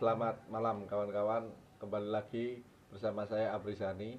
Selamat 0.00 0.40
malam 0.48 0.88
kawan-kawan. 0.88 1.52
Kembali 1.76 2.08
lagi 2.08 2.64
bersama 2.88 3.28
saya 3.28 3.52
Abrizani. 3.52 4.16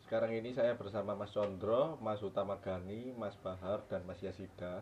Sekarang 0.00 0.32
ini 0.32 0.56
saya 0.56 0.72
bersama 0.72 1.12
Mas 1.12 1.36
Condro, 1.36 2.00
Mas 2.00 2.24
Utama 2.24 2.56
Gani, 2.64 3.12
Mas 3.12 3.36
Bahar 3.44 3.84
dan 3.92 4.08
Mas 4.08 4.24
Yasida 4.24 4.80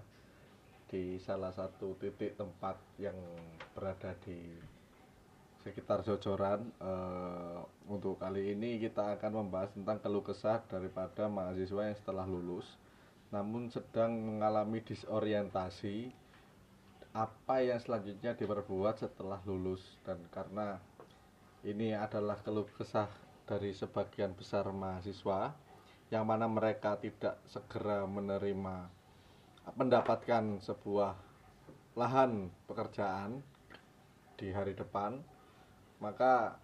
di 0.87 1.19
salah 1.19 1.50
satu 1.50 1.98
titik 1.98 2.38
tempat 2.38 2.79
yang 2.95 3.19
berada 3.74 4.14
di 4.22 4.54
sekitar 5.66 6.07
Jojoran. 6.07 6.62
Eh, 6.62 7.59
untuk 7.91 8.23
kali 8.23 8.55
ini 8.55 8.79
kita 8.79 9.19
akan 9.19 9.43
membahas 9.43 9.75
tentang 9.75 9.99
keluh 9.99 10.23
kesah 10.23 10.62
daripada 10.71 11.27
mahasiswa 11.27 11.91
yang 11.91 11.99
setelah 11.99 12.23
lulus 12.23 12.71
namun 13.35 13.67
sedang 13.67 14.15
mengalami 14.15 14.79
disorientasi 14.79 16.15
apa 17.15 17.62
yang 17.62 17.79
selanjutnya 17.79 18.35
diperbuat 18.35 18.99
setelah 18.99 19.39
lulus. 19.46 19.81
Dan 20.03 20.19
karena 20.35 20.83
ini 21.63 21.95
adalah 21.95 22.36
keluh 22.43 22.67
kesah 22.75 23.09
dari 23.46 23.71
sebagian 23.71 24.35
besar 24.35 24.67
mahasiswa 24.75 25.55
yang 26.13 26.27
mana 26.27 26.50
mereka 26.50 26.99
tidak 27.00 27.41
segera 27.49 28.05
menerima 28.05 28.91
mendapatkan 29.72 30.61
sebuah 30.61 31.17
lahan 31.96 32.53
pekerjaan 32.69 33.41
di 34.36 34.53
hari 34.53 34.77
depan 34.77 35.25
maka 36.05 36.61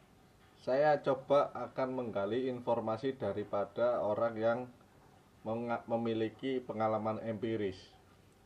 saya 0.61 1.01
coba 1.01 1.49
akan 1.57 1.97
menggali 1.97 2.53
informasi 2.53 3.17
daripada 3.17 4.05
orang 4.05 4.35
yang 4.37 4.59
memiliki 5.89 6.61
pengalaman 6.61 7.17
empiris 7.25 7.81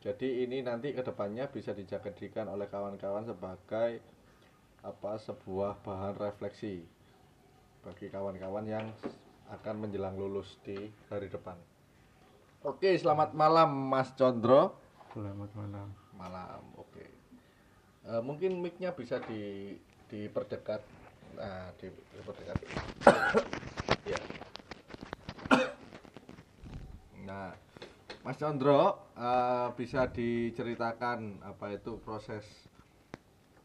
jadi 0.05 0.45
ini 0.45 0.61
nanti 0.61 0.93
ke 0.93 1.01
depannya 1.01 1.49
bisa 1.49 1.73
dijadikan 1.73 2.45
oleh 2.53 2.69
kawan-kawan 2.69 3.25
sebagai 3.25 4.05
apa 4.85 5.17
sebuah 5.17 5.81
bahan 5.81 6.21
refleksi 6.21 6.85
bagi 7.81 8.13
kawan-kawan 8.13 8.69
yang 8.69 8.93
akan 9.49 9.89
menjelang 9.89 10.13
lulus 10.21 10.61
di 10.61 10.77
hari 11.09 11.33
depan. 11.33 11.57
Oke, 12.69 12.93
selamat 13.01 13.33
malam 13.33 13.73
Mas 13.73 14.13
Condro. 14.13 14.77
Selamat 15.17 15.49
malam. 15.57 15.89
Malam, 16.21 16.61
oke. 16.77 17.05
E, 18.05 18.13
mungkin 18.21 18.61
mic-nya 18.61 18.93
bisa 18.93 19.25
di 19.25 19.73
diperdekat. 20.13 20.85
Nah, 21.41 21.73
di, 21.81 21.89
diperdekat. 21.89 22.57
ya. 24.13 24.21
Nah, 27.25 27.57
Mas 28.25 28.41
Condro 28.41 29.13
uh, 29.21 29.69
bisa 29.77 30.09
diceritakan 30.09 31.45
apa 31.45 31.77
itu 31.77 32.01
proses 32.01 32.41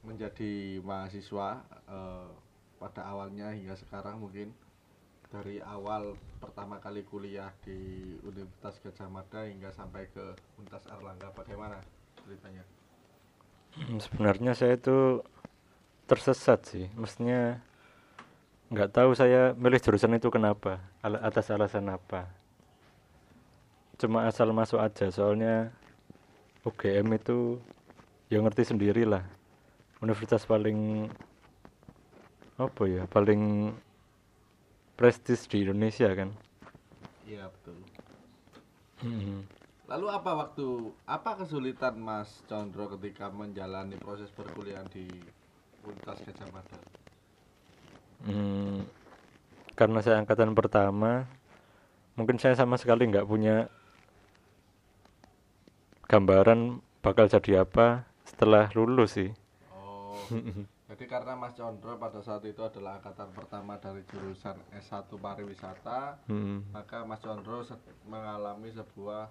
menjadi 0.04 0.84
mahasiswa 0.84 1.64
uh, 1.88 2.28
pada 2.76 3.08
awalnya 3.08 3.56
hingga 3.56 3.80
sekarang 3.80 4.20
mungkin? 4.20 4.52
Dari 5.32 5.64
awal 5.64 6.20
pertama 6.44 6.76
kali 6.84 7.08
kuliah 7.08 7.56
di 7.64 8.12
Universitas 8.20 8.84
Gajah 8.84 9.08
Mada 9.08 9.48
hingga 9.48 9.72
sampai 9.72 10.12
ke 10.12 10.36
Universitas 10.60 10.92
Erlangga 10.92 11.32
bagaimana 11.32 11.80
ceritanya? 12.28 12.68
Hmm, 13.80 14.02
sebenarnya 14.04 14.52
saya 14.60 14.76
itu 14.76 15.24
tersesat 16.04 16.68
sih, 16.68 16.92
mestinya 17.00 17.64
nggak 18.76 18.92
tahu 18.92 19.16
saya 19.16 19.56
milih 19.56 19.80
jurusan 19.80 20.20
itu 20.20 20.28
kenapa, 20.28 20.84
atas 21.00 21.48
alasan 21.54 21.88
apa 21.94 22.39
cuma 24.00 24.32
asal 24.32 24.56
masuk 24.56 24.80
aja 24.80 25.12
soalnya 25.12 25.76
UGM 26.64 27.20
itu 27.20 27.60
ya 28.32 28.40
ngerti 28.40 28.72
sendiri 28.72 29.04
lah. 29.04 29.28
Universitas 30.00 30.48
paling 30.48 31.12
apa 32.56 32.84
ya 32.88 33.04
paling 33.12 33.76
prestis 34.96 35.44
di 35.52 35.68
Indonesia 35.68 36.08
kan. 36.16 36.32
Iya 37.28 37.52
betul. 37.52 37.78
Hmm. 39.00 39.48
lalu 39.90 40.06
apa 40.12 40.32
waktu 40.38 40.94
apa 41.10 41.42
kesulitan 41.42 41.98
Mas 41.98 42.30
Condro 42.46 42.94
ketika 42.94 43.32
menjalani 43.34 43.98
proses 43.98 44.30
perkuliahan 44.30 44.86
di 44.92 45.08
Universitas 45.82 46.20
Gajah 46.30 46.48
Mada? 46.54 46.80
Hmm, 48.28 48.86
karena 49.74 50.04
saya 50.04 50.22
angkatan 50.22 50.54
pertama 50.54 51.26
mungkin 52.20 52.38
saya 52.38 52.54
sama 52.54 52.76
sekali 52.76 53.08
nggak 53.08 53.26
punya 53.26 53.72
gambaran 56.10 56.82
bakal 57.06 57.30
jadi 57.30 57.62
apa 57.62 58.10
setelah 58.26 58.74
lulus 58.74 59.14
sih. 59.22 59.30
Oh. 59.70 60.18
jadi 60.90 61.06
karena 61.06 61.38
Mas 61.38 61.54
Condro 61.54 62.02
pada 62.02 62.18
saat 62.26 62.42
itu 62.50 62.66
adalah 62.66 62.98
angkatan 62.98 63.30
pertama 63.30 63.78
dari 63.78 64.02
jurusan 64.10 64.58
S1 64.74 65.06
pariwisata, 65.06 66.18
hmm. 66.26 66.74
maka 66.74 67.06
Mas 67.06 67.22
Condro 67.22 67.62
mengalami 68.10 68.74
sebuah 68.74 69.30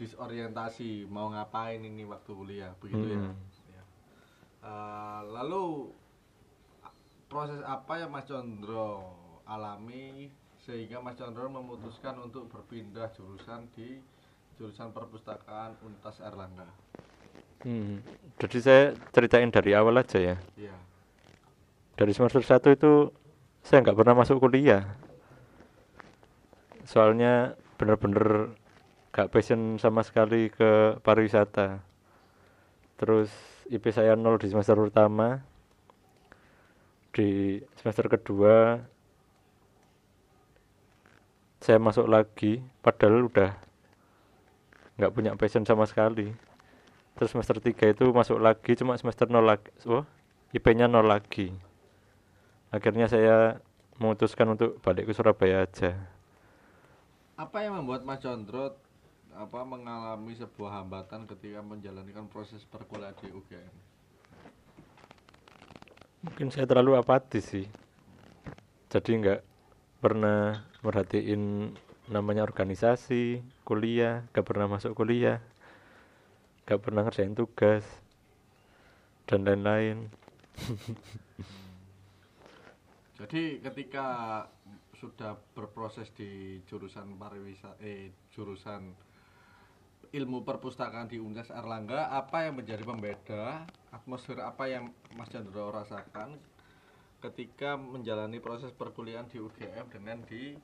disorientasi 0.00 1.04
mau 1.12 1.28
ngapain 1.28 1.84
ini 1.84 2.08
waktu 2.08 2.30
kuliah, 2.32 2.72
begitu 2.80 3.04
ya? 3.12 3.20
hmm. 3.20 3.36
ya. 3.68 3.82
Uh, 4.64 5.20
lalu 5.28 5.92
proses 7.28 7.60
apa 7.68 8.00
yang 8.00 8.08
Mas 8.08 8.24
Condro 8.24 9.12
alami 9.44 10.32
sehingga 10.64 11.04
Mas 11.04 11.20
Condro 11.20 11.52
memutuskan 11.52 12.16
untuk 12.16 12.48
berpindah 12.48 13.12
jurusan 13.12 13.68
di 13.76 14.00
jurusan 14.58 14.90
perpustakaan 14.90 15.78
Untas 15.86 16.18
Erlangga. 16.18 16.66
Hmm, 17.62 18.02
jadi 18.42 18.58
saya 18.58 18.82
ceritain 19.14 19.50
dari 19.54 19.74
awal 19.74 20.02
aja 20.02 20.18
ya. 20.18 20.36
Iya. 20.58 20.74
Dari 21.94 22.12
semester 22.14 22.42
1 22.42 22.74
itu 22.74 23.14
saya 23.62 23.82
nggak 23.86 23.98
pernah 23.98 24.18
masuk 24.18 24.42
kuliah. 24.42 24.98
Soalnya 26.86 27.54
bener-bener 27.78 28.54
gak 29.14 29.30
passion 29.30 29.78
sama 29.78 30.02
sekali 30.02 30.50
ke 30.50 30.98
pariwisata. 31.02 31.82
Terus 32.98 33.30
IP 33.70 33.90
saya 33.94 34.18
nol 34.18 34.38
di 34.38 34.50
semester 34.50 34.74
pertama. 34.78 35.42
Di 37.14 37.58
semester 37.78 38.06
kedua 38.10 38.78
saya 41.58 41.82
masuk 41.82 42.06
lagi 42.06 42.62
padahal 42.78 43.26
udah 43.26 43.67
nggak 44.98 45.12
punya 45.14 45.32
passion 45.38 45.64
sama 45.64 45.86
sekali. 45.86 46.34
Terus 47.16 47.34
semester 47.34 47.58
3 47.58 47.94
itu 47.94 48.04
masuk 48.10 48.38
lagi 48.38 48.78
cuma 48.78 48.94
semester 48.94 49.26
nol 49.26 49.42
lagi 49.42 49.70
oh, 49.86 50.04
IP-nya 50.52 50.86
nol 50.86 51.06
lagi. 51.06 51.54
Akhirnya 52.74 53.08
saya 53.08 53.62
memutuskan 53.96 54.52
untuk 54.52 54.78
balik 54.84 55.08
ke 55.08 55.12
Surabaya 55.16 55.64
aja. 55.64 55.96
Apa 57.38 57.64
yang 57.64 57.80
membuat 57.80 58.04
Mas 58.04 58.20
Condro 58.20 58.76
apa 59.32 59.60
mengalami 59.62 60.34
sebuah 60.34 60.82
hambatan 60.82 61.30
ketika 61.30 61.62
menjalankan 61.62 62.26
proses 62.26 62.66
perkuliahan 62.66 63.14
di 63.22 63.30
UGM 63.30 63.88
mungkin 66.22 66.50
saya 66.50 66.66
terlalu 66.66 66.98
apatis 66.98 67.46
sih. 67.46 67.66
Jadi 68.88 69.10
nggak 69.22 69.40
pernah 70.00 70.64
merhatiin 70.82 71.74
namanya 72.08 72.44
organisasi 72.44 73.44
kuliah 73.68 74.24
gak 74.32 74.48
pernah 74.48 74.64
masuk 74.64 74.96
kuliah 74.96 75.44
gak 76.68 76.84
pernah 76.84 77.04
ngerjain 77.04 77.32
tugas 77.32 77.84
dan 79.28 79.44
lain-lain. 79.44 80.08
Jadi 83.20 83.60
ketika 83.64 84.06
sudah 84.96 85.36
berproses 85.56 86.12
di 86.12 86.60
jurusan 86.68 87.16
pariwisata 87.16 87.80
eh 87.80 88.12
jurusan 88.34 88.92
ilmu 90.12 90.44
perpustakaan 90.44 91.08
di 91.08 91.20
Universitas 91.20 91.56
Erlangga 91.56 92.12
apa 92.12 92.48
yang 92.48 92.60
menjadi 92.60 92.84
pembeda? 92.84 93.64
Atmosfer 93.92 94.40
apa 94.40 94.68
yang 94.68 94.92
Mas 95.16 95.28
Chandra 95.28 95.72
rasakan 95.72 96.36
ketika 97.24 97.74
menjalani 97.80 98.38
proses 98.38 98.70
perkuliahan 98.76 99.26
di 99.28 99.40
UGM 99.42 99.88
dengan 99.90 100.22
di 100.28 100.54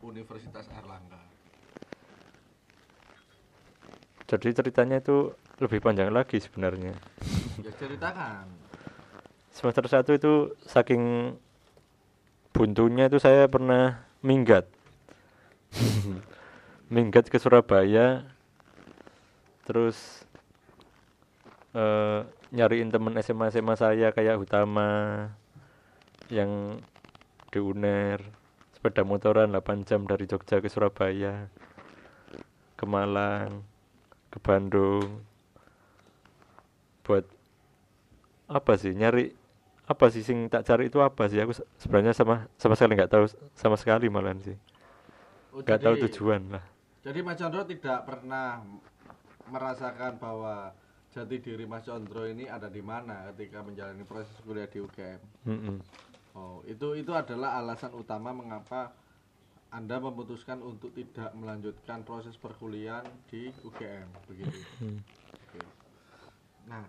Universitas 0.00 0.64
Erlangga. 0.72 1.20
Jadi 4.30 4.48
ceritanya 4.54 5.02
itu 5.02 5.34
lebih 5.58 5.82
panjang 5.82 6.08
lagi 6.08 6.40
sebenarnya. 6.40 6.94
Ya 7.60 7.72
ceritakan. 7.76 8.46
Semester 9.50 9.84
satu 9.90 10.10
itu 10.16 10.32
saking 10.64 11.34
buntunya 12.54 13.10
itu 13.10 13.20
saya 13.20 13.50
pernah 13.50 14.06
minggat. 14.24 14.70
minggat 16.94 17.28
ke 17.28 17.36
Surabaya. 17.36 18.24
Terus 19.66 20.24
uh, 21.74 22.24
nyariin 22.54 22.88
temen 22.88 23.18
SMA 23.20 23.50
SMA 23.52 23.74
saya 23.76 24.14
kayak 24.14 24.40
Utama 24.40 25.28
yang 26.30 26.78
di 27.50 27.58
UNER 27.58 28.39
sepeda 28.80 29.04
motoran 29.04 29.52
8 29.52 29.84
jam 29.84 30.08
dari 30.08 30.24
Jogja 30.24 30.56
ke 30.56 30.72
Surabaya 30.72 31.52
ke 32.80 32.84
Malang 32.88 33.60
ke 34.32 34.40
Bandung. 34.40 35.20
Buat 37.04 37.28
apa 38.48 38.80
sih? 38.80 38.96
Nyari 38.96 39.36
apa 39.84 40.08
sih 40.08 40.24
sing 40.24 40.48
tak 40.48 40.64
cari 40.64 40.88
itu 40.88 40.96
apa 41.04 41.28
sih? 41.28 41.44
Aku 41.44 41.52
se- 41.52 41.68
sebenarnya 41.76 42.16
sama 42.16 42.48
sama 42.56 42.72
sekali 42.72 42.96
nggak 42.96 43.12
tahu 43.12 43.28
sama 43.52 43.76
sekali 43.76 44.08
malahan 44.08 44.40
sih. 44.40 44.56
Oh, 45.52 45.60
nggak 45.60 45.76
tahu 45.76 45.94
jadi- 46.00 46.04
tujuan 46.08 46.42
lah. 46.48 46.64
Jadi 47.04 47.20
Mas 47.20 47.36
Condro 47.36 47.68
tidak 47.68 48.08
pernah 48.08 48.64
merasakan 49.44 50.16
bahwa 50.16 50.72
jati 51.12 51.36
diri 51.36 51.68
Mas 51.68 51.84
Condro 51.84 52.24
ini 52.24 52.48
ada 52.48 52.72
di 52.72 52.80
mana 52.80 53.28
ketika 53.36 53.60
menjalani 53.60 54.08
proses 54.08 54.32
kuliah 54.40 54.64
di 54.64 54.80
UGM. 54.80 55.20
Mm-mm. 55.44 55.76
Oh, 56.40 56.64
itu 56.64 56.96
itu 56.96 57.12
adalah 57.12 57.60
alasan 57.60 57.92
utama 57.92 58.32
mengapa 58.32 58.96
Anda 59.68 60.00
memutuskan 60.00 60.64
untuk 60.64 60.90
tidak 60.96 61.30
melanjutkan 61.36 62.00
proses 62.02 62.34
perkuliahan 62.40 63.04
di 63.28 63.52
UGM, 63.60 64.08
begitu. 64.24 64.58
Hmm. 64.80 64.98
Oke. 65.36 65.60
Nah, 66.66 66.88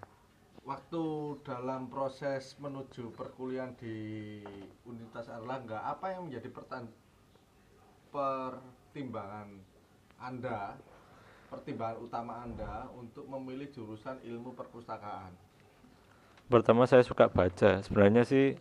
waktu 0.64 1.04
dalam 1.44 1.92
proses 1.92 2.56
menuju 2.58 3.12
perkuliahan 3.14 3.76
di 3.76 4.40
Universitas 4.88 5.30
Erlangga, 5.30 5.84
apa 5.84 6.16
yang 6.16 6.32
menjadi 6.32 6.50
pertan- 6.50 6.96
pertimbangan 8.10 9.52
Anda, 10.18 10.74
pertimbangan 11.54 11.98
utama 12.02 12.34
Anda 12.42 12.88
untuk 12.98 13.28
memilih 13.28 13.70
jurusan 13.70 14.24
ilmu 14.26 14.56
perpustakaan? 14.58 15.52
pertama 16.52 16.84
saya 16.84 17.00
suka 17.00 17.32
baca 17.32 17.80
sebenarnya 17.80 18.28
sih 18.28 18.60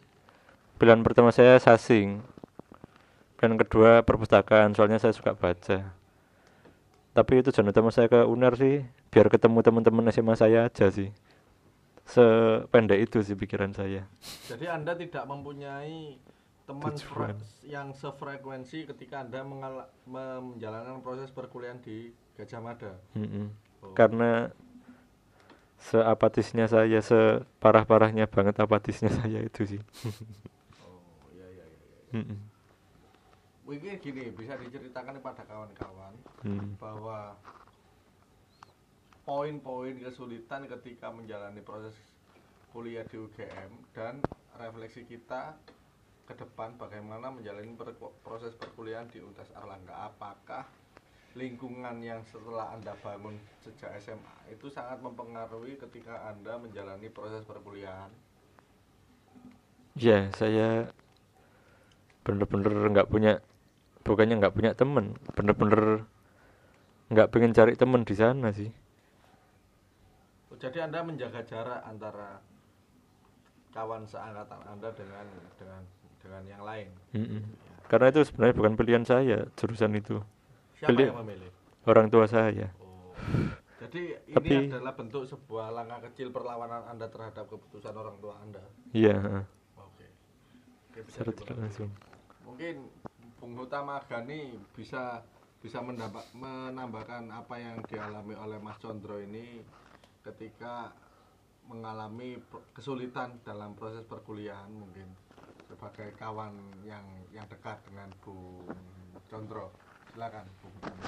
pilihan 0.81 1.05
pertama 1.05 1.29
saya 1.29 1.61
sasing 1.61 2.25
pilihan 3.37 3.61
kedua 3.61 4.01
perpustakaan 4.01 4.73
soalnya 4.73 4.97
saya 4.97 5.13
suka 5.13 5.37
baca 5.37 5.93
tapi 7.13 7.43
itu 7.43 7.53
tujuan 7.53 7.69
utama 7.69 7.93
saya 7.93 8.09
ke 8.09 8.25
UNER 8.25 8.55
sih 8.57 8.77
biar 9.13 9.29
ketemu 9.29 9.61
teman-teman 9.61 10.09
SMA 10.09 10.35
saya 10.41 10.65
aja 10.73 10.89
sih 10.89 11.13
sependek 12.09 13.07
itu 13.07 13.23
sih 13.23 13.37
pikiran 13.39 13.71
saya 13.71 14.09
Jadi 14.49 14.67
Anda 14.67 14.99
tidak 14.99 15.29
mempunyai 15.31 16.19
teman 16.67 16.95
Tujuan. 16.95 17.35
yang 17.67 17.91
sefrekuensi 17.95 18.87
ketika 18.87 19.27
Anda 19.27 19.43
menjalankan 20.07 21.03
proses 21.03 21.35
perkuliahan 21.35 21.83
di 21.83 22.15
Gajah 22.39 22.63
Mada. 22.63 22.95
Mm-mm. 23.19 23.51
Oh. 23.83 23.93
karena 23.97 24.53
seapatisnya 25.81 26.69
saya 26.69 27.01
separah-parahnya 27.01 28.29
banget 28.31 28.55
apatisnya 28.61 29.11
saya 29.19 29.41
itu 29.43 29.65
sih 29.67 29.83
Oh, 30.85 31.01
iya 31.33 31.47
iya 31.49 31.65
iya. 31.65 31.79
iya. 31.81 31.99
Mm-mm. 32.11 32.39
Mungkin 33.67 34.03
gini 34.03 34.35
bisa 34.35 34.59
diceritakan 34.59 35.23
kepada 35.23 35.43
kawan-kawan 35.47 36.15
Mm. 36.43 36.75
bahwa 36.81 37.37
poin-poin 39.23 39.95
kesulitan 40.01 40.67
ketika 40.67 41.13
menjalani 41.13 41.63
proses 41.63 41.95
kuliah 42.75 43.05
di 43.07 43.21
UGM 43.21 43.71
dan 43.95 44.19
refleksi 44.59 45.07
kita 45.07 45.55
ke 46.27 46.35
depan 46.35 46.75
bagaimana 46.79 47.31
menjalani 47.31 47.75
per- 47.75 47.99
proses 48.23 48.55
perkuliahan 48.55 49.07
di 49.11 49.19
Universitas 49.23 49.55
Erlangga. 49.55 50.11
Apakah 50.11 50.67
lingkungan 51.35 52.03
yang 52.03 52.23
setelah 52.27 52.75
Anda 52.75 52.95
bangun 53.03 53.39
sejak 53.63 53.95
SMA 54.03 54.51
itu 54.51 54.67
sangat 54.67 54.99
mempengaruhi 54.99 55.79
ketika 55.79 56.27
Anda 56.27 56.59
menjalani 56.59 57.07
proses 57.11 57.47
perkuliahan? 57.47 58.11
Ya, 59.95 60.31
saya 60.35 60.87
bener-bener 62.21 62.73
nggak 62.91 63.09
punya, 63.09 63.41
bukannya 64.05 64.37
nggak 64.39 64.55
punya 64.55 64.73
temen, 64.73 65.17
bener-bener 65.33 66.05
nggak 67.11 67.29
pengen 67.29 67.53
cari 67.53 67.75
temen 67.75 68.03
di 68.05 68.15
sana 68.15 68.53
sih. 68.53 68.71
Jadi 70.61 70.77
Anda 70.77 71.01
menjaga 71.01 71.41
jarak 71.41 71.81
antara 71.89 72.37
kawan 73.73 74.05
seangkatan 74.05 74.61
Anda 74.69 74.93
dengan 74.93 75.25
dengan 75.57 75.83
dengan 76.21 76.43
yang 76.45 76.63
lain. 76.63 76.89
Mm-mm. 77.17 77.43
Karena 77.89 78.13
itu 78.13 78.29
sebenarnya 78.29 78.55
bukan 78.55 78.75
pilihan 78.77 79.05
saya 79.09 79.49
jurusan 79.57 79.97
itu, 79.97 80.21
Siapa 80.77 80.93
Pilih- 80.93 81.09
yang 81.09 81.21
memilih? 81.25 81.51
orang 81.89 82.13
tua 82.13 82.29
saya. 82.29 82.69
Oh. 82.77 83.17
Jadi 83.81 84.21
ini 84.29 84.37
Tapi- 84.37 84.69
adalah 84.69 84.93
bentuk 84.93 85.25
sebuah 85.25 85.73
langkah 85.73 86.13
kecil 86.13 86.29
perlawanan 86.29 86.85
Anda 86.93 87.09
terhadap 87.09 87.49
keputusan 87.49 87.97
orang 87.97 88.21
tua 88.21 88.37
Anda. 88.45 88.61
Iya. 88.93 89.49
Oke. 89.81 90.07
Bisa 90.93 91.25
secara 91.25 91.33
tidak 91.33 91.57
dimengerti. 91.57 91.61
langsung. 91.65 91.91
Mungkin 92.61 92.93
Bung 93.41 93.57
Hutama 93.57 94.05
Gani 94.05 94.53
bisa 94.77 95.25
bisa 95.65 95.81
mendampak, 95.81 96.29
menambahkan 96.37 97.33
apa 97.33 97.57
yang 97.57 97.81
dialami 97.89 98.37
oleh 98.37 98.61
Mas 98.61 98.77
Condro 98.77 99.17
ini 99.17 99.65
ketika 100.21 100.93
mengalami 101.73 102.37
kesulitan 102.77 103.41
dalam 103.49 103.73
proses 103.73 104.05
perkuliahan 104.05 104.69
mungkin 104.77 105.09
sebagai 105.73 106.13
kawan 106.21 106.53
yang 106.85 107.01
yang 107.33 107.49
dekat 107.49 107.81
dengan 107.89 108.13
Bung 108.21 108.69
Condro. 109.33 109.73
Silakan 110.13 110.45
Hutama. 110.61 111.05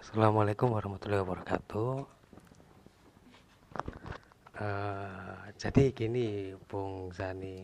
Assalamualaikum 0.00 0.72
warahmatullahi 0.72 1.20
wabarakatuh. 1.28 2.17
Eh, 4.58 5.38
jadi 5.54 5.94
gini, 5.94 6.50
Bung 6.66 7.14
Zani, 7.14 7.62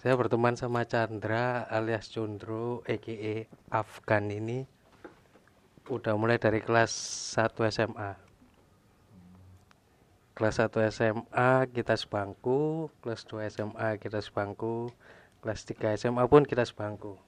saya 0.00 0.16
berteman 0.16 0.56
sama 0.56 0.88
Chandra 0.88 1.68
alias 1.68 2.08
Cundro, 2.08 2.80
EKE 2.88 3.44
Afgan 3.68 4.32
ini 4.32 4.64
udah 5.92 6.16
mulai 6.16 6.40
dari 6.40 6.64
kelas 6.64 6.88
1 7.36 7.68
SMA. 7.68 8.16
Kelas 10.32 10.56
1 10.56 10.88
SMA 10.88 11.68
kita 11.76 11.92
sebangku, 12.00 12.88
kelas 13.04 13.28
2 13.28 13.52
SMA 13.52 14.00
kita 14.00 14.24
sebangku, 14.24 14.88
kelas 15.44 15.68
3 15.68 16.00
SMA 16.00 16.24
pun 16.32 16.48
kita 16.48 16.64
sebangku. 16.64 17.20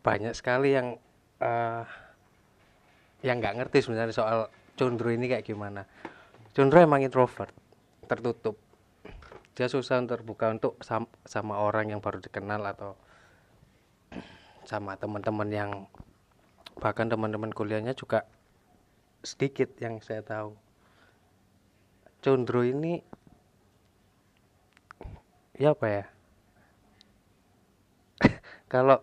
Banyak 0.00 0.32
sekali 0.32 0.80
yang 0.80 0.96
eh, 1.44 1.84
yang 3.20 3.36
nggak 3.36 3.60
ngerti 3.60 3.84
sebenarnya 3.84 4.16
soal 4.16 4.38
Cundro 4.80 5.12
ini 5.12 5.28
kayak 5.28 5.44
gimana. 5.44 5.84
Cundro 6.52 6.78
emang 6.84 7.00
introvert, 7.00 7.52
tertutup. 8.04 8.56
Dia 9.56 9.68
susah 9.72 10.00
untuk 10.04 10.20
terbuka 10.20 10.52
untuk 10.52 10.76
sam- 10.84 11.08
sama 11.24 11.60
orang 11.60 11.92
yang 11.92 12.00
baru 12.04 12.20
dikenal 12.20 12.60
atau 12.72 12.92
sama 14.68 14.92
teman-teman 15.00 15.48
yang 15.50 15.70
bahkan 16.82 17.08
teman-teman 17.08 17.52
kuliahnya 17.52 17.92
juga 17.96 18.28
sedikit 19.24 19.72
yang 19.80 20.00
saya 20.04 20.20
tahu. 20.20 20.52
Cundro 22.22 22.62
ini 22.62 23.02
ya 25.58 25.72
apa 25.74 25.86
ya? 25.88 26.04
Kalau 28.72 28.98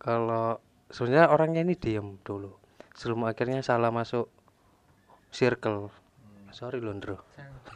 kalau 0.00 0.56
sebenarnya 0.88 1.28
orangnya 1.28 1.60
ini 1.60 1.74
diem 1.76 2.16
dulu 2.24 2.56
sebelum 2.96 3.28
akhirnya 3.28 3.60
salah 3.60 3.92
masuk 3.92 4.32
circle. 5.30 5.88
Sorry 6.50 6.82
Londro. 6.82 7.22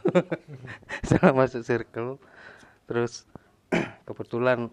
Salah 1.07 1.33
masuk 1.33 1.63
circle. 1.63 2.19
Terus 2.85 3.25
kebetulan 4.07 4.69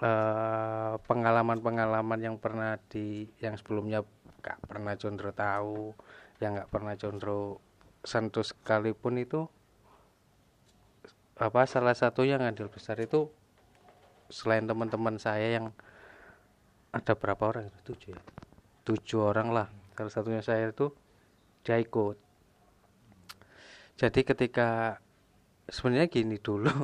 eh, 0.00 0.94
pengalaman-pengalaman 0.98 2.20
yang 2.20 2.36
pernah 2.40 2.80
di 2.90 3.28
yang 3.38 3.54
sebelumnya 3.54 4.02
gak 4.42 4.58
pernah 4.66 4.98
Condro 4.98 5.30
tahu 5.30 5.94
yang 6.42 6.58
nggak 6.58 6.70
pernah 6.74 6.98
Condro 6.98 7.62
sentuh 8.02 8.42
sekalipun 8.42 9.14
itu 9.22 9.46
apa 11.38 11.62
salah 11.70 11.94
satu 11.94 12.26
yang 12.26 12.42
andil 12.42 12.66
besar 12.66 12.98
itu 12.98 13.30
selain 14.26 14.66
teman-teman 14.66 15.22
saya 15.22 15.62
yang 15.62 15.70
ada 16.90 17.14
berapa 17.14 17.54
orang? 17.54 17.70
Itu 17.70 17.94
tujuh 17.94 18.18
ya? 18.18 18.22
Tujuh 18.82 19.20
orang 19.22 19.48
lah 19.54 19.68
salah 19.94 20.12
satunya 20.12 20.42
saya 20.42 20.70
itu 20.70 20.90
ikut 21.62 22.16
jadi 24.00 24.20
ketika 24.26 24.98
sebenarnya 25.70 26.10
gini 26.10 26.40
dulu. 26.42 26.74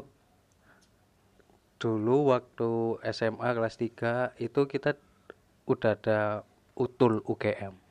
Dulu 1.83 2.31
waktu 2.35 2.99
SMA 3.15 3.49
kelas 3.55 3.79
3 3.79 4.39
itu 4.39 4.61
kita 4.67 4.99
udah 5.67 5.95
ada 5.95 6.43
utul 6.75 7.23
UGM 7.27 7.89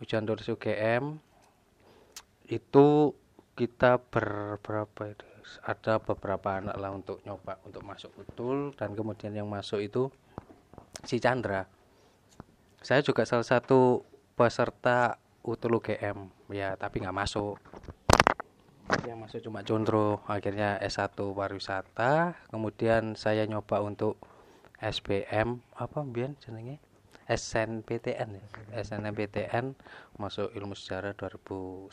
ujian 0.00 0.24
tulis 0.24 0.48
UGM 0.48 1.20
itu 2.48 3.14
kita 3.54 4.00
berberapa 4.00 5.02
itu? 5.12 5.24
Ada 5.66 5.98
beberapa 5.98 6.62
anak 6.62 6.76
lah 6.78 6.90
untuk 6.94 7.20
nyoba 7.26 7.58
untuk 7.66 7.82
masuk 7.82 8.10
utul 8.16 8.72
dan 8.76 8.94
kemudian 8.94 9.34
yang 9.34 9.48
masuk 9.50 9.82
itu 9.82 10.08
si 11.04 11.18
Chandra. 11.18 11.66
Saya 12.80 13.04
juga 13.04 13.26
salah 13.28 13.44
satu 13.44 14.06
peserta 14.40 15.20
utul 15.44 15.76
UGM 15.84 16.48
ya 16.48 16.72
tapi 16.80 17.04
nggak 17.04 17.12
masuk. 17.12 17.60
Yang 19.04 19.18
masuk 19.20 19.40
cuma 19.44 19.60
Condro 19.60 20.24
akhirnya 20.24 20.80
S1 20.80 21.12
pariwisata. 21.12 22.40
Kemudian 22.48 23.20
saya 23.20 23.44
nyoba 23.44 23.84
untuk 23.84 24.16
SBM 24.80 25.60
apa 25.76 26.00
Bian 26.08 26.40
jenenge? 26.40 26.80
SNPTN 27.28 28.28
ya? 28.40 28.46
SNMPTN 28.80 29.76
masuk 30.16 30.50
ilmu 30.56 30.72
sejarah 30.72 31.12
2010 31.12 31.92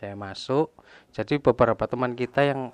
saya 0.00 0.16
masuk. 0.16 0.72
Jadi 1.12 1.44
beberapa 1.44 1.84
teman 1.84 2.16
kita 2.16 2.40
yang 2.40 2.72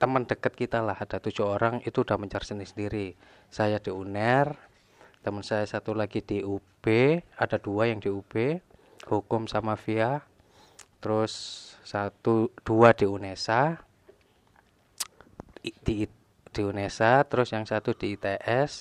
teman 0.00 0.24
dekat 0.24 0.56
kita 0.56 0.80
lah 0.80 0.96
ada 0.96 1.20
tujuh 1.20 1.44
orang 1.44 1.84
itu 1.84 2.00
udah 2.00 2.16
mencari 2.16 2.42
sendiri. 2.64 3.14
Saya 3.52 3.78
di 3.78 3.92
UNER 3.92 4.73
teman 5.24 5.40
saya 5.40 5.64
satu 5.64 5.96
lagi 5.96 6.20
di 6.20 6.44
UB 6.44 6.84
ada 7.40 7.56
dua 7.56 7.88
yang 7.88 7.96
di 7.96 8.12
UB 8.12 8.60
hukum 9.08 9.48
sama 9.48 9.72
via 9.72 10.20
terus 11.00 11.32
satu 11.80 12.52
dua 12.60 12.92
di 12.92 13.08
UNESA. 13.08 13.80
Di 15.64 16.04
di 16.52 16.60
UNESA 16.60 17.24
terus 17.24 17.56
yang 17.56 17.64
satu 17.64 17.96
di 17.96 18.20
ITS 18.20 18.72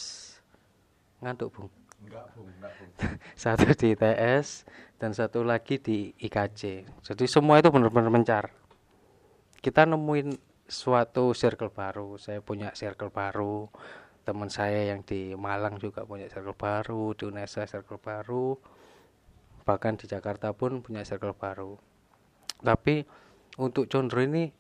ngantuk 1.24 1.56
bung? 1.56 1.72
Enggak, 2.04 2.28
Bung, 2.36 2.52
enggak, 2.60 2.74
Bung. 2.76 2.92
satu 3.44 3.72
di 3.72 3.96
ITS 3.96 4.68
dan 5.00 5.16
satu 5.16 5.48
lagi 5.48 5.80
di 5.80 6.12
IKJ 6.20 6.84
jadi 7.08 7.24
semua 7.24 7.64
itu 7.64 7.72
benar-benar 7.72 8.12
mencar. 8.12 8.46
Kita 9.64 9.88
nemuin 9.88 10.36
suatu 10.68 11.32
circle 11.32 11.72
baru. 11.72 12.20
Saya 12.20 12.44
punya 12.44 12.76
circle 12.76 13.08
baru 13.08 13.72
teman 14.24 14.48
saya 14.48 14.96
yang 14.96 15.04
di 15.04 15.36
Malang 15.36 15.80
juga 15.80 16.08
punya 16.08 16.32
circle 16.32 16.56
baru 16.56 17.12
di 17.16 17.24
UNESA 17.28 17.68
circle 17.68 18.00
baru 18.00 18.56
bahkan 19.64 19.96
di 19.96 20.08
Jakarta 20.08 20.52
pun 20.52 20.84
punya 20.84 21.08
circle 21.08 21.36
baru. 21.36 21.80
Tapi 22.60 23.04
untuk 23.60 23.88
Condro 23.88 24.20
ini 24.20 24.52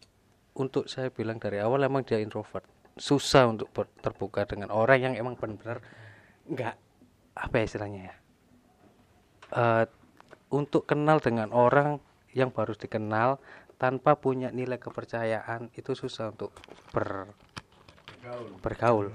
untuk 0.56 0.88
saya 0.88 1.12
bilang 1.12 1.40
dari 1.40 1.60
awal 1.60 1.84
emang 1.84 2.08
dia 2.08 2.20
introvert. 2.20 2.64
Susah 2.96 3.50
untuk 3.50 3.74
terbuka 4.00 4.46
dengan 4.48 4.72
orang 4.72 5.00
yang 5.02 5.14
emang 5.18 5.36
benar-benar 5.36 5.82
nggak 6.48 6.76
apa 7.34 7.56
ya 7.58 7.66
istilahnya 7.66 8.02
ya 8.12 8.16
Eh, 9.54 9.86
untuk 10.50 10.90
kenal 10.90 11.22
dengan 11.22 11.54
orang 11.54 12.02
yang 12.34 12.50
baru 12.50 12.74
dikenal 12.74 13.38
tanpa 13.78 14.18
punya 14.18 14.50
nilai 14.50 14.82
kepercayaan 14.82 15.70
itu 15.78 15.94
susah 15.94 16.34
untuk 16.34 16.50
ber 16.90 17.30
Gaul. 18.26 18.50
bergaul 18.66 19.08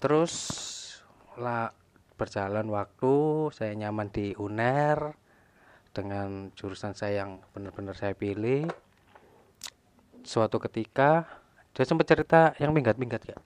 terus 0.00 0.32
lah 1.36 1.70
berjalan 2.16 2.66
waktu 2.66 3.14
saya 3.50 3.72
nyaman 3.74 4.08
di 4.08 4.32
UNER 4.34 5.14
dengan 5.92 6.48
jurusan 6.52 6.92
saya 6.92 7.24
yang 7.24 7.40
benar-benar 7.50 7.94
saya 7.94 8.12
pilih. 8.12 8.68
Suatu 10.20 10.60
ketika 10.60 11.24
dia 11.72 11.84
sempat 11.84 12.04
cerita 12.06 12.52
yang 12.56 12.70
minggat-minggat 12.70 13.22
ya 13.24 13.38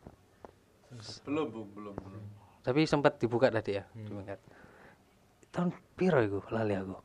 Belum, 1.23 1.46
belum, 1.50 1.94
belum. 1.94 2.23
tapi 2.62 2.82
sempat 2.84 3.20
dibuka 3.20 3.46
tadi 3.46 3.76
ya 3.76 3.84
diminggat 3.92 4.40
tahun 5.50 5.70
piro 5.94 6.18
itu 6.18 6.40
lali 6.49 6.75
aku? 6.75 6.96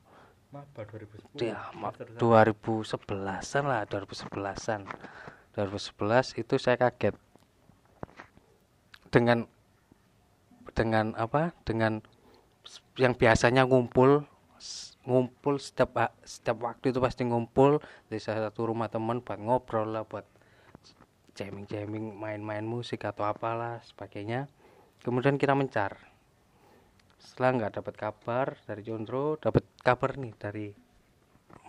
Maba 0.49 0.81
2010. 0.81 1.37
dia 1.37 1.57
ma- 1.75 1.93
2011an 1.93 3.63
lah 3.67 3.81
2011an 3.85 4.81
2011 5.53 6.41
itu 6.41 6.53
saya 6.55 6.79
kaget 6.79 7.13
dengan 9.09 9.45
dengan 10.73 11.17
apa 11.17 11.51
dengan 11.65 11.99
yang 12.95 13.17
biasanya 13.17 13.65
ngumpul 13.65 14.23
ngumpul 15.09 15.57
setiap 15.57 16.13
setiap 16.21 16.57
waktu 16.61 16.93
itu 16.93 16.99
pasti 17.01 17.25
ngumpul 17.25 17.81
di 18.11 18.21
salah 18.21 18.49
satu 18.49 18.69
rumah 18.69 18.91
teman 18.91 19.25
buat 19.25 19.41
ngobrol 19.41 19.89
lah 19.89 20.05
buat 20.05 20.27
jamming 21.33 21.65
jamming 21.65 22.13
main-main 22.13 22.61
musik 22.61 23.07
atau 23.07 23.25
apalah 23.25 23.81
sebagainya 23.81 24.45
kemudian 25.01 25.39
kita 25.39 25.55
mencar 25.55 25.97
setelah 27.17 27.55
nggak 27.55 27.73
dapat 27.81 27.95
kabar 27.95 28.47
dari 28.67 28.81
Jondro 28.83 29.39
dapat 29.39 29.65
kabar 29.81 30.19
nih 30.19 30.33
dari 30.35 30.67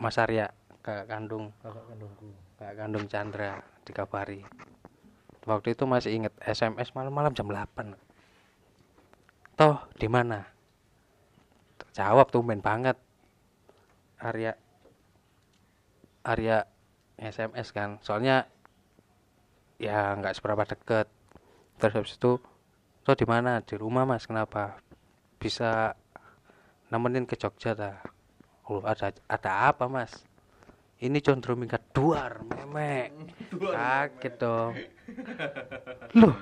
Mas 0.02 0.18
Arya 0.18 0.50
kakak 0.82 1.06
kandung 1.08 1.54
Kakak 1.62 1.84
kandungku. 1.86 2.28
kakak 2.58 2.76
kandung 2.76 3.04
Chandra 3.06 3.52
dikabari 3.86 4.42
waktu 5.48 5.72
itu 5.72 5.84
masih 5.88 6.10
inget 6.16 6.34
SMS 6.44 6.92
malam-malam 6.92 7.32
jam 7.32 7.48
8 7.48 8.10
toh 9.60 9.76
di 10.00 10.08
mana? 10.08 10.40
Jawab 11.92 12.32
tumben 12.32 12.64
banget. 12.64 12.96
Arya 14.16 14.56
Arya 16.24 16.64
SMS 17.20 17.68
kan. 17.76 18.00
Soalnya 18.00 18.48
ya 19.76 20.16
nggak 20.16 20.40
seberapa 20.40 20.64
deket. 20.64 21.12
Terus 21.76 21.92
habis 21.92 22.16
itu 22.16 22.40
toh 23.04 23.16
di 23.20 23.28
mana? 23.28 23.60
Di 23.60 23.76
rumah 23.76 24.08
mas. 24.08 24.24
Kenapa? 24.24 24.80
Bisa 25.36 25.92
nemenin 26.88 27.28
ke 27.28 27.36
Jogja 27.36 27.76
dah 27.76 28.00
oh 28.64 28.80
ada 28.80 29.12
ada 29.28 29.52
apa 29.68 29.92
mas? 29.92 30.24
Ini 31.04 31.20
condro 31.20 31.52
minggat 31.52 31.84
duar 31.92 32.40
memek. 32.48 33.12
Kaget 33.52 34.34
dong 34.40 34.72
loh 36.18 36.34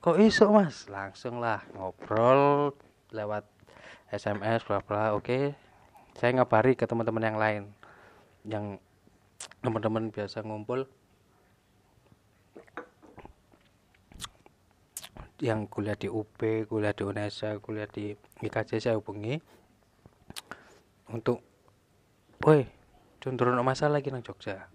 kok 0.00 0.16
iso 0.20 0.48
mas? 0.50 0.88
Langsung 0.88 1.38
lah 1.38 1.64
ngobrol 1.76 2.72
lewat 3.12 3.44
SMS 4.10 4.64
bla 4.66 4.80
bla 4.82 5.12
oke. 5.14 5.54
Saya 6.18 6.30
ngabari 6.36 6.74
ke 6.74 6.84
teman-teman 6.84 7.24
yang 7.24 7.38
lain 7.38 7.62
yang 8.44 8.64
teman-teman 9.60 10.08
biasa 10.10 10.42
ngumpul. 10.44 10.88
Yang 15.40 15.72
kuliah 15.72 15.96
di 15.96 16.08
UB, 16.12 16.68
kuliah 16.68 16.92
di 16.92 17.00
UNESA, 17.00 17.56
kuliah 17.64 17.88
di 17.88 18.12
IKJ 18.44 18.76
saya 18.76 19.00
hubungi 19.00 19.40
untuk, 21.08 21.40
woi, 22.44 22.68
cenderung 23.24 23.56
masalah 23.64 23.98
lagi 23.98 24.12
nang 24.12 24.20
Jogja. 24.20 24.68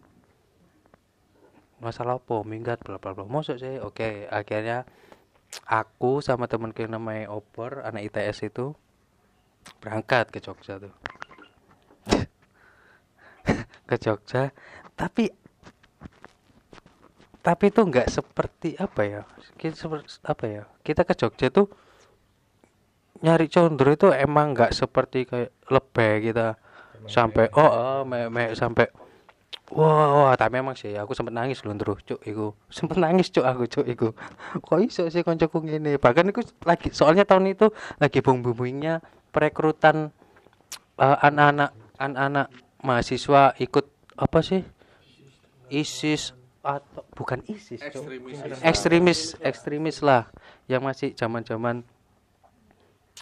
Masalah 1.85 2.17
apa? 2.17 2.41
Minggat 2.41 2.81
bla 2.81 2.97
bla 2.97 3.13
bla. 3.13 3.29
Masuk 3.29 3.61
saya, 3.61 3.85
oke. 3.85 4.25
Akhirnya 4.33 4.89
aku 5.69 6.25
sama 6.25 6.49
temanku 6.49 6.81
yang 6.81 6.97
namanya 6.97 7.29
Opor, 7.29 7.85
anak 7.85 8.09
ITS 8.09 8.49
itu 8.49 8.73
berangkat 9.85 10.33
ke 10.33 10.41
Jogja 10.41 10.81
tuh. 10.81 10.93
ke 13.89 13.95
Jogja, 14.01 14.49
tapi 14.97 15.29
tapi 17.45 17.69
itu 17.69 17.81
nggak 17.85 18.09
seperti 18.09 18.73
apa 18.81 19.01
ya 19.05 19.21
kita 19.53 19.77
seperti 19.77 20.17
apa 20.25 20.45
ya 20.49 20.63
kita 20.81 21.05
ke 21.05 21.13
Jogja 21.13 21.53
tuh 21.53 21.69
nyari 23.21 23.45
condro 23.53 23.93
itu 23.93 24.09
emang 24.09 24.57
nggak 24.57 24.73
seperti 24.73 25.29
kayak 25.29 25.53
lebay 25.69 26.25
kita 26.25 26.57
sampai 27.05 27.53
oh, 27.53 27.69
oh 27.69 28.01
me, 28.01 28.33
me- 28.33 28.57
sampai 28.57 28.89
wah, 29.73 30.29
wah 30.29 30.35
tapi 30.37 30.61
emang 30.61 30.77
sih 30.77 30.93
aku 30.93 31.17
sempet 31.17 31.33
nangis 31.33 31.65
loh 31.65 31.73
terus 31.73 32.01
cuk 32.05 32.21
iku. 32.21 32.53
Sempet 32.69 32.97
nangis 33.01 33.33
cuk 33.33 33.45
aku 33.45 33.63
cuk 33.65 33.85
iku. 33.89 34.07
Kok 34.61 34.79
iso 34.85 35.09
sih 35.09 35.25
koncoku 35.25 35.65
ngene? 35.65 35.97
Bahkan 35.97 36.29
iku 36.29 36.45
lagi 36.67 36.93
soalnya 36.93 37.25
tahun 37.25 37.55
itu 37.55 37.73
lagi 37.97 38.21
bung 38.21 38.45
bumbunya 38.45 39.01
perekrutan 39.33 40.13
eh, 41.01 41.17
anak-anak 41.25 41.73
anak-anak 41.97 42.47
mahasiswa 42.85 43.57
ikut 43.57 43.85
apa 44.15 44.39
sih? 44.45 44.61
ISIS 45.73 46.37
atau 46.61 47.01
bukan 47.17 47.41
ISIS 47.49 47.81
Cuk. 47.89 48.05
Ekstremis. 48.05 48.37
ekstremis 48.61 49.19
ekstremis 49.41 49.97
lah. 50.05 50.29
Yang 50.69 50.81
masih 50.81 51.09
zaman-zaman 51.17 51.81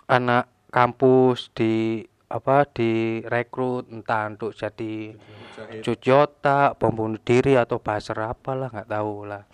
anak 0.08 0.48
kampus 0.74 1.54
di 1.54 2.04
apa 2.34 2.66
direkrut 2.66 3.94
entah 3.94 4.26
untuk 4.34 4.58
jadi 4.58 5.14
Mujahid. 5.14 5.82
cuci 5.86 6.10
otak 6.10 6.82
bom 6.82 6.90
bunuh 6.90 7.22
diri 7.22 7.54
atau 7.54 7.78
baser 7.78 8.18
apalah 8.18 8.74
nggak 8.74 8.90
tahu 8.90 9.30
lah 9.30 9.46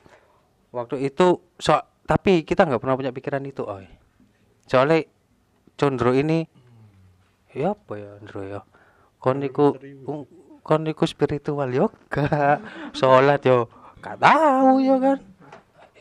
waktu 0.72 1.12
itu 1.12 1.44
so 1.60 1.76
tapi 2.10 2.42
kita 2.42 2.66
nggak 2.66 2.82
pernah 2.82 2.98
punya 2.98 3.14
pikiran 3.14 3.46
itu 3.46 3.62
oi. 3.62 3.86
Soalnya 4.66 5.06
Condro 5.78 6.10
ini 6.18 6.42
ya 7.54 7.78
apa 7.78 7.94
ya 8.02 8.18
Condro 8.18 8.42
ya? 8.42 8.60
Kon 9.22 9.38
niku 9.38 9.78
um, 10.10 10.26
kon 10.66 10.82
niku 10.90 11.06
spiritual 11.06 11.70
yo 11.70 11.94
gak 12.10 12.66
sholat 12.98 13.46
yo 13.46 13.70
gak 14.02 14.18
tahu 14.18 14.82
ya 14.82 14.98
kan. 14.98 15.18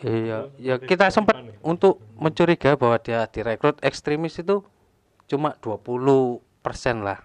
Iya 0.00 0.38
ya 0.56 0.75
kita 0.80 1.12
sempat 1.12 1.44
untuk 1.61 2.00
mencurigai 2.16 2.80
bahwa 2.80 2.97
dia 2.97 3.28
direkrut 3.28 3.76
ekstremis 3.85 4.40
itu 4.40 4.64
cuma 5.28 5.52
20 5.61 5.85
persen 5.85 6.47
lah. 7.02 7.18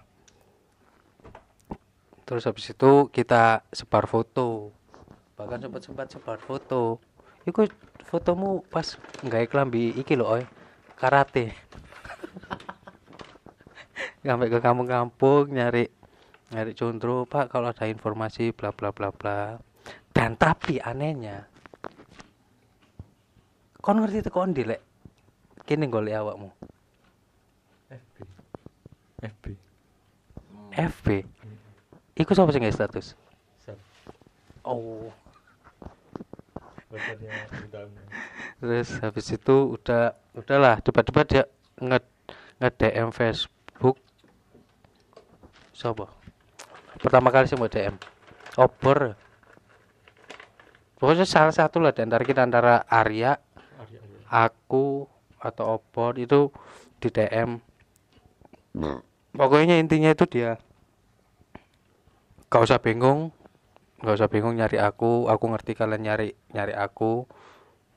Terus 2.24 2.48
habis 2.48 2.72
itu 2.72 3.12
kita 3.12 3.64
sebar 3.68 4.08
foto. 4.08 4.72
Bahkan 5.36 5.68
sempat 5.68 5.82
sempat 5.84 6.06
sebar 6.08 6.38
foto. 6.40 6.96
Iku 7.44 7.68
fotomu 8.08 8.64
pas 8.72 8.96
nggak 9.20 9.52
klambi 9.52 9.92
iki 9.92 10.16
loh 10.16 10.40
oi 10.40 10.44
karate. 10.96 11.52
Sampai 14.24 14.48
ke 14.48 14.58
kampung-kampung 14.64 15.52
nyari 15.52 15.92
nyari 16.48 16.72
condro 16.72 17.28
pak 17.28 17.52
kalau 17.52 17.68
ada 17.68 17.84
informasi 17.84 18.56
bla 18.56 18.72
bla 18.72 18.88
bla 18.88 19.12
bla. 19.12 19.60
Dan 20.16 20.40
tapi 20.40 20.80
anehnya 20.80 21.44
kon 23.84 24.00
ngerti 24.00 24.24
itu 24.24 24.30
kon 24.32 24.56
dilek 24.56 24.80
kini 25.68 25.92
golek 25.92 26.16
awakmu 26.16 26.48
FB 29.24 29.44
FB 30.74 31.06
iku 32.18 32.30
sapa 32.36 32.52
sing 32.52 32.66
status? 32.68 33.16
Oh. 34.64 35.12
Terus 38.62 38.88
habis 39.02 39.26
itu 39.28 39.56
udah 39.76 40.14
udahlah 40.32 40.78
tiba-tiba 40.80 41.20
dia 41.26 41.44
nge 41.82 41.98
nge 42.62 42.70
DM 42.78 43.10
Facebook. 43.10 43.98
Siapa 45.74 46.06
pertama 47.02 47.28
kali 47.28 47.50
sih 47.50 47.58
mau 47.58 47.68
DM 47.68 47.98
obor. 48.56 49.18
Pokoknya 50.96 51.26
salah 51.26 51.52
satu 51.52 51.82
lah 51.82 51.92
di 51.92 52.00
antara 52.00 52.24
kita 52.24 52.46
antara 52.46 52.86
Arya 52.88 53.36
Arya 53.76 53.98
Arya 54.00 54.20
aku 54.30 55.04
atau 55.42 55.76
obor 55.76 56.16
itu 56.16 56.48
di 57.02 57.12
DM 57.12 57.60
pokoknya 59.34 59.76
intinya 59.82 60.14
itu 60.14 60.24
dia. 60.30 60.56
Gak 62.48 62.64
usah 62.64 62.78
bingung 62.78 63.34
gak 64.04 64.20
usah 64.20 64.28
bingung 64.28 64.52
nyari 64.52 64.76
aku 64.76 65.32
aku 65.32 65.44
ngerti 65.48 65.74
kalian 65.74 66.02
nyari 66.06 66.28
nyari 66.54 66.72
aku. 66.72 67.26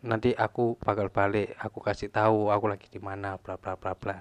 Nanti 0.04 0.34
aku 0.38 0.78
bakal 0.78 1.10
balik 1.10 1.58
aku 1.58 1.82
kasih 1.82 2.10
tahu 2.14 2.54
aku 2.54 2.66
lagi 2.70 2.88
di 2.90 2.98
mana 3.02 3.38
bla 3.38 3.56
bla 3.58 3.78
bla 3.78 3.94
bla. 3.94 4.18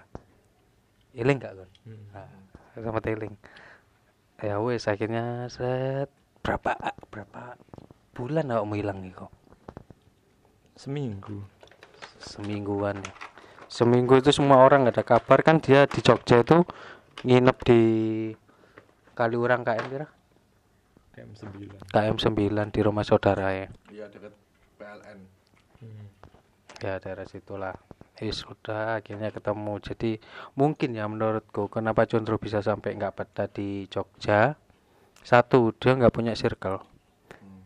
Iling 1.16 1.40
gak 1.40 1.54
kan 1.56 1.70
Hmm. 1.86 2.02
nah, 2.12 2.28
sama 2.82 3.00
teling 3.00 3.38
ya 4.44 4.60
wes 4.60 4.84
akhirnya 4.84 5.48
set 5.48 6.12
berapa 6.44 6.76
berapa 7.08 7.56
bulan 8.12 8.52
awakmu 8.52 8.76
hilang 8.76 9.00
nih 9.00 9.16
kok? 9.16 9.32
Seminggu. 10.76 11.40
Semingguan 12.20 13.00
ya. 13.00 13.12
seminggu 13.66 14.20
itu 14.20 14.30
semua 14.30 14.62
orang 14.62 14.86
nggak 14.86 14.96
ada 15.00 15.04
kabar. 15.04 15.38
Kan 15.40 15.60
dia 15.64 15.88
di 15.88 16.00
Jogja 16.04 16.44
itu 16.44 16.62
nginep 17.24 17.56
di 17.64 17.80
Kaliurang 19.16 19.64
KM 19.64 19.86
kira? 19.88 20.06
KM 21.16 21.32
9 21.32 21.88
KM 21.88 22.16
9 22.20 22.74
di 22.76 22.80
rumah 22.84 23.00
saudara 23.00 23.48
ya? 23.56 23.72
Iya 23.88 24.12
dekat 24.12 24.36
PLN. 24.76 25.18
hmm. 25.80 26.06
ya 26.84 27.00
daerah 27.00 27.24
situlah. 27.24 27.72
Eh 28.20 28.32
sudah 28.32 29.00
akhirnya 29.00 29.32
ketemu. 29.32 29.80
Jadi 29.80 30.20
mungkin 30.60 30.92
ya 30.92 31.08
menurutku 31.08 31.72
kenapa 31.72 32.04
Condro 32.04 32.36
bisa 32.36 32.60
sampai 32.60 33.00
nggak 33.00 33.16
betah 33.16 33.48
di 33.48 33.88
Jogja? 33.88 34.60
Satu 35.24 35.72
dia 35.72 35.96
nggak 35.96 36.12
punya 36.12 36.36
circle. 36.36 36.84
Hmm. 37.32 37.64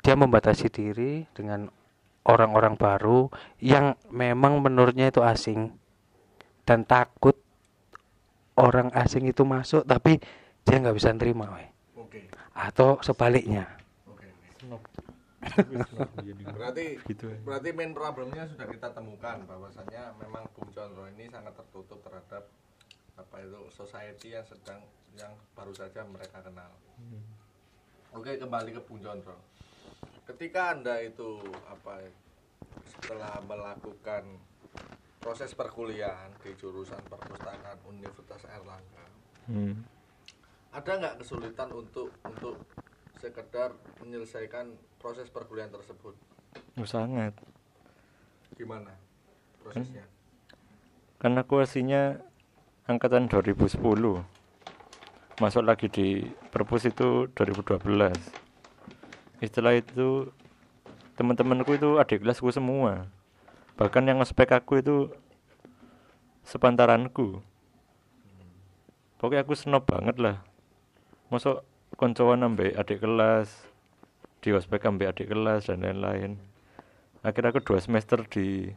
dia 0.00 0.16
membatasi 0.16 0.72
diri 0.72 1.28
dengan 1.36 1.68
orang-orang 2.24 2.80
baru 2.80 3.28
yang 3.60 3.96
memang 4.08 4.64
menurutnya 4.64 5.12
itu 5.12 5.20
asing 5.20 5.76
dan 6.64 6.84
takut 6.84 7.36
orang 8.58 8.90
asing 8.92 9.30
itu 9.30 9.46
masuk 9.46 9.86
tapi 9.86 10.18
dia 10.66 10.76
nggak 10.82 10.96
bisa 10.98 11.14
nerima 11.14 11.48
weh. 11.54 11.68
Oke. 11.96 12.26
atau 12.58 12.98
sebaliknya. 13.00 13.78
Berarti 16.58 16.98
gitu 17.06 17.30
ya. 17.30 17.38
berarti 17.46 17.68
main 17.72 17.94
problemnya 17.94 18.50
sudah 18.50 18.66
kita 18.66 18.90
temukan 18.90 19.38
bahwasanya 19.46 20.12
memang 20.18 20.50
Bung 20.52 20.68
Condro 20.74 21.06
ini 21.08 21.30
sangat 21.30 21.54
tertutup 21.54 22.02
terhadap 22.02 22.50
apa 23.18 23.36
itu 23.42 23.60
society 23.70 24.34
yang 24.34 24.46
sedang 24.46 24.82
yang 25.14 25.32
baru 25.54 25.72
saja 25.72 26.02
mereka 26.06 26.42
kenal. 26.42 26.70
Hmm. 26.98 27.22
Oke 28.18 28.36
kembali 28.36 28.74
ke 28.76 28.80
Bung 28.82 29.00
Condro. 29.00 29.38
Ketika 30.26 30.74
anda 30.76 31.00
itu 31.00 31.38
apa 31.70 32.02
setelah 32.98 33.38
melakukan 33.46 34.24
proses 35.18 35.52
perkuliahan 35.52 36.30
di 36.40 36.54
jurusan 36.54 37.02
perpustakaan 37.06 37.78
Universitas 37.84 38.42
Erlangga, 38.46 39.04
Hmm. 39.44 39.80
ada 40.70 40.90
nggak 40.94 41.14
kesulitan 41.18 41.72
untuk 41.72 42.12
untuk 42.22 42.60
sekedar 43.16 43.72
menyelesaikan 43.98 44.70
proses 44.96 45.26
perkuliahan 45.26 45.72
tersebut? 45.72 46.14
Oh, 46.76 46.86
sangat 46.86 47.34
Gimana 48.54 48.94
prosesnya? 49.58 50.06
kan 51.18 51.34
aku 51.34 51.58
aslinya 51.58 52.22
angkatan 52.86 53.26
2010 53.26 54.22
masuk 55.38 55.62
lagi 55.62 55.86
di 55.88 56.22
perpus 56.50 56.86
itu 56.86 57.26
2012 57.34 58.14
istilah 59.38 59.74
itu 59.74 60.30
teman-temanku 61.14 61.74
itu 61.74 61.98
adik 61.98 62.22
kelasku 62.22 62.50
semua 62.50 63.06
bahkan 63.78 64.02
yang 64.02 64.18
spek 64.26 64.50
aku 64.50 64.82
itu 64.82 64.96
sepantaranku. 66.42 67.38
Pokoknya 69.22 69.46
aku 69.46 69.54
snob 69.54 69.86
banget 69.86 70.18
lah. 70.18 70.36
Masuk 71.30 71.62
koncoan 71.94 72.42
ambek 72.42 72.74
adik 72.74 73.06
kelas 73.06 73.48
di 74.42 74.50
ospek 74.50 74.82
ambek 74.90 75.14
adik 75.14 75.30
kelas 75.30 75.70
dan 75.70 75.86
lain-lain. 75.86 76.42
Akhirnya 77.22 77.54
aku 77.54 77.62
dua 77.62 77.78
semester 77.78 78.26
di 78.26 78.74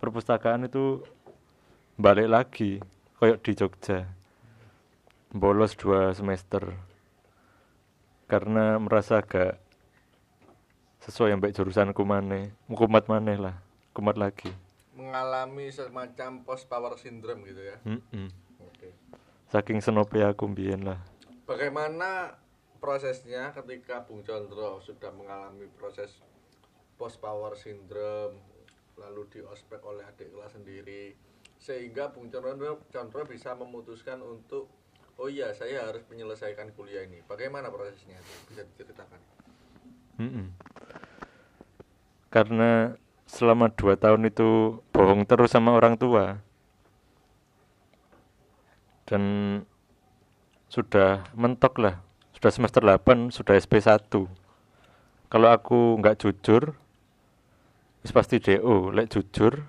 perpustakaan 0.00 0.68
itu 0.68 1.00
balik 1.96 2.28
lagi 2.28 2.80
koyok 3.20 3.40
di 3.40 3.52
Jogja. 3.56 3.98
Bolos 5.32 5.72
dua 5.80 6.12
semester. 6.12 6.76
Karena 8.28 8.76
merasa 8.76 9.24
agak 9.24 9.60
sesuai 11.08 11.36
yang 11.36 11.40
baik 11.40 11.56
jurusanku 11.56 12.04
maneh 12.06 12.54
kumat 12.70 13.10
maneh 13.10 13.34
lah 13.34 13.71
kumat 13.92 14.16
lagi 14.16 14.52
Mengalami 14.92 15.72
semacam 15.72 16.44
post 16.44 16.68
power 16.68 17.00
syndrome 17.00 17.48
gitu 17.48 17.64
ya. 17.64 17.76
Mm-mm. 17.88 18.28
Oke. 18.60 18.92
saking 19.48 19.80
senope 19.80 20.20
aku 20.20 20.48
mbien 20.48 20.84
lah 20.84 21.00
Bagaimana 21.48 22.38
prosesnya 22.80 23.52
ketika 23.52 24.02
Bung 24.02 24.26
Condro 24.26 24.82
sudah 24.82 25.14
mengalami 25.14 25.70
proses 25.70 26.18
post 26.98 27.22
power 27.22 27.54
syndrome 27.54 28.40
lalu 29.00 29.26
di 29.32 29.40
ospek 29.40 29.80
oleh 29.86 30.04
adik 30.04 30.34
kelas 30.34 30.54
sendiri 30.54 31.14
sehingga 31.62 32.10
Bung 32.10 32.26
Condro, 32.26 32.82
Condro 32.90 33.22
bisa 33.22 33.54
memutuskan 33.54 34.18
untuk 34.18 34.66
oh 35.20 35.30
iya 35.30 35.54
saya 35.54 35.86
harus 35.86 36.02
menyelesaikan 36.10 36.74
kuliah 36.74 37.06
ini. 37.06 37.22
Bagaimana 37.22 37.70
prosesnya 37.70 38.18
itu? 38.18 38.34
Bisa 38.50 38.62
diceritakan? 38.66 39.20
Mm-mm. 40.20 40.46
karena 42.28 42.96
selama 43.32 43.72
dua 43.72 43.96
tahun 43.96 44.28
itu 44.28 44.80
bohong 44.92 45.24
terus 45.24 45.56
sama 45.56 45.72
orang 45.72 45.96
tua. 45.96 46.44
Dan 49.08 49.22
sudah 50.68 51.24
mentok 51.32 51.80
lah. 51.80 52.04
Sudah 52.36 52.52
semester 52.52 52.84
8 52.84 53.32
sudah 53.32 53.56
SP1 53.56 54.12
kalau 55.32 55.48
aku 55.48 55.96
nggak 55.96 56.20
jujur 56.20 56.76
pasti 58.12 58.36
DO 58.36 58.92
lek 58.92 59.08
jujur 59.08 59.64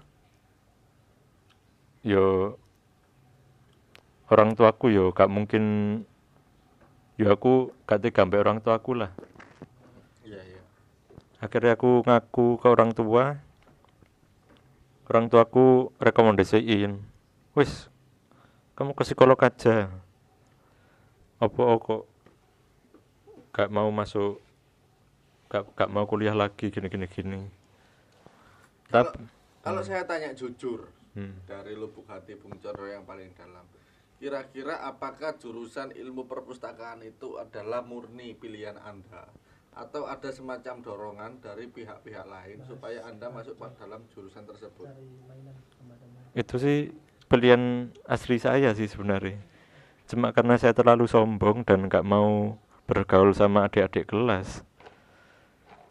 yo 2.04 2.60
orang 4.28 4.60
tuaku 4.60 4.91
yo 4.91 5.15
gak 5.15 5.32
mungkin 5.32 5.63
yo 7.15 7.32
aku 7.32 7.71
gak 7.88 8.04
tega 8.04 8.28
orang 8.28 8.60
tuaku 8.60 8.99
lah. 8.99 9.15
Iya 10.28 10.41
iya. 10.43 10.62
akhirnya 11.39 11.80
aku 11.80 12.04
ngaku 12.04 12.60
ke 12.60 12.67
orang 12.67 12.91
tua 12.91 13.39
orang 15.13 15.30
tuaku 15.30 15.93
rekomendasiin 16.02 16.97
wis 17.54 17.86
kamu 18.73 18.97
ke 18.97 19.06
psikolog 19.06 19.38
aja. 19.38 19.93
Apa 21.38 21.62
kok 21.78 22.10
gak 23.54 23.69
mau 23.69 23.93
masuk 23.93 24.41
gak, 25.54 25.69
gak 25.78 25.93
mau 25.93 26.10
kuliah 26.10 26.34
lagi 26.34 26.73
gini 26.73 26.89
gini 26.89 27.06
gini. 27.06 27.41
Kalau, 28.89 29.13
tapi 29.13 29.21
kalau 29.62 29.82
saya 29.86 30.02
tanya 30.10 30.34
jujur 30.34 30.89
hmm, 31.13 31.45
dari 31.45 31.78
lubuk 31.78 32.10
hati 32.10 32.34
Bung 32.34 32.58
Condro 32.58 32.89
yang 32.89 33.06
paling 33.06 33.38
dalam, 33.38 33.69
kira-kira 34.17 34.82
apakah 34.82 35.38
jurusan 35.38 35.93
ilmu 35.93 36.26
perpustakaan 36.26 37.06
itu 37.06 37.38
adalah 37.38 37.86
murni 37.86 38.34
pilihan 38.34 38.82
Anda 38.82 39.30
atau 39.74 40.06
ada 40.06 40.30
semacam 40.30 40.86
dorongan 40.86 41.32
dari 41.42 41.66
pihak-pihak 41.66 42.26
lain 42.30 42.62
supaya 42.66 43.02
Anda 43.10 43.30
masuk 43.34 43.58
ke 43.58 43.68
dalam 43.82 44.06
jurusan 44.14 44.46
tersebut? 44.46 44.88
itu 46.34 46.56
sih 46.58 46.80
pilihan 47.30 47.94
asli 48.10 48.42
saya 48.42 48.74
sih 48.74 48.90
sebenarnya. 48.90 49.38
Cuma 50.10 50.34
karena 50.34 50.58
saya 50.58 50.74
terlalu 50.74 51.06
sombong 51.06 51.62
dan 51.66 51.86
gak 51.90 52.06
mau 52.06 52.58
bergaul 52.90 53.32
sama 53.34 53.70
adik-adik 53.70 54.10
kelas. 54.10 54.66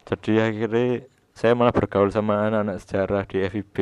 Jadi 0.03 0.39
akhirnya 0.39 1.07
saya 1.31 1.55
malah 1.55 1.71
bergaul 1.71 2.11
sama 2.11 2.47
anak-anak 2.47 2.77
sejarah 2.83 3.23
di 3.25 3.39
FIB 3.47 3.77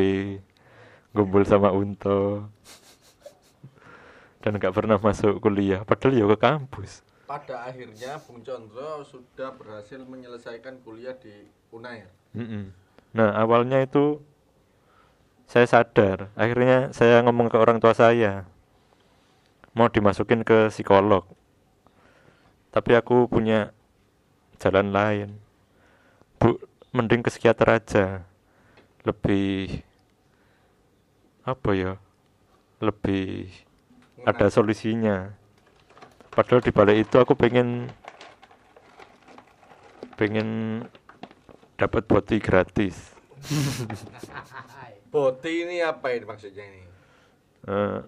ngumpul 1.12 1.44
sama 1.44 1.74
Unto 1.74 2.48
dan 4.42 4.58
gak 4.62 4.74
pernah 4.74 5.02
masuk 5.02 5.42
kuliah. 5.42 5.82
Padahal 5.82 6.18
ya 6.18 6.26
ke 6.30 6.38
kampus 6.38 7.11
Pada 7.32 7.63
akhirnya 7.63 8.20
Bung 8.28 8.44
Condro 8.44 9.08
sudah 9.08 9.56
berhasil 9.56 10.04
menyelesaikan 10.04 10.84
kuliah 10.84 11.15
di 11.15 11.48
Unair. 11.72 12.12
Mm-mm. 12.36 12.76
nah 13.15 13.32
awalnya 13.39 13.80
itu 13.80 14.20
saya 15.48 15.63
sadar. 15.63 16.28
Akhirnya 16.36 16.91
saya 16.91 17.24
ngomong 17.24 17.48
ke 17.48 17.56
orang 17.56 17.80
tua 17.80 17.96
saya 17.96 18.44
mau 19.72 19.88
dimasukin 19.88 20.44
ke 20.44 20.67
psikolog. 20.76 21.24
Tapi 22.76 23.00
aku 23.00 23.32
punya 23.32 23.72
jalan 24.60 24.91
lain. 24.91 25.39
Bu 26.36 26.60
mending 26.91 27.24
ke 27.24 27.32
psikiater 27.32 27.80
aja. 27.80 28.28
Lebih 29.08 29.88
apa 31.48 31.70
ya? 31.80 31.96
Lebih 32.84 33.56
ada 34.28 34.52
solusinya 34.52 35.39
padahal 36.32 36.63
di 36.63 36.72
balik 36.72 36.98
itu 37.04 37.15
aku 37.20 37.36
pengen 37.36 37.91
pengen 40.15 40.82
dapat 41.76 42.06
boti 42.06 42.38
gratis 42.39 43.12
Boti 45.12 45.67
ini 45.67 45.84
apa 45.84 46.15
ini 46.15 46.24
maksudnya 46.24 46.63
ini? 46.63 46.88
Eh, 47.67 48.00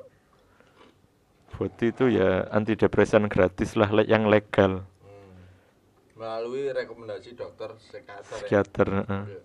boti 1.51 1.91
itu 1.91 2.07
ya 2.07 2.47
antidepresan 2.47 3.27
gratis 3.27 3.75
lah 3.75 3.91
yang 4.07 4.31
legal 4.31 4.87
Hmm. 5.03 5.35
Melalui 6.15 6.71
rekomendasi 6.71 7.35
dokter 7.35 7.75
psikiater. 7.75 8.23
ya? 8.23 8.37
psikiater 8.39 8.87
eh. 8.87 9.03
Oke. 9.03 9.37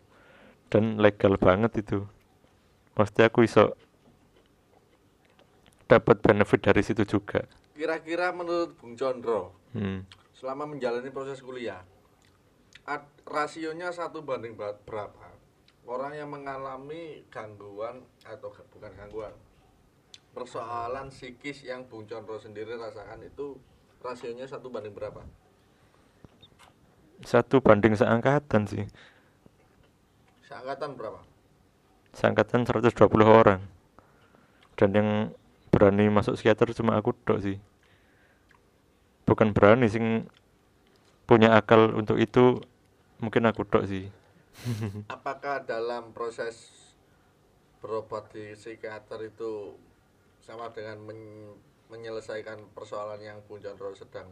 dan 0.70 0.84
legal 1.02 1.34
banget 1.34 1.82
itu 1.82 2.06
pasti 2.94 3.26
aku 3.26 3.42
iso 3.42 3.74
dapat 5.86 6.20
benefit 6.20 6.60
dari 6.62 6.84
situ 6.84 7.02
juga 7.02 7.42
Kira-kira 7.78 8.34
menurut 8.34 8.74
Bung 8.74 8.98
Condro, 8.98 9.54
hmm. 9.70 10.02
selama 10.34 10.66
menjalani 10.66 11.14
proses 11.14 11.38
kuliah, 11.38 11.86
ad- 12.82 13.06
rasionya 13.22 13.94
satu 13.94 14.26
banding 14.26 14.58
ba- 14.58 14.74
berapa? 14.82 15.30
Orang 15.86 16.18
yang 16.18 16.26
mengalami 16.28 17.22
gangguan 17.30 18.02
atau 18.26 18.50
bukan 18.74 18.90
gangguan, 18.98 19.30
persoalan 20.34 21.14
psikis 21.14 21.62
yang 21.62 21.86
Bung 21.86 22.10
Condro 22.10 22.42
sendiri 22.42 22.74
rasakan 22.74 23.22
itu 23.22 23.54
rasionya 24.02 24.50
satu 24.50 24.68
banding 24.68 24.92
berapa? 24.92 25.22
satu 27.18 27.58
banding 27.58 27.98
seangkatan 27.98 28.62
sih 28.70 28.86
Seangkatan 30.46 30.94
berapa? 30.94 31.18
seangkatan 32.14 32.62
120 32.62 32.94
orang 33.26 33.58
dan 34.78 34.90
yang 34.94 35.08
berani 35.72 36.04
masuk 36.16 36.34
psikiater 36.36 36.68
cuma 36.78 36.92
aku 37.00 37.10
dok 37.26 37.38
sih. 37.46 37.56
Bukan 39.28 39.52
berani 39.52 39.86
sing 39.92 40.24
punya 41.28 41.54
akal 41.58 41.92
untuk 41.94 42.16
itu 42.18 42.58
mungkin 43.22 43.44
aku 43.50 43.62
dok 43.68 43.84
sih. 43.90 44.04
Apakah 45.14 45.56
dalam 45.70 46.04
proses 46.16 46.56
berobat 47.82 48.24
di 48.34 48.44
psikiater 48.60 49.20
itu 49.30 49.52
sama 50.46 50.66
dengan 50.76 50.98
men- 51.06 51.58
menyelesaikan 51.92 52.58
persoalan 52.76 53.20
yang 53.28 53.38
Bung 53.46 53.60
Condro 53.64 53.90
sedang 54.02 54.28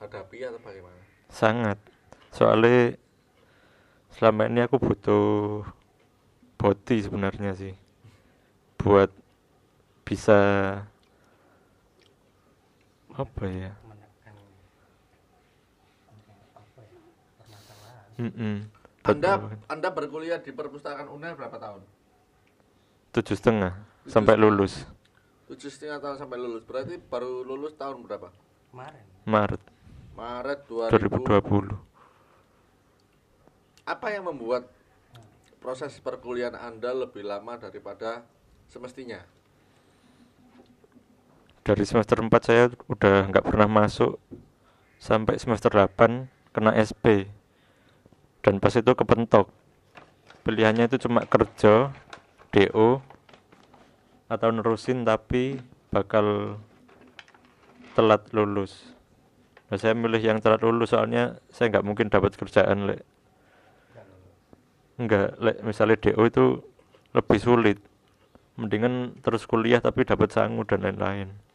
hadapi 0.00 0.38
atau 0.44 0.60
bagaimana? 0.60 1.02
sangat. 1.32 1.78
Soalnya 2.32 2.96
selama 4.14 4.46
ini 4.48 4.60
aku 4.64 4.76
butuh 4.78 5.24
boti 6.60 6.96
sebenarnya 7.04 7.52
sih. 7.60 7.74
Buat 8.80 9.10
bisa 10.02 10.38
apa 13.12 13.44
ya 13.46 13.70
ya 13.70 13.72
Mm-mm. 18.20 18.68
Anda 19.02 19.40
Betul. 19.40 19.58
Anda 19.66 19.88
berkuliah 19.90 20.38
di 20.38 20.52
perpustakaan 20.54 21.08
UNER 21.10 21.34
berapa 21.34 21.58
tahun? 21.58 21.82
tujuh 23.12 23.36
setengah 23.36 23.76
sampai 24.08 24.40
lulus 24.40 24.88
Tujuh 25.52 25.68
setengah 25.68 26.00
tahun 26.00 26.16
sampai 26.16 26.40
lulus. 26.40 26.64
Berarti 26.64 26.96
baru 26.96 27.44
lulus 27.44 27.76
tahun 27.76 28.00
berapa? 28.08 28.32
kemarin 28.72 29.04
Maret 29.28 29.62
Maret 30.16 30.60
2000. 30.64 30.96
2020 30.96 31.76
Apa 33.84 34.06
yang 34.14 34.32
membuat 34.32 34.70
proses 35.60 35.92
perkuliahan 36.00 36.56
Anda 36.56 36.94
lebih 36.96 37.26
lama 37.26 37.58
daripada 37.60 38.24
semestinya? 38.70 39.20
Dari 41.62 41.86
semester 41.86 42.18
4 42.18 42.26
saya 42.42 42.64
udah 42.90 43.30
nggak 43.30 43.46
pernah 43.46 43.70
masuk 43.70 44.18
sampai 44.98 45.38
semester 45.38 45.70
8 45.70 46.26
kena 46.50 46.74
SP 46.74 47.30
dan 48.42 48.58
pas 48.58 48.74
itu 48.74 48.90
kepentok. 48.90 49.46
Pilihannya 50.42 50.90
itu 50.90 51.06
cuma 51.06 51.22
kerja 51.22 51.94
DO 52.50 52.98
atau 54.26 54.48
nerusin 54.50 55.06
tapi 55.06 55.62
bakal 55.94 56.58
telat 57.94 58.26
lulus. 58.34 58.98
Nah 59.70 59.78
saya 59.78 59.94
milih 59.94 60.18
yang 60.18 60.42
telat 60.42 60.66
lulus 60.66 60.90
soalnya 60.90 61.38
saya 61.54 61.70
nggak 61.70 61.86
mungkin 61.86 62.10
dapat 62.10 62.34
kerjaan 62.34 62.90
lek. 62.90 63.06
Nggak 64.98 65.38
lek. 65.38 65.56
Misalnya 65.62 65.94
DO 66.02 66.22
itu 66.26 66.44
lebih 67.14 67.38
sulit. 67.38 67.78
Mendingan 68.58 69.22
terus 69.22 69.46
kuliah 69.46 69.78
tapi 69.78 70.02
dapat 70.02 70.34
sangu 70.34 70.66
dan 70.66 70.82
lain-lain 70.82 71.51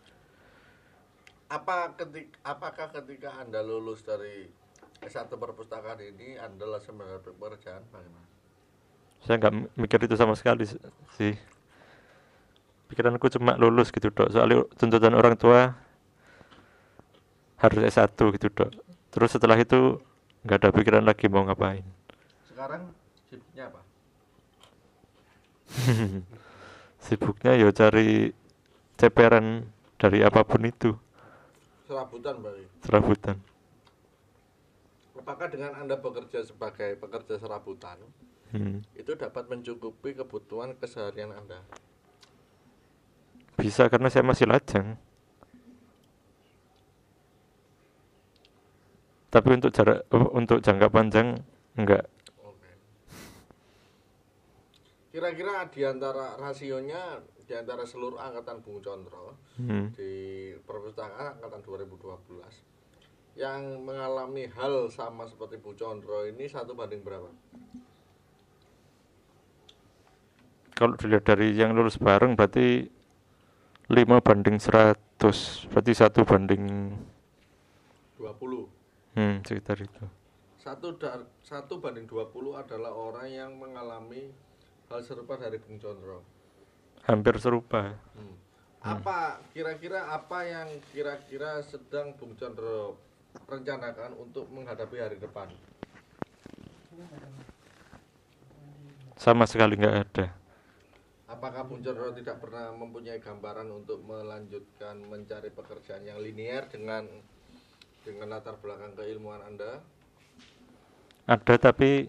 Apa 1.48 1.96
ketik, 1.96 2.36
apakah 2.44 2.92
ketika 2.92 3.40
Anda 3.40 3.64
lulus 3.64 4.04
dari 4.04 4.52
S1 5.00 5.32
perpustakaan 5.32 6.04
ini 6.04 6.36
Anda 6.36 6.68
langsung 6.68 7.00
mendapat 7.00 7.32
pekerjaan 7.32 7.88
bagaimana? 7.88 8.28
saya 9.24 9.42
nggak 9.42 9.76
mikir 9.76 10.00
itu 10.06 10.16
sama 10.16 10.38
sekali 10.38 10.68
sih. 11.18 11.34
Pikiranku 12.88 13.28
cuma 13.34 13.60
lulus 13.60 13.92
gitu 13.92 14.08
dok. 14.14 14.32
Soalnya 14.32 14.64
tuntutan 14.80 15.12
orang 15.12 15.36
tua 15.36 15.76
harus 17.60 17.82
S1 17.92 18.16
gitu 18.40 18.48
dok. 18.54 18.72
Terus 19.12 19.30
setelah 19.36 19.60
itu 19.60 20.00
nggak 20.48 20.58
ada 20.64 20.70
pikiran 20.72 21.04
lagi 21.04 21.28
mau 21.28 21.44
ngapain. 21.44 21.84
Sekarang 22.48 22.88
sibuknya 23.28 23.64
apa? 23.68 23.82
sibuknya 27.06 27.52
ya 27.60 27.68
cari 27.76 28.32
ceperan 28.96 29.68
dari 30.00 30.24
apa 30.24 30.48
pun 30.48 30.64
itu 30.64 30.96
Serabutan 31.88 32.36
berarti. 32.43 32.65
serabutan 32.84 33.38
Apakah 35.17 35.47
dengan 35.50 35.73
Anda 35.73 35.97
bekerja 35.97 36.43
sebagai 36.43 36.95
pekerja 36.95 37.39
serabutan 37.39 37.97
Hmm. 38.47 38.80
itu 38.95 39.12
dapat 39.12 39.43
mencukupi 39.52 40.15
kebutuhan 40.15 40.71
keseharian 40.80 41.36
Anda? 41.36 41.60
bisa 43.58 43.91
karena 43.91 44.08
saya 44.08 44.23
masih 44.23 44.47
lajang 44.47 44.95
tapi 49.28 49.50
untuk 49.52 49.76
jarak 49.76 50.08
untuk 50.32 50.63
jangka 50.63 50.88
panjang 50.88 51.43
enggak 51.76 52.08
Oke. 52.39 52.71
Kira-kira 55.18 55.66
di 55.74 55.82
antara 55.82 56.38
rasionya 56.38 57.18
di 57.42 57.58
antara 57.58 57.90
seluruh 57.90 58.22
angkatan 58.22 58.62
Bung 58.62 58.86
Condro 58.86 59.34
Hmm. 59.58 59.90
di 59.98 60.54
perpustakaan 60.62 61.42
angkatan 61.42 61.66
2012 61.66 62.62
yang 63.34 63.82
mengalami 63.82 64.46
hal 64.54 64.94
sama 64.94 65.26
seperti 65.26 65.58
Bung 65.58 65.74
Condro 65.74 66.22
ini 66.30 66.46
satu 66.46 66.78
banding 66.78 67.02
berapa? 67.02 67.34
kalau 70.78 70.94
dilihat 70.94 71.26
dari 71.26 71.58
yang 71.58 71.74
lulus 71.74 71.98
bareng 71.98 72.38
berarti 72.38 72.86
5 73.90 74.22
banding 74.22 74.62
100 74.62 74.94
berarti 75.74 75.94
satu 75.98 76.22
banding 76.30 76.94
20. 78.22 78.70
hmm, 79.18 79.42
sekitar 79.42 79.82
itu 79.82 80.06
Satu 80.62 80.94
satu 81.42 81.82
banding 81.82 82.06
20 82.06 82.54
adalah 82.54 82.94
orang 82.94 83.26
yang 83.26 83.58
mengalami 83.58 84.30
hal 84.88 85.00
serupa 85.04 85.36
dari 85.36 85.60
Bung 85.60 85.78
Condro. 85.80 86.23
hampir 87.08 87.36
serupa 87.39 87.95
Hmm. 88.15 88.36
Apa 88.84 89.41
kira-kira 89.52 90.08
apa 90.15 90.47
yang 90.47 90.69
kira-kira 90.95 91.60
sedang 91.65 92.15
Bung 92.15 92.39
Condro 92.39 92.95
rencanakan 93.47 94.15
untuk 94.15 94.47
menghadapi 94.47 94.97
hari 95.00 95.17
depan? 95.19 95.52
sama 99.17 99.50
sekali 99.50 99.76
nggak 99.76 99.97
ada 100.08 100.28
Apakah 101.28 101.67
Bung 101.67 101.84
Condro 101.84 102.15
tidak 102.15 102.39
pernah 102.39 102.71
mempunyai 102.71 103.19
gambaran 103.19 103.67
untuk 103.67 104.00
melanjutkan 104.08 105.04
mencari 105.04 105.52
pekerjaan 105.52 106.08
yang 106.08 106.23
linear 106.23 106.71
dengan 106.71 107.04
dengan 108.08 108.32
latar 108.32 108.56
belakang 108.63 108.95
keilmuan 108.95 109.43
Anda? 109.43 109.84
ada 111.28 111.56
tapi 111.60 112.08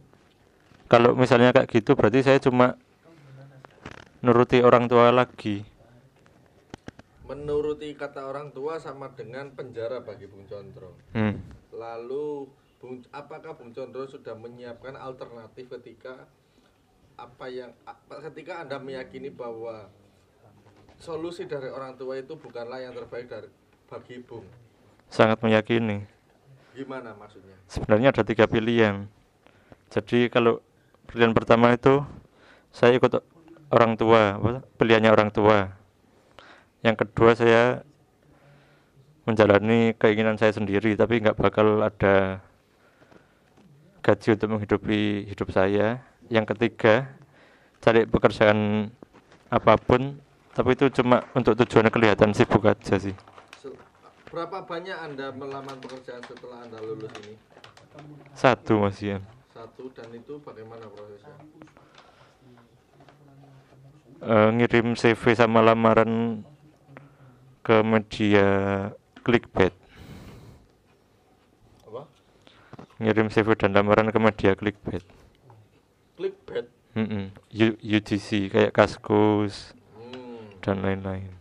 kalau 0.88 1.12
misalnya 1.12 1.53
kayak 1.53 1.68
gitu 1.68 1.92
berarti 1.92 2.24
saya 2.24 2.40
cuma 2.40 2.81
nuruti 4.24 4.64
orang 4.64 4.88
tua 4.88 5.12
lagi. 5.12 5.62
Menuruti 7.29 7.92
kata 7.92 8.24
orang 8.24 8.51
tua 8.57 8.81
sama 8.81 9.12
dengan 9.12 9.53
penjara 9.53 10.01
bagi 10.01 10.24
Bung 10.24 10.48
Condro. 10.48 10.96
hmm. 11.12 11.37
Lalu 11.77 12.48
Bung, 12.81 13.05
apakah 13.12 13.53
Bung 13.53 13.77
Condro 13.77 14.09
sudah 14.09 14.33
menyiapkan 14.33 14.96
alternatif 14.96 15.68
ketika 15.79 16.24
apa 17.20 17.46
yang 17.53 17.74
ketika 18.31 18.64
anda 18.64 18.81
meyakini 18.81 19.29
bahwa 19.29 19.92
solusi 20.96 21.44
dari 21.44 21.68
orang 21.68 21.98
tua 22.01 22.16
itu 22.16 22.33
bukanlah 22.38 22.81
yang 22.81 22.96
terbaik 22.96 23.29
dari 23.29 23.53
bagi 23.92 24.24
Bung? 24.24 24.48
Sangat 25.12 25.44
meyakini. 25.44 26.09
Gimana 26.72 27.12
maksudnya? 27.12 27.61
Sebenarnya 27.68 28.09
ada 28.14 28.24
tiga 28.24 28.48
pilihan. 28.48 29.05
Jadi 29.92 30.33
kalau 30.33 30.64
pilihan 31.09 31.33
pertama 31.33 31.73
itu 31.73 32.05
saya 32.68 32.92
ikut 33.01 33.25
orang 33.73 33.97
tua 33.97 34.37
pilihannya 34.77 35.11
orang 35.11 35.33
tua. 35.33 35.73
Yang 36.85 37.09
kedua 37.09 37.33
saya 37.35 37.83
menjalani 39.25 39.97
keinginan 39.97 40.37
saya 40.37 40.53
sendiri 40.53 40.94
tapi 40.94 41.25
nggak 41.25 41.37
bakal 41.37 41.81
ada 41.81 42.44
gaji 44.05 44.37
untuk 44.37 44.49
menghidupi 44.53 45.27
hidup 45.33 45.49
saya. 45.49 46.05
Yang 46.29 46.55
ketiga 46.55 47.09
cari 47.81 48.05
pekerjaan 48.05 48.92
apa 49.49 49.81
pun 49.81 50.21
tapi 50.53 50.77
itu 50.77 50.92
cuma 51.01 51.25
untuk 51.33 51.57
tujuan 51.64 51.88
kelihatan 51.88 52.37
sibuk 52.37 52.68
aja 52.68 53.01
sih. 53.01 53.16
Berapa 54.29 54.61
banyak 54.61 54.92
anda 54.92 55.33
melamar 55.33 55.81
pekerjaan 55.81 56.21
setelah 56.21 56.68
anda 56.68 56.77
lulus 56.85 57.09
ini? 57.25 57.33
Satu 58.37 58.85
mas 58.85 59.01
Ian 59.01 59.38
satu 59.59 59.90
dan 59.90 60.14
itu 60.14 60.38
bagaimana 60.38 60.87
prosesnya? 60.87 61.35
Eh, 64.23 64.49
ngirim 64.55 64.94
CV 64.94 65.23
sama 65.35 65.59
lamaran 65.66 66.42
ke 67.66 67.83
media 67.83 68.47
clickbait. 69.27 69.75
Apa? 71.90 72.07
Ngirim 73.03 73.27
CV 73.35 73.59
dan 73.59 73.75
lamaran 73.75 74.14
ke 74.14 74.18
media 74.23 74.55
clickbait. 74.55 75.03
Clickbait? 76.14 76.66
Mm-mm. 76.94 77.35
U- 77.51 77.79
UGC 77.83 78.51
kayak 78.51 78.75
Kaskus 78.75 79.75
hmm. 79.99 80.62
dan 80.62 80.87
lain-lain. 80.87 81.35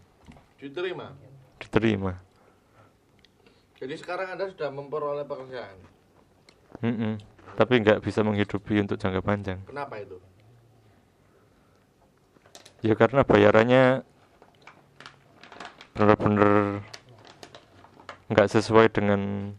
Diterima? 0.58 1.14
Diterima. 1.62 2.14
Jadi 3.78 3.94
sekarang 3.94 4.34
anda 4.34 4.50
sudah 4.50 4.74
memperoleh 4.74 5.26
pekerjaan? 5.26 5.78
Mm-mm. 6.82 7.37
Tapi 7.56 7.80
nggak 7.86 8.04
bisa 8.04 8.26
menghidupi 8.26 8.82
untuk 8.82 9.00
jangka 9.00 9.22
panjang. 9.24 9.60
Kenapa 9.64 10.02
itu? 10.02 10.18
Ya 12.82 12.94
karena 12.94 13.24
bayarannya 13.24 14.06
benar-benar 15.98 16.84
nggak 18.30 18.48
sesuai 18.52 18.92
dengan 18.92 19.54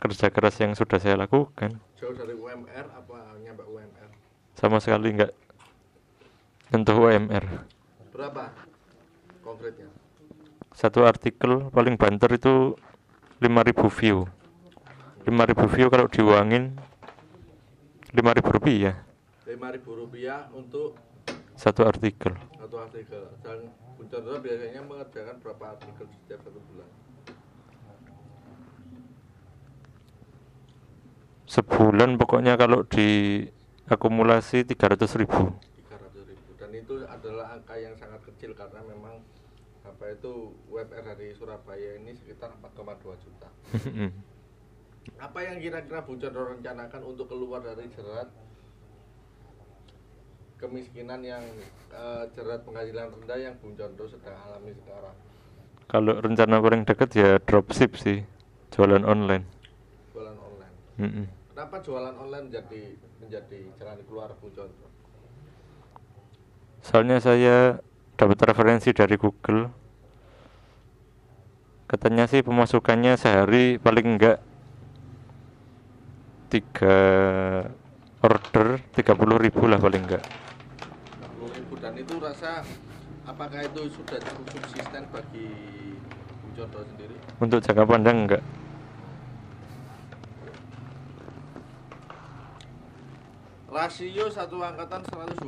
kerja 0.00 0.30
keras 0.30 0.56
yang 0.62 0.72
sudah 0.78 1.02
saya 1.02 1.18
lakukan. 1.18 1.82
Jauh 1.98 2.14
dari 2.14 2.32
UMR 2.32 2.86
apa 2.94 3.36
nyampe 3.42 3.66
UMR 3.66 4.08
sama 4.56 4.80
sekali 4.80 5.12
nggak 5.12 5.32
nyentuh 6.72 6.96
UMR 6.96 7.44
berapa 8.16 8.48
konkretnya? 9.44 9.92
Satu 10.72 11.04
artikel 11.04 11.68
paling 11.68 12.00
banter 12.00 12.40
itu 12.40 12.76
5000 13.44 14.00
view 14.00 14.24
5000 15.26 15.74
view 15.74 15.86
kalau 15.90 16.06
diuangin 16.06 16.78
5000 18.14 18.56
rupiah 18.56 19.06
lima 19.46 19.70
ribu 19.70 19.94
rupiah 19.94 20.50
untuk 20.52 20.98
satu 21.56 21.86
artikel. 21.86 22.34
Satu 22.58 22.76
artikel. 22.76 23.22
Dan 23.40 23.72
Bung 23.96 24.10
Chandra 24.10 24.42
biasanya 24.42 24.82
mengerjakan 24.84 25.40
berapa 25.40 25.64
artikel 25.78 26.04
setiap 26.12 26.44
satu 26.44 26.60
bulan? 26.60 26.88
Sebulan 31.46 32.10
pokoknya 32.18 32.58
kalau 32.58 32.84
diakumulasi 32.84 34.66
300 34.66 35.22
ribu. 35.22 35.54
300 35.88 36.28
ribu. 36.28 36.50
Dan 36.58 36.70
itu 36.74 37.06
adalah 37.06 37.56
angka 37.56 37.78
yang 37.78 37.94
sangat 37.96 38.20
kecil 38.28 38.52
karena 38.52 38.82
memang 38.84 39.24
apa 39.86 40.12
itu 40.12 40.52
UMR 40.68 41.00
dari 41.00 41.32
Surabaya 41.32 41.96
ini 41.96 42.12
sekitar 42.12 42.50
4,2 42.58 43.16
juta 43.22 43.48
apa 45.20 45.38
yang 45.44 45.56
kira-kira 45.62 46.02
Chandra 46.02 46.42
rencanakan 46.54 47.00
untuk 47.06 47.26
keluar 47.30 47.62
dari 47.62 47.86
jerat 47.94 48.28
kemiskinan 50.56 51.20
yang 51.20 51.44
eh, 51.92 52.24
jerat 52.32 52.64
penghasilan 52.64 53.12
rendah 53.12 53.38
yang 53.38 53.54
Chandra 53.60 54.06
sedang 54.08 54.36
alami 54.48 54.72
sekarang? 54.74 55.16
Kalau 55.86 56.14
rencana 56.18 56.58
paling 56.58 56.82
dekat 56.82 57.10
ya 57.14 57.30
dropship 57.38 57.94
sih 57.94 58.26
jualan 58.74 59.06
online. 59.06 59.46
Jualan 60.10 60.36
online. 60.36 60.74
Mm-mm. 60.98 61.26
kenapa 61.54 61.80
jualan 61.84 62.14
online 62.18 62.50
menjadi 62.50 62.82
menjadi 63.22 63.58
jalan 63.78 64.00
keluar 64.08 64.28
Chandra 64.34 64.88
soalnya 66.86 67.18
saya 67.18 67.82
dapat 68.14 68.38
referensi 68.46 68.94
dari 68.94 69.18
Google. 69.18 69.74
Katanya 71.90 72.30
sih 72.30 72.42
pemasukannya 72.46 73.18
sehari 73.18 73.78
paling 73.78 74.18
enggak 74.18 74.38
tiga 76.46 76.96
order 78.22 78.80
30.000 78.94 79.44
ribu 79.46 79.62
lah 79.66 79.78
paling 79.78 80.02
enggak. 80.06 80.22
60 81.36 81.56
ribu 81.58 81.74
dan 81.82 81.94
itu 81.98 82.14
rasa 82.18 82.62
apakah 83.26 83.60
itu 83.62 83.90
sudah 83.90 84.18
cukup 84.22 84.46
subsisten 84.54 85.04
bagi 85.10 85.48
Chandra 86.56 86.80
sendiri? 86.88 87.16
Untuk 87.36 87.60
jangka 87.60 87.84
panjang 87.84 88.16
enggak. 88.24 88.42
Rasio 93.68 94.32
satu 94.32 94.64
angkatan 94.64 95.04
120 95.04 95.44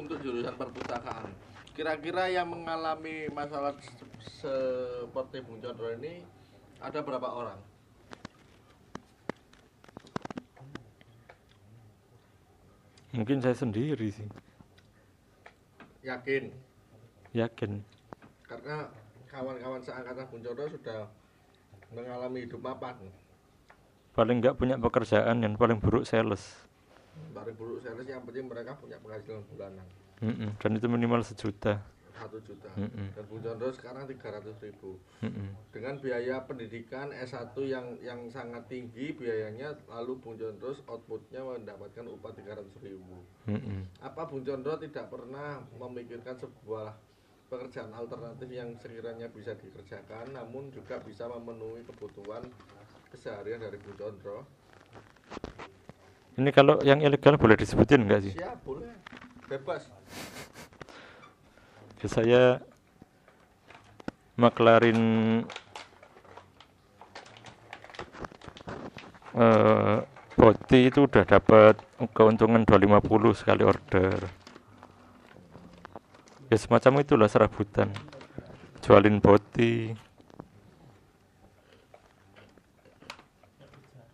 untuk 0.00 0.16
jurusan 0.24 0.56
perpustakaan. 0.56 1.28
Kira-kira 1.76 2.32
yang 2.32 2.48
mengalami 2.48 3.28
masalah 3.28 3.76
se- 3.76 4.08
seperti 4.40 5.44
Bung 5.44 5.60
Chandra 5.60 5.94
ini 6.00 6.24
ada 6.80 7.04
berapa 7.04 7.28
orang 7.28 7.58
mungkin 13.12 13.38
saya 13.40 13.56
sendiri 13.56 14.08
sih. 14.12 14.28
Yakin? 16.04 16.52
Yakin. 17.36 17.82
Karena 18.48 18.88
kawan-kawan 19.28 19.80
seangkatan 19.84 20.24
Chandra 20.40 20.66
sudah 20.72 21.00
mengalami 21.92 22.48
hidup 22.48 22.60
mapan. 22.64 22.96
Paling 24.16 24.40
enggak 24.42 24.56
punya 24.58 24.80
pekerjaan 24.80 25.44
yang 25.44 25.54
paling 25.54 25.78
buruk 25.78 26.08
sales. 26.08 26.66
Dari 27.36 27.52
buruk 27.54 27.84
sales 27.84 28.08
yang 28.08 28.24
penting 28.24 28.48
mereka 28.48 28.74
punya 28.80 28.96
penghasilan 28.98 29.44
bulanan. 29.52 29.86
Mm-mm. 30.18 30.50
dan 30.58 30.74
itu 30.74 30.86
minimal 30.90 31.22
sejuta 31.22 31.78
satu 32.18 32.42
juta. 32.42 32.66
Mm-mm. 32.74 33.14
dan 33.14 33.24
Bung 33.30 33.40
Chandra 33.40 33.70
sekarang 33.70 34.04
300 34.10 34.64
ribu. 34.66 34.98
Mm-mm. 35.22 35.48
dengan 35.70 35.94
biaya 36.02 36.42
pendidikan 36.42 37.14
S1 37.14 37.54
yang 37.62 37.86
yang 38.02 38.26
sangat 38.26 38.66
tinggi 38.66 39.14
biayanya 39.14 39.78
lalu 39.86 40.18
Bung 40.18 40.34
Chandra 40.34 40.74
outputnya 40.90 41.46
mendapatkan 41.46 42.04
upah 42.10 42.32
300 42.34 42.66
ribu. 42.82 43.22
Mm-mm. 43.46 43.86
apa 44.02 44.26
Bung 44.26 44.42
Chandra 44.42 44.74
tidak 44.82 45.06
pernah 45.06 45.62
memikirkan 45.78 46.34
sebuah 46.34 46.98
pekerjaan 47.48 47.96
alternatif 47.96 48.48
yang 48.52 48.76
sekiranya 48.76 49.30
bisa 49.32 49.56
dikerjakan 49.56 50.36
namun 50.36 50.68
juga 50.68 51.00
bisa 51.00 51.30
memenuhi 51.32 51.80
kebutuhan 51.86 52.44
keseharian 53.14 53.62
dari 53.62 53.78
Bung 53.78 53.96
Chandra? 53.96 54.42
Ini 56.38 56.54
kalau 56.54 56.78
yang 56.86 57.02
ilegal 57.02 57.34
boleh 57.34 57.58
disebutin 57.58 58.06
enggak 58.06 58.22
sih? 58.22 58.32
Siap 58.38 58.62
boleh. 58.62 58.94
Bebas. 59.50 59.90
Ya, 59.90 59.96
saya 62.06 62.62
maklarin 64.38 65.42
eh 69.34 69.98
boti 70.38 70.86
itu 70.86 71.10
udah 71.10 71.26
dapat 71.26 71.82
keuntungan 72.14 72.62
250 72.62 73.34
sekali 73.34 73.66
order. 73.66 74.14
Ya 76.46 76.56
semacam 76.56 77.02
itulah 77.02 77.26
serabutan. 77.26 77.90
Jualin 78.86 79.18
boti 79.18 79.90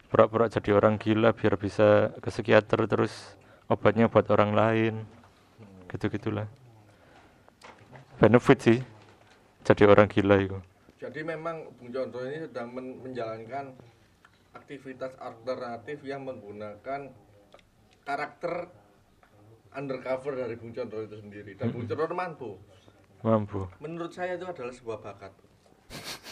pura-pura 0.08 0.48
jadi 0.48 0.72
orang 0.72 0.96
gila 0.96 1.36
biar 1.36 1.60
bisa 1.60 2.16
ke 2.24 2.32
psikiater 2.32 2.88
terus 2.88 3.36
obatnya 3.68 4.08
buat 4.08 4.24
orang 4.32 4.56
lain. 4.56 4.94
Gitu-gitulah 5.92 6.48
benefit 8.18 8.58
sih 8.62 8.78
jadi 9.64 9.82
orang 9.88 10.06
gila 10.10 10.36
itu 10.38 10.58
Jadi 11.04 11.20
memang 11.20 11.68
Bung 11.76 11.92
Chandra 11.92 12.24
ini 12.32 12.48
sedang 12.48 12.72
men- 12.72 12.96
menjalankan 13.04 13.76
aktivitas 14.56 15.12
alternatif 15.20 16.00
yang 16.00 16.24
menggunakan 16.24 17.12
karakter 18.08 18.72
undercover 19.74 20.32
dari 20.38 20.54
Bung 20.56 20.72
Chandra 20.72 21.04
itu 21.04 21.20
sendiri. 21.20 21.58
Dan 21.58 21.74
Bung 21.74 21.84
Chandra 21.84 22.08
mampu. 22.08 22.56
mampu 23.20 23.68
Menurut 23.84 24.16
saya 24.16 24.40
itu 24.40 24.48
adalah 24.48 24.72
sebuah 24.72 24.98
bakat. 25.04 25.32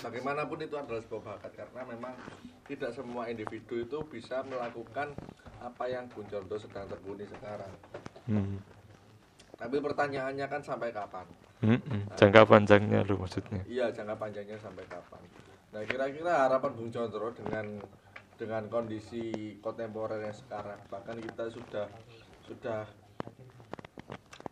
Bagaimanapun 0.01 0.59
itu 0.65 0.75
adalah 0.81 1.03
sebuah 1.05 1.23
bakat 1.37 1.53
karena 1.53 1.83
memang 1.93 2.15
tidak 2.65 2.91
semua 2.97 3.29
individu 3.29 3.85
itu 3.85 3.99
bisa 4.09 4.41
melakukan 4.49 5.13
apa 5.61 5.85
yang 5.91 6.09
Bung 6.09 6.25
Chandra 6.33 6.57
sedang 6.57 6.89
tekuni 6.89 7.29
sekarang. 7.29 7.73
Hmm. 8.25 8.57
Tapi 9.61 9.77
pertanyaannya 9.79 10.47
kan 10.49 10.65
sampai 10.65 10.91
kapan? 10.91 11.29
Mm-mm. 11.63 12.01
Jangka 12.19 12.43
panjangnya 12.43 13.07
lu 13.07 13.23
maksudnya. 13.23 13.63
Iya, 13.71 13.95
jangka 13.95 14.19
panjangnya 14.19 14.59
sampai 14.59 14.83
kapan? 14.91 15.23
Nah, 15.73 15.83
kira-kira 15.87 16.51
harapan 16.51 16.71
Bung 16.75 16.91
Condro 16.91 17.31
dengan 17.33 17.67
dengan 18.35 18.67
kondisi 18.67 19.57
kontemporer 19.63 20.27
yang 20.27 20.35
sekarang, 20.35 20.79
bahkan 20.91 21.15
kita 21.23 21.47
sudah 21.55 21.87
sudah 22.43 22.83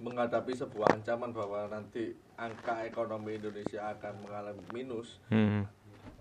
menghadapi 0.00 0.54
sebuah 0.56 0.96
ancaman 0.96 1.34
bahwa 1.34 1.68
nanti 1.68 2.14
angka 2.38 2.86
ekonomi 2.88 3.36
Indonesia 3.36 3.90
akan 3.92 4.24
mengalami 4.24 4.64
minus. 4.72 5.20
Hmm. 5.28 5.68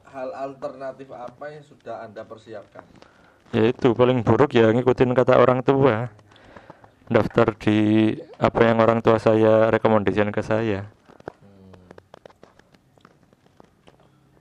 Hal 0.09 0.33
alternatif 0.33 1.13
apa 1.13 1.53
yang 1.53 1.63
sudah 1.63 2.01
Anda 2.03 2.25
persiapkan? 2.25 2.81
Ya 3.53 3.69
itu 3.69 3.93
paling 3.93 4.25
buruk 4.25 4.57
ya 4.57 4.73
ngikutin 4.73 5.13
kata 5.13 5.37
orang 5.37 5.61
tua. 5.61 6.09
Daftar 7.09 7.57
di 7.57 8.13
apa 8.37 8.61
yang 8.69 8.77
orang 8.85 9.01
tua 9.01 9.17
saya 9.17 9.73
rekomendasikan 9.73 10.29
ke 10.29 10.45
saya. 10.45 10.85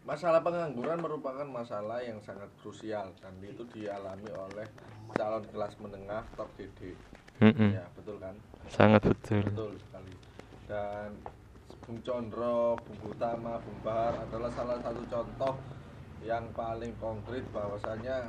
Masalah 0.05 0.45
pengangguran 0.45 1.01
merupakan 1.01 1.49
masalah 1.49 2.05
yang 2.05 2.21
sangat 2.21 2.49
krusial 2.61 3.09
dan 3.25 3.33
itu 3.41 3.65
dialami 3.73 4.29
oleh 4.37 4.69
calon 5.17 5.45
kelas 5.49 5.73
menengah 5.81 6.25
terdidik. 6.37 6.97
Mm-mm. 7.41 7.73
Ya, 7.73 7.89
betul 7.97 8.21
kan? 8.21 8.37
Sangat 8.69 9.01
betul. 9.01 9.49
Betul 9.49 9.73
sekali. 9.81 10.13
Dan 10.69 11.17
Bung 11.89 12.05
Condro, 12.05 12.77
Bung 12.85 13.01
Utama, 13.17 13.57
Bung 13.65 13.81
Bahar 13.81 14.13
adalah 14.29 14.53
salah 14.53 14.77
satu 14.85 15.01
contoh 15.09 15.55
yang 16.21 16.45
paling 16.53 16.93
konkret 17.01 17.47
bahwasanya 17.49 18.29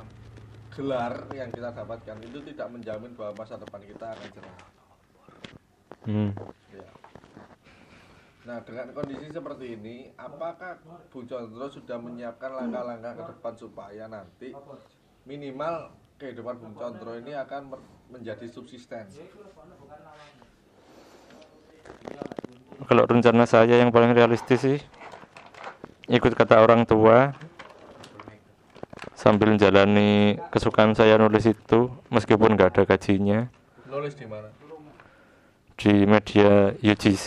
gelar 0.70 1.26
yang 1.34 1.50
kita 1.50 1.74
dapatkan 1.74 2.16
itu 2.22 2.38
tidak 2.54 2.68
menjamin 2.70 3.12
bahwa 3.18 3.42
masa 3.42 3.58
depan 3.58 3.82
kita 3.82 4.06
akan 4.14 4.28
cerah. 4.30 4.56
Hmm. 6.06 6.30
Ya. 6.72 6.90
Nah, 8.48 8.58
dengan 8.64 8.88
kondisi 8.96 9.28
seperti 9.28 9.66
ini, 9.76 9.96
apakah 10.16 10.80
Bung 11.12 11.28
Condro 11.28 11.66
sudah 11.68 12.00
menyiapkan 12.00 12.50
langkah-langkah 12.56 13.12
ke 13.12 13.24
depan 13.36 13.54
supaya 13.58 14.04
nanti 14.08 14.48
minimal 15.28 15.92
kehidupan 16.16 16.56
Bung 16.56 16.74
Condro 16.78 17.18
ini 17.20 17.36
akan 17.36 17.76
menjadi 18.08 18.48
subsisten? 18.48 19.06
Kalau 22.88 23.04
rencana 23.04 23.44
saya 23.44 23.76
yang 23.76 23.92
paling 23.92 24.16
realistis 24.16 24.60
sih 24.64 24.78
ikut 26.10 26.34
kata 26.34 26.58
orang 26.58 26.82
tua 26.82 27.30
sambil 29.20 29.52
menjalani 29.52 30.40
kesukaan 30.48 30.96
saya 30.96 31.20
nulis 31.20 31.44
itu 31.44 31.92
meskipun 32.08 32.56
nggak 32.56 32.72
ada 32.72 32.82
gajinya 32.88 33.52
Nulis 33.84 34.16
di 34.16 34.24
mana? 34.24 34.48
di 35.76 36.08
media 36.08 36.72
UGC 36.80 37.26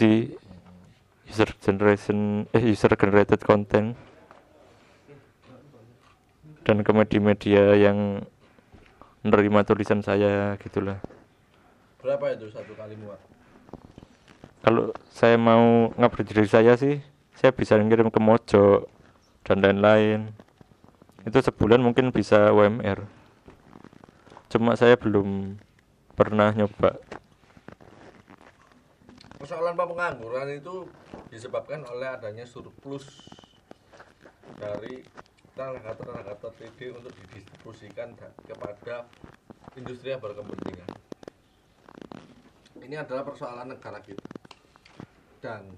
user 1.30 1.50
generation 1.62 2.50
eh 2.50 2.66
user 2.66 2.90
generated 2.98 3.46
content 3.46 3.94
dan 6.66 6.82
ke 6.82 6.92
media-media 6.96 7.78
yang 7.78 8.26
menerima 9.22 9.62
tulisan 9.62 10.02
saya 10.02 10.58
gitulah 10.58 10.98
Berapa 12.02 12.34
itu 12.34 12.50
satu 12.50 12.74
kali 12.74 12.98
muat? 12.98 13.22
kalau 14.66 14.90
saya 15.14 15.38
mau 15.38 15.94
ngupgrade 15.94 16.26
diri 16.26 16.50
saya 16.50 16.74
sih 16.74 17.06
saya 17.38 17.54
bisa 17.54 17.78
ngirim 17.78 18.10
ke 18.10 18.18
Mojo 18.18 18.90
dan 19.46 19.62
lain-lain 19.62 20.34
itu 21.24 21.38
sebulan 21.40 21.80
mungkin 21.80 22.12
bisa 22.12 22.52
UMR 22.52 23.04
cuma 24.52 24.76
saya 24.76 25.00
belum 25.00 25.58
pernah 26.14 26.54
nyoba 26.54 27.00
Persoalan 29.44 29.76
pengangguran 29.76 30.56
itu 30.56 30.88
disebabkan 31.28 31.84
oleh 31.84 32.08
adanya 32.08 32.48
surplus 32.48 33.04
dari 34.56 35.04
tenaga-tenaga 35.52 36.40
terdidik 36.40 36.96
untuk 36.96 37.12
didistribusikan 37.12 38.16
da- 38.16 38.32
kepada 38.48 39.04
industri 39.76 40.16
yang 40.16 40.24
berkepentingan. 40.24 40.88
Ini 42.88 42.96
adalah 43.04 43.28
persoalan 43.28 43.76
negara 43.76 44.00
kita. 44.00 44.24
Dan 45.44 45.76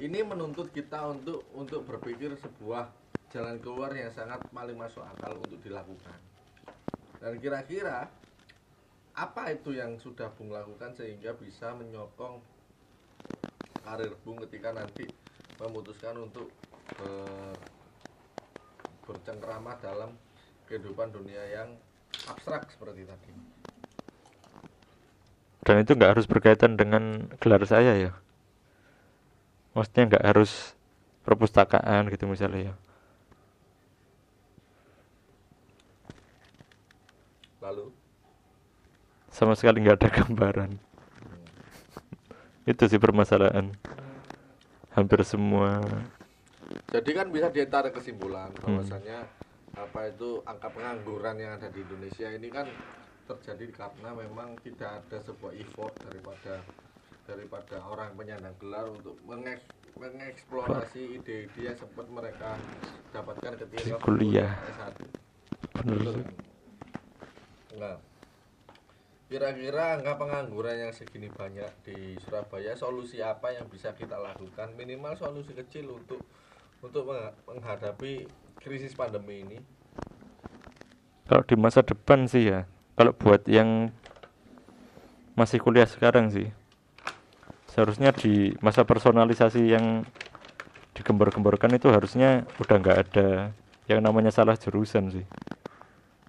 ini 0.00 0.24
menuntut 0.24 0.72
kita 0.72 1.04
untuk 1.12 1.44
untuk 1.52 1.84
berpikir 1.84 2.32
sebuah 2.40 2.88
jalan 3.32 3.56
keluar 3.64 3.90
yang 3.96 4.12
sangat 4.12 4.44
paling 4.52 4.76
masuk 4.76 5.00
akal 5.02 5.40
untuk 5.40 5.58
dilakukan. 5.64 6.18
Dan 7.18 7.40
kira-kira 7.40 8.06
apa 9.16 9.42
itu 9.52 9.72
yang 9.72 9.96
sudah 9.96 10.28
Bung 10.36 10.52
lakukan 10.52 10.92
sehingga 10.92 11.32
bisa 11.36 11.72
menyokong 11.72 12.44
karir 13.82 14.12
Bung 14.22 14.40
ketika 14.46 14.76
nanti 14.76 15.08
memutuskan 15.56 16.16
untuk 16.20 16.52
ber, 17.00 17.56
bercengkrama 19.08 19.80
dalam 19.80 20.12
kehidupan 20.68 21.12
dunia 21.12 21.42
yang 21.52 21.68
abstrak 22.28 22.68
seperti 22.70 23.04
tadi. 23.08 23.32
dan 25.62 25.78
itu 25.78 25.94
nggak 25.94 26.18
harus 26.18 26.26
berkaitan 26.26 26.74
dengan 26.74 27.30
gelar 27.38 27.62
saya 27.62 27.94
ya 27.94 28.12
maksudnya 29.78 30.10
nggak 30.10 30.24
harus 30.26 30.74
perpustakaan 31.22 32.10
gitu 32.10 32.26
misalnya 32.26 32.74
ya 32.74 32.76
Lalu 37.62 37.94
sama 39.42 39.58
sekali 39.58 39.82
nggak 39.82 39.98
ada 39.98 40.10
gambaran 40.22 40.70
itu 42.62 42.82
sih 42.86 43.02
permasalahan 43.02 43.74
hampir 44.94 45.26
semua 45.26 45.82
jadi 46.94 47.10
kan 47.10 47.26
bisa 47.34 47.50
ditarik 47.50 47.90
kesimpulan 47.90 48.54
bahwasanya 48.62 49.26
apa 49.74 50.14
itu 50.14 50.46
angka 50.46 50.70
pengangguran 50.70 51.42
yang 51.42 51.58
ada 51.58 51.66
di 51.74 51.82
Indonesia 51.82 52.30
ini 52.30 52.46
kan 52.54 52.70
terjadi 53.26 53.66
karena 53.74 54.14
memang 54.14 54.54
tidak 54.62 55.02
ada 55.02 55.18
sebuah 55.26 55.58
effort 55.58 55.90
daripada 56.06 56.62
daripada 57.26 57.82
orang 57.82 58.14
penyandang 58.14 58.54
gelar 58.62 58.86
untuk 58.94 59.18
mengeks, 59.26 59.66
mengeksplorasi 59.98 61.18
ide-ide 61.18 61.60
yang 61.66 61.74
sempat 61.78 62.06
mereka 62.06 62.54
dapatkan 63.10 63.58
ketika 63.58 63.98
kuliah. 64.06 64.54
S1. 64.70 65.02
bener 65.82 65.98
Betul 65.98 66.14
sih. 66.14 66.22
kan? 66.22 66.34
Nah, 67.78 67.96
kira-kira 69.32 69.96
angka 69.96 70.20
pengangguran 70.20 70.76
yang 70.76 70.92
segini 70.92 71.32
banyak 71.32 71.72
di 71.88 72.20
Surabaya, 72.20 72.76
solusi 72.76 73.24
apa 73.24 73.56
yang 73.56 73.64
bisa 73.72 73.96
kita 73.96 74.20
lakukan? 74.20 74.76
Minimal 74.76 75.16
solusi 75.16 75.56
kecil 75.56 75.88
untuk 75.88 76.20
untuk 76.84 77.08
mengha- 77.08 77.32
menghadapi 77.48 78.28
krisis 78.60 78.92
pandemi 78.92 79.40
ini. 79.40 79.58
kalau 81.22 81.48
di 81.48 81.56
masa 81.56 81.80
depan 81.80 82.28
sih 82.28 82.52
ya 82.52 82.68
kalau 82.92 83.16
buat 83.16 83.48
yang 83.48 83.88
masih 85.32 85.64
kuliah 85.64 85.88
sekarang 85.88 86.28
sih 86.28 86.52
seharusnya 87.72 88.12
di 88.12 88.52
masa 88.60 88.84
personalisasi 88.84 89.64
yang 89.64 90.04
digembar-gemborkan 90.92 91.72
itu 91.72 91.88
harusnya 91.88 92.44
udah 92.60 92.76
nggak 92.76 92.98
ada 93.08 93.28
yang 93.88 94.04
namanya 94.04 94.28
salah 94.28 94.60
jurusan 94.60 95.08
sih 95.08 95.24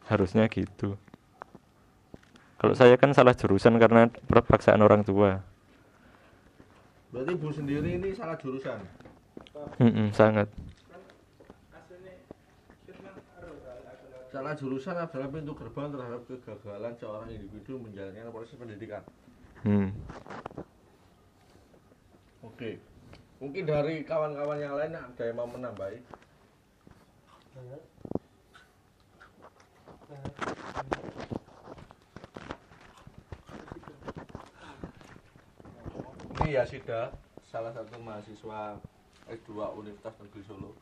harusnya 0.07 0.47
gitu 0.47 0.95
kalau 2.63 2.79
saya 2.79 2.95
kan 2.95 3.11
salah 3.11 3.35
jurusan 3.35 3.75
karena 3.75 4.07
paksaan 4.31 4.79
orang 4.79 5.03
tua 5.03 5.43
Berarti 7.11 7.35
Bu 7.35 7.51
sendiri 7.53 7.99
ini 7.99 8.15
salah 8.15 8.39
jurusan. 8.39 8.79
Mm-mm, 9.83 10.15
sangat 10.15 10.47
Salah 14.31 14.57
jurusan 14.57 14.97
adalah 14.97 15.29
pintu 15.29 15.53
gerbang 15.53 15.93
terhadap 15.93 16.25
kegagalan 16.25 16.93
seorang 16.97 17.29
individu 17.29 17.77
menjalankan 17.77 18.33
proses 18.33 18.57
pendidikan. 18.57 19.05
Hmm. 19.61 19.93
Oke. 22.41 22.81
Mungkin 23.37 23.69
dari 23.69 24.01
kawan-kawan 24.01 24.57
yang 24.57 24.73
lain 24.73 24.97
ada 24.97 25.21
yang 25.21 25.37
mau 25.37 25.45
menambahi? 25.45 26.01
Ini 36.43 36.59
ya 36.59 36.67
Sida, 36.67 37.07
salah 37.47 37.71
satu 37.71 38.03
mahasiswa 38.03 38.75
S2 39.31 39.79
Universitas 39.79 40.11
Negeri 40.19 40.43
Solo. 40.43 40.75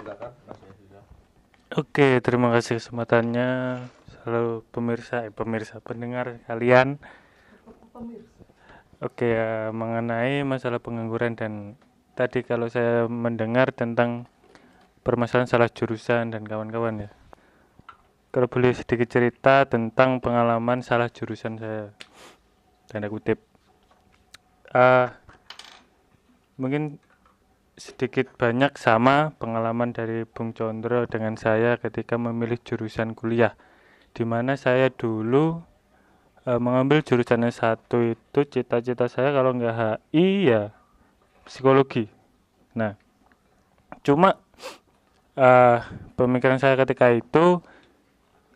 Silakan 0.00 0.32
Mas 0.48 0.56
Yasida. 0.64 1.00
Oke, 1.76 2.16
terima 2.24 2.48
kasih 2.48 2.80
kesempatannya. 2.80 3.48
Halo 4.24 4.64
pemirsa, 4.72 5.28
eh, 5.28 5.32
pemirsa 5.36 5.84
pendengar 5.84 6.40
kalian. 6.48 6.96
Oke 9.04 9.36
ya, 9.36 9.68
mengenai 9.76 10.48
masalah 10.48 10.80
pengangguran 10.80 11.36
dan 11.36 11.76
tadi 12.16 12.40
kalau 12.40 12.72
saya 12.72 13.04
mendengar 13.04 13.68
tentang 13.68 14.24
permasalahan 15.04 15.44
salah 15.44 15.68
jurusan 15.68 16.32
dan 16.32 16.40
kawan-kawan 16.40 17.04
ya. 17.04 17.10
Kalau 18.32 18.48
boleh 18.48 18.72
sedikit 18.72 19.12
cerita 19.12 19.68
tentang 19.68 20.24
pengalaman 20.24 20.80
salah 20.80 21.12
jurusan 21.12 21.60
saya. 21.60 21.92
Tanda 22.88 23.12
kutip. 23.12 23.51
Eh 24.72 25.08
mungkin 26.56 26.96
sedikit 27.76 28.28
banyak 28.36 28.76
sama 28.76 29.32
pengalaman 29.40 29.96
dari 29.96 30.28
Bung 30.28 30.52
Condro 30.52 31.08
dengan 31.08 31.40
saya 31.40 31.80
ketika 31.80 32.20
memilih 32.20 32.60
jurusan 32.60 33.16
kuliah 33.16 33.56
di 34.12 34.28
mana 34.28 34.60
saya 34.60 34.92
dulu 34.92 35.60
eh, 36.44 36.60
mengambil 36.60 37.00
jurusan 37.00 37.48
S1 37.48 37.88
itu 38.12 38.40
cita-cita 38.48 39.08
saya 39.08 39.32
kalau 39.32 39.56
nggak 39.56 39.76
HI 40.12 40.52
ya 40.52 40.72
psikologi. 41.48 42.08
Nah 42.76 42.96
cuma 44.04 44.40
eh 45.32 45.78
pemikiran 46.16 46.60
saya 46.60 46.76
ketika 46.76 47.08
itu 47.12 47.60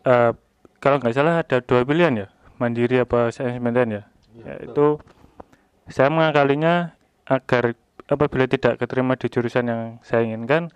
eh 0.04 0.32
kalau 0.80 1.00
nggak 1.00 1.16
salah 1.16 1.40
ada 1.40 1.64
dua 1.64 1.88
pilihan 1.88 2.24
ya 2.24 2.28
mandiri 2.60 3.00
apa 3.00 3.32
sains 3.32 3.60
ya? 3.60 4.04
Yaitu 4.44 5.00
saya 5.86 6.08
mengakalinya 6.10 6.94
agar 7.26 7.74
apabila 8.06 8.46
tidak 8.46 8.78
keterima 8.78 9.18
di 9.18 9.26
jurusan 9.30 9.66
yang 9.66 9.82
saya 10.02 10.22
inginkan 10.22 10.70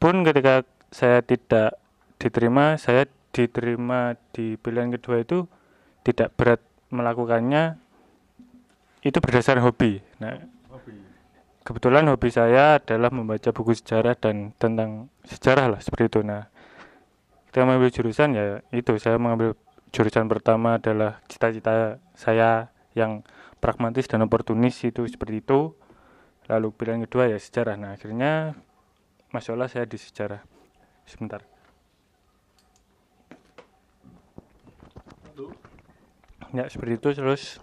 pun 0.00 0.24
ketika 0.24 0.64
saya 0.90 1.20
tidak 1.20 1.76
diterima 2.20 2.76
saya 2.80 3.08
diterima 3.30 4.18
di 4.34 4.58
pilihan 4.58 4.90
kedua 4.90 5.22
itu 5.22 5.46
tidak 6.02 6.34
berat 6.34 6.60
melakukannya. 6.90 7.78
Itu 9.00 9.22
berdasarkan 9.22 9.64
hobi. 9.64 10.04
Nah 10.20 10.36
Hobi. 10.68 10.92
kebetulan 11.64 12.04
hobi 12.10 12.28
saya 12.28 12.76
adalah 12.76 13.08
membaca 13.08 13.48
buku 13.54 13.72
sejarah 13.72 14.12
dan 14.18 14.52
tentang 14.60 15.08
sejarah 15.24 15.72
lah 15.72 15.80
seperti 15.80 16.12
itu. 16.12 16.20
Nah 16.20 16.50
ketika 17.48 17.64
mengambil 17.64 17.90
jurusan 17.90 18.36
ya 18.36 18.60
itu 18.74 18.92
saya 19.00 19.16
mengambil 19.16 19.56
jurusan 19.90 20.28
pertama 20.28 20.76
adalah 20.76 21.18
cita-cita 21.26 21.96
saya 22.12 22.68
yang 22.92 23.24
pragmatis 23.60 24.08
dan 24.08 24.24
oportunis 24.24 24.80
itu 24.82 25.04
seperti 25.06 25.44
itu. 25.44 25.76
Lalu 26.50 26.74
pilihan 26.74 27.04
kedua 27.06 27.30
ya 27.30 27.38
sejarah. 27.38 27.78
Nah 27.78 27.94
akhirnya 27.94 28.58
masuklah 29.30 29.70
saya 29.70 29.86
di 29.86 30.00
sejarah. 30.00 30.42
Sebentar. 31.06 31.46
Ya 36.50 36.66
seperti 36.66 36.98
itu 36.98 37.08
terus 37.14 37.62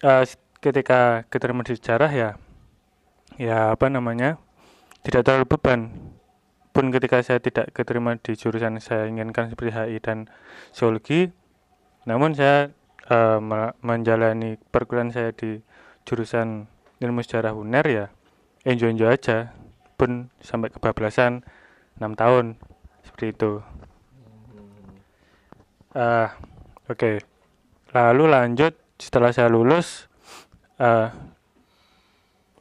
s- 0.00 0.40
ketika 0.64 1.28
keterima 1.28 1.60
di 1.60 1.76
sejarah 1.76 2.08
ya 2.08 2.30
ya 3.36 3.76
apa 3.76 3.92
namanya 3.92 4.40
tidak 5.04 5.28
terlalu 5.28 5.46
beban. 5.52 5.80
Pun 6.72 6.88
ketika 6.88 7.20
saya 7.20 7.36
tidak 7.36 7.76
keterima 7.76 8.16
di 8.16 8.32
jurusan 8.32 8.80
saya 8.80 9.04
inginkan 9.04 9.52
seperti 9.52 9.76
HI 9.76 10.00
dan 10.00 10.32
Zoologi 10.72 11.28
namun 12.08 12.32
saya 12.32 12.72
me- 13.10 13.74
menjalani 13.82 14.60
perkuliahan 14.70 15.10
saya 15.10 15.30
di 15.34 15.58
jurusan 16.06 16.66
ilmu 17.02 17.20
sejarah 17.22 17.54
UNER 17.54 17.86
ya 17.88 18.06
enjoy-enjoy 18.62 19.10
aja. 19.10 19.54
Pun 19.98 20.30
sampai 20.42 20.70
kebablasan 20.74 21.46
6 21.98 22.18
tahun 22.18 22.58
seperti 23.06 23.26
itu. 23.34 23.52
Ah 25.94 26.34
oke. 26.90 27.22
Lalu 27.92 28.24
lanjut 28.30 28.72
setelah 28.98 29.34
saya 29.34 29.50
lulus 29.50 30.08
eh, 30.78 31.10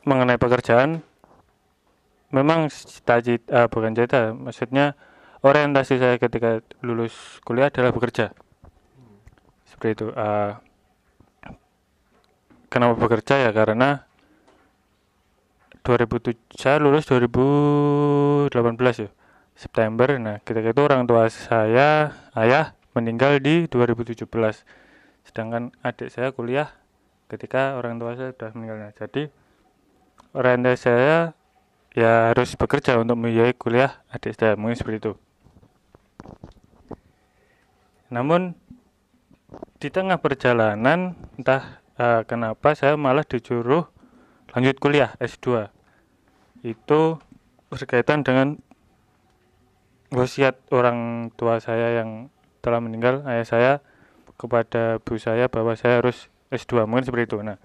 mengenai 0.04 0.42
pekerjaan 0.42 1.06
memang 2.34 2.72
cita-cita 2.72 3.46
eh, 3.52 3.68
bukan 3.70 3.94
cita 3.94 4.34
maksudnya 4.34 4.98
orientasi 5.46 6.02
saya 6.02 6.16
ketika 6.18 6.66
lulus 6.82 7.44
kuliah 7.46 7.70
adalah 7.70 7.94
bekerja 7.94 8.34
seperti 9.82 9.98
itu. 9.98 10.08
Eh, 10.14 10.52
kenapa 12.70 12.94
bekerja 13.02 13.50
ya? 13.50 13.50
Karena 13.50 14.06
2007 15.82 16.38
saya 16.54 16.78
lulus 16.78 17.10
2018 17.10 18.54
ya 19.02 19.10
September. 19.58 20.22
Nah 20.22 20.38
ketika 20.46 20.70
itu 20.70 20.82
orang 20.86 21.10
tua 21.10 21.26
saya 21.34 22.14
ayah 22.38 22.78
meninggal 22.94 23.42
di 23.42 23.66
2017 23.66 24.30
sedangkan 25.26 25.74
adik 25.82 26.14
saya 26.14 26.30
kuliah 26.30 26.70
ketika 27.26 27.74
orang 27.74 27.98
tua 27.98 28.14
saya 28.14 28.38
sudah 28.38 28.54
meninggal. 28.54 28.78
Nah, 28.86 28.94
jadi 28.94 29.34
orientasi 30.38 30.78
saya 30.78 31.34
ya 31.98 32.30
harus 32.30 32.54
bekerja 32.54 33.02
untuk 33.02 33.18
membiayai 33.18 33.58
kuliah 33.58 34.06
adik 34.14 34.38
saya 34.38 34.54
mungkin 34.54 34.78
seperti 34.78 35.10
itu. 35.10 35.14
Namun 38.14 38.61
di 39.82 39.90
tengah 39.92 40.22
perjalanan 40.22 41.16
entah 41.36 41.82
eh, 42.00 42.22
kenapa 42.28 42.76
saya 42.76 42.96
malah 42.96 43.26
disuruh 43.26 43.88
lanjut 44.56 44.78
kuliah 44.80 45.16
S2 45.20 45.72
itu 46.62 47.18
berkaitan 47.72 48.22
dengan 48.22 48.60
wasiat 50.12 50.60
orang 50.76 51.32
tua 51.40 51.64
saya 51.64 52.04
yang 52.04 52.28
telah 52.60 52.84
meninggal 52.84 53.24
ayah 53.26 53.48
saya 53.48 53.74
kepada 54.36 55.00
ibu 55.00 55.16
saya 55.18 55.48
bahwa 55.48 55.74
saya 55.80 56.04
harus 56.04 56.28
S2 56.52 56.84
mungkin 56.84 57.08
seperti 57.08 57.32
itu. 57.32 57.38
Nah 57.42 57.58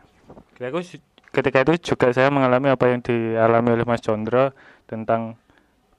itu, 0.63 1.03
ketika 1.35 1.67
itu 1.67 1.93
juga 1.93 2.15
saya 2.15 2.31
mengalami 2.31 2.71
apa 2.71 2.87
yang 2.87 3.03
dialami 3.03 3.75
oleh 3.75 3.85
Mas 3.85 4.01
Condro 4.01 4.55
tentang 4.87 5.37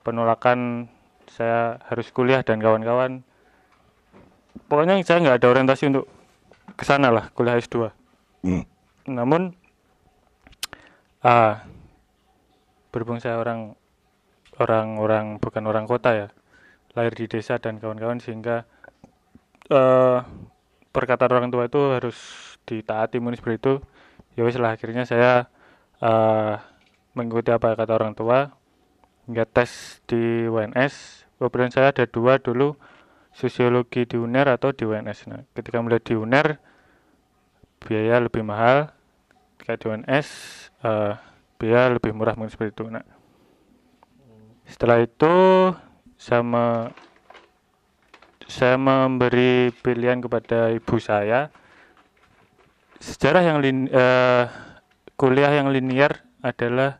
penolakan 0.07 0.87
saya 1.27 1.83
harus 1.91 2.09
kuliah 2.15 2.41
dan 2.41 2.63
kawan-kawan 2.63 3.27
pokoknya 4.67 4.99
saya 5.03 5.23
nggak 5.23 5.37
ada 5.43 5.47
orientasi 5.47 5.83
untuk 5.89 6.05
ke 6.75 6.83
sana 6.83 7.09
lah 7.09 7.31
kuliah 7.31 7.57
S2 7.57 7.91
namun 9.07 9.55
ah 11.23 11.63
berhubung 12.91 13.19
saya 13.19 13.39
orang 13.39 13.75
orang 14.57 14.97
orang 14.97 15.25
bukan 15.37 15.63
orang 15.65 15.85
kota 15.89 16.11
ya 16.13 16.27
lahir 16.97 17.13
di 17.13 17.29
desa 17.29 17.61
dan 17.61 17.77
kawan-kawan 17.77 18.17
sehingga 18.17 18.65
eh 19.69 20.19
perkataan 20.89 21.33
orang 21.37 21.49
tua 21.53 21.69
itu 21.69 21.81
harus 21.93 22.17
ditaati 22.65 23.21
mungkin 23.21 23.37
seperti 23.37 23.57
itu. 23.61 23.73
Ya 24.33 24.41
wes 24.45 24.57
lah 24.57 24.73
akhirnya 24.73 25.05
saya 25.05 25.45
eh 26.01 26.55
mengikuti 27.13 27.53
apa 27.53 27.73
kata 27.77 27.93
orang 27.93 28.13
tua 28.17 28.53
hingga 29.25 29.45
tes 29.45 30.01
di 30.05 30.45
UNS 30.45 31.25
kebetulan 31.37 31.73
saya 31.73 31.89
ada 31.93 32.05
dua 32.05 32.37
dulu 32.37 32.77
sosiologi 33.37 34.09
di 34.09 34.17
UNER 34.17 34.57
atau 34.57 34.73
di 34.73 34.81
UNS 34.81 35.29
nah 35.29 35.45
ketika 35.53 35.77
mulai 35.77 36.01
di 36.01 36.17
UNER 36.17 36.57
biaya 37.77 38.17
lebih 38.17 38.41
mahal. 38.41 38.89
Ketika 39.61 39.77
di 39.77 39.85
UNS 39.93 40.27
eh, 40.81 41.13
biaya 41.61 41.93
lebih 41.93 42.17
murah 42.17 42.33
mungkin 42.33 42.49
seperti 42.49 42.73
itu 42.73 42.85
nah 42.89 43.05
setelah 44.65 44.99
itu 44.99 45.35
sama 46.17 46.91
saya 48.49 48.75
memberi 48.79 49.69
pilihan 49.85 50.17
kepada 50.17 50.73
ibu 50.73 50.97
saya. 50.97 51.53
Sejarah 52.97 53.45
yang 53.45 53.57
lin, 53.61 53.85
eh, 53.85 54.49
kuliah 55.13 55.53
yang 55.53 55.69
linear 55.69 56.25
adalah 56.41 56.97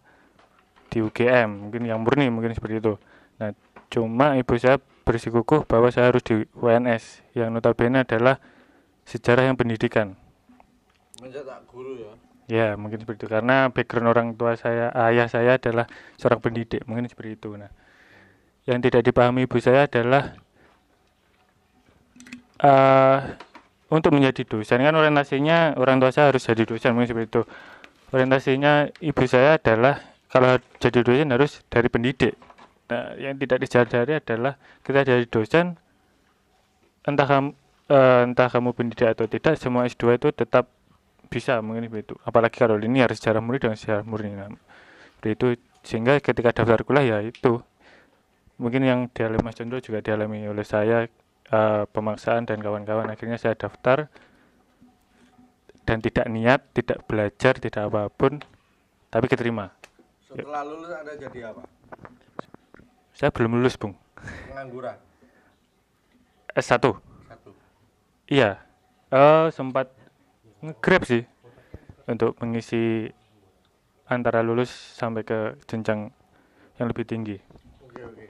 di 0.87 1.01
UGM 1.01 1.67
mungkin 1.67 1.83
yang 1.89 1.99
murni 2.05 2.29
mungkin 2.29 2.53
seperti 2.53 2.77
itu. 2.77 2.93
Nah 3.41 3.51
cuma 3.89 4.37
ibu 4.37 4.53
saya 4.59 4.77
bersikukuh 5.07 5.63
bahwa 5.63 5.87
saya 5.87 6.11
harus 6.11 6.21
di 6.27 6.43
UNS 6.59 7.23
yang 7.31 7.55
notabene 7.55 8.03
adalah 8.03 8.43
sejarah 9.07 9.47
yang 9.47 9.55
pendidikan 9.55 10.19
mencetak 11.23 11.63
guru 11.71 11.95
ya 11.97 12.11
Ya, 12.47 12.79
mungkin 12.79 13.03
seperti 13.03 13.27
itu. 13.27 13.29
Karena 13.35 13.67
background 13.67 14.07
orang 14.07 14.27
tua 14.39 14.55
saya, 14.55 14.87
ayah 15.11 15.27
saya 15.27 15.59
adalah 15.59 15.83
seorang 16.15 16.39
pendidik, 16.39 16.79
mungkin 16.87 17.03
seperti 17.11 17.35
itu. 17.35 17.59
Nah, 17.59 17.67
yang 18.63 18.79
tidak 18.79 19.03
dipahami 19.03 19.43
ibu 19.43 19.59
saya 19.59 19.83
adalah 19.83 20.31
eh 22.57 23.19
untuk 23.87 24.11
menjadi 24.11 24.43
dosen 24.43 24.83
kan 24.83 24.91
orientasinya 24.91 25.79
orang 25.79 26.03
tua 26.03 26.11
saya 26.11 26.31
harus 26.31 26.43
jadi 26.43 26.63
dosen, 26.63 26.95
mungkin 26.95 27.11
seperti 27.11 27.27
itu. 27.35 27.43
Orientasinya 28.15 28.95
ibu 29.03 29.23
saya 29.27 29.59
adalah 29.59 29.99
kalau 30.31 30.55
jadi 30.79 31.03
dosen 31.03 31.27
harus 31.35 31.59
dari 31.67 31.91
pendidik. 31.91 32.39
Nah, 32.87 33.19
yang 33.19 33.35
tidak 33.35 33.67
disadari 33.67 34.15
adalah 34.15 34.55
kita 34.79 35.03
jadi 35.03 35.25
dosen 35.27 35.75
entah 37.03 37.27
kamu 37.27 37.49
eh, 37.91 38.21
entah 38.31 38.47
kamu 38.47 38.71
pendidik 38.71 39.07
atau 39.11 39.27
tidak, 39.27 39.59
semua 39.59 39.87
S2 39.87 40.19
itu 40.19 40.29
tetap 40.31 40.71
bisa 41.27 41.59
seperti 41.59 41.99
itu. 41.99 42.15
Apalagi 42.23 42.55
kalau 42.55 42.79
linear 42.79 43.11
secara 43.11 43.43
murni 43.43 43.59
dengan 43.59 43.75
secara 43.75 44.01
murni 44.07 44.31
nah, 44.31 44.47
itu 45.27 45.59
sehingga 45.83 46.19
ketika 46.23 46.63
daftar 46.63 46.83
kuliah 46.87 47.19
ya 47.19 47.27
itu. 47.27 47.59
Mungkin 48.57 48.81
yang 48.81 48.99
dialami 49.13 49.45
Mas 49.45 49.53
Chandra 49.53 49.77
juga 49.77 50.01
dialami 50.01 50.47
oleh 50.47 50.63
saya 50.63 51.05
eh, 51.51 51.83
pemaksaan 51.91 52.47
dan 52.47 52.63
kawan-kawan. 52.63 53.11
Akhirnya 53.11 53.35
saya 53.35 53.53
daftar 53.53 54.07
dan 55.83 55.99
tidak 56.03 56.27
niat 56.31 56.63
tidak 56.71 57.03
belajar 57.07 57.59
tidak 57.59 57.91
apa 57.91 58.07
pun 58.11 58.39
tapi 59.11 59.27
keterima. 59.27 59.75
Setelah 60.27 60.63
lulus 60.67 60.91
anda 60.91 61.15
jadi 61.15 61.51
apa 61.51 61.63
saya 63.17 63.33
belum 63.33 63.57
lulus 63.57 63.73
bung 63.81 63.97
pengangguran 64.53 64.97
S1 66.53 66.69
satu 66.69 67.51
iya 68.29 68.61
eh 69.09 69.49
sempat 69.49 69.89
nge-grab 70.61 71.01
sih 71.01 71.25
untuk 72.05 72.37
mengisi 72.39 73.09
antara 74.07 74.39
lulus 74.39 74.71
sampai 74.71 75.27
ke 75.27 75.59
jenjang 75.67 76.09
yang 76.79 76.87
lebih 76.87 77.03
tinggi. 77.03 77.37
Oke 77.83 78.01
oke. 78.07 78.25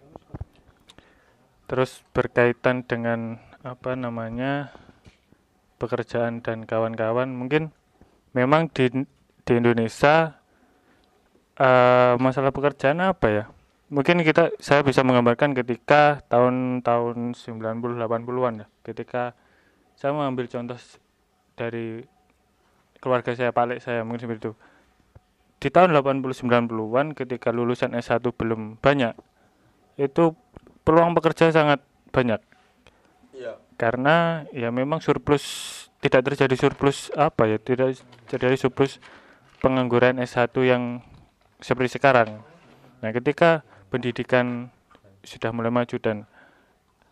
Terus 1.67 2.01
berkaitan 2.15 2.81
dengan 2.87 3.37
apa 3.61 3.93
namanya 3.93 4.71
pekerjaan 5.77 6.41
dan 6.41 6.65
kawan-kawan, 6.65 7.29
mungkin 7.29 7.69
memang 8.33 8.71
di 8.73 9.05
di 9.45 9.53
Indonesia 9.53 10.41
eh, 11.59 12.13
masalah 12.17 12.49
pekerjaan 12.49 13.03
apa 13.03 13.27
ya? 13.29 13.43
Mungkin 13.87 14.19
kita 14.19 14.51
saya 14.59 14.83
bisa 14.83 14.99
menggambarkan 15.03 15.55
ketika 15.55 16.19
tahun-tahun 16.27 17.39
90 17.39 18.03
80-an 18.03 18.53
ya, 18.63 18.67
ketika 18.83 19.31
saya 19.95 20.11
mengambil 20.11 20.51
contoh 20.51 20.75
dari 21.55 22.03
keluarga 22.99 23.31
saya, 23.31 23.55
Palek 23.55 23.79
saya 23.79 24.03
mungkin 24.03 24.27
seperti 24.27 24.51
itu. 24.51 24.53
Di 25.57 25.71
tahun 25.71 25.95
80 25.95 26.21
90-an 26.21 27.15
ketika 27.15 27.49
lulusan 27.55 27.95
S1 27.95 28.21
belum 28.35 28.77
banyak, 28.83 29.15
itu 29.95 30.35
peluang 30.83 31.15
pekerja 31.15 31.49
sangat 31.49 31.79
banyak 32.11 32.43
Iya. 33.37 33.53
karena 33.77 34.49
ya 34.49 34.73
memang 34.73 34.97
surplus 34.97 35.45
tidak 36.01 36.33
terjadi 36.33 36.57
surplus 36.57 37.13
apa 37.13 37.45
ya 37.45 37.57
tidak 37.61 38.01
terjadi 38.25 38.57
surplus 38.57 38.97
pengangguran 39.61 40.17
S1 40.17 40.53
yang 40.65 41.05
seperti 41.61 41.97
sekarang. 42.01 42.41
Nah, 43.01 43.09
ketika 43.13 43.65
pendidikan 43.87 44.71
sudah 45.23 45.51
mulai 45.51 45.71
maju 45.71 45.95
dan 45.99 46.23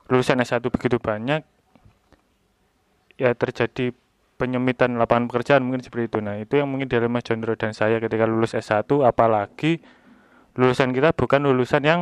lulusan 0.07 0.39
S1 0.39 0.61
begitu 0.69 1.01
banyak 1.01 1.41
ya 3.15 3.32
terjadi 3.34 3.95
penyempitan 4.36 4.99
lapangan 4.99 5.32
pekerjaan 5.32 5.63
mungkin 5.63 5.82
seperti 5.82 6.11
itu. 6.11 6.19
Nah, 6.19 6.36
itu 6.36 6.59
yang 6.59 6.67
mungkin 6.67 6.91
dari 6.91 7.07
Mas 7.07 7.23
Jondro 7.23 7.55
dan 7.55 7.71
saya 7.71 8.03
ketika 8.03 8.28
lulus 8.28 8.51
S1 8.51 8.88
apalagi 9.01 9.80
lulusan 10.59 10.91
kita 10.91 11.15
bukan 11.15 11.47
lulusan 11.47 11.84
yang 11.84 12.01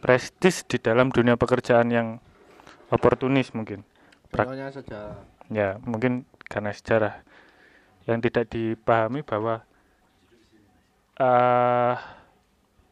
prestis 0.00 0.64
di 0.64 0.80
dalam 0.80 1.12
dunia 1.12 1.36
pekerjaan 1.36 1.88
yang 1.92 2.08
oportunis 2.92 3.52
mungkin. 3.56 3.84
Contohnya 4.32 4.72
sejarah. 4.72 5.16
Ya, 5.50 5.80
mungkin 5.82 6.28
karena 6.46 6.70
sejarah 6.70 7.24
yang 8.06 8.22
tidak 8.22 8.48
dipahami 8.52 9.24
bahwa 9.26 9.64
eh 11.20 11.96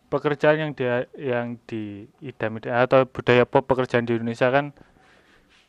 pekerjaan 0.08 0.56
yang 0.56 0.72
dia 0.72 1.04
yang 1.16 1.60
diidam 1.68 2.60
atau 2.64 3.04
budaya 3.08 3.44
pop 3.44 3.68
pekerjaan 3.68 4.08
di 4.08 4.16
Indonesia 4.16 4.48
kan 4.48 4.72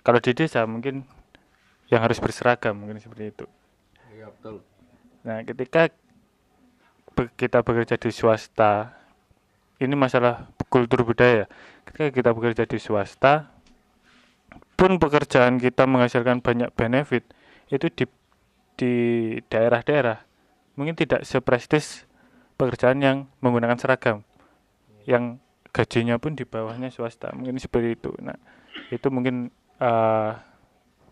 kalau 0.03 0.23
di 0.23 0.31
desa 0.31 0.63
mungkin 0.63 1.03
yang 1.91 2.01
harus 2.05 2.21
berseragam 2.21 2.77
mungkin 2.79 3.01
seperti 3.01 3.35
itu. 3.35 3.45
Iya 4.15 4.31
betul. 4.31 4.63
Nah, 5.25 5.43
ketika 5.43 5.91
kita 7.35 7.59
bekerja 7.65 7.99
di 7.99 8.09
swasta, 8.13 8.95
ini 9.83 9.91
masalah 9.97 10.47
kultur 10.71 11.03
budaya. 11.03 11.51
Ketika 11.83 12.07
kita 12.13 12.29
bekerja 12.31 12.63
di 12.63 12.79
swasta, 12.79 13.51
pun 14.79 14.95
pekerjaan 14.95 15.59
kita 15.59 15.83
menghasilkan 15.83 16.39
banyak 16.39 16.71
benefit, 16.71 17.27
itu 17.67 17.91
di 17.91 18.05
di 18.79 18.93
daerah-daerah 19.51 20.23
mungkin 20.79 20.95
tidak 20.95 21.27
seprestis 21.27 22.07
pekerjaan 22.55 23.03
yang 23.03 23.17
menggunakan 23.43 23.75
seragam, 23.75 24.23
yang 25.05 25.39
gajinya 25.69 26.17
pun 26.17 26.33
di 26.33 26.43
bawahnya 26.43 26.89
swasta, 26.89 27.29
mungkin 27.35 27.61
seperti 27.61 27.95
itu. 27.95 28.11
Nah, 28.19 28.35
itu 28.89 29.07
mungkin 29.13 29.53
eh, 29.79 30.31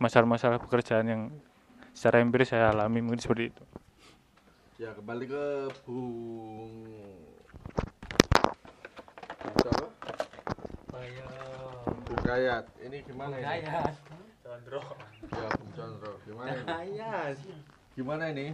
masalah-masalah 0.01 0.57
pekerjaan 0.61 1.05
yang 1.07 1.21
secara 1.93 2.21
empiris 2.21 2.53
saya 2.53 2.73
alami 2.73 3.01
mungkin 3.01 3.21
seperti 3.21 3.53
itu. 3.53 3.63
Ya 4.77 4.93
kembali 4.93 5.25
ke 5.25 5.45
Bung 5.89 6.13
Bung 9.41 9.55
siapa? 9.57 9.87
Bung 12.05 12.21
Kayat. 12.21 12.65
Ini 12.85 12.97
gimana 13.01 13.41
ini? 13.41 13.45
Kayat. 13.65 13.93
Ya 14.45 15.47
Bung 15.57 15.71
Chandra. 15.73 16.13
Gimana 16.29 16.53
ini? 16.85 17.01
Gimana 17.97 18.23
ini? 18.29 18.47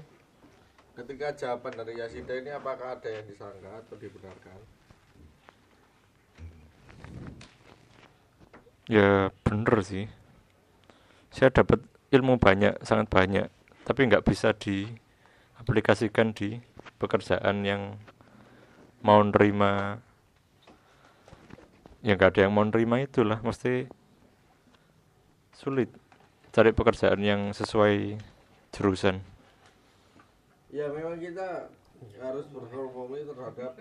Ketika 0.96 1.36
jawaban 1.36 1.74
dari 1.76 2.00
Yasida 2.00 2.40
ini 2.40 2.56
apakah 2.56 2.96
ada 2.96 3.10
yang 3.12 3.26
disangka 3.28 3.84
atau 3.84 3.98
dibenarkan? 4.00 4.62
Ya 8.92 9.32
bener 9.48 9.80
sih. 9.80 10.12
Saya 11.32 11.56
dapat 11.56 11.80
ilmu 12.12 12.36
banyak, 12.36 12.84
sangat 12.84 13.08
banyak, 13.08 13.48
tapi 13.88 14.12
nggak 14.12 14.28
bisa 14.28 14.52
diaplikasikan 14.52 16.36
di 16.36 16.60
pekerjaan 17.00 17.64
yang 17.64 17.96
mau 19.00 19.24
nerima. 19.24 20.04
Ya 22.04 22.20
nggak 22.20 22.36
ada 22.36 22.42
yang 22.44 22.54
mau 22.54 22.68
nerima 22.68 23.00
itulah, 23.00 23.40
mesti 23.40 23.88
sulit 25.56 25.88
cari 26.52 26.76
pekerjaan 26.76 27.24
yang 27.24 27.42
sesuai 27.56 28.20
jurusan. 28.76 29.24
Ya 30.76 30.92
memang 30.92 31.24
kita 31.24 31.72
harus 32.20 32.46
berkompromi 32.52 33.24
terhadap 33.24 33.80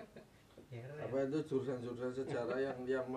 apa 1.03 1.15
itu 1.27 1.37
jurusan-jurusan 1.51 2.11
sejarah 2.23 2.57
yang 2.63 2.77
yang 2.87 3.07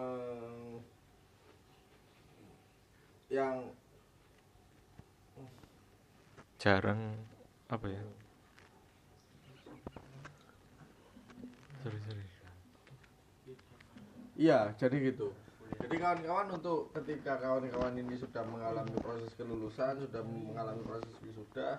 yang 3.30 3.70
Jarang 6.56 7.14
apa 7.68 7.86
ya? 7.86 8.02
Sorry, 11.84 12.00
sorry. 12.08 12.24
Iya, 14.34 14.60
jadi 14.80 14.96
gitu. 15.12 15.36
Jadi 15.76 15.94
kawan-kawan 16.00 16.48
untuk 16.56 16.90
ketika 16.96 17.36
kawan-kawan 17.38 17.94
ini 18.00 18.16
sudah 18.16 18.42
mengalami 18.48 18.96
proses 18.98 19.30
kelulusan, 19.36 20.00
sudah 20.08 20.24
mengalami 20.24 20.80
proses 20.82 21.12
wisuda, 21.22 21.76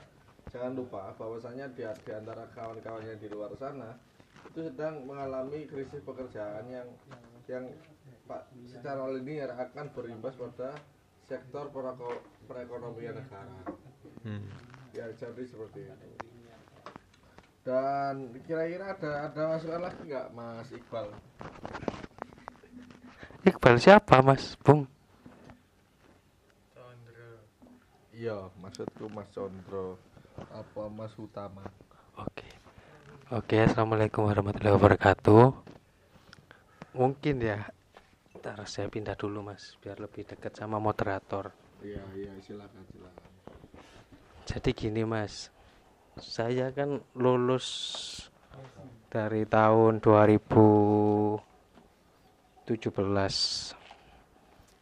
jangan 0.53 0.77
lupa 0.77 1.11
bahwasanya 1.17 1.67
di, 1.73 1.83
di 1.83 2.11
antara 2.13 2.47
kawan-kawannya 2.53 3.17
di 3.19 3.27
luar 3.27 3.51
sana 3.57 3.97
itu 4.47 4.63
sedang 4.63 5.03
mengalami 5.03 5.67
krisis 5.67 5.99
pekerjaan 6.05 6.63
yang 6.71 6.87
yang 7.51 7.67
pak 8.27 8.47
secara 8.67 9.11
linear 9.11 9.51
akan 9.53 9.91
berimbas 9.91 10.35
pada 10.39 10.71
sektor 11.27 11.69
pereko- 11.75 12.23
perekonomian 12.47 13.19
negara. 13.19 13.59
Hmm. 14.23 14.47
Ya 14.95 15.11
jadi 15.13 15.43
seperti 15.43 15.91
itu. 15.91 16.07
Dan 17.67 18.31
kira-kira 18.47 18.95
ada 18.95 19.27
ada 19.27 19.41
masukan 19.51 19.81
lagi 19.83 19.99
nggak 20.07 20.27
Mas 20.31 20.71
Iqbal? 20.71 21.11
Iqbal 23.43 23.75
siapa 23.75 24.23
Mas 24.23 24.55
Bung? 24.63 24.87
Iya, 28.17 28.49
maksudku 28.57 29.13
Mas 29.13 29.29
Condro 29.29 30.01
apa 30.49 30.89
Mas 30.89 31.13
Utama. 31.21 31.61
Oke. 32.17 32.47
Oke, 33.29 33.61
Assalamualaikum 33.61 34.25
warahmatullahi 34.25 34.73
wabarakatuh. 34.73 35.53
Mungkin 36.97 37.35
ya. 37.37 37.69
Ntar 38.37 38.69
saya 38.69 38.85
pindah 38.85 39.17
dulu 39.17 39.41
Mas, 39.41 39.73
biar 39.81 39.97
lebih 39.97 40.21
dekat 40.29 40.53
sama 40.53 40.77
moderator. 40.77 41.49
Iya, 41.81 42.05
iya, 42.13 42.31
silakan, 42.37 42.85
silakan. 42.93 43.25
Jadi 44.45 44.69
gini 44.77 45.01
Mas, 45.03 45.49
saya 46.21 46.69
kan 46.69 47.01
lulus 47.17 47.65
dari 49.09 49.47
tahun 49.49 49.97
2017 50.03 51.41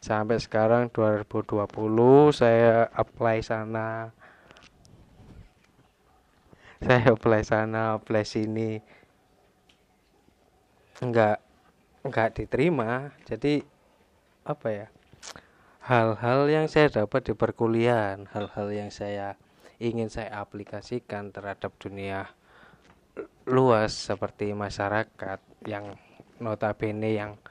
sampai 0.01 0.37
sekarang 0.37 0.91
2020 0.93 1.65
saya 2.29 2.91
apply 2.93 3.41
sana 3.41 4.13
saya 6.85 7.13
apply 7.13 7.41
sana 7.41 7.97
apply 7.97 8.21
sini 8.21 8.77
enggak 11.01 11.44
enggak 12.05 12.37
diterima 12.37 13.09
jadi 13.25 13.65
apa 14.45 14.67
ya 14.69 14.87
hal-hal 15.89 16.45
yang 16.45 16.69
saya 16.69 16.93
dapat 16.93 17.25
di 17.25 17.33
perkuliahan 17.33 18.29
hal-hal 18.29 18.69
yang 18.69 18.93
saya 18.93 19.41
ingin 19.81 20.13
saya 20.13 20.37
aplikasikan 20.37 21.33
terhadap 21.33 21.73
dunia 21.81 22.29
luas 23.49 23.97
seperti 23.97 24.53
masyarakat 24.53 25.41
yang 25.65 25.97
notabene 26.37 27.17
yang 27.17 27.41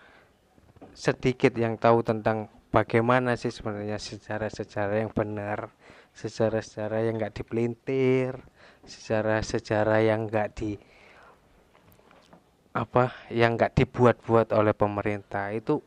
sedikit 0.95 1.51
yang 1.59 1.75
tahu 1.75 2.07
tentang 2.07 2.47
bagaimana 2.71 3.35
sih 3.35 3.51
sebenarnya 3.51 3.99
sejarah-sejarah 3.99 5.03
yang 5.03 5.11
benar 5.11 5.75
sejarah-sejarah 6.15 7.11
yang 7.11 7.19
enggak 7.19 7.43
dipelintir 7.43 8.39
sejarah-sejarah 8.87 10.01
yang 10.07 10.31
enggak 10.31 10.55
di 10.55 10.79
apa 12.75 13.15
yang 13.31 13.55
enggak 13.55 13.79
dibuat-buat 13.79 14.51
oleh 14.51 14.75
pemerintah 14.75 15.55
itu 15.55 15.79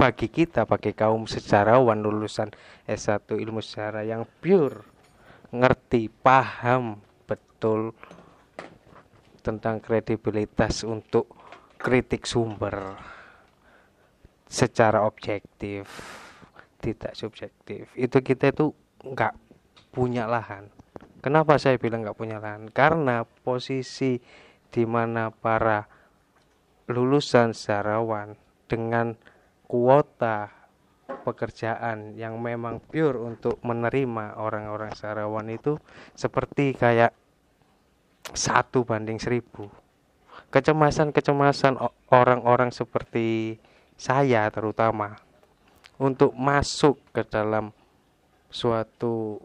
bagi 0.00 0.32
kita 0.32 0.64
bagi 0.64 0.96
kaum 0.96 1.28
sejarawan 1.28 2.00
lulusan 2.00 2.48
S1 2.88 3.28
ilmu 3.36 3.60
sejarah 3.60 4.08
yang 4.08 4.24
pure 4.40 4.80
ngerti 5.52 6.08
paham 6.08 7.04
betul 7.28 7.92
tentang 9.44 9.84
kredibilitas 9.84 10.88
untuk 10.88 11.28
kritik 11.76 12.24
sumber 12.24 12.96
secara 14.48 15.04
objektif 15.04 15.84
tidak 16.80 17.12
subjektif. 17.12 17.92
Itu 17.92 18.24
kita 18.24 18.56
itu 18.56 18.72
nggak 19.04 19.36
punya 19.92 20.24
lahan. 20.24 20.72
Kenapa 21.20 21.60
saya 21.60 21.76
bilang 21.76 22.00
nggak 22.00 22.16
punya 22.16 22.40
lahan? 22.40 22.72
Karena 22.72 23.28
posisi 23.44 24.16
di 24.70 24.86
mana 24.86 25.34
para 25.34 25.86
lulusan 26.90 27.54
sejarawan 27.54 28.34
dengan 28.66 29.14
kuota 29.66 30.50
pekerjaan 31.22 32.14
yang 32.14 32.38
memang 32.38 32.78
pure 32.82 33.18
untuk 33.18 33.58
menerima 33.62 34.38
orang-orang 34.38 34.90
sejarawan 34.94 35.46
itu 35.50 35.78
seperti 36.14 36.74
kayak 36.74 37.14
satu 38.30 38.86
banding 38.86 39.18
seribu. 39.18 39.70
Kecemasan-kecemasan 40.50 41.78
orang-orang 42.10 42.74
seperti 42.74 43.58
saya 43.94 44.50
terutama 44.50 45.18
untuk 46.00 46.32
masuk 46.34 46.98
ke 47.12 47.22
dalam 47.28 47.70
suatu 48.50 49.38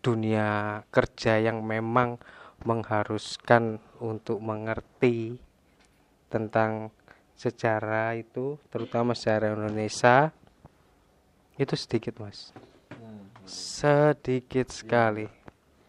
dunia 0.00 0.80
kerja 0.94 1.42
yang 1.42 1.60
memang 1.66 2.16
mengharuskan 2.66 3.78
untuk 4.02 4.42
mengerti 4.42 5.38
tentang 6.32 6.90
sejarah 7.38 8.18
itu 8.18 8.58
terutama 8.72 9.14
sejarah 9.14 9.54
Indonesia 9.54 10.34
itu 11.58 11.74
sedikit 11.78 12.18
mas 12.18 12.50
Hmm. 12.98 13.24
sedikit 13.46 14.68
sekali 14.74 15.30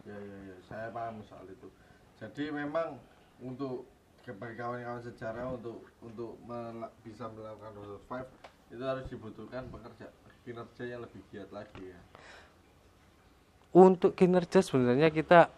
Ya, 0.05 0.17
ya, 0.17 0.38
ya, 0.49 0.55
saya 0.65 0.88
paham 0.89 1.22
soal 1.22 1.45
itu. 1.49 1.70
Jadi 2.17 2.49
memang 2.49 2.97
untuk 3.41 3.86
bagi 4.38 4.61
kawan-kawan 4.61 5.01
sejarah 5.01 5.57
untuk 5.57 5.89
untuk 6.05 6.38
bisa 7.01 7.26
melakukan 7.34 7.74
survive 7.82 8.30
itu 8.70 8.84
harus 8.86 9.05
dibutuhkan 9.09 9.65
pekerja 9.74 10.05
kinerja 10.45 10.84
yang 10.86 11.01
lebih 11.01 11.22
giat 11.34 11.49
lagi 11.49 11.89
ya. 11.89 11.99
untuk 13.74 14.13
kinerja 14.13 14.61
sebenarnya 14.61 15.09
kita 15.09 15.49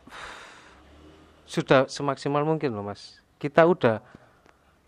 sudah 1.51 1.91
semaksimal 1.91 2.47
mungkin 2.47 2.71
loh 2.71 2.87
mas. 2.87 3.19
Kita 3.35 3.67
udah 3.67 3.99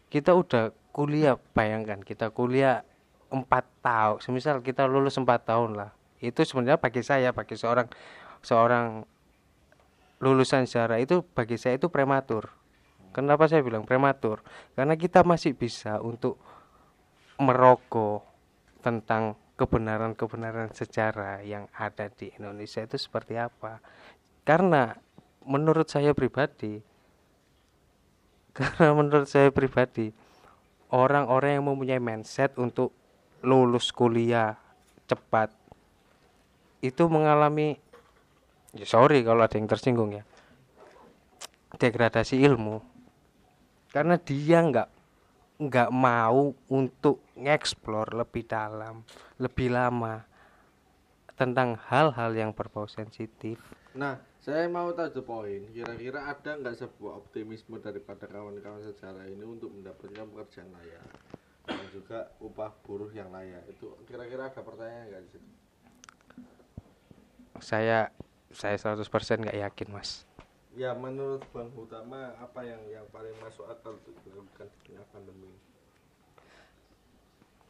kita 0.08 0.32
udah 0.32 0.72
kuliah 0.96 1.36
bayangkan 1.52 2.00
kita 2.00 2.32
kuliah 2.32 2.88
empat 3.28 3.66
tahun 3.84 4.24
semisal 4.24 4.64
kita 4.64 4.88
lulus 4.88 5.20
empat 5.20 5.44
tahun 5.44 5.76
lah. 5.76 5.92
Itu 6.24 6.40
sebenarnya 6.48 6.80
bagi 6.80 7.04
saya 7.04 7.36
bagi 7.36 7.60
seorang 7.60 7.92
seorang 8.40 9.04
lulusan 10.24 10.64
sejarah 10.64 11.04
itu 11.04 11.28
bagi 11.36 11.60
saya 11.60 11.76
itu 11.76 11.92
prematur. 11.92 12.48
Kenapa 13.12 13.52
saya 13.52 13.60
bilang 13.60 13.84
prematur? 13.84 14.40
Karena 14.72 14.96
kita 14.96 15.28
masih 15.28 15.52
bisa 15.52 16.00
untuk 16.00 16.40
merokok 17.44 18.24
tentang 18.80 19.36
kebenaran-kebenaran 19.60 20.72
sejarah 20.72 21.44
yang 21.44 21.68
ada 21.76 22.08
di 22.10 22.32
Indonesia 22.40 22.82
itu 22.82 22.98
seperti 22.98 23.38
apa. 23.38 23.84
Karena 24.48 24.96
menurut 25.48 25.88
saya 25.90 26.16
pribadi 26.16 26.82
karena 28.58 28.94
menurut 28.94 29.28
saya 29.28 29.50
pribadi 29.50 30.14
orang-orang 30.94 31.58
yang 31.60 31.66
mempunyai 31.66 32.02
mindset 32.02 32.54
untuk 32.60 32.94
lulus 33.44 33.92
kuliah 33.92 34.56
cepat 35.10 35.52
itu 36.84 37.04
mengalami 37.08 37.80
ya 38.76 38.86
sorry 38.88 39.24
kalau 39.24 39.44
ada 39.44 39.56
yang 39.56 39.68
tersinggung 39.68 40.16
ya 40.16 40.24
degradasi 41.78 42.42
ilmu. 42.46 42.82
Karena 43.94 44.18
dia 44.18 44.62
nggak 44.62 44.90
nggak 45.64 45.90
mau 45.94 46.52
untuk 46.68 47.22
ngeksplor 47.38 48.18
lebih 48.18 48.44
dalam 48.50 49.06
lebih 49.38 49.70
lama 49.70 50.26
tentang 51.38 51.78
hal-hal 51.88 52.34
yang 52.34 52.52
berbau 52.52 52.90
sensitif 52.90 53.62
Nah, 53.94 54.18
saya 54.44 54.68
mau 54.68 54.92
tahu 54.92 55.10
the 55.16 55.24
point. 55.24 55.64
Kira-kira 55.72 56.28
ada 56.28 56.52
nggak 56.60 56.76
sebuah 56.76 57.24
optimisme 57.24 57.80
daripada 57.80 58.28
kawan-kawan 58.28 58.84
sejarah 58.84 59.24
ini 59.32 59.48
untuk 59.48 59.72
mendapatkan 59.72 60.28
pekerjaan 60.28 60.68
layak 60.76 61.08
dan 61.64 61.88
juga 61.96 62.28
upah 62.44 62.76
buruh 62.84 63.08
yang 63.16 63.32
layak? 63.32 63.64
Itu 63.72 63.96
kira-kira 64.04 64.52
ada 64.52 64.60
pertanyaan 64.60 65.08
nggak 65.08 65.24
di 65.24 65.32
situ? 65.32 65.50
saya 67.64 68.12
saya 68.52 68.76
100% 68.76 69.08
nggak 69.40 69.60
yakin 69.64 69.88
mas 69.96 70.28
Ya 70.74 70.90
menurut 70.98 71.46
Bang 71.54 71.70
Utama 71.78 72.34
apa 72.42 72.66
yang 72.66 72.82
yang 72.90 73.06
paling 73.14 73.32
masuk 73.40 73.70
akal 73.70 73.94
untuk 73.96 74.18
dilakukan 74.26 74.68
di 74.68 74.80
tengah 74.90 75.06
pandemi? 75.14 75.54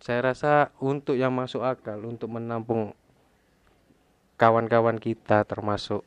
saya 0.04 0.20
rasa 0.20 0.74
untuk 0.84 1.16
yang 1.16 1.32
masuk 1.32 1.64
akal 1.64 1.96
untuk 2.04 2.28
menampung 2.28 2.92
kawan-kawan 4.36 5.00
kita 5.00 5.48
termasuk 5.48 6.04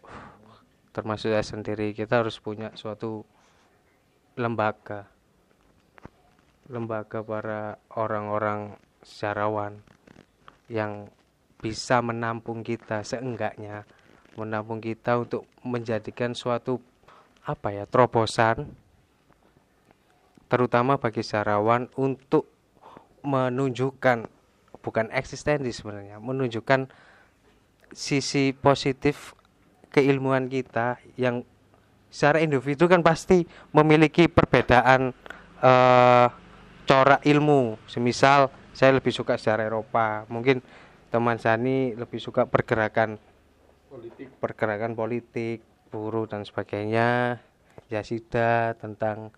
termasuk 0.97 1.29
saya 1.29 1.45
sendiri 1.45 1.93
kita 1.93 2.25
harus 2.25 2.41
punya 2.41 2.73
suatu 2.73 3.29
lembaga. 4.33 5.05
Lembaga 6.73 7.21
para 7.21 7.77
orang-orang 7.93 8.81
sejarawan 9.05 9.85
yang 10.73 11.13
bisa 11.61 12.01
menampung 12.01 12.65
kita 12.65 13.05
seenggaknya 13.05 13.85
menampung 14.41 14.81
kita 14.81 15.21
untuk 15.21 15.49
menjadikan 15.65 16.37
suatu 16.37 16.81
apa 17.47 17.73
ya 17.73 17.85
terobosan 17.89 18.69
terutama 20.51 20.99
bagi 21.01 21.25
sejarawan 21.25 21.89
untuk 21.97 22.51
menunjukkan 23.25 24.29
bukan 24.85 25.07
eksistensi 25.15 25.73
sebenarnya 25.73 26.21
menunjukkan 26.21 26.91
sisi 27.95 28.53
positif 28.53 29.36
keilmuan 29.97 30.53
kita 30.53 31.01
yang 31.17 31.41
secara 32.13 32.45
individu 32.45 32.85
kan 32.85 33.01
pasti 33.01 33.49
memiliki 33.73 34.29
perbedaan 34.29 35.17
eh, 35.65 36.27
corak 36.85 37.25
ilmu. 37.25 37.81
Semisal 37.89 38.53
saya 38.77 39.01
lebih 39.01 39.17
suka 39.17 39.41
sejarah 39.41 39.65
Eropa. 39.73 40.29
Mungkin 40.29 40.61
teman 41.09 41.41
Sani 41.41 41.97
lebih 41.97 42.21
suka 42.21 42.45
pergerakan 42.45 43.17
Politik. 43.89 44.29
pergerakan 44.37 44.93
politik 44.93 45.65
buruh 45.89 46.29
dan 46.29 46.45
sebagainya. 46.45 47.41
Yasida 47.89 48.77
tentang 48.77 49.33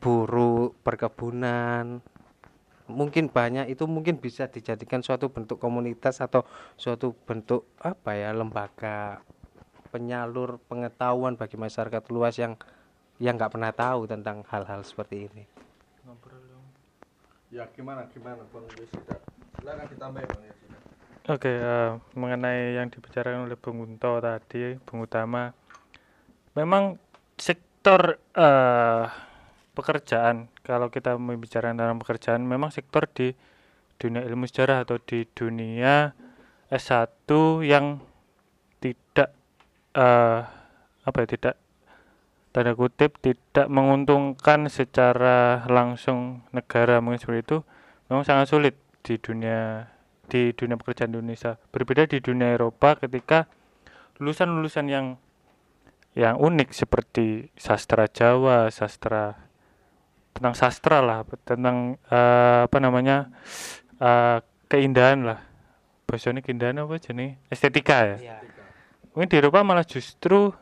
buruh 0.00 0.72
perkebunan 0.80 2.00
mungkin 2.90 3.30
banyak 3.30 3.70
itu 3.70 3.86
mungkin 3.86 4.18
bisa 4.18 4.50
dijadikan 4.50 5.00
suatu 5.00 5.30
bentuk 5.30 5.62
komunitas 5.62 6.18
atau 6.18 6.42
suatu 6.74 7.14
bentuk 7.24 7.64
apa 7.78 8.18
ya 8.18 8.34
lembaga 8.34 9.22
penyalur 9.94 10.58
pengetahuan 10.66 11.38
bagi 11.38 11.54
masyarakat 11.54 12.02
luas 12.10 12.34
yang 12.36 12.58
yang 13.22 13.38
nggak 13.38 13.54
pernah 13.54 13.70
tahu 13.70 14.10
tentang 14.10 14.42
hal-hal 14.50 14.82
seperti 14.82 15.30
ini 15.30 15.44
Ya 17.50 17.66
gimana 17.74 18.06
gimana 18.14 18.46
Bang 18.54 18.62
Yosida? 18.78 19.18
Silakan 19.58 19.86
ditambahin 19.90 20.28
Bang 20.30 20.44
Yosida. 20.46 20.78
Oke, 21.34 21.50
eh, 21.50 21.90
mengenai 22.14 22.78
yang 22.78 22.86
dibicarakan 22.86 23.50
oleh 23.50 23.58
Bung 23.58 23.82
Unto 23.82 24.22
tadi, 24.22 24.78
Bung 24.86 25.02
Utama, 25.02 25.50
memang 26.54 26.94
sektor 27.34 28.22
eh, 28.38 29.04
pekerjaan, 29.74 30.46
kalau 30.62 30.92
kita 30.92 31.16
membicarakan 31.16 31.78
tentang 31.78 32.00
pekerjaan, 32.00 32.42
memang 32.44 32.70
sektor 32.70 33.08
di 33.08 33.32
dunia 34.00 34.24
ilmu 34.24 34.48
sejarah 34.48 34.88
atau 34.88 34.96
di 34.96 35.28
dunia 35.36 36.16
S1 36.72 37.28
yang 37.66 38.00
tidak 38.80 39.36
eh, 39.92 40.40
apa 41.04 41.16
ya, 41.24 41.26
tidak 41.26 41.54
tanda 42.50 42.74
kutip 42.74 43.14
tidak 43.22 43.70
menguntungkan 43.70 44.66
secara 44.66 45.62
langsung 45.70 46.42
negara 46.50 46.98
mungkin 46.98 47.22
seperti 47.22 47.40
itu, 47.46 47.58
memang 48.10 48.24
sangat 48.26 48.46
sulit 48.50 48.74
di 49.06 49.16
dunia 49.22 49.86
di 50.30 50.54
dunia 50.54 50.78
pekerjaan 50.78 51.14
Indonesia. 51.14 51.58
Berbeda 51.70 52.06
di 52.06 52.18
dunia 52.22 52.54
Eropa 52.54 52.98
ketika 52.98 53.50
lulusan-lulusan 54.18 54.86
yang 54.90 55.06
yang 56.14 56.38
unik 56.38 56.74
seperti 56.74 57.54
sastra 57.54 58.10
Jawa, 58.10 58.66
sastra 58.74 59.49
tentang 60.32 60.54
sastra 60.56 61.02
lah, 61.02 61.26
tentang 61.44 62.00
eh, 62.08 62.60
apa 62.66 62.78
namanya 62.78 63.30
eh, 63.98 64.38
keindahan 64.70 65.26
lah. 65.26 65.40
Bahasanya 66.06 66.42
keindahan 66.42 66.82
apa 66.82 66.98
jenis 66.98 67.38
estetika 67.50 68.16
ya. 68.16 68.42
Mungkin 69.14 69.28
di 69.30 69.36
Eropa 69.38 69.62
malah 69.66 69.86
justru 69.86 70.54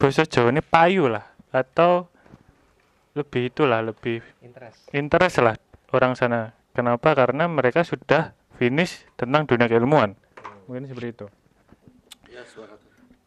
bahasa 0.00 0.28
Jawa 0.28 0.52
ini 0.52 0.60
payu 0.60 1.08
lah 1.08 1.24
atau 1.48 2.10
lebih 3.14 3.48
itulah 3.48 3.80
lebih 3.80 4.20
interest 4.42 4.90
interest 4.90 5.36
lah 5.40 5.56
orang 5.94 6.18
sana. 6.18 6.52
Kenapa? 6.74 7.14
Karena 7.14 7.46
mereka 7.46 7.86
sudah 7.86 8.34
finish 8.58 9.06
tentang 9.14 9.46
dunia 9.46 9.70
keilmuan. 9.70 10.18
Mungkin 10.66 10.90
seperti 10.90 11.08
itu. 11.14 11.26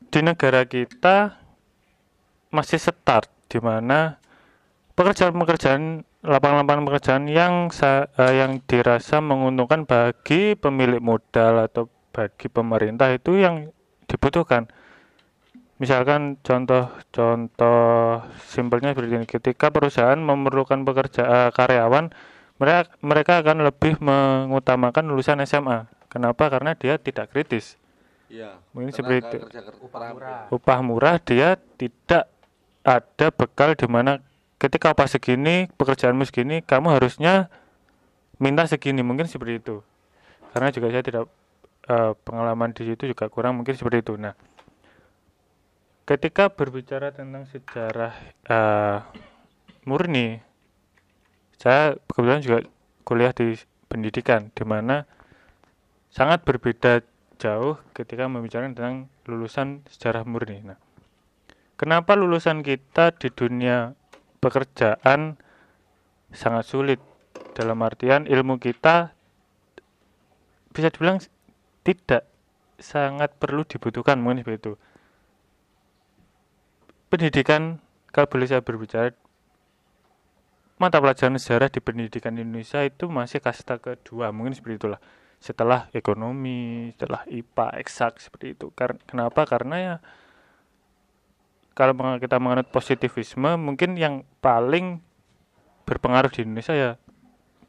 di 0.08 0.20
negara 0.20 0.68
kita 0.68 1.40
masih 2.52 2.80
start 2.80 3.32
di 3.48 3.60
mana 3.64 4.20
pekerjaan-pekerjaan 4.98 6.02
lapangan-lapangan 6.26 6.84
pekerjaan 6.84 7.24
yang 7.30 7.70
sa- 7.70 8.10
eh, 8.18 8.42
yang 8.42 8.60
dirasa 8.66 9.22
menguntungkan 9.22 9.86
bagi 9.86 10.58
pemilik 10.58 11.00
modal 11.00 11.64
atau 11.64 11.86
bagi 12.10 12.50
pemerintah 12.50 13.14
itu 13.14 13.38
yang 13.38 13.70
dibutuhkan. 14.10 14.66
Misalkan 15.78 16.42
contoh-contoh 16.42 17.78
simpelnya 18.44 18.92
seperti 18.92 19.14
ini, 19.14 19.28
ketika 19.30 19.70
perusahaan 19.70 20.18
memerlukan 20.18 20.82
pekerja 20.82 21.24
eh, 21.24 21.50
karyawan, 21.54 22.10
mereka 22.58 22.90
mereka 23.00 23.34
akan 23.40 23.62
lebih 23.62 24.02
mengutamakan 24.02 25.06
lulusan 25.06 25.38
SMA. 25.46 25.86
Kenapa? 26.10 26.50
Karena 26.50 26.74
dia 26.74 26.98
tidak 26.98 27.30
kritis. 27.30 27.78
Iya. 28.28 28.58
Mungkin 28.74 28.90
seperti 28.92 29.22
itu. 29.22 29.38
kerja 29.46 29.62
ker- 29.62 29.78
Upah 29.80 30.10
murah. 30.10 30.42
upah 30.50 30.80
murah 30.82 31.16
dia 31.22 31.50
tidak 31.78 32.26
ada 32.82 33.28
bekal 33.30 33.72
di 33.72 33.86
mana 33.86 34.18
ketika 34.58 34.94
upah 34.94 35.10
segini 35.10 35.70
pekerjaanmu 35.78 36.26
segini 36.26 36.66
kamu 36.66 36.98
harusnya 36.98 37.50
minta 38.42 38.66
segini. 38.66 39.02
Mungkin 39.06 39.30
seperti 39.30 39.62
itu. 39.62 39.86
Karena 40.54 40.74
juga 40.74 40.90
saya 40.90 41.04
tidak 41.06 41.26
eh, 41.90 42.14
pengalaman 42.26 42.74
di 42.74 42.84
situ 42.90 43.14
juga 43.14 43.30
kurang 43.30 43.62
mungkin 43.62 43.78
seperti 43.78 44.02
itu. 44.02 44.14
Nah 44.18 44.34
ketika 46.08 46.48
berbicara 46.48 47.12
tentang 47.12 47.44
sejarah 47.52 48.16
eh, 48.48 48.98
murni 49.84 50.40
saya 51.60 52.00
kebetulan 52.08 52.42
juga 52.42 52.58
kuliah 53.04 53.36
di 53.36 53.60
pendidikan 53.92 54.48
di 54.56 54.64
mana 54.64 55.04
sangat 56.14 56.48
berbeda 56.48 57.04
jauh 57.38 57.76
ketika 57.92 58.26
membicarakan 58.32 58.74
tentang 58.74 58.98
lulusan 59.28 59.86
sejarah 59.90 60.24
murni. 60.26 60.64
Nah, 60.64 60.80
kenapa 61.76 62.16
lulusan 62.16 62.64
kita 62.66 63.14
di 63.14 63.30
dunia 63.30 63.94
pekerjaan 64.40 65.38
sangat 66.32 66.66
sulit? 66.68 67.00
Dalam 67.58 67.82
artian 67.82 68.30
ilmu 68.30 68.62
kita 68.62 69.18
bisa 70.70 70.94
dibilang 70.94 71.18
tidak 71.82 72.30
sangat 72.78 73.34
perlu 73.42 73.66
dibutuhkan 73.66 74.22
mungkin 74.22 74.46
seperti 74.46 74.58
itu. 74.62 74.74
Pendidikan 77.10 77.82
kalau 78.14 78.30
boleh 78.30 78.46
saya 78.46 78.62
berbicara 78.62 79.10
mata 80.78 81.02
pelajaran 81.02 81.42
sejarah 81.42 81.74
di 81.74 81.82
pendidikan 81.82 82.38
Indonesia 82.38 82.86
itu 82.86 83.10
masih 83.10 83.42
kasta 83.42 83.82
kedua 83.82 84.30
mungkin 84.30 84.54
seperti 84.54 84.86
itulah 84.86 85.02
setelah 85.38 85.90
ekonomi, 85.94 86.94
setelah 86.94 87.22
IPA, 87.30 87.68
eksak 87.82 88.22
seperti 88.22 88.58
itu. 88.58 88.74
Kar 88.74 88.98
kenapa? 89.06 89.46
Karena 89.46 89.76
ya 89.78 89.96
kalau 91.78 91.94
kita 92.18 92.42
menganut 92.42 92.74
positivisme, 92.74 93.54
mungkin 93.54 93.94
yang 94.02 94.26
paling 94.42 94.98
berpengaruh 95.86 96.34
di 96.34 96.42
Indonesia 96.42 96.74
ya 96.74 96.92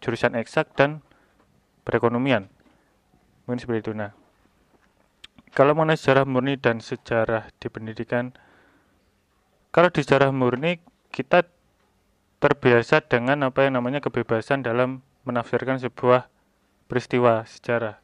jurusan 0.01 0.33
eksak 0.33 0.73
dan 0.73 1.05
perekonomian. 1.85 2.49
Mungkin 3.45 3.61
seperti 3.61 3.85
itu. 3.85 3.93
Nah, 3.93 4.17
kalau 5.53 5.77
mengenai 5.77 6.01
sejarah 6.01 6.25
murni 6.25 6.57
dan 6.57 6.81
sejarah 6.81 7.53
di 7.61 7.69
pendidikan, 7.69 8.33
kalau 9.77 9.93
di 9.93 10.01
sejarah 10.01 10.33
murni 10.33 10.81
kita 11.13 11.45
terbiasa 12.41 13.05
dengan 13.05 13.45
apa 13.45 13.69
yang 13.69 13.77
namanya 13.77 14.01
kebebasan 14.01 14.65
dalam 14.65 15.05
menafsirkan 15.29 15.77
sebuah 15.85 16.33
peristiwa 16.89 17.45
sejarah. 17.45 18.01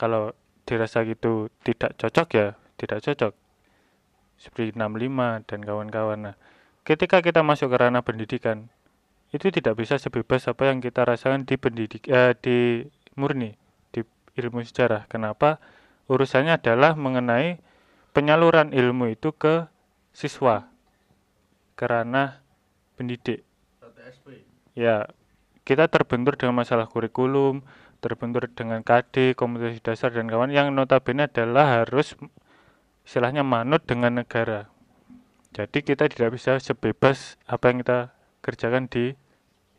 Kalau 0.00 0.32
dirasa 0.64 1.04
gitu 1.04 1.52
tidak 1.60 1.92
cocok 2.00 2.28
ya 2.32 2.46
tidak 2.80 3.04
cocok. 3.04 3.45
Seperti 4.36 4.76
65 4.76 5.48
dan 5.48 5.60
kawan-kawan. 5.64 6.18
Nah, 6.30 6.34
ketika 6.84 7.24
kita 7.24 7.40
masuk 7.40 7.72
ke 7.72 7.76
ranah 7.80 8.04
pendidikan, 8.04 8.68
itu 9.34 9.50
tidak 9.50 9.76
bisa 9.80 9.98
sebebas 9.98 10.46
apa 10.46 10.70
yang 10.70 10.78
kita 10.78 11.02
rasakan 11.02 11.44
di 11.44 11.58
pendidik 11.58 12.06
eh, 12.06 12.32
di 12.38 12.86
murni 13.18 13.56
di 13.90 14.04
ilmu 14.38 14.62
sejarah. 14.62 15.10
Kenapa? 15.10 15.58
Urusannya 16.06 16.62
adalah 16.62 16.94
mengenai 16.94 17.58
penyaluran 18.14 18.70
ilmu 18.70 19.12
itu 19.12 19.34
ke 19.34 19.66
siswa 20.14 20.70
ke 21.76 21.84
ranah 21.84 22.40
pendidik. 22.96 23.44
Ya, 24.72 25.08
kita 25.66 25.88
terbentur 25.90 26.38
dengan 26.38 26.62
masalah 26.62 26.88
kurikulum, 26.88 27.66
terbentur 28.00 28.48
dengan 28.48 28.80
KD, 28.86 29.34
komunikasi 29.36 29.82
dasar 29.82 30.14
dan 30.14 30.30
kawan 30.30 30.54
yang 30.54 30.72
notabene 30.72 31.28
adalah 31.28 31.82
harus 31.82 32.16
istilahnya 33.06 33.46
manut 33.46 33.86
dengan 33.86 34.18
negara. 34.20 34.66
Jadi 35.54 35.80
kita 35.80 36.10
tidak 36.10 36.36
bisa 36.36 36.58
sebebas 36.58 37.38
apa 37.46 37.72
yang 37.72 37.80
kita 37.80 38.12
kerjakan 38.44 38.90
di 38.90 39.14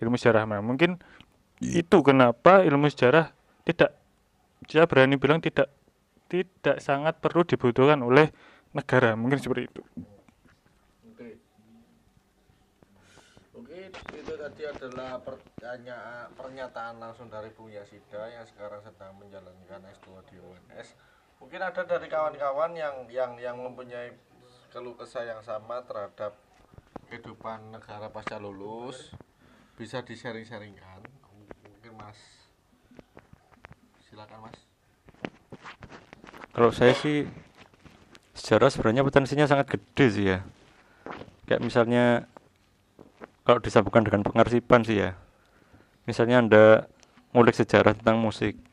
ilmu 0.02 0.18
sejarah. 0.18 0.50
Nah, 0.50 0.64
mungkin 0.64 0.98
itu 1.62 1.98
kenapa 2.02 2.66
ilmu 2.66 2.90
sejarah 2.90 3.30
tidak 3.68 3.94
saya 4.66 4.90
berani 4.90 5.22
bilang 5.22 5.38
tidak 5.44 5.70
tidak 6.32 6.82
sangat 6.82 7.20
perlu 7.22 7.46
dibutuhkan 7.46 8.00
oleh 8.02 8.32
negara. 8.74 9.14
Mungkin 9.14 9.38
seperti 9.38 9.70
itu. 9.70 9.82
Oke. 11.14 11.30
Oke, 13.54 13.80
itu 13.94 14.34
tadi 14.34 14.64
adalah 14.66 15.22
pertanyaan 15.22 16.34
pernyataan 16.36 16.96
langsung 16.98 17.30
dari 17.30 17.54
Bu 17.54 17.70
Yasida 17.70 18.34
yang 18.34 18.50
sekarang 18.50 18.82
sedang 18.82 19.14
menjalankan 19.20 19.82
S2 19.94 20.08
di 20.32 20.36
UNS. 20.42 21.17
Mungkin 21.38 21.62
ada 21.62 21.82
dari 21.86 22.08
kawan-kawan 22.10 22.74
yang 22.74 23.06
yang 23.08 23.38
yang 23.38 23.58
mempunyai 23.62 24.14
keluh 24.74 24.98
kesah 24.98 25.24
yang 25.24 25.42
sama 25.46 25.86
terhadap 25.86 26.36
kehidupan 27.08 27.72
negara 27.72 28.12
pasca 28.12 28.36
lulus 28.42 29.16
bisa 29.80 30.04
di-sharing-sharingkan. 30.04 31.06
Mungkin 31.64 31.94
Mas 31.96 32.20
silakan 34.10 34.50
Mas. 34.50 34.58
Kalau 36.52 36.74
saya 36.74 36.98
sih 36.98 37.30
sejarah 38.34 38.74
sebenarnya 38.74 39.06
potensinya 39.06 39.46
sangat 39.46 39.78
gede 39.78 40.06
sih 40.10 40.26
ya. 40.34 40.42
Kayak 41.46 41.62
misalnya 41.64 42.26
kalau 43.48 43.64
disambungkan 43.64 44.04
dengan 44.04 44.26
pengarsipan 44.26 44.84
sih 44.84 45.00
ya. 45.00 45.16
Misalnya 46.04 46.44
Anda 46.44 46.66
ngulik 47.32 47.56
sejarah 47.56 47.96
tentang 47.96 48.20
musik. 48.20 48.67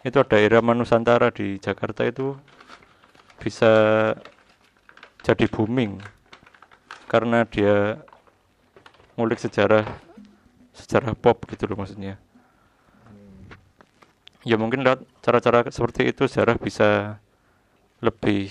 Itu 0.00 0.16
ada 0.20 0.40
irama 0.40 0.72
Nusantara 0.72 1.28
di 1.28 1.60
Jakarta 1.60 2.08
itu 2.08 2.32
bisa 3.40 3.72
jadi 5.20 5.44
booming 5.48 6.00
karena 7.08 7.44
dia 7.44 8.00
ngulik 9.16 9.36
sejarah 9.36 9.84
sejarah 10.72 11.12
pop 11.12 11.44
gitu 11.52 11.68
loh 11.68 11.84
maksudnya. 11.84 12.16
Ya 14.40 14.56
mungkin 14.56 14.80
lewat 14.80 15.04
cara-cara 15.20 15.68
seperti 15.68 16.08
itu 16.08 16.24
sejarah 16.24 16.56
bisa 16.56 17.20
lebih 18.00 18.48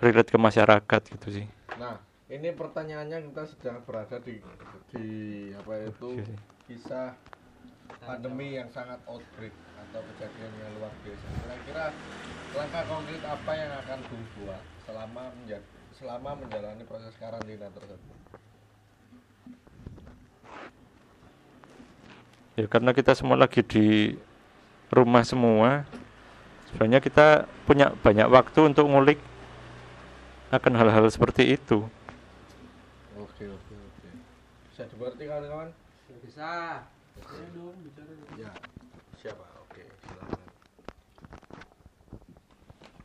relate 0.00 0.32
ke 0.32 0.38
masyarakat 0.40 1.00
gitu 1.12 1.28
sih. 1.28 1.46
Nah, 1.76 2.00
ini 2.32 2.56
pertanyaannya 2.56 3.28
kita 3.28 3.44
sedang 3.44 3.84
berada 3.84 4.16
di 4.24 4.40
di 4.96 5.06
apa 5.52 5.84
itu 5.84 6.24
kisah 6.64 7.12
pandemi 8.00 8.56
yang 8.56 8.68
sangat 8.72 8.96
outbreak 9.04 9.52
atau 9.76 10.00
kejadian 10.14 10.52
yang 10.56 10.70
luar 10.80 10.92
biasa. 11.04 11.26
Kira-kira 11.44 11.84
langkah 12.56 12.84
konkret 12.88 13.22
apa 13.24 13.52
yang 13.52 13.72
akan 13.84 13.98
Bung 14.08 14.24
buat 14.40 14.62
selama 14.88 15.22
menja- 15.36 15.68
selama 15.92 16.30
menjalani 16.40 16.82
proses 16.88 17.14
karantina 17.20 17.68
tersebut? 17.68 18.16
Ya 22.52 22.68
karena 22.68 22.92
kita 22.92 23.16
semua 23.16 23.40
lagi 23.40 23.64
di 23.64 24.16
rumah 24.92 25.24
semua, 25.24 25.88
sebenarnya 26.68 27.00
kita 27.00 27.48
punya 27.64 27.96
banyak 28.04 28.28
waktu 28.28 28.60
untuk 28.68 28.92
ngulik 28.92 29.16
akan 30.52 30.76
hal-hal 30.76 31.08
seperti 31.08 31.56
itu. 31.56 31.88
Oke 33.16 33.48
oke 33.48 33.72
oke. 33.72 34.08
Bisa 34.68 34.84
dimengerti 34.84 35.24
kawan-kawan? 35.24 35.72
Bisa. 36.20 36.84
Ya. 38.36 38.50
Siapa? 39.20 39.44
Oke, 39.64 39.84
silakan. 40.04 40.40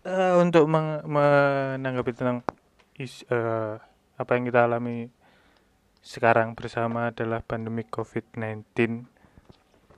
Eh, 0.08 0.34
untuk 0.40 0.66
meng- 0.72 1.04
menanggapi 1.04 2.12
tentang 2.16 2.44
is- 2.96 3.28
eh, 3.28 3.76
apa 4.18 4.32
yang 4.34 4.48
kita 4.48 4.66
alami 4.66 5.12
sekarang 6.00 6.56
bersama 6.56 7.12
adalah 7.12 7.44
pandemi 7.44 7.84
COVID-19, 7.84 9.04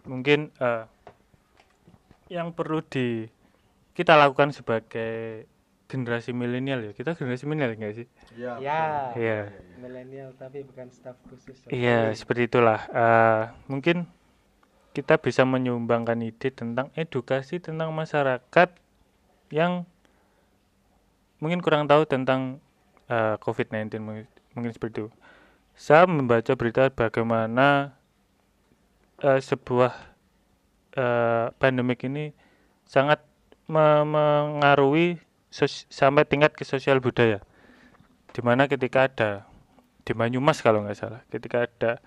mungkin 0.09 0.49
eh, 0.57 0.85
yang 2.29 2.53
perlu 2.53 2.81
di 2.85 3.29
kita 3.93 4.17
lakukan 4.17 4.53
sebagai 4.53 5.45
generasi 5.89 6.33
milenial 6.33 6.89
ya, 6.89 6.91
kita 6.93 7.17
generasi 7.17 7.45
milenial 7.49 7.73
enggak 7.77 8.05
sih? 8.05 8.07
Ya. 8.33 8.57
Ya. 8.61 8.81
Iya. 9.17 9.39
Milenial 9.77 10.33
tapi 10.37 10.65
bukan 10.65 10.89
staf 10.93 11.17
khusus. 11.29 11.65
Iya, 11.69 12.13
seperti 12.17 12.49
itulah. 12.49 12.85
Eh, 12.89 13.43
mungkin 13.69 14.09
kita 14.99 15.15
bisa 15.15 15.47
menyumbangkan 15.47 16.19
ide 16.19 16.51
tentang 16.51 16.91
edukasi 16.91 17.63
tentang 17.63 17.95
masyarakat 17.95 18.69
yang 19.47 19.87
mungkin 21.39 21.63
kurang 21.63 21.87
tahu 21.87 22.03
tentang 22.03 22.59
eh, 23.07 23.39
COVID-19 23.39 24.03
mungkin, 24.03 24.27
mungkin 24.59 24.71
seperti 24.75 25.07
itu. 25.07 25.09
Saya 25.79 26.03
membaca 26.03 26.51
berita 26.59 26.91
bagaimana 26.91 27.95
eh, 29.23 29.39
sebuah 29.39 29.95
eh, 30.99 31.47
pandemik 31.55 32.03
ini 32.03 32.35
sangat 32.83 33.23
me- 33.71 34.03
mengaruhi 34.03 35.15
sos- 35.47 35.87
sampai 35.87 36.27
tingkat 36.27 36.59
ke 36.59 36.67
sosial 36.67 36.99
budaya. 36.99 37.39
Di 38.35 38.43
mana 38.43 38.67
ketika 38.67 39.07
ada 39.07 39.47
di 40.03 40.11
Banyumas 40.11 40.59
kalau 40.59 40.83
nggak 40.83 40.99
salah, 40.99 41.23
ketika 41.31 41.71
ada 41.71 42.03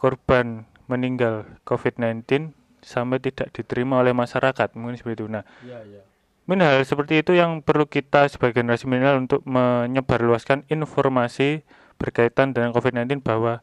korban 0.00 0.64
meninggal 0.92 1.48
COVID-19 1.64 2.52
sampai 2.84 3.22
tidak 3.22 3.54
diterima 3.54 4.02
oleh 4.02 4.12
masyarakat, 4.12 4.74
mungkin 4.76 4.98
seperti 4.98 5.24
itu. 5.24 5.26
Nah, 5.30 5.46
iya. 5.64 6.02
Mungkin 6.44 6.66
hal 6.66 6.82
seperti 6.82 7.22
itu 7.22 7.38
yang 7.38 7.62
perlu 7.62 7.86
kita 7.86 8.26
sebagai 8.26 8.60
generasi 8.60 8.90
milenial 8.90 9.22
untuk 9.22 9.46
menyebarluaskan 9.46 10.66
informasi 10.66 11.62
berkaitan 12.02 12.50
dengan 12.50 12.74
COVID-19 12.74 13.22
bahwa 13.22 13.62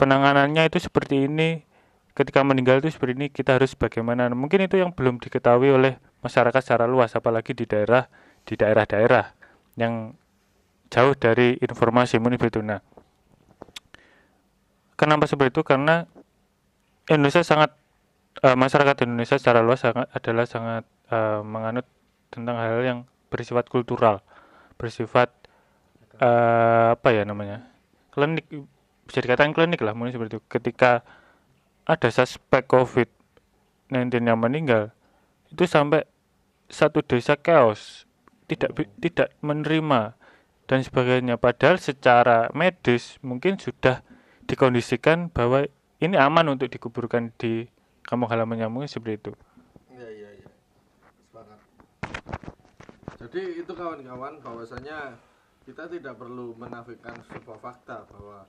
penanganannya 0.00 0.64
itu 0.72 0.80
seperti 0.80 1.28
ini, 1.28 1.68
ketika 2.16 2.40
meninggal 2.40 2.80
itu 2.80 2.96
seperti 2.96 3.12
ini, 3.20 3.26
kita 3.28 3.60
harus 3.60 3.76
bagaimana. 3.76 4.32
Nah, 4.32 4.36
Mungkin 4.40 4.64
itu 4.64 4.80
yang 4.80 4.96
belum 4.96 5.20
diketahui 5.20 5.68
oleh 5.68 6.00
masyarakat 6.24 6.64
secara 6.64 6.88
luas, 6.88 7.12
apalagi 7.12 7.52
di 7.52 7.68
daerah 7.68 8.08
di 8.48 8.56
daerah-daerah 8.56 9.36
yang 9.76 10.16
jauh 10.88 11.12
dari 11.12 11.60
informasi 11.60 12.16
mungkin 12.16 12.40
itu. 12.40 12.60
Nah, 12.64 12.80
kenapa 14.96 15.28
seperti 15.28 15.60
itu? 15.60 15.62
Karena 15.66 16.08
Indonesia 17.10 17.44
sangat 17.44 17.76
eh, 18.40 18.56
masyarakat 18.56 19.04
Indonesia 19.04 19.36
secara 19.36 19.60
luas 19.60 19.84
sangat 19.84 20.08
adalah 20.16 20.44
sangat 20.48 20.84
eh, 21.12 21.40
menganut 21.44 21.86
tentang 22.32 22.56
hal 22.56 22.80
yang 22.80 22.98
bersifat 23.28 23.68
kultural, 23.68 24.24
bersifat 24.80 25.28
eh, 26.16 26.88
apa 26.96 27.08
ya 27.12 27.28
namanya 27.28 27.74
klinik 28.14 28.46
bisa 29.04 29.20
dikatakan 29.20 29.52
klinik 29.52 29.82
lah 29.82 29.92
mungkin 29.92 30.16
seperti 30.16 30.38
itu. 30.38 30.42
Ketika 30.48 31.04
ada 31.84 32.08
suspek 32.08 32.64
COVID-19 32.64 34.24
yang 34.24 34.40
meninggal, 34.40 34.94
itu 35.52 35.68
sampai 35.68 36.08
satu 36.72 37.04
desa 37.04 37.36
chaos, 37.36 38.08
tidak 38.48 38.72
tidak 38.96 39.28
menerima 39.44 40.16
dan 40.64 40.80
sebagainya. 40.80 41.36
Padahal 41.36 41.76
secara 41.76 42.48
medis 42.56 43.20
mungkin 43.20 43.60
sudah 43.60 44.00
dikondisikan 44.48 45.28
bahwa 45.28 45.68
ini 46.04 46.20
aman 46.20 46.52
untuk 46.52 46.68
dikuburkan 46.68 47.32
di 47.40 47.64
kampung 48.04 48.28
halamannya 48.28 48.68
mungkin 48.68 48.90
seperti 48.90 49.24
itu. 49.24 49.32
Iya, 49.88 50.08
iya, 50.12 50.30
iya. 50.44 50.50
Sepakat. 51.24 51.60
Jadi 53.24 53.42
itu 53.64 53.72
kawan-kawan 53.72 54.36
bahwasanya 54.44 55.16
kita 55.64 55.88
tidak 55.88 56.20
perlu 56.20 56.52
menafikan 56.60 57.16
sebuah 57.24 57.56
fakta 57.56 58.04
bahwa 58.12 58.44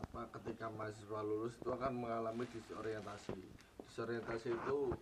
apa 0.00 0.20
ketika 0.40 0.72
mahasiswa 0.72 1.20
lulus 1.20 1.52
itu 1.60 1.68
akan 1.68 1.92
mengalami 1.92 2.48
disorientasi. 2.48 3.36
Disorientasi 3.84 4.48
itu 4.56 4.96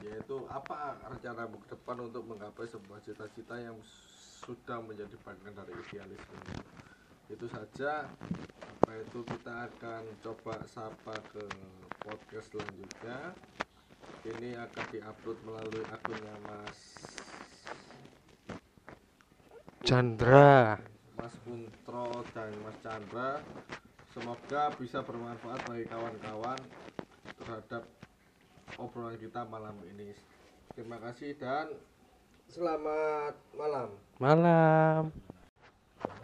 yaitu 0.00 0.36
apa 0.48 0.96
rencanamu 1.04 1.60
ke 1.62 1.76
depan 1.76 1.96
untuk 2.00 2.24
menggapai 2.24 2.64
sebuah 2.64 2.98
cita-cita 3.04 3.60
yang 3.60 3.76
sudah 4.42 4.80
menjadi 4.82 5.14
bagian 5.20 5.52
dari 5.52 5.72
idealisme. 5.76 6.38
Itu 7.28 7.46
saja 7.52 8.08
apa 8.92 9.08
itu 9.08 9.24
kita 9.24 9.72
akan 9.72 10.04
coba 10.20 10.52
sapa 10.68 11.16
ke 11.32 11.40
podcast 12.04 12.52
selanjutnya 12.52 13.32
ini 14.28 14.52
akan 14.52 14.84
diupload 14.92 15.38
melalui 15.48 15.84
akunnya 15.88 16.36
Mas 16.44 16.78
Chandra 19.80 20.76
Mas 21.16 21.32
Puntro 21.40 22.20
dan 22.36 22.52
Mas 22.60 22.76
Chandra. 22.84 23.40
Semoga 24.12 24.68
bisa 24.76 25.00
bermanfaat 25.00 25.64
bagi 25.64 25.88
kawan-kawan 25.88 26.60
terhadap 27.40 27.88
obrolan 28.76 29.16
kita 29.16 29.48
malam 29.48 29.80
ini. 29.88 30.12
Terima 30.76 31.00
kasih 31.00 31.32
dan 31.40 31.72
selamat 32.52 33.40
malam. 33.56 33.88
malam 34.20 35.08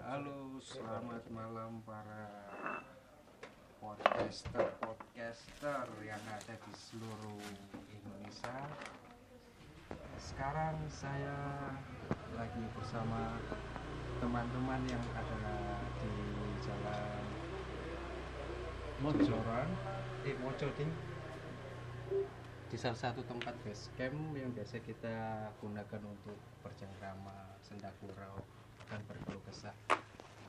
Halo, 0.04 0.60
selamat 0.60 1.24
malam 1.32 1.84
para 1.84 2.47
podcaster 3.78 4.74
podcaster 4.82 5.86
yang 6.02 6.18
ada 6.26 6.54
di 6.58 6.72
seluruh 6.74 7.42
Indonesia. 7.94 8.58
Sekarang 10.18 10.74
saya 10.90 11.38
lagi 12.34 12.62
bersama 12.74 13.38
teman-teman 14.18 14.82
yang 14.90 15.04
ada 15.14 15.54
di 16.02 16.14
jalan 16.66 17.22
Mojoran, 18.98 19.68
eh 20.26 20.34
Mojo 20.42 20.68
Ding. 20.74 20.90
di 22.68 22.76
salah 22.76 23.00
satu 23.00 23.24
tempat 23.24 23.56
base 23.64 23.88
camp 23.96 24.36
yang 24.36 24.52
biasa 24.52 24.84
kita 24.84 25.48
gunakan 25.56 26.02
untuk 26.04 26.36
bercengkrama, 26.60 27.56
sendagurau, 27.64 28.44
dan 28.92 29.00
berkeluh 29.08 29.40
kesah. 29.48 29.72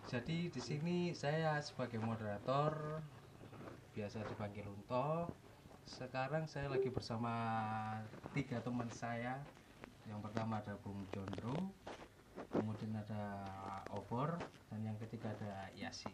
Jadi 0.09 0.51
di 0.51 0.59
sini 0.59 1.15
saya 1.15 1.55
sebagai 1.63 2.01
moderator 2.03 2.99
biasa 3.93 4.21
dipanggil 4.25 4.65
Unto. 4.69 5.29
Sekarang 5.89 6.45
saya 6.45 6.69
lagi 6.69 6.93
bersama 6.93 7.33
tiga 8.37 8.61
teman 8.61 8.89
saya. 8.93 9.41
Yang 10.05 10.19
pertama 10.29 10.61
ada 10.61 10.73
Bung 10.81 11.05
Jondro, 11.13 11.69
kemudian 12.49 12.97
ada 12.97 13.45
Obor, 13.93 14.41
dan 14.69 14.81
yang 14.81 14.97
ketiga 15.05 15.33
ada 15.37 15.69
Yasi. 15.77 16.09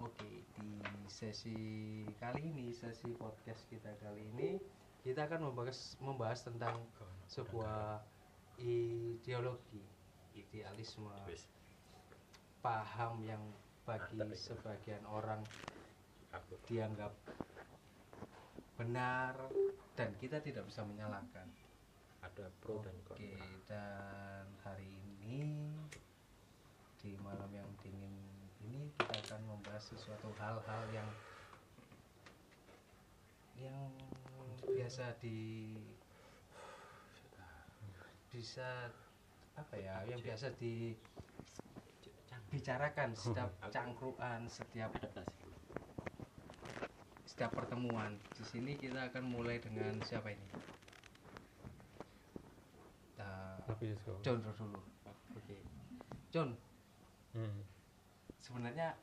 Oke, 0.00 0.44
di 0.56 0.80
sesi 1.08 2.04
kali 2.20 2.52
ini, 2.52 2.72
sesi 2.72 3.12
podcast 3.16 3.64
kita 3.68 3.92
kali 4.00 4.24
ini, 4.36 4.56
kita 5.04 5.28
akan 5.28 5.52
membahas 5.52 5.96
membahas 6.00 6.44
tentang 6.44 6.80
sebuah 7.28 8.00
ideologi, 8.60 9.84
idealisme, 10.36 11.12
paham 12.64 13.20
yang 13.28 13.44
bagi 13.84 14.24
sebagian 14.32 15.04
orang 15.04 15.44
dianggap 16.66 17.12
benar 18.74 19.34
dan 19.94 20.10
kita 20.18 20.42
tidak 20.42 20.66
bisa 20.66 20.82
menyalahkan. 20.82 21.46
Ada 22.24 22.48
pro 22.58 22.80
dan 22.80 22.96
Oke, 23.04 23.36
dan 23.68 24.48
hari 24.64 24.88
ini 25.28 25.70
di 27.04 27.12
malam 27.20 27.52
yang 27.52 27.68
dingin 27.84 28.16
ini 28.64 28.88
kita 28.96 29.20
akan 29.28 29.44
membahas 29.44 29.84
sesuatu 29.92 30.32
hal-hal 30.40 30.82
yang 30.96 31.10
yang 33.60 33.92
biasa 34.64 35.14
di 35.20 35.76
bisa 38.32 38.90
apa 39.54 39.74
ya 39.78 40.02
yang 40.10 40.18
biasa 40.18 40.50
di 40.58 40.96
bicarakan 42.50 43.14
setiap 43.14 43.50
cangkruan 43.70 44.48
setiap 44.50 44.90
setiap 47.34 47.50
pertemuan. 47.50 48.14
Di 48.38 48.46
sini 48.46 48.78
kita 48.78 49.10
akan 49.10 49.26
mulai 49.26 49.58
dengan 49.58 49.98
siapa 50.06 50.30
ini? 50.30 50.46
Nah, 53.18 53.58
John 54.22 54.38
dulu. 54.38 54.78
Oke. 55.34 55.58
John. 56.30 56.54
Hmm. 57.34 57.66
sebenarnya 58.38 58.94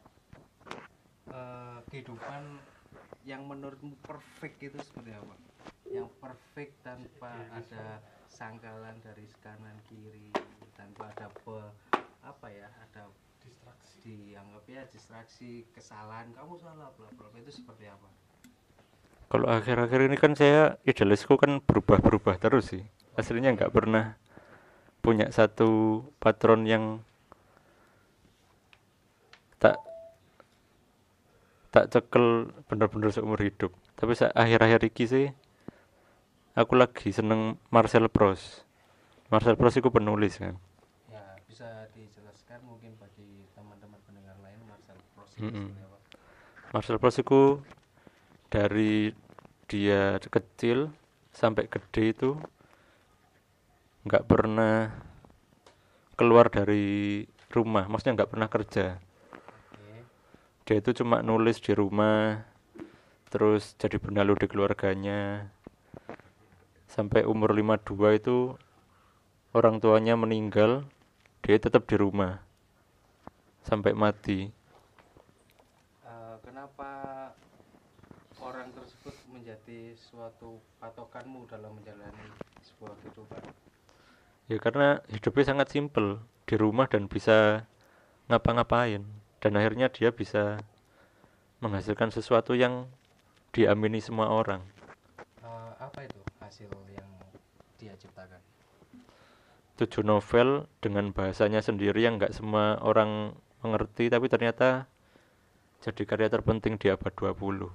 eh, 1.27 1.79
kehidupan 1.91 2.55
yang 3.27 3.43
menurutmu 3.43 3.99
perfect 3.99 4.63
itu 4.63 4.79
seperti 4.79 5.11
apa? 5.11 5.35
Yang 5.91 6.15
perfect 6.23 6.79
tanpa 6.87 7.35
ada 7.51 7.99
sangkalan 8.31 8.95
dari 9.03 9.27
kanan 9.43 9.75
kiri, 9.91 10.31
tanpa 10.79 11.11
ada 11.11 11.27
pe- 11.27 11.75
apa 12.23 12.47
ya, 12.47 12.71
ada 12.71 13.11
distraksi, 13.43 14.31
dianggap 14.31 14.63
ya 14.69 14.83
distraksi, 14.89 15.65
kesalahan, 15.75 16.31
kamu 16.33 16.57
salah, 16.57 16.89
bla 16.95 17.09
bla 17.13 17.27
itu 17.37 17.51
seperti 17.51 17.89
apa? 17.89 18.09
Kalau 19.31 19.47
akhir-akhir 19.47 20.11
ini 20.11 20.19
kan 20.19 20.35
saya 20.35 20.75
idealisku 20.83 21.39
kan 21.39 21.63
berubah-berubah 21.63 22.35
terus 22.35 22.75
sih. 22.75 22.83
Aslinya 23.15 23.55
nggak 23.55 23.71
pernah 23.71 24.19
punya 24.99 25.31
satu 25.31 26.03
patron 26.19 26.67
yang 26.67 26.99
tak 29.55 29.79
tak 31.71 31.95
cekel 31.95 32.51
bener-bener 32.67 33.07
seumur 33.15 33.39
hidup. 33.39 33.71
Tapi 33.95 34.19
sa- 34.19 34.35
akhir-akhir 34.35 34.83
ini 34.91 35.03
sih 35.07 35.25
aku 36.51 36.75
lagi 36.75 37.15
seneng 37.15 37.55
Marcel 37.71 38.11
Proust. 38.11 38.67
Marcel 39.31 39.55
Proust 39.55 39.79
itu 39.79 39.87
penulis 39.87 40.43
kan. 40.43 40.59
Ya 41.07 41.39
bisa 41.47 41.87
dijelaskan 41.95 42.59
mungkin 42.67 42.99
bagi 42.99 43.47
teman-teman 43.55 44.03
pendengar 44.03 44.35
lain 44.43 44.59
Seperti 45.41 45.81
apa? 45.81 45.97
Marcel 46.69 47.01
Proust 47.01 47.25
itu 47.25 47.57
dari 48.53 49.09
dia 49.65 50.21
kecil 50.21 50.93
sampai 51.33 51.65
gede 51.65 52.13
itu 52.13 52.37
nggak 54.05 54.27
pernah 54.29 54.93
keluar 56.13 56.53
dari 56.53 57.25
rumah. 57.49 57.89
Maksudnya 57.89 58.21
nggak 58.21 58.31
pernah 58.31 58.49
kerja. 58.53 59.01
Dia 60.61 60.75
itu 60.77 61.01
cuma 61.01 61.25
nulis 61.25 61.57
di 61.57 61.73
rumah 61.73 62.45
terus 63.33 63.73
jadi 63.81 63.97
benalu 63.97 64.37
di 64.37 64.45
keluarganya. 64.45 65.49
Sampai 66.85 67.25
umur 67.25 67.55
52 67.55 68.19
itu 68.19 68.37
orang 69.57 69.81
tuanya 69.81 70.13
meninggal 70.13 70.85
dia 71.41 71.57
tetap 71.57 71.89
di 71.89 71.97
rumah. 71.97 72.45
Sampai 73.65 73.97
mati 73.97 74.60
kenapa 76.61 77.33
orang 78.37 78.69
tersebut 78.69 79.17
menjadi 79.33 79.97
suatu 79.97 80.61
patokanmu 80.77 81.49
dalam 81.49 81.73
menjalani 81.73 82.29
sebuah 82.61 82.93
kehidupan? 83.01 83.41
ya 84.45 84.61
karena 84.61 85.01
hidupnya 85.09 85.41
sangat 85.49 85.73
simpel 85.73 86.21
di 86.45 86.53
rumah 86.61 86.85
dan 86.85 87.09
bisa 87.09 87.65
ngapa-ngapain 88.29 89.01
dan 89.41 89.51
akhirnya 89.57 89.89
dia 89.89 90.13
bisa 90.13 90.61
menghasilkan 91.65 92.13
sesuatu 92.13 92.53
yang 92.53 92.85
diamini 93.57 93.97
semua 93.97 94.29
orang 94.29 94.61
Eh, 95.41 95.71
apa 95.81 96.05
itu 96.05 96.21
hasil 96.45 96.69
yang 96.93 97.09
dia 97.81 97.97
ciptakan? 97.97 98.37
tujuh 99.81 100.05
novel 100.05 100.69
dengan 100.77 101.09
bahasanya 101.09 101.65
sendiri 101.65 102.05
yang 102.05 102.21
nggak 102.21 102.37
semua 102.37 102.77
orang 102.85 103.33
mengerti 103.65 104.13
tapi 104.13 104.29
ternyata 104.29 104.90
jadi 105.81 106.01
karya 106.05 106.29
terpenting 106.29 106.77
di 106.77 106.93
abad 106.93 107.09
20 107.13 107.73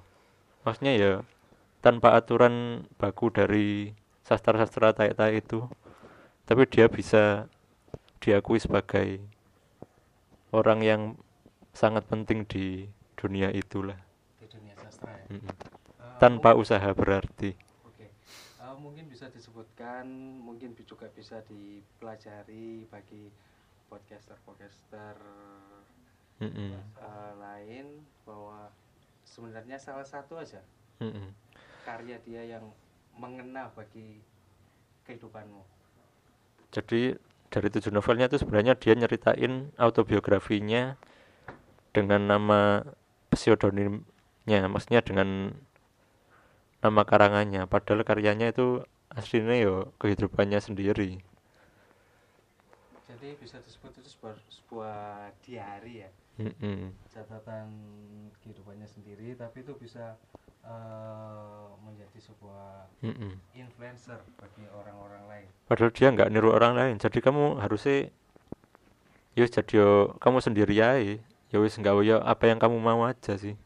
maksudnya 0.63 0.95
ya 0.95 1.13
tanpa 1.83 2.15
aturan 2.15 2.87
baku 2.99 3.35
dari 3.35 3.91
sastra-sastra 4.23 4.95
tai-tai 4.95 5.43
itu 5.43 5.67
tapi 6.47 6.67
dia 6.71 6.87
bisa 6.87 7.51
diakui 8.23 8.63
sebagai 8.63 9.19
orang 10.55 10.81
yang 10.83 11.03
sangat 11.75 12.07
penting 12.07 12.47
di 12.47 12.87
dunia 13.19 13.51
itulah 13.51 13.99
di 14.39 14.47
dunia 14.47 14.75
sastra 14.79 15.11
ya. 15.11 15.27
Mm-mm. 15.35 15.51
Eh, 15.51 16.19
tanpa 16.23 16.55
mung- 16.55 16.63
usaha 16.63 16.91
berarti 16.95 17.59
Oke, 17.87 18.07
Eh, 18.63 18.77
mungkin 18.83 19.11
bisa 19.11 19.31
disebutkan, 19.31 20.07
mungkin 20.43 20.75
juga 20.87 21.11
bisa 21.11 21.43
dipelajari 21.47 22.87
bagi 22.91 23.31
podcaster-podcaster 26.41 26.45
Mm-mm. 26.45 26.73
eh, 27.01 27.33
lain 27.41 27.87
bahwa 28.27 28.69
sebenarnya 29.25 29.77
salah 29.81 30.05
satu 30.05 30.37
aja 30.37 30.61
Mm-mm. 31.01 31.33
karya 31.85 32.19
dia 32.25 32.43
yang 32.45 32.73
mengena 33.17 33.73
bagi 33.73 34.21
kehidupanmu. 35.09 35.63
Jadi 36.75 37.17
dari 37.49 37.69
tujuh 37.73 37.89
novelnya 37.95 38.29
itu 38.29 38.43
sebenarnya 38.43 38.77
dia 38.77 38.93
nyeritain 38.93 39.73
autobiografinya 39.81 40.99
dengan 41.97 42.29
nama 42.29 42.85
pseudonimnya, 43.33 44.69
maksudnya 44.69 45.01
dengan 45.01 45.57
nama 46.85 47.03
karangannya. 47.09 47.65
Padahal 47.65 48.05
karyanya 48.05 48.53
itu 48.53 48.85
aslinya 49.09 49.57
yo 49.57 49.95
kehidupannya 50.03 50.61
sendiri. 50.61 51.23
Jadi 53.09 53.39
bisa 53.41 53.57
disebut 53.63 53.97
itu 53.97 54.11
sebuah, 54.13 54.37
sebuah 54.53 54.99
diary 55.47 56.05
ya, 56.05 56.11
Mm-mm. 56.37 56.93
catatan 57.09 57.73
kehidupannya 58.45 58.85
sendiri, 58.85 59.33
tapi 59.41 59.65
itu 59.65 59.73
bisa 59.81 60.21
eh, 60.61 61.67
menjadi 61.81 62.19
sebuah 62.21 62.93
Mm-mm. 63.01 63.41
influencer 63.57 64.21
bagi 64.37 64.69
orang-orang 64.69 65.25
lain. 65.25 65.49
Padahal 65.65 65.93
dia 65.97 66.13
nggak 66.13 66.29
niru 66.29 66.53
orang 66.53 66.75
lain. 66.77 66.95
Jadi 67.01 67.19
kamu 67.25 67.57
harusnya 67.61 68.13
yo 69.33 69.45
jadi 69.49 69.73
yo 69.81 69.89
kamu 70.21 70.45
sendiri 70.45 70.77
aja. 70.77 71.17
Ya 71.49 71.57
wis 71.63 71.79
nggak 71.81 72.05
yo 72.05 72.21
apa 72.21 72.53
yang 72.53 72.61
kamu 72.61 72.77
mau 72.85 73.09
aja 73.09 73.41
sih. 73.41 73.57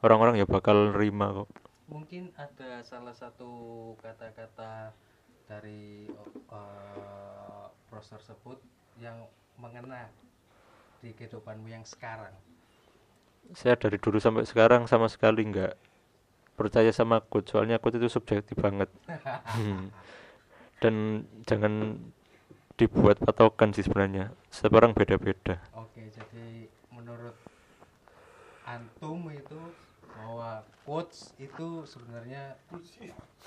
Orang-orang 0.00 0.40
ya 0.40 0.48
bakal 0.48 0.92
nerima 0.92 1.32
kok. 1.32 1.48
Mungkin 1.84 2.32
ada 2.36 2.80
salah 2.80 3.12
satu 3.12 3.92
kata-kata 4.00 4.96
dari 5.44 6.08
uh, 6.48 7.68
pros 7.92 8.08
tersebut 8.08 8.56
yang 8.96 9.28
mengena 9.60 10.08
di 11.04 11.12
kehidupanmu 11.12 11.68
yang 11.68 11.84
sekarang. 11.84 12.32
saya 13.52 13.76
dari 13.76 14.00
dulu 14.00 14.16
sampai 14.16 14.48
sekarang 14.48 14.88
sama 14.88 15.04
sekali 15.04 15.44
nggak 15.44 15.76
percaya 16.56 16.88
sama 16.96 17.20
quote 17.20 17.52
soalnya 17.52 17.76
quote 17.76 18.00
itu 18.00 18.08
subjektif 18.08 18.56
banget 18.56 18.88
Hmm. 19.52 19.92
dan 20.80 20.94
jangan 21.44 22.00
dibuat 22.74 23.20
patokan 23.20 23.70
sih 23.70 23.84
sebenarnya 23.84 24.32
setiap 24.48 24.80
orang 24.80 24.96
beda-beda 24.96 25.60
Oke, 25.76 26.08
jadi 26.08 26.66
menurut 26.88 27.36
antum 28.64 29.28
itu 29.30 29.60
bahwa 30.08 30.64
quotes 30.82 31.36
itu 31.36 31.84
sebenarnya 31.84 32.56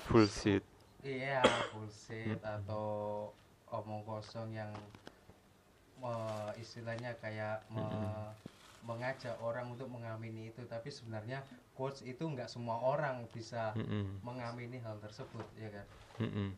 bullshit 0.06 0.62
iya 1.02 1.42
bullshit 1.74 2.38
atau 2.38 2.86
omong 3.68 4.06
kosong 4.06 4.54
yang 4.54 4.70
me- 6.02 6.54
istilahnya 6.64 7.14
kayak 7.22 7.66
me- 7.74 8.32
mengajak 8.88 9.34
orang 9.42 9.66
untuk 9.74 9.88
mengamini 9.90 10.50
itu. 10.50 10.62
Tapi 10.66 10.88
sebenarnya 10.88 11.42
quotes 11.76 12.00
itu 12.06 12.24
nggak 12.24 12.48
semua 12.50 12.76
orang 12.82 13.26
bisa 13.34 13.74
Mm-mm. 13.76 14.06
mengamini 14.26 14.78
hal 14.82 14.96
tersebut 15.04 15.46
ya 15.58 15.70
kan? 15.70 15.86
Mm-mm. 16.18 16.50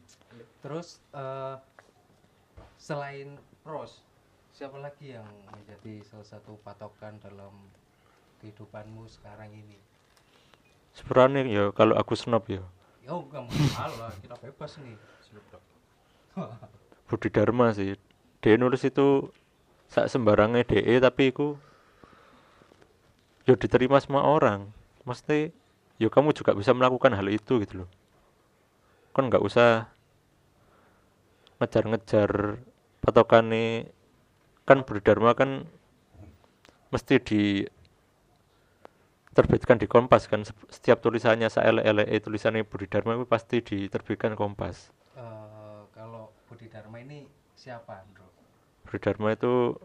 terus 0.62 1.00
eh, 1.12 1.56
selain 2.80 3.28
pros 3.64 3.92
siapa 4.56 4.78
lagi 4.86 5.06
yang 5.16 5.28
menjadi 5.54 5.94
salah 6.08 6.26
satu 6.32 6.52
patokan 6.66 7.14
dalam 7.22 7.54
kehidupanmu 8.40 9.04
sekarang 9.16 9.50
ini? 9.52 9.78
Sebenarnya 10.96 11.42
ya 11.48 11.64
kalau 11.72 11.94
aku 11.96 12.14
snob 12.18 12.44
ya. 12.50 12.62
Oh 13.10 13.20
enggak 13.26 13.42
masalah 13.48 14.10
kita 14.22 14.36
bebas 14.38 14.72
nih. 14.84 14.96
Budi 17.10 17.28
Dharma 17.30 17.74
sih 17.74 17.94
dia 18.40 18.56
nulis 18.56 18.80
itu 18.84 19.28
sak 19.90 20.08
sembarangnya 20.08 20.64
DE 20.64 20.96
tapi 21.02 21.34
aku 21.34 21.58
ya 23.44 23.54
diterima 23.56 24.00
semua 24.00 24.24
orang. 24.24 24.70
Mesti 25.04 25.52
ya 26.00 26.08
kamu 26.08 26.32
juga 26.32 26.56
bisa 26.56 26.72
melakukan 26.72 27.12
hal 27.12 27.28
itu 27.28 27.60
gitu 27.60 27.84
loh. 27.84 27.90
Kan 29.12 29.28
nggak 29.28 29.44
usah 29.44 29.92
ngejar-ngejar 31.60 32.62
patokannya 33.04 33.92
kan 34.64 34.86
Budi 34.86 35.00
Dharma 35.04 35.36
kan 35.36 35.68
mesti 36.88 37.14
di 37.20 37.42
terbitkan 39.36 39.76
di 39.76 39.84
Kompas 39.84 40.30
kan. 40.30 40.46
Setiap 40.46 41.04
tulisannya 41.04 41.52
saele 41.52 41.84
ele 41.84 42.06
tulisannya 42.22 42.64
Budi 42.64 42.88
Dharma 42.88 43.18
itu 43.20 43.26
pasti 43.28 43.60
diterbitkan 43.60 44.32
Kompas. 44.38 44.88
Eh, 45.18 45.80
kalau 45.92 46.32
Budi 46.48 46.70
Dharma 46.72 47.02
ini 47.02 47.26
siapa 47.60 48.08
Budi 48.90 48.98
Dharma 49.06 49.30
itu 49.38 49.78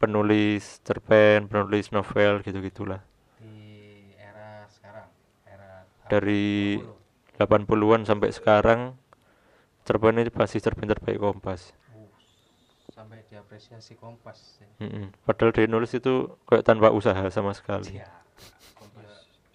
penulis 0.00 0.80
cerpen, 0.80 1.44
penulis 1.52 1.92
novel 1.92 2.40
gitu-gitulah. 2.40 3.04
di 3.36 4.16
era 4.16 4.64
sekarang 4.72 5.08
era 5.44 5.84
Dari 6.08 6.80
80. 6.80 6.96
80-an 7.36 8.02
sampai 8.08 8.32
sekarang 8.32 8.80
cerpen 9.84 10.16
itu 10.24 10.32
pasti 10.32 10.56
cerpen 10.56 10.88
terbaik 10.88 11.20
Kompas. 11.20 11.76
Uh, 11.92 12.08
sampai 12.96 13.20
diapresiasi 13.28 13.92
Kompas 14.00 14.64
ya. 14.64 14.68
Mm-mm. 14.80 15.12
Padahal 15.28 15.52
dia 15.52 15.68
nulis 15.68 15.92
itu 15.92 16.32
kayak 16.48 16.64
tanpa 16.64 16.88
usaha 16.96 17.28
sama 17.28 17.52
sekali. 17.52 18.00
Ya, 18.00 18.08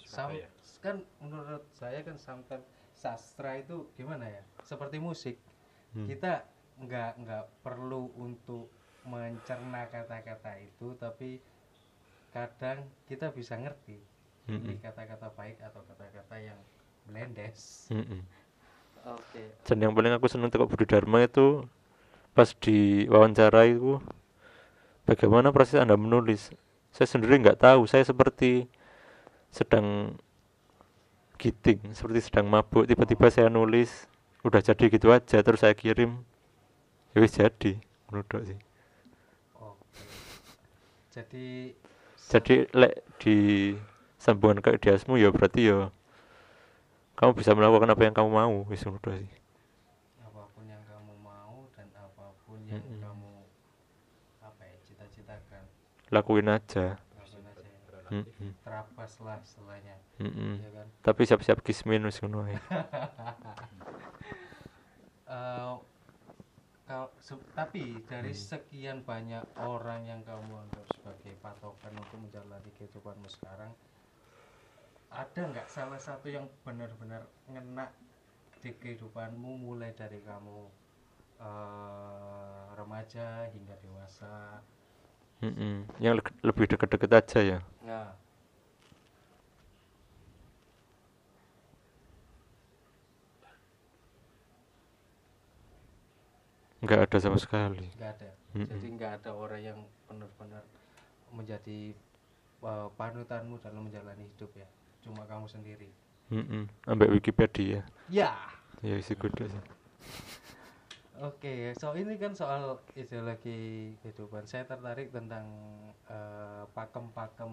sam- 0.06 0.38
kan 0.80 1.04
menurut 1.20 1.66
saya 1.76 2.06
kan 2.06 2.16
sometimes 2.16 2.64
sastra 2.96 3.60
itu 3.60 3.88
gimana 4.00 4.28
ya 4.28 4.44
seperti 4.64 4.96
musik 5.00 5.36
Hmm. 5.92 6.06
kita 6.06 6.46
nggak 6.80 7.12
nggak 7.24 7.44
perlu 7.66 8.12
untuk 8.16 8.72
mencerna 9.08 9.88
kata-kata 9.92 10.60
itu 10.60 10.96
tapi 11.00 11.40
kadang 12.36 12.86
kita 13.10 13.34
bisa 13.34 13.58
ngerti 13.58 13.98
ini 14.50 14.74
Mm-mm. 14.76 14.82
kata-kata 14.82 15.30
baik 15.34 15.58
atau 15.62 15.82
kata-kata 15.86 16.36
yang 16.40 16.60
melendes 17.10 17.90
Mm-mm. 17.94 18.22
oke 19.06 19.44
Dan 19.68 19.78
yang 19.84 19.94
paling 19.96 20.14
aku 20.16 20.28
seneng 20.32 20.50
teko 20.52 20.66
Budi 20.70 20.86
Dharma 20.90 21.24
itu 21.24 21.66
pas 22.36 22.50
di 22.56 23.06
wawancara 23.10 23.68
itu 23.68 24.00
bagaimana 25.10 25.50
proses 25.56 25.82
Anda 25.82 25.98
menulis. 25.98 26.54
Saya 26.94 27.08
sendiri 27.10 27.38
nggak 27.42 27.62
tahu, 27.62 27.86
saya 27.86 28.06
seperti 28.06 28.66
sedang 29.54 30.18
giting, 31.42 31.80
seperti 31.96 32.20
sedang 32.30 32.50
mabuk. 32.50 32.86
Tiba-tiba 32.90 33.30
saya 33.32 33.48
nulis, 33.50 34.10
udah 34.46 34.62
jadi 34.62 34.86
gitu 34.92 35.10
aja, 35.14 35.40
terus 35.42 35.62
saya 35.64 35.74
kirim, 35.78 36.22
ya 37.14 37.18
wis 37.26 37.34
jadi 37.34 37.82
menurut 38.10 38.30
sih 38.46 38.60
oh. 39.58 39.74
jadi 41.10 41.74
jadi 42.30 42.70
lek 42.78 43.02
di 43.18 43.38
sambungan 44.22 44.62
ke 44.62 44.78
diasmu 44.78 45.18
ya 45.18 45.34
berarti 45.34 45.74
ya 45.74 45.90
kamu 47.18 47.34
bisa 47.34 47.58
melakukan 47.58 47.90
apa 47.90 48.02
yang 48.06 48.14
kamu 48.14 48.30
mau 48.30 48.62
wis 48.70 48.86
menurut 48.86 49.02
sih 49.02 49.34
apa 50.22 50.46
pun 50.54 50.64
yang 50.70 50.86
kamu 50.86 51.14
mau 51.26 51.66
dan 51.74 51.90
apa 51.98 52.26
pun 52.46 52.62
yang 52.70 52.78
mm 52.78 52.86
-hmm. 52.86 53.02
kamu 53.02 53.32
apa 54.46 54.62
ya 54.70 54.78
cita-citakan 54.86 55.64
lakuin 56.14 56.48
aja 56.54 57.02
ya. 58.10 58.22
terapas 58.62 59.18
lah 59.26 59.42
setelahnya 59.42 59.98
mm 60.22 60.30
-hmm. 60.30 60.54
ya 60.62 60.70
kan? 60.78 60.88
tapi 61.02 61.22
siap-siap 61.26 61.66
kismin 61.66 62.06
wis 62.06 62.22
ngono 62.22 62.46
uh, 62.46 62.54
Se- 67.26 67.46
tapi 67.58 67.84
dari 68.12 68.34
sekian 68.50 68.98
banyak 69.10 69.46
orang 69.72 70.02
yang 70.12 70.22
kamu 70.30 70.54
anggap 70.64 70.86
sebagai 70.96 71.34
patokan 71.44 71.94
untuk 72.04 72.18
menjalani 72.24 72.70
kehidupanmu 72.78 73.30
sekarang 73.36 73.72
ada 75.22 75.42
nggak 75.52 75.68
salah 75.76 75.98
satu 76.08 76.28
yang 76.36 76.46
benar-benar 76.66 77.24
ngena 77.52 77.86
di 78.62 78.72
kehidupanmu 78.82 79.52
mulai 79.66 79.92
dari 80.02 80.20
kamu 80.30 80.60
eh, 81.48 82.66
remaja 82.80 83.28
hingga 83.54 83.76
dewasa? 83.84 84.36
Mm-mm. 85.44 85.88
yang 86.04 86.20
le- 86.20 86.40
lebih 86.44 86.66
deket-deket 86.68 87.12
aja 87.16 87.40
ya? 87.44 87.60
Nah 87.84 88.16
nggak 96.80 97.00
ada 97.10 97.18
sama 97.20 97.38
sekali 97.40 97.88
nggak 98.00 98.12
ada 98.20 98.30
Mm-mm. 98.56 98.68
jadi 98.68 98.88
nggak 98.96 99.12
ada 99.22 99.32
orang 99.36 99.62
yang 99.62 99.80
benar-benar 100.08 100.64
menjadi 101.30 101.94
eh, 102.64 102.88
panutanmu 102.96 103.60
dalam 103.60 103.86
menjalani 103.86 104.26
hidup 104.36 104.52
ya 104.56 104.68
cuma 105.04 105.28
kamu 105.28 105.48
sendiri 105.48 105.90
Mm-mm. 106.32 106.68
ambek 106.88 107.12
Wikipedia 107.12 107.84
ya 108.08 108.36
ya 108.80 108.96
isi 108.96 109.16
kudu 109.16 109.48
sih 109.48 109.64
Oke, 111.20 111.76
so 111.76 111.92
ini 112.00 112.16
kan 112.16 112.32
soal 112.32 112.80
ideologi 112.96 113.92
kehidupan. 114.00 114.48
Saya 114.48 114.64
tertarik 114.64 115.12
tentang 115.12 115.52
eh, 116.08 116.64
pakem-pakem 116.72 117.52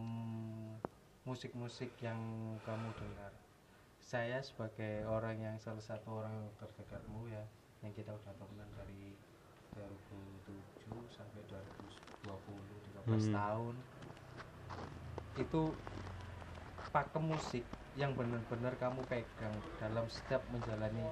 musik-musik 1.27 1.91
yang 1.99 2.15
kamu 2.63 2.95
dengar. 2.95 3.35
Saya 3.99 4.39
sebagai 4.39 5.03
orang 5.11 5.43
yang 5.43 5.57
salah 5.59 5.83
satu 5.83 6.23
orang 6.23 6.47
terdekatmu 6.63 7.27
ya, 7.27 7.43
yang 7.83 7.91
kita 7.91 8.15
udah 8.15 8.35
temenan 8.39 8.71
dari 8.79 9.06
2007 9.77 11.05
sampai 11.13 11.45
2020, 11.45 12.81
13 12.89 13.29
Hmm. 13.29 13.37
tahun. 13.37 13.75
Itu 15.37 15.63
pakem 16.95 17.25
musik 17.29 17.65
yang 18.01 18.13
benar-benar 18.17 18.75
kamu 18.81 19.05
pegang 19.13 19.57
dalam 19.81 20.09
setiap 20.09 20.43
menjalani 20.53 21.05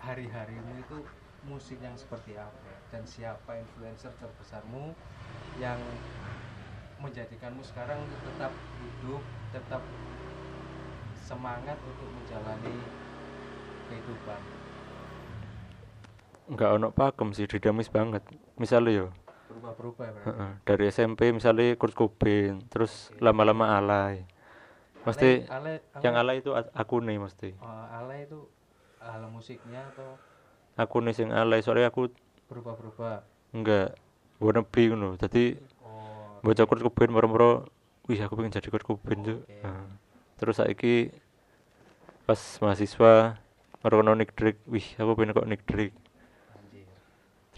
hari-harimu 0.00 0.72
itu 0.80 0.98
musik 1.44 1.78
yang 1.80 1.96
seperti 1.96 2.32
apa 2.36 2.72
dan 2.92 3.02
siapa 3.04 3.52
influencer 3.60 4.12
terbesarmu 4.20 4.84
yang 5.62 5.80
menjadikanmu 7.00 7.64
sekarang 7.64 8.00
tetap 8.24 8.52
hidup, 8.52 9.22
tetap 9.52 9.82
semangat 11.28 11.78
untuk 11.80 12.08
menjalani 12.12 12.76
kehidupan. 13.88 14.59
Nggak 16.50 16.70
ono 16.76 16.88
pakem 16.90 17.30
sih 17.30 17.46
dinamis 17.46 17.88
banget. 17.88 18.22
Misalnya 18.58 18.90
yo. 18.90 19.06
Berubah-berubah 19.50 20.02
ya 20.06 20.12
berarti. 20.14 20.62
dari 20.66 20.84
SMP 20.90 21.20
misalnya 21.34 21.74
Kurt 21.74 21.94
Cobain 21.94 22.62
terus 22.70 23.10
lama-lama 23.18 23.78
alay. 23.78 24.26
Mesti 25.02 25.48
Ale, 25.48 25.80
ale, 25.80 26.02
yang 26.04 26.14
alay 26.14 26.44
itu 26.44 26.52
aku 26.54 27.00
nih 27.02 27.18
mesti. 27.18 27.50
Eh, 27.56 27.86
ale 27.90 28.28
itu 28.28 28.46
ala 29.00 29.26
musiknya 29.26 29.80
atau? 29.90 30.18
Aku 30.78 31.02
nih 31.02 31.14
sing 31.16 31.32
alay 31.32 31.64
soalnya 31.64 31.90
aku 31.90 32.12
berubah-berubah. 32.46 33.26
enggak 33.50 33.98
wannabe 34.38 34.82
ngono. 34.94 35.18
Dadi 35.18 35.58
Oh, 35.82 36.38
baca 36.46 36.62
Kurt 36.64 36.80
Cobain 36.80 37.10
moro-moro 37.10 37.68
wih 38.08 38.20
aku 38.22 38.38
pengen 38.38 38.54
jadi 38.54 38.68
Kurt 38.70 38.86
Cobain 38.86 39.20
tuh 39.20 39.38
Oke. 39.44 39.60
terus 40.38 40.56
saiki 40.56 41.10
pas 42.24 42.38
mahasiswa 42.62 43.36
ngerono 43.82 44.12
Nick 44.16 44.32
Drake 44.38 44.60
wih 44.70 44.86
aku 44.96 45.18
pengen 45.18 45.34
kok 45.36 45.48
Nick 45.50 45.62
Drake. 45.66 45.96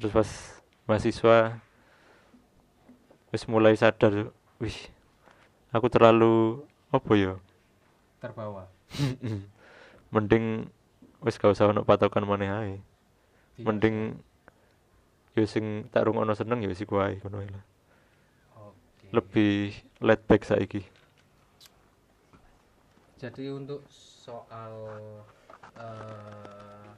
Terus 0.02 0.10
pas 0.18 0.30
mahasiswa 0.90 1.62
wis 3.30 3.46
mulai 3.46 3.78
sadar 3.78 4.34
wih 4.58 4.74
aku 5.70 5.86
terlalu 5.86 6.66
apa 6.90 7.12
ya 7.14 7.38
Terbawa. 8.18 8.66
mending 10.14 10.66
wis 11.22 11.38
gak 11.38 11.54
usah 11.54 11.70
ono 11.70 11.86
patokan 11.86 12.26
maneh 12.26 12.50
ae 12.50 12.74
Tidak. 13.54 13.62
mending 13.62 14.18
yo 15.38 15.46
sing 15.46 15.86
tak 15.94 16.10
rungokno 16.10 16.34
seneng 16.34 16.66
ya 16.66 16.68
wis 16.74 16.82
iku 16.82 16.98
ae 16.98 17.22
ngono 17.22 17.46
lah 17.46 17.62
Oke. 18.58 19.06
lebih 19.14 19.70
laid 20.02 20.18
back 20.26 20.42
saiki 20.42 20.82
Jadi 23.22 23.54
untuk 23.54 23.86
soal 23.86 24.74
eh, 25.78 26.90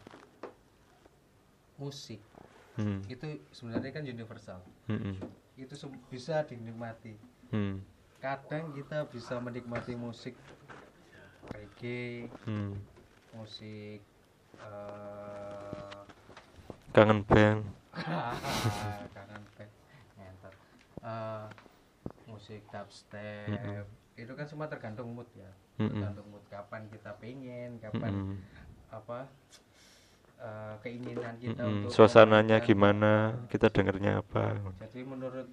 musik 1.76 2.16
hmm. 2.76 3.00
itu 3.06 3.26
sebenarnya 3.50 3.90
kan 3.90 4.04
universal. 4.04 4.58
hmm, 4.86 5.18
Itu 5.56 5.74
bisa 6.10 6.42
dinikmati. 6.44 7.14
hmm. 7.50 7.78
Kadang 8.18 8.72
kita 8.72 9.04
bisa 9.08 9.36
menikmati 9.36 9.92
musik 9.94 10.32
reggae, 11.52 12.26
hmm. 12.48 12.72
musik 13.36 14.00
eh, 14.56 16.00
kangen 16.94 17.20
band 17.26 17.62
kangen 19.14 19.42
band. 19.58 19.72
Eh, 21.04 21.46
musik 22.24 22.64
dubstep. 22.72 23.52
Mm-mm. 23.52 23.84
Itu 24.16 24.32
kan 24.34 24.46
semua 24.48 24.66
tergantung 24.66 25.12
mood 25.12 25.28
ya. 25.36 25.50
Tergantung 25.76 26.26
mood 26.32 26.44
kapan 26.48 26.88
kita 26.88 27.12
pengen, 27.20 27.76
kapan 27.78 28.12
Hmm. 28.14 28.38
apa 28.88 29.26
eh, 30.44 30.74
keinginan 30.84 31.34
kita 31.40 31.62
Mm-mm. 31.64 31.88
untuk 31.88 31.90
suasananya 31.90 32.60
memainkan. 32.60 32.68
gimana? 32.68 33.12
kita 33.48 33.66
dengernya 33.72 34.20
apa? 34.20 34.60
Jadi 34.84 35.00
menurut 35.08 35.48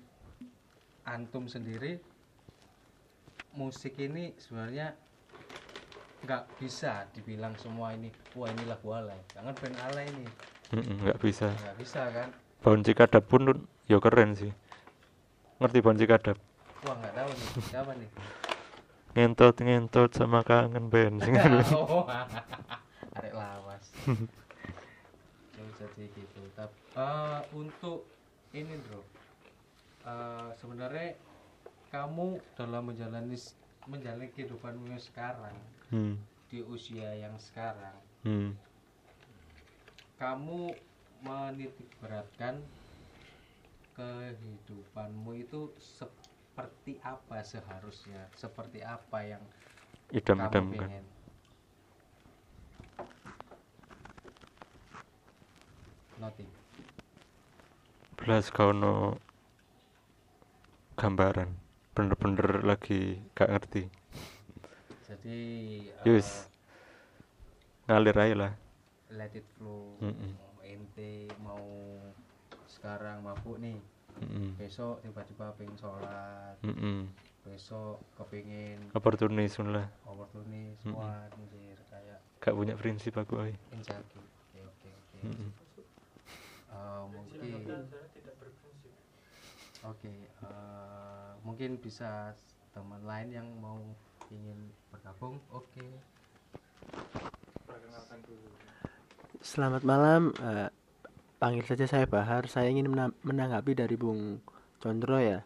antum 1.08 1.48
sendiri 1.48 1.98
musik 3.56 3.96
ini 4.00 4.36
sebenarnya 4.36 4.94
nggak 6.22 6.44
bisa 6.62 7.10
dibilang 7.16 7.58
semua 7.58 7.96
ini 7.98 8.12
wah 8.38 8.52
ini 8.52 8.64
lagu 8.68 8.92
alay. 8.94 9.18
Jangan 9.34 9.54
band 9.58 9.78
alay 9.90 10.06
ini. 10.12 10.28
Mm-mm, 10.76 10.96
nggak 11.08 11.20
bisa. 11.24 11.50
Nggak 11.50 11.78
bisa 11.80 12.02
kan? 12.12 12.30
Bawon 12.62 12.86
Cikadap 12.86 13.24
pun 13.26 13.66
yo 13.90 13.98
keren 13.98 14.38
sih. 14.38 14.52
Ngerti 15.58 15.80
Bawon 15.82 15.98
Cikadap 15.98 16.38
wah 16.82 16.96
nggak 16.98 17.14
tahu 17.14 17.30
nih 17.30 17.50
siapa 17.70 17.92
nih? 17.94 18.10
Ngentot 19.12 19.56
ngentot 19.60 20.10
sama 20.16 20.40
kangen 20.42 20.88
band 20.90 21.22
sing 21.22 21.36
oh, 21.78 22.08
arek 23.18 23.34
lawas. 23.36 23.86
Ya, 24.08 24.16
jadi 25.82 26.06
gitu. 26.14 26.42
Tapi 26.54 26.78
untuk 27.58 28.06
ini 28.54 28.78
bro. 28.86 29.02
Eh, 30.02 30.50
sebenarnya 30.58 31.14
kamu 31.94 32.42
dalam 32.58 32.90
menjalani 32.90 33.38
menjalani 33.86 34.30
kehidupanmu 34.34 34.98
sekarang 34.98 35.58
hmm. 35.90 36.16
di 36.50 36.62
usia 36.66 37.10
yang 37.18 37.34
sekarang 37.42 37.98
Hmm. 38.22 38.54
kamu 40.22 40.78
menitik 41.26 41.90
beratkan 41.98 42.62
kehidupanmu 43.98 45.42
itu 45.42 45.74
seperti 45.82 47.02
apa 47.02 47.42
seharusnya? 47.42 48.30
Seperti 48.38 48.86
apa 48.86 49.26
yang 49.26 49.42
kamu 50.14 50.22
idam-idamkan 50.22 50.66
pengen 50.78 51.06
nothing 56.22 56.46
belas 58.22 58.54
kauno 58.54 59.18
gambaran 60.94 61.50
bener-bener 61.98 62.62
lagi 62.62 63.18
gak 63.34 63.50
ngerti 63.50 63.90
jadi 65.10 65.40
Yus. 66.08 66.46
ngalir 67.90 68.14
aja 68.22 68.36
lah 68.38 68.54
let 69.18 69.34
it 69.34 69.44
flow 69.58 69.98
Mm-mm. 69.98 70.38
ente 70.62 71.26
mau 71.42 71.66
sekarang 72.70 73.26
mabuk 73.26 73.58
nih 73.58 73.82
Mm-mm. 74.22 74.62
besok 74.62 75.02
tiba-tiba 75.02 75.58
pengen 75.58 75.74
sholat 75.82 76.56
Mm-mm. 76.62 77.10
besok 77.42 77.98
kepingin 78.14 78.78
opportunis 78.94 79.58
lah 79.58 79.90
opportunis 80.06 80.78
semua 80.86 81.26
anjir 81.34 81.82
kayak 81.90 82.22
gak 82.38 82.54
punya 82.54 82.78
prinsip 82.78 83.18
aku 83.18 83.42
ay. 83.42 83.54
oke 83.74 83.98
oke 84.62 84.90
oke 84.94 85.61
Eh, 86.72 87.04
mungkin 87.12 87.40
oke 89.82 90.08
eh, 90.08 91.32
mungkin 91.44 91.72
bisa 91.82 92.32
teman 92.72 93.04
lain 93.04 93.30
yang 93.34 93.48
mau 93.60 93.82
ingin 94.32 94.72
bergabung. 94.88 95.36
Oke. 95.52 95.84
Selamat 99.42 99.84
malam. 99.84 100.32
eh, 100.40 100.70
panggil 101.42 101.66
saja 101.68 101.86
saya 101.90 102.06
Bahar. 102.08 102.48
Saya 102.48 102.72
ingin 102.72 102.88
mena- 102.88 103.16
menanggapi 103.26 103.76
dari 103.76 104.00
Bung 104.00 104.40
Condro 104.80 105.20
ya. 105.20 105.44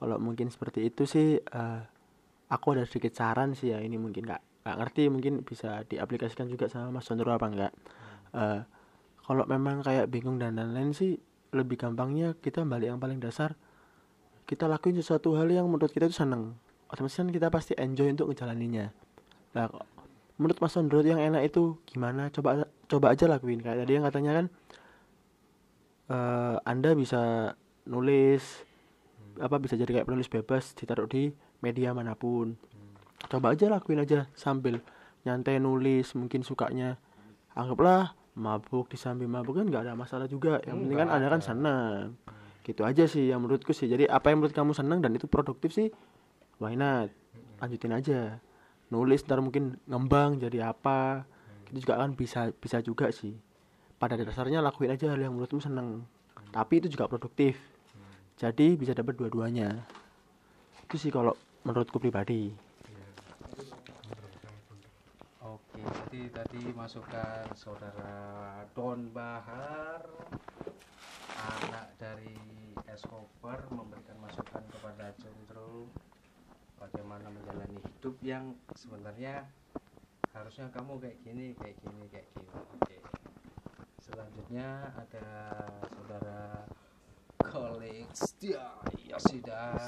kalau 0.00 0.16
mungkin 0.16 0.48
seperti 0.48 0.88
itu 0.88 1.04
sih 1.04 1.36
eh, 1.36 1.80
aku 2.48 2.66
ada 2.72 2.86
sedikit 2.86 3.12
saran 3.18 3.52
sih 3.58 3.74
ya. 3.74 3.82
Ini 3.82 3.98
mungkin 3.98 4.22
nggak 4.30 4.62
nggak 4.62 4.76
ngerti. 4.78 5.02
Mungkin 5.10 5.42
bisa 5.42 5.82
diaplikasikan 5.90 6.46
juga 6.46 6.70
sama 6.70 6.94
Mas 7.00 7.04
Sondro 7.10 7.34
apa 7.34 7.50
enggak 7.50 7.72
Eh, 8.30 8.60
kalau 9.30 9.46
memang 9.46 9.86
kayak 9.86 10.10
bingung 10.10 10.42
dan 10.42 10.58
lain-lain 10.58 10.90
sih 10.90 11.14
lebih 11.54 11.78
gampangnya 11.78 12.34
kita 12.42 12.66
balik 12.66 12.90
yang 12.90 12.98
paling 12.98 13.22
dasar. 13.22 13.54
Kita 14.42 14.66
lakuin 14.66 14.98
sesuatu 14.98 15.38
hal 15.38 15.46
yang 15.46 15.70
menurut 15.70 15.94
kita 15.94 16.10
itu 16.10 16.18
seneng. 16.18 16.58
Otomatis 16.90 17.14
kan 17.14 17.30
kita 17.30 17.46
pasti 17.46 17.78
enjoy 17.78 18.10
untuk 18.10 18.34
ngejalaninya. 18.34 18.90
Nah 19.54 19.70
menurut 20.34 20.58
Mas 20.58 20.74
Sondro 20.74 20.98
yang 21.06 21.22
enak 21.22 21.46
itu 21.46 21.78
gimana? 21.86 22.26
Coba 22.34 22.66
coba 22.90 23.14
aja 23.14 23.30
lakuin. 23.30 23.62
Kayak 23.62 23.86
tadi 23.86 23.92
yang 23.94 24.04
katanya 24.10 24.32
kan 24.34 24.46
eh, 26.10 26.56
Anda 26.66 26.90
bisa 26.98 27.54
nulis 27.86 28.66
apa 29.38 29.62
bisa 29.62 29.78
jadi 29.78 30.02
kayak 30.02 30.10
penulis 30.10 30.26
bebas 30.26 30.74
ditaruh 30.74 31.06
di 31.06 31.30
media 31.62 31.94
mana 31.94 32.18
pun. 32.18 32.58
Coba 33.30 33.54
aja 33.54 33.70
lakuin 33.70 34.02
aja 34.02 34.26
sambil 34.34 34.82
nyantai 35.22 35.62
nulis 35.62 36.18
mungkin 36.18 36.42
sukanya. 36.42 36.98
Anggaplah 37.54 38.18
mabuk 38.40 38.88
di 38.88 38.96
samping 38.96 39.28
mabuk 39.28 39.60
kan 39.60 39.68
nggak 39.68 39.82
ada 39.84 39.92
masalah 39.92 40.24
juga. 40.24 40.58
Yang 40.64 40.76
penting 40.82 40.98
kan 40.98 41.08
anda 41.12 41.28
kan 41.28 41.40
ada. 41.40 41.46
senang 41.46 42.16
gitu 42.64 42.84
aja 42.84 43.04
sih 43.08 43.28
yang 43.28 43.44
menurutku 43.44 43.76
sih. 43.76 43.88
Jadi 43.88 44.08
apa 44.08 44.32
yang 44.32 44.40
menurut 44.40 44.56
kamu 44.56 44.72
senang 44.72 45.04
dan 45.04 45.12
itu 45.12 45.28
produktif 45.28 45.76
sih? 45.76 45.92
Why 46.60 46.76
not? 46.76 47.12
Lanjutin 47.60 47.92
aja. 47.92 48.20
Nulis 48.88 49.24
ntar 49.24 49.44
mungkin 49.44 49.76
ngembang 49.84 50.40
jadi 50.40 50.72
apa. 50.72 51.24
Itu 51.68 51.84
juga 51.84 52.00
kan 52.00 52.16
bisa 52.16 52.50
bisa 52.56 52.80
juga 52.80 53.12
sih. 53.12 53.36
Pada 54.00 54.16
dasarnya 54.16 54.64
lakuin 54.64 54.96
aja 54.96 55.12
hal 55.12 55.20
yang 55.20 55.36
menurutmu 55.36 55.60
seneng. 55.60 56.08
Tapi 56.50 56.80
itu 56.80 56.88
juga 56.88 57.04
produktif. 57.06 57.60
Jadi 58.40 58.76
bisa 58.80 58.96
dapat 58.96 59.20
dua-duanya. 59.20 59.84
Itu 60.88 60.96
sih 60.96 61.12
kalau 61.12 61.36
menurutku 61.64 62.00
pribadi 62.00 62.69
Oke, 65.80 65.96
jadi 66.12 66.28
tadi 66.28 66.60
masukan 66.76 67.56
saudara 67.56 68.12
Don 68.76 69.08
Bahar, 69.16 70.04
anak 71.40 71.96
dari 71.96 72.36
Escobar 72.84 73.64
memberikan 73.72 74.20
masukan 74.20 74.60
kepada 74.68 75.16
Condro 75.16 75.88
bagaimana 76.76 77.32
menjalani 77.32 77.80
hidup 77.80 78.12
yang 78.20 78.52
sebenarnya 78.76 79.48
harusnya 80.36 80.68
kamu 80.68 81.00
kayak 81.00 81.16
gini, 81.24 81.56
kayak 81.56 81.80
gini, 81.80 82.04
kayak 82.12 82.28
gini. 82.36 82.52
Oke. 82.76 82.96
Selanjutnya 84.04 84.84
ada 84.92 85.28
saudara 85.96 86.68
Kolik 87.40 88.12
Setia 88.12 88.84
Yasida. 89.08 89.80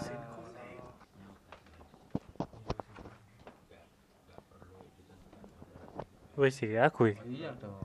Wis 6.32 6.64
sih 6.64 6.80
aku. 6.80 7.12
ya. 7.12 7.16
Iya 7.28 7.50
dong. 7.60 7.76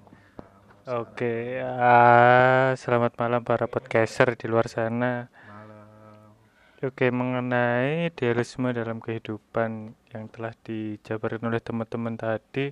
Oke, 0.88 1.60
ah, 1.60 2.72
selamat 2.80 3.20
malam 3.20 3.44
para 3.44 3.68
podcaster 3.68 4.40
di 4.40 4.48
luar 4.48 4.72
sana. 4.72 5.28
Malam. 5.28 6.32
Oke, 6.80 7.12
mengenai 7.12 8.08
idealisme 8.08 8.72
dalam 8.72 9.04
kehidupan 9.04 9.92
yang 10.16 10.24
telah 10.32 10.56
dijabarkan 10.64 11.52
oleh 11.52 11.60
teman-teman 11.60 12.16
tadi. 12.16 12.72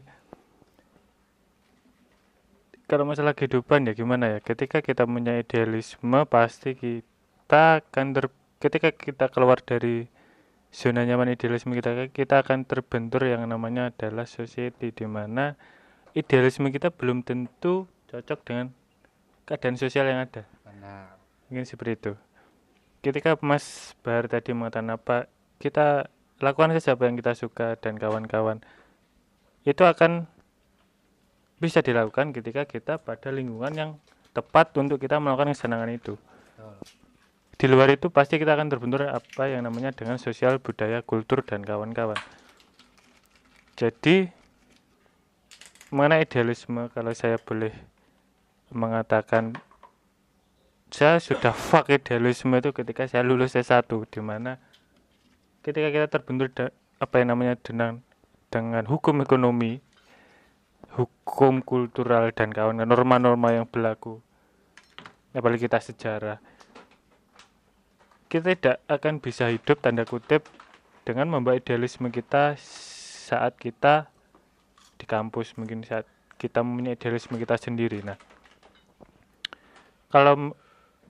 Kalau 2.87 3.03
masalah 3.03 3.35
kehidupan 3.35 3.91
ya 3.91 3.93
gimana 3.99 4.31
ya? 4.31 4.39
Ketika 4.39 4.79
kita 4.79 5.03
punya 5.03 5.35
idealisme, 5.35 6.23
pasti 6.23 6.71
kita 6.71 7.83
akan 7.83 8.15
ter 8.15 8.31
ketika 8.63 8.95
kita 8.95 9.27
keluar 9.27 9.59
dari 9.59 10.07
zona 10.75 11.07
nyaman 11.07 11.31
idealisme 11.31 11.71
kita, 11.71 12.11
kita 12.11 12.43
akan 12.43 12.67
terbentur 12.67 13.23
yang 13.23 13.47
namanya 13.47 13.95
adalah 13.95 14.27
society 14.27 14.91
di 14.91 15.07
mana 15.07 15.55
idealisme 16.11 16.67
kita 16.67 16.91
belum 16.91 17.23
tentu 17.23 17.87
cocok 18.11 18.39
dengan 18.43 18.75
keadaan 19.47 19.79
sosial 19.79 20.11
yang 20.11 20.27
ada. 20.27 20.43
Benar. 20.67 21.15
Mungkin 21.47 21.63
seperti 21.63 21.91
itu. 21.95 22.13
Ketika 22.99 23.39
Mas 23.39 23.95
Bahar 24.03 24.27
tadi 24.27 24.51
mengatakan 24.51 24.99
apa, 24.99 25.31
kita 25.63 26.11
lakukan 26.43 26.75
saja 26.75 26.99
apa 26.99 27.07
yang 27.07 27.15
kita 27.15 27.31
suka 27.39 27.79
dan 27.79 27.95
kawan-kawan. 27.95 28.59
Itu 29.63 29.87
akan 29.87 30.27
bisa 31.55 31.79
dilakukan 31.79 32.35
ketika 32.35 32.67
kita 32.67 32.99
pada 32.99 33.31
lingkungan 33.31 33.71
yang 33.71 33.91
tepat 34.35 34.75
untuk 34.75 34.99
kita 34.99 35.23
melakukan 35.23 35.55
kesenangan 35.55 35.95
itu. 35.95 36.19
Betul. 36.19 37.04
Di 37.55 37.71
luar 37.71 37.87
itu 37.95 38.11
pasti 38.11 38.35
kita 38.35 38.55
akan 38.59 38.67
terbentur 38.67 39.07
apa 39.07 39.47
yang 39.47 39.63
namanya 39.63 39.95
dengan 39.95 40.19
sosial, 40.19 40.59
budaya, 40.59 40.99
kultur, 40.99 41.39
dan 41.47 41.63
kawan-kawan. 41.63 42.19
Jadi, 43.79 44.27
mengenai 45.95 46.27
idealisme, 46.27 46.91
kalau 46.91 47.15
saya 47.15 47.39
boleh 47.39 47.71
mengatakan 48.75 49.55
saya 50.95 51.19
sudah 51.19 51.51
fuck 51.51 51.91
idealisme 51.91 52.55
itu 52.55 52.71
ketika 52.71 53.03
saya 53.03 53.25
lulus 53.25 53.57
S1 53.57 53.83
di 54.07 54.21
mana 54.23 54.63
ketika 55.59 55.91
kita 55.91 56.07
terbentur 56.07 56.47
apa 57.03 57.15
yang 57.19 57.35
namanya 57.35 57.59
dengan 57.59 57.99
dengan 58.47 58.87
hukum 58.87 59.19
ekonomi 59.19 59.83
hukum 60.95 61.59
kultural 61.59 62.31
dan 62.31 62.55
kawan 62.55 62.79
norma-norma 62.87 63.51
yang 63.51 63.67
berlaku 63.67 64.23
apalagi 65.35 65.67
kita 65.67 65.83
sejarah 65.83 66.39
kita 68.31 68.57
tidak 68.57 68.77
akan 68.89 69.21
bisa 69.21 69.49
hidup 69.53 69.79
tanda 69.81 70.03
kutip 70.03 70.45
dengan 71.05 71.29
membawa 71.29 71.57
idealisme 71.57 72.09
kita 72.09 72.57
saat 72.59 73.57
kita 73.61 74.09
di 74.97 75.05
kampus 75.05 75.53
mungkin 75.59 75.85
saat 75.85 76.09
kita 76.41 76.65
mempunyai 76.65 76.97
idealisme 76.97 77.37
kita 77.37 77.55
sendiri 77.57 78.01
nah 78.01 78.17
kalau 80.09 80.55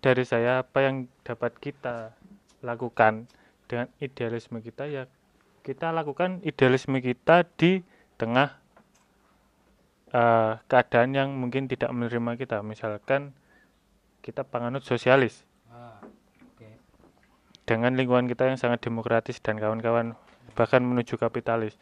dari 0.02 0.24
saya 0.26 0.62
apa 0.62 0.80
yang 0.86 1.10
dapat 1.26 1.56
kita 1.58 2.14
lakukan 2.62 3.30
dengan 3.66 3.90
idealisme 4.02 4.62
kita 4.62 4.86
ya 4.90 5.10
kita 5.66 5.90
lakukan 5.90 6.46
idealisme 6.46 7.02
kita 7.02 7.42
di 7.58 7.82
tengah 8.22 8.54
eh, 10.14 10.54
keadaan 10.70 11.18
yang 11.18 11.30
mungkin 11.34 11.66
tidak 11.66 11.90
menerima 11.90 12.38
kita 12.38 12.62
misalkan 12.62 13.34
kita 14.26 14.42
penganut 14.42 14.82
sosialis. 14.82 15.46
Dengan 17.66 17.98
lingkungan 17.98 18.30
kita 18.30 18.54
yang 18.54 18.58
sangat 18.62 18.86
demokratis 18.86 19.42
dan 19.42 19.58
kawan-kawan 19.58 20.14
bahkan 20.54 20.86
menuju 20.86 21.18
kapitalis. 21.18 21.76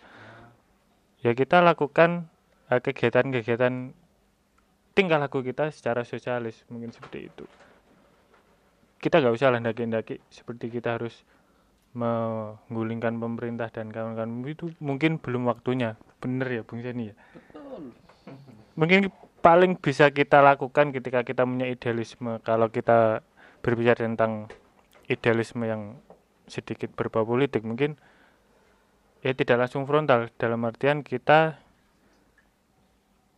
Ya 1.19 1.35
kita 1.35 1.59
lakukan 1.59 2.31
eh, 2.71 2.79
kegiatan-kegiatan 2.79 3.91
tingkah 4.95 5.19
laku 5.19 5.43
kita 5.43 5.69
secara 5.75 6.07
sosialis 6.07 6.63
mungkin 6.71 6.95
seperti 6.95 7.27
itu. 7.27 7.45
Kita 9.03 9.19
nggak 9.19 9.35
usah 9.35 9.51
lah 9.51 9.59
ndaki-ndaki 9.59 10.23
seperti 10.31 10.71
kita 10.71 10.95
harus 10.95 11.27
menggulingkan 11.93 13.19
pemerintah 13.19 13.67
dan 13.69 13.91
kawan-kawan. 13.91 14.41
Itu 14.47 14.71
mungkin 14.79 15.19
belum 15.19 15.51
waktunya. 15.51 15.99
Bener 16.23 16.47
ya 16.47 16.63
Bung 16.63 16.79
Seni 16.79 17.11
ya? 17.11 17.15
Mungkin 18.79 19.11
paling 19.43 19.75
bisa 19.75 20.07
kita 20.09 20.39
lakukan 20.39 20.95
ketika 20.95 21.27
kita 21.27 21.43
punya 21.43 21.67
idealisme 21.67 22.39
kalau 22.47 22.71
kita 22.71 23.21
berbicara 23.59 24.07
tentang 24.07 24.47
idealisme 25.13 25.63
yang 25.63 26.01
sedikit 26.49 26.91
berbau 26.91 27.23
politik 27.23 27.63
mungkin 27.63 27.95
ya 29.23 29.31
tidak 29.31 29.65
langsung 29.65 29.87
frontal. 29.87 30.27
Dalam 30.35 30.65
artian 30.67 31.05
kita 31.05 31.61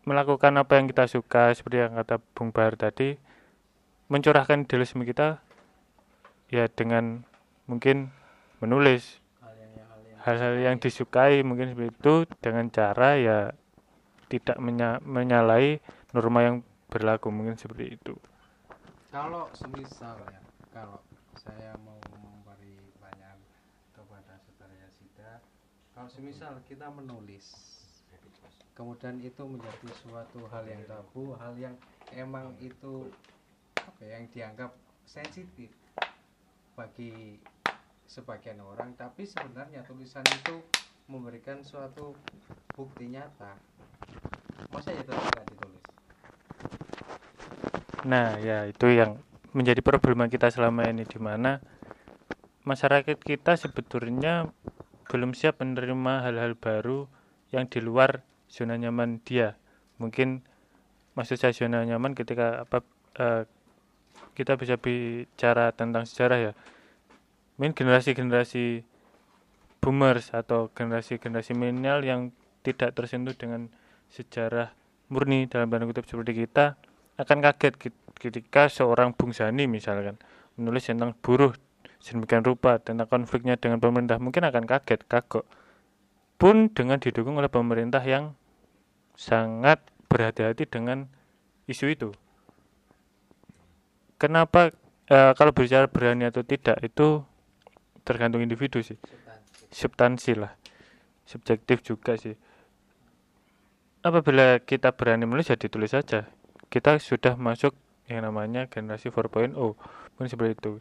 melakukan 0.06 0.54
apa 0.58 0.78
yang 0.78 0.86
kita 0.90 1.10
suka 1.10 1.54
seperti 1.54 1.82
yang 1.82 1.98
kata 1.98 2.22
Bung 2.38 2.54
Bahar 2.54 2.78
tadi 2.78 3.18
mencurahkan 4.08 4.70
idealisme 4.70 5.02
kita 5.02 5.42
ya 6.54 6.70
dengan 6.70 7.26
mungkin 7.66 8.14
menulis 8.62 9.18
hal-hal 10.26 10.58
yang 10.58 10.78
disukai 10.82 11.42
mungkin 11.46 11.74
seperti 11.74 11.90
itu 11.94 12.16
dengan 12.42 12.66
cara 12.70 13.18
ya 13.18 13.38
tidak 14.30 14.58
menya- 14.58 15.02
menyalahi 15.06 15.82
norma 16.14 16.42
yang 16.42 16.56
berlaku 16.90 17.30
mungkin 17.30 17.58
seperti 17.58 17.98
itu. 17.98 18.14
Kalau 19.14 19.50
semisal 19.54 20.18
ya 20.30 20.42
kalau 20.74 21.02
saya 21.46 21.78
mau 21.86 22.02
memberi 22.10 22.76
pertanyaan 22.98 23.40
kepada 23.94 24.34
saudara 24.42 24.76
Yasida 24.82 25.32
kalau 25.94 26.10
semisal 26.10 26.58
kita 26.66 26.90
menulis 26.90 27.46
kemudian 28.74 29.22
itu 29.24 29.46
menjadi 29.46 29.88
suatu 30.04 30.44
hal 30.52 30.66
yang 30.68 30.84
tabu 30.90 31.38
hal 31.38 31.54
yang 31.56 31.78
emang 32.12 32.52
itu 32.60 33.08
apa 33.78 34.02
ya, 34.02 34.20
yang 34.20 34.26
dianggap 34.34 34.72
sensitif 35.06 35.70
bagi 36.76 37.40
sebagian 38.10 38.60
orang 38.60 38.98
tapi 38.98 39.24
sebenarnya 39.24 39.86
tulisan 39.88 40.26
itu 40.44 40.60
memberikan 41.06 41.62
suatu 41.62 42.18
bukti 42.74 43.06
nyata. 43.14 43.54
Masa 44.74 44.90
ya 44.92 45.06
tetap 45.06 45.22
nggak 45.22 45.48
ditulis? 45.54 45.84
Nah, 48.06 48.38
ya 48.42 48.70
itu 48.70 48.88
yang 48.90 49.18
menjadi 49.56 49.80
problema 49.80 50.28
kita 50.28 50.52
selama 50.52 50.84
ini 50.92 51.08
di 51.08 51.16
mana 51.16 51.64
masyarakat 52.68 53.16
kita 53.16 53.56
sebetulnya 53.56 54.52
belum 55.08 55.32
siap 55.32 55.64
menerima 55.64 56.28
hal-hal 56.28 56.60
baru 56.60 57.08
yang 57.56 57.72
di 57.72 57.80
luar 57.80 58.28
zona 58.52 58.76
nyaman 58.76 59.24
dia. 59.24 59.56
Mungkin 59.96 60.44
maksud 61.16 61.40
saya 61.40 61.56
zona 61.56 61.88
nyaman 61.88 62.12
ketika 62.20 62.68
apa 62.68 62.84
eh, 63.16 63.44
kita 64.36 64.60
bisa 64.60 64.76
bicara 64.76 65.72
tentang 65.72 66.04
sejarah 66.04 66.52
ya. 66.52 66.54
Mungkin 67.56 67.72
generasi-generasi 67.72 68.84
boomers 69.80 70.36
atau 70.36 70.68
generasi-generasi 70.76 71.56
milenial 71.56 72.04
yang 72.04 72.36
tidak 72.66 72.92
tersentuh 72.92 73.32
dengan 73.38 73.72
sejarah 74.12 74.76
murni 75.08 75.48
dalam 75.48 75.72
tanda 75.72 75.88
kutip 75.88 76.10
seperti 76.10 76.44
kita 76.44 76.76
akan 77.16 77.38
kaget 77.40 77.74
kit- 77.80 78.05
ketika 78.16 78.72
seorang 78.72 79.14
Bung 79.14 79.36
Sani 79.36 79.68
misalkan 79.68 80.18
menulis 80.56 80.88
tentang 80.88 81.14
buruh 81.20 81.52
sedemikian 82.00 82.46
rupa 82.46 82.78
tentang 82.80 83.10
konfliknya 83.10 83.58
dengan 83.58 83.82
pemerintah 83.82 84.22
mungkin 84.22 84.46
akan 84.48 84.64
kaget 84.70 85.04
kagok. 85.10 85.46
Pun 86.36 86.68
dengan 86.70 87.00
didukung 87.00 87.40
oleh 87.40 87.48
pemerintah 87.48 88.04
yang 88.04 88.36
sangat 89.16 89.80
berhati-hati 90.12 90.68
dengan 90.68 91.08
isu 91.66 91.86
itu. 91.90 92.10
Kenapa 94.20 94.72
eh, 95.08 95.32
kalau 95.36 95.52
bicara 95.56 95.88
berani 95.88 96.28
atau 96.28 96.44
tidak 96.44 96.80
itu 96.84 97.24
tergantung 98.06 98.46
individu 98.46 98.80
sih. 98.86 99.00
Substansi 99.74 100.38
lah. 100.38 100.54
Subjektif 101.26 101.82
juga 101.82 102.16
sih. 102.16 102.38
Apabila 104.06 104.62
kita 104.62 104.94
berani 104.94 105.26
menulis 105.26 105.50
ya 105.50 105.58
ditulis 105.58 105.92
saja. 105.92 106.30
Kita 106.70 107.02
sudah 107.02 107.34
masuk 107.34 107.74
yang 108.06 108.22
namanya 108.26 108.70
generasi 108.70 109.10
4.0 109.10 109.54
mungkin 109.56 110.30
seperti 110.30 110.52
itu. 110.58 110.74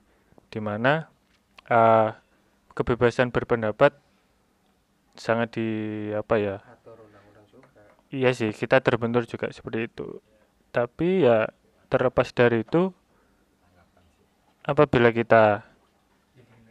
Di 0.53 0.61
mana 0.61 1.09
uh, 1.69 2.13
kebebasan 2.77 3.33
berpendapat 3.33 3.97
sangat 5.17 5.57
di 5.57 5.69
apa 6.13 6.35
ya? 6.37 6.57
Iya 8.15 8.31
sih 8.31 8.51
kita 8.55 8.79
terbentur 8.85 9.27
juga 9.27 9.51
seperti 9.51 9.91
itu. 9.91 10.21
Tapi 10.71 11.27
ya 11.27 11.51
terlepas 11.91 12.31
dari 12.35 12.63
itu 12.63 12.91
apabila 14.65 15.11
kita 15.11 15.67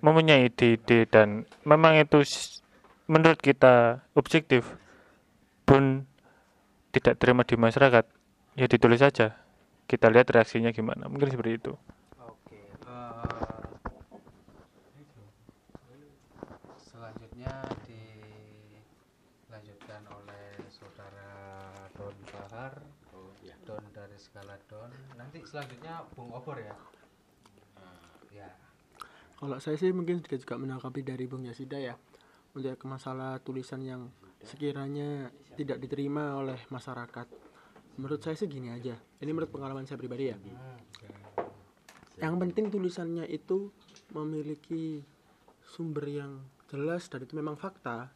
mempunyai 0.04 0.52
ide-ide 0.52 1.08
dan 1.08 1.48
memang 1.64 1.96
itu 1.96 2.20
menurut 3.08 3.40
kita 3.40 4.04
objektif 4.16 4.68
pun 5.64 6.04
tidak 6.92 7.16
terima 7.20 7.48
di 7.48 7.56
masyarakat 7.56 8.04
ya 8.60 8.66
ditulis 8.68 9.00
saja 9.00 9.43
kita 9.94 10.10
lihat 10.10 10.34
reaksinya 10.34 10.74
gimana 10.74 11.06
mungkin 11.06 11.30
seperti 11.30 11.62
itu 11.62 11.78
Oke. 12.18 12.58
eh, 12.90 13.62
selanjutnya 16.82 17.54
dilanjutkan 19.46 20.02
oleh 20.10 20.58
saudara 20.74 21.30
Don 21.94 22.18
Bahar, 22.34 22.82
Don 23.64 23.84
dari 23.96 24.18
skala 24.20 24.60
Don. 24.68 24.92
Nanti 25.16 25.40
selanjutnya 25.48 26.04
Bung 26.12 26.36
Obor 26.36 26.60
ya. 26.60 26.76
Ya. 28.34 28.50
Kalau 29.40 29.56
saya 29.64 29.80
sih 29.80 29.96
mungkin 29.96 30.20
juga 30.20 30.36
juga 30.36 30.56
menanggapi 30.60 31.00
dari 31.06 31.30
Bung 31.30 31.48
Yasida 31.48 31.80
ya 31.80 31.96
untuk 32.52 32.76
ke 32.76 32.86
masalah 32.90 33.40
tulisan 33.40 33.80
yang 33.86 34.12
sekiranya 34.44 35.32
tidak 35.56 35.80
diterima 35.80 36.36
oleh 36.36 36.60
masyarakat. 36.68 37.53
Menurut 37.98 38.22
saya 38.26 38.34
sih 38.34 38.50
gini 38.50 38.74
aja. 38.74 38.98
Ini 39.22 39.30
menurut 39.30 39.54
pengalaman 39.54 39.86
saya 39.86 40.02
pribadi 40.02 40.34
ya. 40.34 40.38
Yang 42.18 42.36
penting 42.42 42.66
tulisannya 42.74 43.26
itu 43.30 43.70
memiliki 44.14 45.02
sumber 45.62 46.06
yang 46.06 46.42
jelas 46.70 47.06
dan 47.10 47.26
itu 47.26 47.34
memang 47.38 47.58
fakta. 47.58 48.10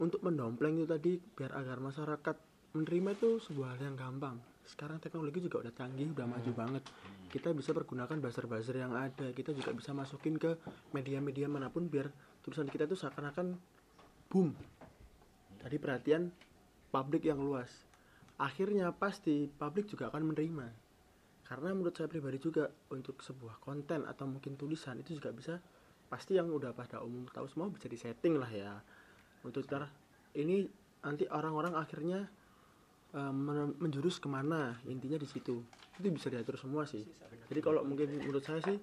Untuk 0.00 0.24
mendompleng 0.24 0.80
itu 0.80 0.88
tadi 0.88 1.12
biar 1.18 1.52
agar 1.54 1.82
masyarakat 1.82 2.36
menerima 2.72 3.10
itu 3.18 3.30
sebuah 3.42 3.76
hal 3.76 3.92
yang 3.92 3.96
gampang. 3.98 4.38
Sekarang 4.62 5.02
teknologi 5.02 5.42
juga 5.42 5.66
udah 5.66 5.74
canggih, 5.74 6.14
udah 6.14 6.26
maju 6.30 6.50
banget. 6.54 6.82
Kita 7.26 7.50
bisa 7.50 7.74
pergunakan 7.74 8.22
buzzer-buzzer 8.22 8.78
yang 8.78 8.94
ada. 8.94 9.34
Kita 9.34 9.50
juga 9.50 9.74
bisa 9.74 9.90
masukin 9.90 10.38
ke 10.38 10.54
media-media 10.94 11.50
mana 11.50 11.68
pun 11.68 11.90
biar 11.90 12.06
tulisan 12.40 12.70
kita 12.70 12.86
itu 12.86 12.94
seakan-akan 12.94 13.58
boom. 14.30 14.54
Tadi 15.58 15.76
perhatian 15.76 16.30
publik 16.94 17.26
yang 17.26 17.42
luas. 17.42 17.89
Akhirnya 18.40 18.88
pasti 18.96 19.44
publik 19.44 19.84
juga 19.92 20.08
akan 20.08 20.32
menerima. 20.32 20.66
Karena 21.44 21.76
menurut 21.76 21.92
saya 21.92 22.08
pribadi 22.08 22.40
juga 22.40 22.70
untuk 22.88 23.20
sebuah 23.20 23.60
konten 23.60 24.06
atau 24.08 24.24
mungkin 24.24 24.56
tulisan 24.56 24.96
itu 25.02 25.18
juga 25.18 25.34
bisa 25.34 25.60
pasti 26.08 26.34
yang 26.38 26.48
udah 26.48 26.72
pada 26.72 27.04
umum 27.04 27.28
tahu 27.28 27.46
semua 27.50 27.68
bisa 27.68 27.86
disetting 27.90 28.40
lah 28.40 28.48
ya. 28.48 28.80
Untuk 29.44 29.66
ntar 29.68 29.92
ini 30.38 30.64
nanti 31.04 31.28
orang-orang 31.28 31.74
akhirnya 31.76 32.24
men- 33.12 33.76
menjurus 33.82 34.22
ke 34.22 34.30
mana 34.30 34.78
intinya 34.86 35.18
di 35.18 35.28
situ. 35.28 35.60
Itu 35.98 36.08
bisa 36.08 36.30
diatur 36.32 36.56
semua 36.56 36.86
sih. 36.86 37.04
Jadi 37.50 37.60
kalau 37.60 37.82
mungkin 37.84 38.08
menurut 38.08 38.46
saya 38.46 38.62
sih 38.62 38.78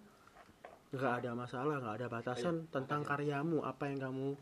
nggak 0.88 1.24
ada 1.24 1.32
masalah 1.36 1.80
nggak 1.84 1.96
ada 2.04 2.08
batasan 2.08 2.68
tentang 2.68 3.04
karyamu 3.04 3.64
apa 3.64 3.90
yang 3.90 4.00
kamu 4.00 4.36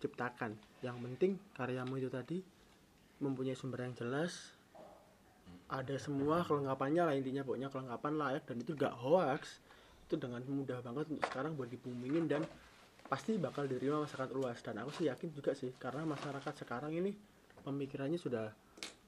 ciptakan. 0.00 0.54
Yang 0.86 0.96
penting 1.02 1.32
karyamu 1.54 1.98
itu 1.98 2.08
tadi 2.08 2.38
mempunyai 3.22 3.56
sumber 3.56 3.86
yang 3.86 3.94
jelas. 3.96 4.52
Ada 5.66 5.98
semua 5.98 6.46
kelengkapannya 6.46 7.02
lah 7.02 7.14
intinya 7.18 7.42
pokoknya 7.42 7.68
kelengkapan 7.72 8.12
layak 8.14 8.42
dan 8.46 8.56
itu 8.62 8.72
gak 8.78 8.94
hoax. 8.94 9.58
Itu 10.06 10.14
dengan 10.20 10.42
mudah 10.46 10.78
banget 10.84 11.10
untuk 11.10 11.24
sekarang 11.26 11.58
buat 11.58 11.66
dibumingin 11.66 12.30
dan 12.30 12.42
pasti 13.10 13.34
bakal 13.38 13.66
diterima 13.66 14.06
masyarakat 14.06 14.34
luas. 14.34 14.58
Dan 14.62 14.78
aku 14.78 14.94
sih 14.94 15.10
yakin 15.10 15.34
juga 15.34 15.58
sih 15.58 15.74
karena 15.74 16.06
masyarakat 16.06 16.54
sekarang 16.62 16.94
ini 16.94 17.10
pemikirannya 17.66 18.18
sudah 18.18 18.54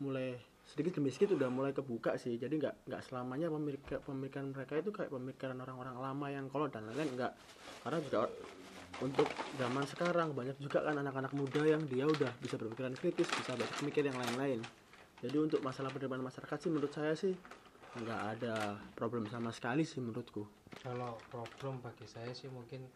mulai 0.02 0.34
sedikit 0.68 1.00
demi 1.00 1.08
sedikit 1.08 1.38
udah 1.38 1.48
mulai 1.48 1.70
kebuka 1.70 2.18
sih. 2.18 2.34
Jadi 2.34 2.58
nggak 2.58 2.90
nggak 2.90 3.02
selamanya 3.06 3.46
pemikir, 3.54 4.02
pemikiran 4.02 4.50
mereka 4.50 4.74
itu 4.82 4.90
kayak 4.90 5.10
pemikiran 5.14 5.56
orang-orang 5.62 5.96
lama 5.96 6.26
yang 6.26 6.50
kolot 6.50 6.74
dan 6.74 6.90
lain-lain 6.90 7.14
enggak 7.14 7.32
karena 7.86 7.98
juga 8.02 8.26
untuk 8.98 9.28
zaman 9.54 9.84
sekarang 9.86 10.34
banyak 10.34 10.58
juga 10.58 10.82
kan 10.82 10.98
anak-anak 10.98 11.32
muda 11.36 11.62
yang 11.62 11.82
dia 11.86 12.04
udah 12.08 12.32
bisa 12.42 12.58
berpikiran 12.58 12.94
kritis 12.98 13.30
bisa 13.30 13.54
berpikir 13.54 14.06
yang 14.06 14.18
lain-lain 14.18 14.60
jadi 15.22 15.36
untuk 15.38 15.62
masalah 15.62 15.90
penerimaan 15.90 16.26
masyarakat 16.26 16.58
sih 16.58 16.70
menurut 16.70 16.92
saya 16.94 17.14
sih 17.14 17.34
nggak 17.98 18.22
ada 18.38 18.78
problem 18.94 19.26
sama 19.26 19.50
sekali 19.50 19.82
sih 19.82 19.98
menurutku 19.98 20.46
Kalau 20.78 21.18
problem 21.32 21.82
bagi 21.82 22.06
saya 22.06 22.30
sih 22.36 22.46
mungkin 22.46 22.86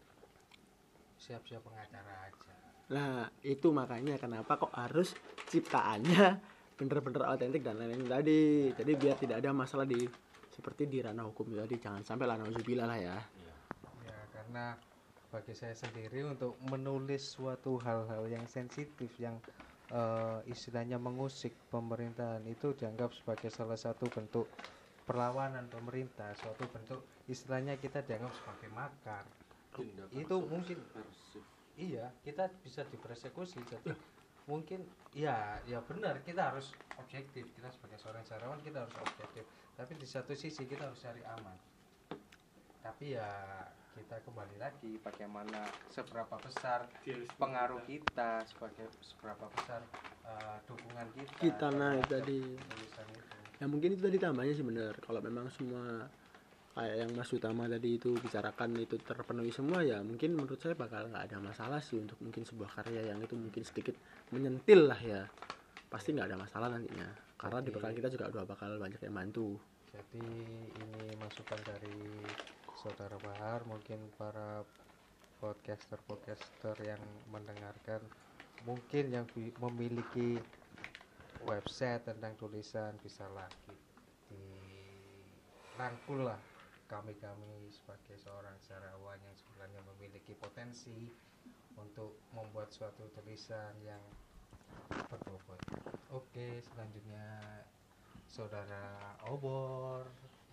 siap-siap 1.23 1.63
pengacara 1.63 2.27
aja. 2.27 2.53
Nah, 2.91 3.31
itu 3.47 3.71
makanya 3.71 4.19
kenapa 4.19 4.59
kok 4.59 4.75
harus 4.75 5.15
ciptaannya 5.47 6.35
bener-bener 6.77 7.23
autentik 7.23 7.63
dan 7.63 7.79
lain-lain 7.79 8.05
tadi. 8.07 8.71
Jadi 8.75 8.91
biar 8.99 9.15
tidak 9.15 9.39
ada 9.39 9.55
masalah 9.55 9.87
di 9.87 10.03
seperti 10.51 10.91
di 10.91 10.99
ranah 10.99 11.23
hukum 11.31 11.55
tadi. 11.55 11.79
Jangan 11.79 12.03
sampai 12.03 12.27
lah 12.27 12.35
nauzubillah 12.37 12.85
lah 12.85 12.99
ya. 12.99 13.17
Ya, 14.03 14.17
karena 14.35 14.75
bagi 15.33 15.57
saya 15.57 15.73
sendiri 15.73 16.21
untuk 16.29 16.53
menulis 16.69 17.33
suatu 17.33 17.81
hal-hal 17.81 18.29
yang 18.29 18.45
sensitif 18.45 19.09
yang 19.17 19.33
eh, 19.89 20.39
istilahnya 20.45 21.01
mengusik 21.01 21.57
pemerintahan 21.73 22.45
itu 22.45 22.77
dianggap 22.77 23.17
sebagai 23.17 23.49
salah 23.49 23.73
satu 23.73 24.05
bentuk 24.13 24.45
perlawanan 25.09 25.65
pemerintah, 25.73 26.31
suatu 26.37 26.69
bentuk 26.69 27.01
istilahnya 27.25 27.81
kita 27.81 28.05
dianggap 28.05 28.29
sebagai 28.37 28.69
makar. 28.77 29.25
Itu 30.13 30.45
mungkin 30.45 30.77
iya, 31.81 32.13
kita 32.21 32.53
bisa 32.61 32.85
dipersekusi 32.85 33.57
jadi 33.65 33.97
mungkin 34.43 34.83
ya 35.15 35.55
ya 35.65 35.81
benar 35.81 36.21
kita 36.21 36.53
harus 36.53 36.77
objektif. 37.01 37.49
Kita 37.57 37.73
sebagai 37.73 37.97
seorang 37.97 38.21
sejarawan 38.21 38.61
kita 38.61 38.85
harus 38.85 38.95
objektif. 39.01 39.49
Tapi 39.73 39.97
di 39.97 40.05
satu 40.05 40.37
sisi 40.37 40.69
kita 40.69 40.93
harus 40.93 41.01
cari 41.01 41.25
aman. 41.25 41.57
Tapi 42.85 43.17
ya 43.17 43.27
kita 43.93 44.17
kembali 44.25 44.57
lagi 44.57 44.97
bagaimana 45.05 45.69
seberapa 45.93 46.35
besar 46.41 46.89
pengaruh 47.37 47.81
kita 47.85 48.41
sebagai 48.49 48.89
seberapa 49.05 49.45
besar 49.53 49.85
eh, 50.25 50.57
dukungan 50.65 51.07
kita 51.13 51.33
Kita 51.37 51.67
nah 51.77 51.93
itu 51.93 52.09
terhadap 52.09 52.25
tadi. 52.25 52.41
Ya 53.61 53.65
mungkin 53.69 53.89
itu 53.93 54.01
tadi 54.01 54.17
tambahnya 54.17 54.53
sih 54.57 54.65
bener. 54.65 54.97
Kalau 54.97 55.21
memang 55.21 55.45
semua 55.53 56.09
kayak 56.73 57.05
yang 57.05 57.11
Mas 57.13 57.29
Utama 57.29 57.69
tadi 57.69 58.01
itu 58.01 58.17
bicarakan 58.17 58.81
itu 58.81 58.97
terpenuhi 58.97 59.53
semua 59.53 59.85
ya 59.85 60.01
mungkin 60.01 60.33
menurut 60.33 60.57
saya 60.57 60.73
bakal 60.73 61.05
nggak 61.05 61.29
ada 61.29 61.37
masalah 61.37 61.77
sih 61.77 62.01
untuk 62.01 62.17
mungkin 62.17 62.41
sebuah 62.49 62.81
karya 62.81 63.13
yang 63.13 63.21
itu 63.21 63.37
mungkin 63.37 63.61
sedikit 63.61 63.93
menyentil 64.33 64.89
lah 64.89 64.97
ya 64.97 65.21
pasti 65.93 66.17
nggak 66.17 66.33
ada 66.33 66.37
masalah 66.41 66.73
nantinya 66.73 67.13
karena 67.37 67.61
di 67.61 67.69
Oke. 67.69 67.77
belakang 67.77 67.93
kita 68.01 68.09
juga 68.09 68.25
udah 68.33 68.45
bakal 68.49 68.73
banyak 68.81 68.97
yang 69.05 69.13
bantu 69.13 69.61
jadi 69.93 70.25
ini 70.81 71.13
masukan 71.21 71.61
dari 71.61 72.25
saudara 72.83 73.15
Bahar 73.23 73.63
mungkin 73.63 73.95
para 74.19 74.59
podcaster 75.39 75.95
podcaster 76.03 76.75
yang 76.83 76.99
mendengarkan 77.31 78.03
mungkin 78.67 79.07
yang 79.07 79.23
memiliki 79.63 80.35
website 81.47 82.03
tentang 82.03 82.35
tulisan 82.35 82.91
bisa 82.99 83.23
lagi 83.31 83.71
dirangkul 84.27 86.27
lah 86.27 86.35
kami-kami 86.91 87.71
sebagai 87.71 88.19
seorang 88.19 88.59
sejarawan 88.67 89.15
yang 89.23 89.35
sebenarnya 89.39 89.79
memiliki 89.95 90.35
potensi 90.35 91.07
untuk 91.79 92.19
membuat 92.35 92.75
suatu 92.75 93.07
tulisan 93.15 93.79
yang 93.79 94.03
berbobot. 95.07 95.57
Oke, 96.11 96.59
selanjutnya 96.61 97.25
saudara 98.27 99.15
Obor, 99.31 100.05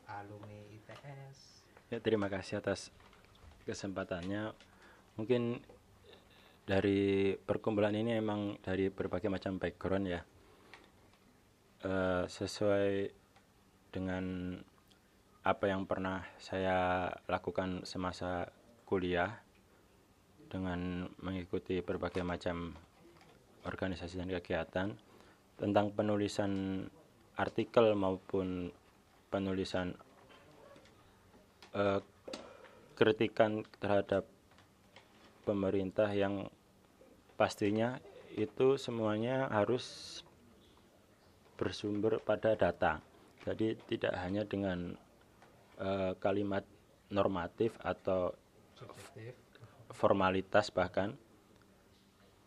alumni 0.08 0.64
ITS. 0.72 1.59
Ya, 1.90 1.98
terima 1.98 2.30
kasih 2.30 2.62
atas 2.62 2.94
kesempatannya. 3.66 4.54
Mungkin 5.18 5.58
dari 6.62 7.34
perkumpulan 7.34 7.90
ini 7.98 8.14
emang 8.14 8.62
dari 8.62 8.94
berbagai 8.94 9.26
macam 9.26 9.58
background 9.58 10.06
ya. 10.06 10.22
Eh, 11.82 12.24
sesuai 12.30 13.10
dengan 13.90 14.54
apa 15.42 15.66
yang 15.66 15.82
pernah 15.82 16.22
saya 16.38 17.10
lakukan 17.26 17.82
semasa 17.82 18.46
kuliah 18.86 19.42
dengan 20.46 21.10
mengikuti 21.18 21.82
berbagai 21.82 22.22
macam 22.22 22.70
organisasi 23.66 24.14
dan 24.14 24.30
kegiatan 24.30 24.94
tentang 25.58 25.90
penulisan 25.90 26.86
artikel 27.34 27.98
maupun 27.98 28.70
penulisan 29.26 29.98
eh, 31.74 32.00
kritikan 32.94 33.64
terhadap 33.80 34.28
pemerintah 35.48 36.10
yang 36.12 36.46
pastinya 37.34 37.96
itu 38.36 38.76
semuanya 38.76 39.48
harus 39.48 40.20
bersumber 41.56 42.20
pada 42.22 42.54
data. 42.54 43.00
Jadi 43.44 43.76
tidak 43.88 44.14
hanya 44.20 44.44
dengan 44.44 44.94
eh, 45.80 46.12
kalimat 46.20 46.64
normatif 47.10 47.74
atau 47.82 48.32
Subjektif. 48.78 49.34
formalitas 49.92 50.70
bahkan 50.72 51.12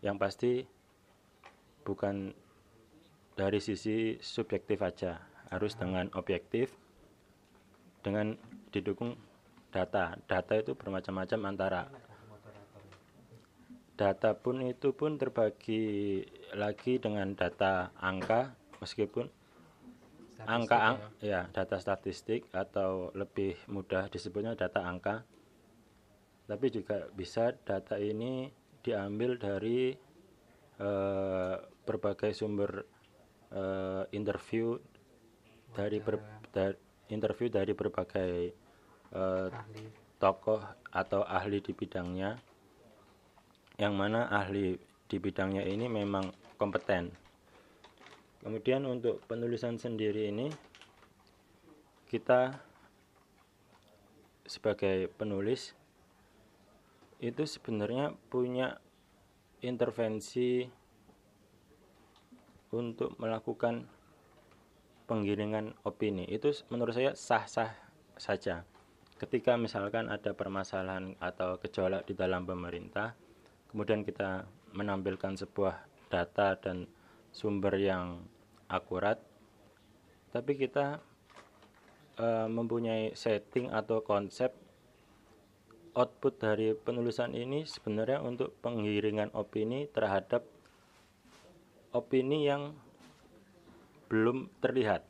yang 0.01 0.17
pasti 0.17 0.65
bukan 1.83 2.31
dari 3.35 3.59
sisi 3.59 4.17
subjektif 4.21 4.79
aja 4.81 5.19
harus 5.49 5.75
dengan 5.75 6.09
objektif 6.15 6.73
dengan 8.05 8.37
didukung 8.73 9.13
data. 9.69 10.17
Data 10.25 10.53
itu 10.57 10.73
bermacam-macam 10.73 11.39
antara 11.45 11.81
data 13.93 14.33
pun 14.33 14.65
itu 14.65 14.89
pun 14.97 15.21
terbagi 15.21 16.25
lagi 16.57 16.97
dengan 16.97 17.37
data 17.37 17.93
angka 18.01 18.57
meskipun 18.81 19.29
Statistik 20.33 20.49
angka 20.49 20.75
ya. 20.75 20.83
ang 20.89 20.97
ya. 21.21 21.41
data 21.53 21.77
statistik 21.77 22.41
atau 22.51 23.13
lebih 23.13 23.53
mudah 23.69 24.09
disebutnya 24.09 24.57
data 24.57 24.81
angka. 24.81 25.23
Tapi 26.43 26.67
juga 26.73 27.07
bisa 27.13 27.55
data 27.63 27.95
ini 27.95 28.51
diambil 28.83 29.39
dari 29.39 29.95
eh, 30.81 31.55
berbagai 31.87 32.35
sumber 32.35 32.83
eh, 33.53 34.03
interview 34.11 34.75
dari 35.71 36.03
ber, 36.03 36.19
da- 36.51 36.81
interview 37.07 37.47
dari 37.47 37.71
berbagai 37.71 38.62
eh, 39.13 39.47
tokoh 40.17 40.61
atau 40.93 41.21
ahli 41.25 41.59
di 41.59 41.73
bidangnya 41.73 42.37
yang 43.81 43.97
mana 43.97 44.29
ahli 44.29 44.77
di 45.09 45.17
bidangnya 45.17 45.65
ini 45.65 45.89
memang 45.89 46.29
kompeten. 46.61 47.09
Kemudian 48.43 48.85
untuk 48.85 49.23
penulisan 49.25 49.79
sendiri 49.79 50.29
ini 50.29 50.47
kita 52.07 52.53
sebagai 54.45 55.09
penulis 55.15 55.73
itu 57.23 57.47
sebenarnya 57.47 58.11
punya 58.27 58.77
intervensi 59.63 60.67
untuk 62.75 63.15
melakukan 63.17 63.87
penggiringan 65.07 65.73
opini. 65.87 66.27
Itu 66.27 66.51
menurut 66.67 66.93
saya 66.93 67.15
sah-sah 67.15 67.71
saja 68.19 68.67
ketika 69.23 69.55
misalkan 69.55 70.11
ada 70.11 70.35
permasalahan 70.35 71.15
atau 71.23 71.55
gejolak 71.63 72.03
di 72.03 72.11
dalam 72.11 72.43
pemerintah, 72.43 73.15
kemudian 73.71 74.03
kita 74.03 74.43
menampilkan 74.75 75.39
sebuah 75.39 75.79
data 76.11 76.59
dan 76.59 76.83
sumber 77.31 77.79
yang 77.79 78.19
akurat, 78.67 79.15
tapi 80.35 80.59
kita 80.59 80.99
eh, 82.19 82.47
mempunyai 82.51 83.15
setting 83.15 83.71
atau 83.71 84.03
konsep 84.03 84.51
output 85.95 86.43
dari 86.43 86.75
penulisan 86.75 87.31
ini 87.31 87.63
sebenarnya 87.63 88.19
untuk 88.19 88.51
penggiringan 88.59 89.31
opini 89.31 89.87
terhadap 89.87 90.43
opini 91.95 92.43
yang 92.43 92.75
belum 94.11 94.51
terlihat. 94.59 95.05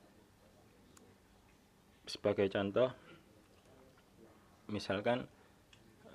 Sebagai 2.03 2.51
contoh, 2.51 2.91
misalkan 4.73 5.29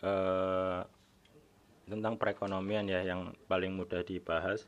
eh, 0.02 0.82
tentang 1.86 2.18
perekonomian 2.18 2.90
ya 2.90 3.06
yang 3.06 3.32
paling 3.46 3.72
mudah 3.78 4.02
dibahas 4.02 4.66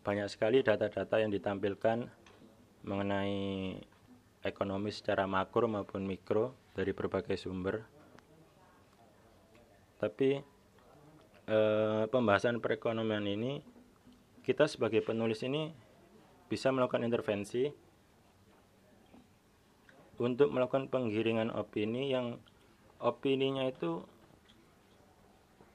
banyak 0.00 0.30
sekali 0.32 0.64
data-data 0.64 1.18
yang 1.20 1.34
ditampilkan 1.34 2.08
mengenai 2.86 3.74
ekonomi 4.46 4.94
secara 4.94 5.26
makro 5.26 5.66
maupun 5.66 6.06
mikro 6.06 6.54
dari 6.78 6.94
berbagai 6.94 7.34
sumber. 7.34 7.82
Tapi 9.98 10.38
eh, 11.50 12.04
pembahasan 12.06 12.62
perekonomian 12.62 13.26
ini 13.26 13.58
kita 14.46 14.70
sebagai 14.70 15.02
penulis 15.02 15.42
ini 15.42 15.74
bisa 16.46 16.70
melakukan 16.70 17.02
intervensi 17.02 17.66
untuk 20.16 20.48
melakukan 20.48 20.88
penggiringan 20.88 21.52
opini 21.52 22.08
yang 22.08 22.40
opininya 23.00 23.68
itu 23.68 24.00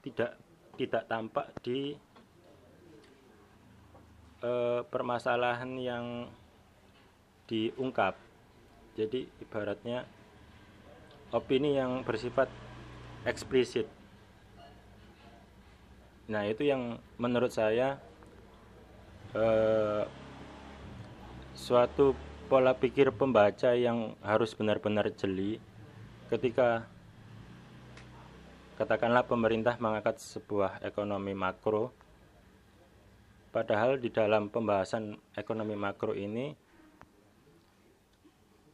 tidak 0.02 0.34
tidak 0.74 1.06
tampak 1.06 1.46
di 1.62 1.94
eh, 4.42 4.80
permasalahan 4.82 5.72
yang 5.78 6.06
diungkap. 7.46 8.18
Jadi 8.98 9.24
ibaratnya 9.40 10.04
opini 11.32 11.78
yang 11.78 12.02
bersifat 12.02 12.50
eksplisit. 13.24 13.86
Nah 16.26 16.42
itu 16.50 16.66
yang 16.66 16.98
menurut 17.16 17.54
saya 17.54 18.02
eh, 19.38 20.04
suatu 21.54 22.31
pola 22.46 22.74
pikir 22.78 23.12
pembaca 23.14 23.74
yang 23.74 24.18
harus 24.22 24.54
benar-benar 24.56 25.10
jeli. 25.14 25.58
Ketika 26.30 26.86
katakanlah 28.80 29.28
pemerintah 29.28 29.76
mengangkat 29.78 30.18
sebuah 30.18 30.82
ekonomi 30.82 31.36
makro 31.36 31.92
padahal 33.52 34.00
di 34.00 34.08
dalam 34.08 34.48
pembahasan 34.48 35.14
ekonomi 35.36 35.76
makro 35.76 36.16
ini 36.16 36.56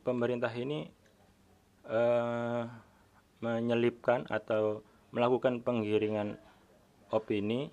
pemerintah 0.06 0.54
ini 0.54 0.86
eh, 1.90 2.62
menyelipkan 3.42 4.24
atau 4.30 4.80
melakukan 5.10 5.60
penggiringan 5.66 6.38
opini 7.10 7.68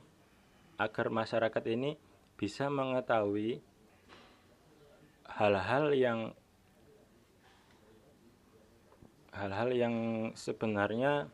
agar 0.76 1.08
masyarakat 1.14 1.64
ini 1.72 1.96
bisa 2.36 2.68
mengetahui 2.68 3.64
hal-hal 5.36 5.92
yang 5.92 6.20
hal-hal 9.36 9.70
yang 9.76 9.96
sebenarnya 10.32 11.28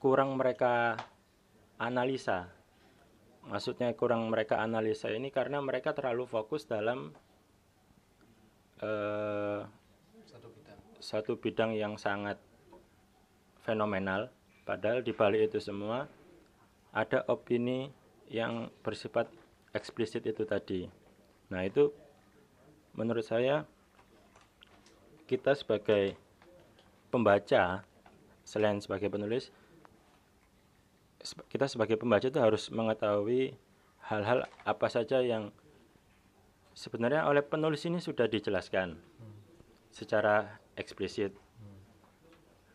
kurang 0.00 0.40
mereka 0.40 0.96
analisa. 1.76 2.48
Maksudnya 3.44 3.92
kurang 3.92 4.32
mereka 4.32 4.64
analisa 4.64 5.12
ini 5.12 5.28
karena 5.28 5.60
mereka 5.60 5.92
terlalu 5.92 6.24
fokus 6.24 6.64
dalam 6.64 7.12
eh, 8.80 9.60
satu 10.24 10.48
bidang 10.48 10.80
satu 11.04 11.32
bidang 11.36 11.76
yang 11.76 12.00
sangat 12.00 12.40
fenomenal. 13.60 14.32
Padahal 14.64 15.04
di 15.04 15.12
balik 15.12 15.52
itu 15.52 15.60
semua 15.60 16.08
ada 16.96 17.20
opini 17.28 17.92
yang 18.32 18.72
bersifat 18.80 19.28
eksplisit 19.76 20.24
itu 20.24 20.48
tadi. 20.48 21.03
Nah 21.54 21.62
itu 21.62 21.94
menurut 22.98 23.22
saya 23.22 23.62
kita 25.30 25.54
sebagai 25.54 26.18
pembaca 27.14 27.86
selain 28.42 28.82
sebagai 28.82 29.06
penulis 29.08 29.54
kita 31.48 31.64
sebagai 31.70 31.96
pembaca 31.96 32.28
itu 32.28 32.36
harus 32.36 32.68
mengetahui 32.68 33.56
hal-hal 34.04 34.44
apa 34.68 34.86
saja 34.92 35.24
yang 35.24 35.48
sebenarnya 36.76 37.24
oleh 37.24 37.40
penulis 37.40 37.86
ini 37.88 38.02
sudah 38.02 38.28
dijelaskan 38.28 39.00
secara 39.88 40.60
eksplisit. 40.76 41.32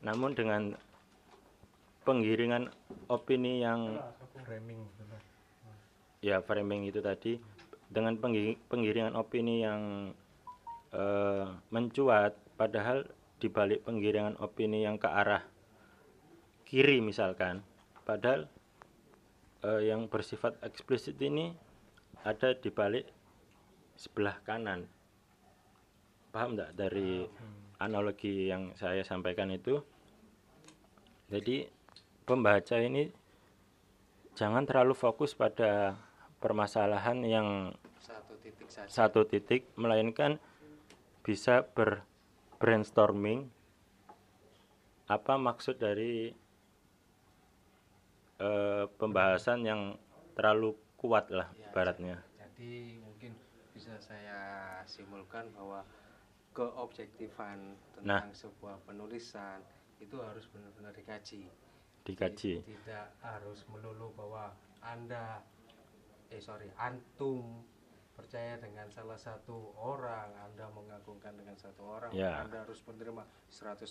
Namun 0.01 0.33
dengan 0.33 0.73
penggiringan 2.07 2.73
opini 3.11 3.61
yang 3.61 4.01
framing 4.47 4.81
ya 6.19 6.41
framing 6.41 6.87
itu 6.89 6.99
tadi 6.99 7.37
dengan 7.89 8.15
penggi- 8.21 8.57
penggiringan 8.69 9.17
opini 9.17 9.65
yang 9.65 10.13
eh, 10.93 11.45
mencuat 11.73 12.37
padahal 12.55 13.09
di 13.41 13.49
balik 13.49 13.83
penggiringan 13.85 14.37
opini 14.37 14.85
yang 14.85 15.01
ke 15.01 15.09
arah 15.09 15.41
kiri 16.69 17.01
misalkan 17.01 17.65
padahal 18.05 18.45
eh, 19.65 19.89
yang 19.89 20.05
bersifat 20.05 20.55
eksplisit 20.61 21.17
ini 21.19 21.53
ada 22.23 22.51
di 22.51 22.69
balik 22.71 23.07
sebelah 23.99 24.39
kanan. 24.43 24.87
Paham 26.31 26.55
enggak 26.55 26.71
dari 26.75 27.25
analogi 27.79 28.47
yang 28.47 28.75
saya 28.75 29.03
sampaikan 29.03 29.51
itu? 29.51 29.79
Jadi 31.31 31.67
pembaca 32.25 32.77
ini 32.79 33.09
jangan 34.35 34.63
terlalu 34.63 34.95
fokus 34.95 35.35
pada 35.35 35.97
permasalahan 36.39 37.19
yang 37.21 37.47
satu 37.99 38.33
titik 38.39 38.67
saja. 38.67 38.87
satu 38.87 39.21
titik 39.23 39.67
melainkan 39.75 40.39
bisa 41.21 41.67
ber 41.67 42.03
brainstorming. 42.57 43.47
Apa 45.05 45.35
maksud 45.35 45.77
dari 45.77 46.31
eh, 48.39 48.85
pembahasan 48.95 49.63
yang 49.63 49.81
terlalu 50.33 50.75
kuat 50.95 51.27
lah 51.29 51.51
Ya, 51.53 51.67
baratnya? 51.71 52.23
jadi 52.35 52.99
mungkin 52.99 53.35
bisa 53.71 53.95
saya 53.99 54.39
simpulkan 54.85 55.47
bahwa 55.55 55.83
keobjektifan 56.51 57.75
Nah. 57.99 58.23
tentang 58.23 58.31
sebuah 58.33 58.79
penulisan 58.83 59.59
itu 59.99 60.15
harus 60.19 60.47
benar-benar 60.51 60.91
dikaji. 60.91 61.47
Dikaji. 62.03 62.53
Ti- 62.59 62.65
tidak 62.65 63.11
harus 63.19 63.63
melulu 63.67 64.11
bahwa 64.15 64.51
anda 64.79 65.43
eh 66.29 66.39
sorry 66.39 66.69
antum 66.77 67.65
percaya 68.13 68.59
dengan 68.59 68.83
salah 68.89 69.15
satu 69.15 69.71
orang 69.75 70.27
anda 70.37 70.67
mengagungkan 70.69 71.33
dengan 71.33 71.55
satu 71.55 71.81
orang 71.87 72.11
Ya. 72.11 72.43
anda 72.43 72.61
harus 72.61 72.83
menerima 72.83 73.23
100% 73.47 73.87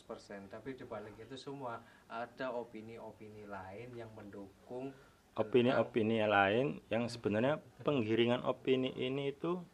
tapi 0.46 0.76
dibalik 0.76 1.16
itu 1.16 1.34
semua 1.34 1.80
ada 2.06 2.52
opini-opini 2.52 3.48
lain 3.48 3.88
yang 3.92 4.12
mendukung 4.12 4.92
tentang- 4.92 5.40
opini-opini 5.40 6.20
lain 6.22 6.66
yang 6.86 7.08
sebenarnya 7.08 7.56
penggiringan 7.80 8.44
opini 8.44 8.92
ini 8.92 9.32
itu 9.32 9.64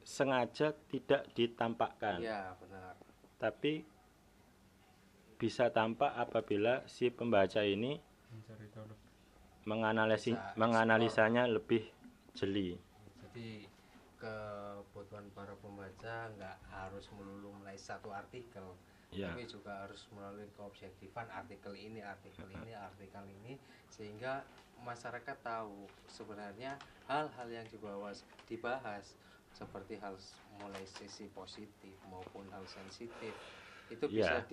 sengaja 0.00 0.72
tidak 0.86 1.28
ditampakkan 1.34 2.22
ya 2.22 2.54
benar 2.56 2.94
tapi 3.36 3.84
bisa 5.36 5.68
tampak 5.68 6.16
apabila 6.16 6.86
si 6.86 7.10
pembaca 7.10 7.60
ini 7.60 8.00
Mencari 8.26 8.66
tahu 8.68 8.86
lebih. 8.86 9.05
Menganalisi 9.66 10.32
Bisa 10.32 10.54
menganalisanya 10.56 11.50
lebih 11.50 11.82
jeli. 12.38 12.78
Jadi 13.20 13.66
kebutuhan 14.16 15.28
para 15.36 15.52
pembaca 15.60 16.30
nggak 16.32 16.56
harus 16.72 17.04
melulu 17.12 17.52
melalui 17.60 17.76
satu 17.76 18.08
artikel 18.14 18.64
ya 19.12 19.30
tapi 19.30 19.46
juga 19.46 19.86
harus 19.86 20.02
melalui 20.10 20.48
keobjektifan 20.56 21.30
artikel 21.30 21.70
ini 21.76 22.02
artikel 22.02 22.48
ini 22.48 22.74
artikel 22.74 23.22
ini 23.22 23.54
sehingga 23.92 24.42
masyarakat 24.82 25.36
tahu 25.44 25.86
sebenarnya 26.10 26.74
hal-hal 27.06 27.48
yang 27.48 27.66
dibahas 27.70 28.24
dibahas 28.50 29.14
seperti 29.54 29.96
hal 30.02 30.16
mulai 30.58 30.82
sisi 30.84 31.30
positif 31.32 31.94
maupun 32.10 32.44
hal 32.50 32.64
sensitif 32.66 33.32
itu 33.88 34.04
bisa 34.10 34.42
Ya. 34.42 34.48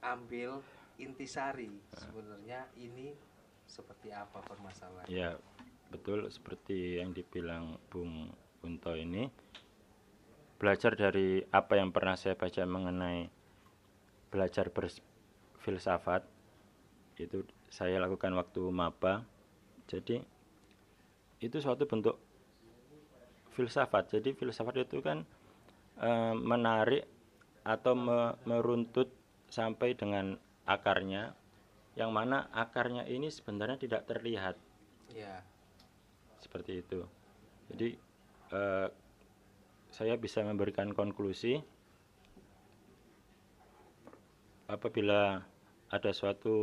diambil 0.00 0.64
intisari. 0.98 1.70
Sebenarnya 1.94 2.66
ini 2.74 3.14
seperti 3.72 4.12
apa 4.12 4.44
permasalahan 4.44 5.08
Ya, 5.08 5.40
betul 5.88 6.28
seperti 6.28 7.00
yang 7.00 7.16
dibilang 7.16 7.80
Bung 7.88 8.28
Kunto 8.60 8.92
ini. 8.92 9.32
Belajar 10.60 10.92
dari 10.94 11.40
apa 11.50 11.80
yang 11.80 11.90
pernah 11.90 12.14
saya 12.14 12.36
baca 12.36 12.62
mengenai 12.68 13.32
belajar 14.28 14.68
berfilsafat 14.68 16.22
itu 17.18 17.48
saya 17.72 17.96
lakukan 17.98 18.36
waktu 18.36 18.62
maba. 18.68 19.24
Jadi 19.88 20.20
itu 21.42 21.56
suatu 21.58 21.88
bentuk 21.88 22.20
filsafat. 23.56 24.14
Jadi 24.14 24.36
filsafat 24.36 24.86
itu 24.86 25.02
kan 25.02 25.24
eh, 25.98 26.34
menarik 26.36 27.08
atau 27.66 27.94
me- 27.98 28.36
meruntut 28.46 29.10
sampai 29.50 29.98
dengan 29.98 30.38
akarnya 30.64 31.41
yang 31.92 32.10
mana 32.12 32.48
akarnya 32.52 33.04
ini 33.04 33.28
sebenarnya 33.28 33.76
tidak 33.76 34.08
terlihat 34.08 34.56
ya 35.12 35.44
seperti 36.40 36.80
itu. 36.80 37.04
Jadi 37.72 37.88
eh, 38.52 38.88
saya 39.92 40.14
bisa 40.16 40.40
memberikan 40.40 40.96
konklusi 40.96 41.60
apabila 44.72 45.44
ada 45.92 46.10
suatu 46.16 46.56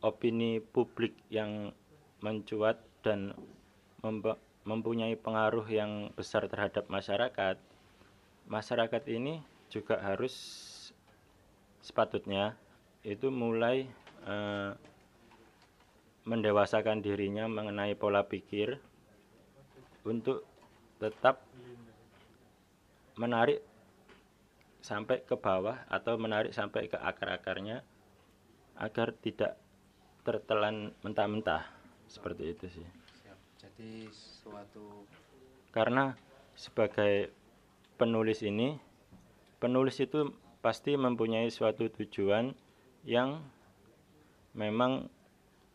opini 0.00 0.60
publik 0.60 1.12
yang 1.28 1.72
mencuat 2.24 2.80
dan 3.04 3.36
mempunyai 4.64 5.16
pengaruh 5.20 5.68
yang 5.68 6.08
besar 6.16 6.48
terhadap 6.48 6.88
masyarakat, 6.88 7.60
masyarakat 8.48 9.02
ini 9.12 9.44
juga 9.68 10.00
harus 10.00 10.32
sepatutnya 11.84 12.56
itu 13.04 13.28
mulai 13.28 13.84
eh, 14.24 14.72
mendewasakan 16.24 17.04
dirinya 17.04 17.44
mengenai 17.44 17.92
pola 17.92 18.24
pikir 18.24 18.80
untuk 20.08 20.48
tetap 20.96 21.44
menarik 23.20 23.60
sampai 24.80 25.20
ke 25.24 25.36
bawah 25.36 25.84
atau 25.88 26.16
menarik 26.16 26.56
sampai 26.56 26.88
ke 26.88 26.96
akar-akarnya 26.96 27.84
agar 28.76 29.12
tidak 29.20 29.60
tertelan 30.24 30.96
mentah-mentah. 31.04 31.68
Seperti 32.08 32.52
itu 32.52 32.66
sih. 32.68 32.86
Siap. 33.24 33.38
Jadi 33.60 34.08
suatu 34.12 35.08
karena 35.72 36.16
sebagai 36.54 37.32
penulis 37.98 38.44
ini 38.44 38.78
penulis 39.58 39.98
itu 39.98 40.30
pasti 40.60 40.94
mempunyai 40.94 41.50
suatu 41.50 41.90
tujuan 41.90 42.52
yang 43.04 43.44
memang 44.56 45.12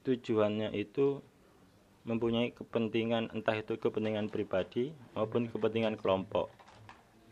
tujuannya 0.01 0.73
itu 0.73 1.21
mempunyai 2.07 2.49
kepentingan 2.55 3.29
entah 3.35 3.53
itu 3.53 3.77
kepentingan 3.77 4.33
pribadi 4.33 4.89
maupun 5.13 5.45
kepentingan 5.45 5.93
kelompok. 5.99 6.49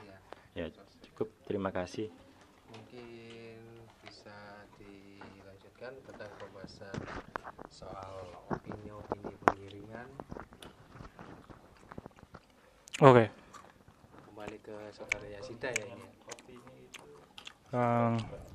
Ya 0.05 0.17
ya 0.53 0.65
cukup. 1.09 1.33
Terima 1.49 1.73
kasih. 1.73 2.13
Mungkin 2.69 3.57
bisa 4.05 4.37
dilanjutkan 4.77 5.97
tentang 6.05 6.31
pembahasan 6.37 6.97
soal 7.73 8.13
opini-opini 8.53 9.33
penggiringan 9.45 10.07
Oke. 12.97 13.29
kembali 14.29 14.57
ke 14.61 14.75
saudara 14.93 15.25
Yasida 15.29 15.69
ya 15.73 15.85
ini 15.89 16.05
ya. 17.73 18.46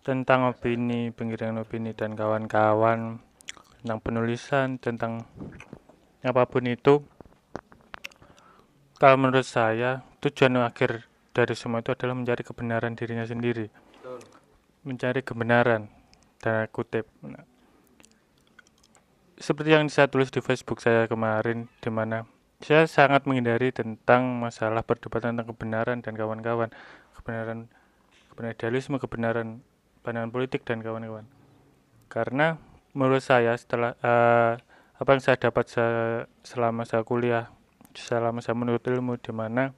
Tentang 0.00 0.48
opini, 0.48 1.12
penggiringan 1.12 1.60
opini 1.60 1.92
dan 1.92 2.16
kawan-kawan 2.16 3.20
tentang 3.80 3.98
penulisan, 4.00 4.80
tentang 4.80 5.28
apa 6.20 6.44
pun 6.48 6.64
itu. 6.68 7.04
Kalau 9.00 9.16
menurut 9.16 9.48
saya, 9.48 10.04
tujuan 10.20 10.60
akhir 10.60 11.08
dari 11.32 11.54
semua 11.56 11.80
itu 11.80 11.92
adalah 11.92 12.12
mencari 12.12 12.44
kebenaran 12.44 12.92
dirinya 12.92 13.24
sendiri. 13.24 13.72
Betul. 13.72 14.20
Mencari 14.84 15.20
kebenaran, 15.24 15.88
dan 16.40 16.68
kutip. 16.72 17.08
Nah, 17.24 17.44
seperti 19.40 19.72
yang 19.72 19.88
saya 19.88 20.08
tulis 20.08 20.28
di 20.28 20.44
Facebook 20.44 20.84
saya 20.84 21.08
kemarin, 21.08 21.68
di 21.80 21.88
mana 21.88 22.28
saya 22.60 22.84
sangat 22.84 23.24
menghindari 23.24 23.72
tentang 23.72 24.36
masalah 24.36 24.84
perdebatan 24.84 25.32
tentang 25.32 25.48
kebenaran 25.56 26.04
dan 26.04 26.12
kawan-kawan 26.12 26.68
kebenaran 27.16 27.72
kebenaran 28.28 28.52
idealisme 28.52 29.00
kebenaran 29.00 29.64
pandangan 30.00 30.32
politik 30.32 30.64
dan 30.64 30.80
kawan-kawan. 30.80 31.28
Karena 32.10 32.58
menurut 32.96 33.22
saya 33.22 33.54
setelah 33.54 33.94
eh, 34.02 34.58
apa 35.00 35.08
yang 35.16 35.22
saya 35.22 35.36
dapat 35.40 35.64
se- 35.70 36.26
selama 36.44 36.84
saya 36.84 37.06
kuliah 37.06 37.48
selama 37.94 38.38
saya 38.44 38.54
menuntut 38.54 38.86
ilmu 38.86 39.18
di 39.18 39.32
mana 39.34 39.74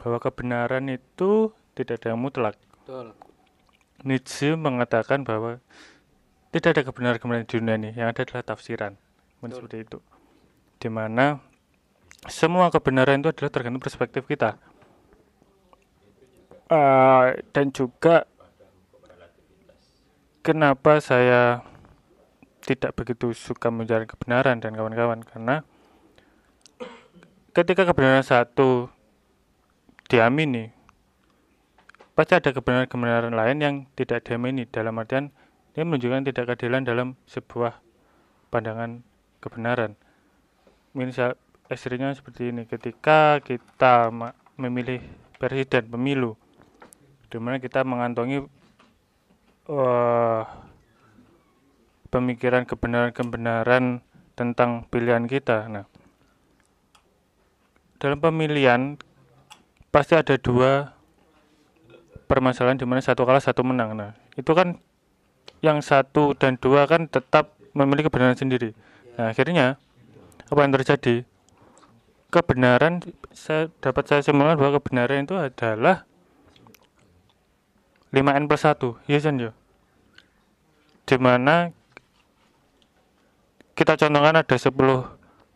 bahwa 0.00 0.18
kebenaran 0.20 0.88
itu 0.92 1.52
tidak 1.74 2.02
ada 2.02 2.14
yang 2.14 2.20
mutlak. 2.20 2.56
Betul. 2.84 3.14
Nietzsche 4.04 4.54
mengatakan 4.54 5.26
bahwa 5.26 5.58
tidak 6.54 6.78
ada 6.78 6.82
kebenaran-kebenaran 6.86 7.44
di 7.44 7.52
dunia 7.58 7.74
ini 7.76 7.90
yang 7.96 8.08
ada 8.10 8.22
adalah 8.24 8.44
tafsiran. 8.46 8.94
Betul. 9.38 9.64
seperti 9.64 9.76
itu. 9.86 9.98
Di 10.78 10.88
mana 10.90 11.38
semua 12.26 12.70
kebenaran 12.74 13.22
itu 13.22 13.30
adalah 13.30 13.50
tergantung 13.50 13.82
perspektif 13.82 14.26
kita. 14.26 14.58
Eh, 16.68 17.26
dan 17.54 17.66
juga 17.72 18.28
kenapa 20.42 21.02
saya 21.02 21.62
tidak 22.64 22.94
begitu 22.94 23.32
suka 23.32 23.72
mencari 23.72 24.04
kebenaran 24.04 24.60
dan 24.60 24.74
kawan-kawan? 24.76 25.24
Karena 25.24 25.62
ketika 27.56 27.88
kebenaran 27.88 28.22
satu 28.22 28.92
diamini 30.08 30.72
pasti 32.18 32.34
ada 32.34 32.50
kebenaran-kebenaran 32.50 33.30
lain 33.30 33.56
yang 33.62 33.74
tidak 33.94 34.26
diamini. 34.26 34.66
Dalam 34.66 34.98
artian 34.98 35.30
ini 35.78 35.86
menunjukkan 35.86 36.26
tidak 36.26 36.50
keadilan 36.50 36.82
dalam 36.82 37.08
sebuah 37.30 37.78
pandangan 38.50 39.06
kebenaran. 39.38 39.94
Misal 40.98 41.38
ekstrimnya 41.70 42.10
seperti 42.18 42.50
ini. 42.50 42.66
Ketika 42.66 43.38
kita 43.38 44.10
memilih 44.58 44.98
presiden 45.38 45.86
pemilu 45.86 46.34
di 47.30 47.38
mana 47.38 47.62
kita 47.62 47.86
mengantongi 47.86 48.42
eh, 49.68 50.42
pemikiran 52.08 52.64
kebenaran-kebenaran 52.64 54.00
tentang 54.32 54.88
pilihan 54.88 55.28
kita. 55.28 55.68
Nah, 55.68 55.84
dalam 58.00 58.18
pemilihan 58.18 58.96
pasti 59.92 60.16
ada 60.16 60.38
dua 60.40 60.96
permasalahan 62.30 62.80
di 62.80 62.86
mana 62.88 63.04
satu 63.04 63.28
kalah 63.28 63.42
satu 63.42 63.60
menang. 63.64 63.92
Nah, 63.92 64.16
itu 64.38 64.52
kan 64.56 64.80
yang 65.60 65.82
satu 65.82 66.38
dan 66.38 66.56
dua 66.56 66.86
kan 66.86 67.10
tetap 67.10 67.56
memiliki 67.74 68.08
kebenaran 68.08 68.38
sendiri. 68.38 68.72
Nah, 69.18 69.34
akhirnya 69.34 69.76
apa 70.48 70.60
yang 70.64 70.72
terjadi? 70.72 71.26
Kebenaran 72.28 73.00
saya 73.32 73.72
dapat 73.80 74.04
saya 74.04 74.20
simpulkan 74.20 74.60
bahwa 74.60 74.76
kebenaran 74.76 75.24
itu 75.24 75.32
adalah 75.32 76.04
5n 78.12 78.48
plus 78.48 78.64
1 78.64 79.08
iya 79.08 79.18
kan 79.20 79.36
ya 81.08 81.16
di 81.16 81.16
mana 81.16 81.72
kita 83.72 83.96
contohkan 83.96 84.36
ada 84.44 84.56
10 84.60 84.68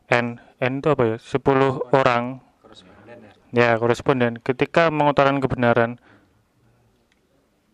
n. 0.09 0.27
N 0.41 0.73
itu 0.81 0.89
apa 0.89 1.03
ya? 1.05 1.16
10 1.20 1.93
orang. 1.93 2.41
Ya 3.53 3.77
koresponden. 3.77 4.41
Ketika 4.41 4.89
mengutarakan 4.89 5.45
kebenaran 5.45 6.01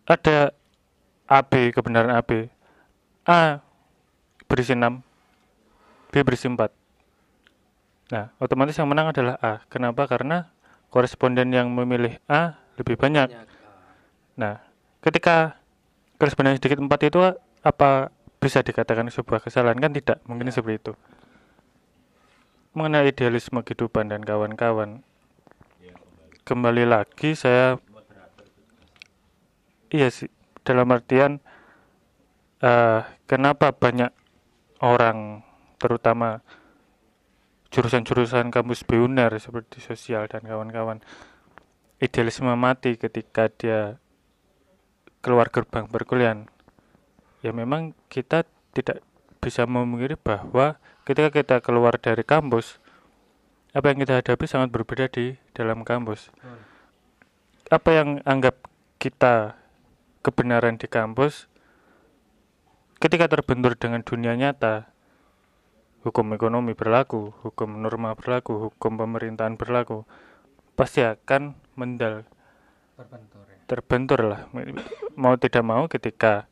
ada 0.03 0.51
AB 1.29 1.71
kebenaran 1.71 2.11
AB 2.17 2.49
A 3.29 3.61
berisi 4.49 4.73
6 4.73 5.05
B 6.09 6.13
berisi 6.25 6.49
4 6.49 6.73
nah 8.09 8.33
otomatis 8.41 8.73
yang 8.73 8.89
menang 8.89 9.13
adalah 9.13 9.37
A. 9.37 9.61
Kenapa? 9.69 10.09
Karena 10.09 10.49
koresponden 10.89 11.53
yang 11.53 11.69
memilih 11.69 12.17
A 12.25 12.57
lebih 12.81 12.97
banyak. 12.97 13.29
Nah, 14.33 14.65
ketika 15.05 15.61
koresponden 16.17 16.57
sedikit 16.57 16.81
empat 16.81 17.05
itu 17.05 17.21
apa 17.65 18.13
bisa 18.39 18.63
dikatakan 18.63 19.11
sebuah 19.11 19.43
kesalahan? 19.43 19.79
Kan 19.79 19.91
tidak 19.95 20.23
mungkin 20.25 20.49
seperti 20.51 20.79
itu. 20.79 20.93
Mengenai 22.77 23.11
idealisme 23.11 23.65
kehidupan 23.65 24.13
dan 24.13 24.23
kawan-kawan. 24.23 25.03
Kembali. 26.47 26.87
Lagi 26.87 27.35
saya 27.35 27.77
iya 29.89 30.13
sih 30.13 30.29
dalam 30.61 30.89
artian 30.93 31.41
eh, 32.61 33.01
kenapa 33.25 33.73
banyak 33.73 34.13
orang 34.85 35.41
terutama 35.81 36.45
jurusan-jurusan 37.69 38.49
kampus 38.49 38.85
BUNER 38.85 39.33
seperti 39.37 39.81
sosial 39.81 40.25
dan 40.25 40.45
kawan-kawan 40.45 41.01
idealisme 42.01 42.49
mati 42.53 42.95
ketika 42.97 43.49
dia 43.49 43.97
keluar 45.19 45.51
gerbang 45.51 45.85
perkuliahan 45.85 46.47
ya 47.39 47.51
memang 47.55 47.95
kita 48.11 48.43
tidak 48.75 49.03
bisa 49.39 49.63
memungkiri 49.63 50.19
bahwa 50.19 50.77
ketika 51.07 51.29
kita 51.31 51.55
keluar 51.63 51.95
dari 51.95 52.21
kampus 52.27 52.77
apa 53.69 53.93
yang 53.93 54.01
kita 54.01 54.19
hadapi 54.19 54.45
sangat 54.49 54.69
berbeda 54.73 55.05
di 55.13 55.37
dalam 55.53 55.85
kampus. 55.85 56.33
Apa 57.69 58.01
yang 58.01 58.17
anggap 58.25 58.65
kita 58.97 59.55
kebenaran 60.25 60.75
di 60.81 60.89
kampus 60.89 61.45
ketika 62.99 63.31
terbentur 63.31 63.79
dengan 63.79 64.03
dunia 64.03 64.35
nyata 64.35 64.91
hukum 66.03 66.35
ekonomi 66.35 66.75
berlaku 66.75 67.31
hukum 67.45 67.79
norma 67.79 68.11
berlaku 68.17 68.67
hukum 68.67 68.99
pemerintahan 68.99 69.55
berlaku 69.55 70.03
pasti 70.75 71.03
akan 71.03 71.55
mendal 71.79 72.27
berbentur 72.99 73.43
ya. 73.47 73.57
terbentur 73.69 74.19
lah. 74.27 74.41
Mau 75.15 75.39
tidak 75.39 75.63
mau 75.63 75.87
ketika 75.87 76.51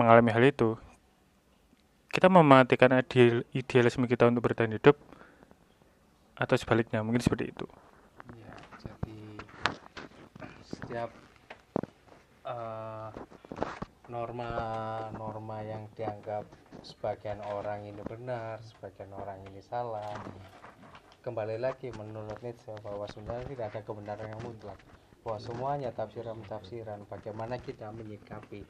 mengalami 0.00 0.32
hal 0.32 0.44
itu 0.48 0.70
kita 2.10 2.32
mematikan 2.32 2.96
ideal, 2.96 3.44
idealisme 3.52 4.08
kita 4.08 4.26
untuk 4.26 4.48
bertahan 4.48 4.72
hidup 4.72 4.96
atau 6.40 6.56
sebaliknya 6.56 7.04
mungkin 7.04 7.20
seperti 7.20 7.52
itu 7.52 7.68
Iya, 8.32 8.54
jadi 8.80 9.20
setiap 10.64 11.10
eh, 12.48 13.08
norma-norma 14.10 15.62
yang 15.62 15.86
dianggap 15.94 16.42
sebagian 16.82 17.38
orang 17.46 17.86
ini 17.86 18.02
benar, 18.02 18.58
sebagian 18.66 19.14
orang 19.14 19.38
ini 19.46 19.62
salah. 19.62 20.18
Kembali 21.22 21.62
lagi 21.62 21.94
menurut 21.94 22.42
Nietzsche 22.42 22.74
bahwa 22.82 23.06
sebenarnya 23.06 23.46
tidak 23.54 23.66
ada 23.70 23.80
kebenaran 23.86 24.28
yang 24.34 24.42
mutlak. 24.42 24.76
Bahwa 25.22 25.38
semuanya 25.38 25.94
tafsiran-tafsiran 25.94 27.06
bagaimana 27.06 27.60
kita 27.62 27.92
menyikapi 27.94 28.66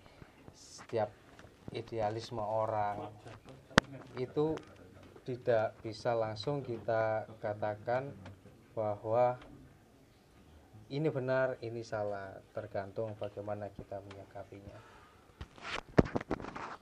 setiap 0.54 1.10
idealisme 1.70 2.42
orang 2.42 3.10
itu 4.18 4.58
tidak 5.22 5.78
bisa 5.84 6.16
langsung 6.16 6.64
kita 6.64 7.28
katakan 7.38 8.10
bahwa 8.74 9.38
ini 10.90 11.06
benar, 11.06 11.54
ini 11.62 11.86
salah, 11.86 12.42
tergantung 12.50 13.14
bagaimana 13.14 13.70
kita 13.70 14.02
menyikapinya. 14.02 14.74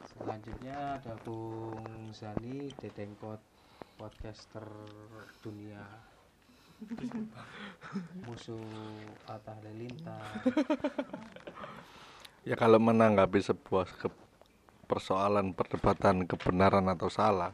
Selanjutnya 0.08 0.96
ada 0.96 1.12
Bung 1.28 2.08
Zani, 2.16 2.72
Dedengkot, 2.80 3.36
podcaster 4.00 4.64
dunia, 5.44 5.84
musuh 8.24 8.64
Atta 9.28 9.52
Halilintar. 9.60 10.24
Ya 12.46 12.54
kalau 12.54 12.78
menanggapi 12.78 13.42
sebuah 13.42 13.86
ke- 13.98 14.26
persoalan 14.88 15.52
perdebatan 15.52 16.24
kebenaran 16.24 16.86
atau 16.88 17.12
salah 17.12 17.52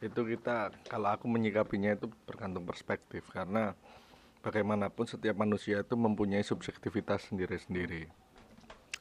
itu 0.00 0.20
kita 0.36 0.72
kalau 0.92 1.08
aku 1.12 1.24
menyikapinya 1.24 1.96
itu 1.96 2.08
bergantung 2.28 2.68
perspektif 2.68 3.24
karena 3.32 3.72
bagaimanapun 4.44 5.08
setiap 5.08 5.36
manusia 5.40 5.80
itu 5.80 5.96
mempunyai 5.96 6.44
subjektivitas 6.44 7.32
sendiri-sendiri. 7.32 8.06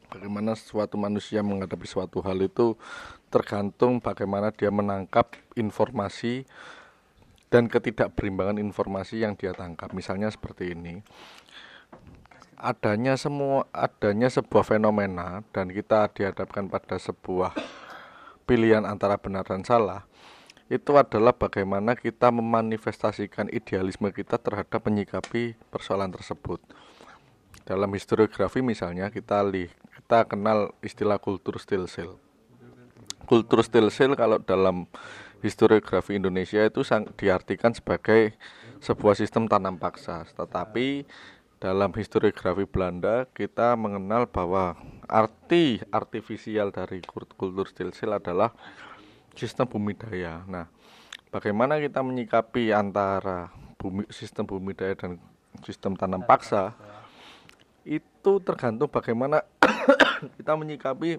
Bagaimana 0.07 0.55
suatu 0.55 0.95
manusia 0.95 1.43
menghadapi 1.43 1.83
suatu 1.83 2.23
hal 2.23 2.39
itu 2.39 2.79
tergantung 3.27 3.99
bagaimana 3.99 4.55
dia 4.55 4.71
menangkap 4.71 5.35
informasi 5.59 6.47
dan 7.51 7.67
ketidakberimbangan 7.67 8.57
informasi 8.57 9.27
yang 9.27 9.35
dia 9.35 9.51
tangkap. 9.51 9.91
Misalnya 9.91 10.31
seperti 10.31 10.71
ini 10.71 11.03
adanya 12.65 13.13
semua 13.13 13.69
adanya 13.69 14.25
sebuah 14.25 14.65
fenomena 14.65 15.45
dan 15.53 15.69
kita 15.69 16.09
dihadapkan 16.09 16.65
pada 16.65 16.97
sebuah 16.97 17.53
pilihan 18.49 18.81
antara 18.89 19.21
benar 19.21 19.45
dan 19.45 19.61
salah 19.61 20.09
itu 20.65 20.97
adalah 20.97 21.37
bagaimana 21.37 21.93
kita 21.93 22.33
memanifestasikan 22.33 23.53
idealisme 23.53 24.09
kita 24.09 24.41
terhadap 24.41 24.81
menyikapi 24.81 25.53
persoalan 25.69 26.09
tersebut. 26.09 26.57
Dalam 27.69 27.93
historiografi 27.93 28.65
misalnya 28.65 29.13
kita 29.13 29.45
li 29.45 29.69
kita 30.01 30.25
kenal 30.25 30.73
istilah 30.81 31.21
kultur 31.21 31.61
stilsel 31.61 32.17
kultur 33.25 33.65
stilsel 33.65 34.13
kalau 34.13 34.37
dalam 34.39 34.85
historiografi 35.41 36.15
Indonesia 36.15 36.61
itu 36.61 36.85
sang, 36.85 37.09
diartikan 37.17 37.73
sebagai 37.73 38.37
sebuah 38.79 39.17
sistem 39.17 39.49
tanam 39.49 39.81
paksa 39.81 40.23
tetapi 40.37 41.03
dalam 41.65 41.89
historiografi 41.97 42.69
Belanda 42.69 43.25
kita 43.33 43.73
mengenal 43.73 44.29
bahwa 44.29 44.77
arti 45.09 45.81
artifisial 45.89 46.69
dari 46.69 47.01
kul- 47.01 47.25
kultur 47.33 47.65
stilsel 47.65 48.13
adalah 48.13 48.53
sistem 49.33 49.65
bumi 49.65 49.97
daya. 49.97 50.45
Nah, 50.45 50.69
bagaimana 51.33 51.81
kita 51.81 52.05
menyikapi 52.05 52.69
antara 52.69 53.49
bumi 53.81 54.05
sistem 54.13 54.45
bumi 54.45 54.77
daya 54.77 54.93
dan 54.93 55.17
sistem 55.65 55.97
tanam 55.97 56.21
paksa? 56.21 56.77
Itu 57.81 58.37
tergantung 58.45 58.93
bagaimana 58.93 59.41
kita 60.37 60.53
menyikapi 60.53 61.17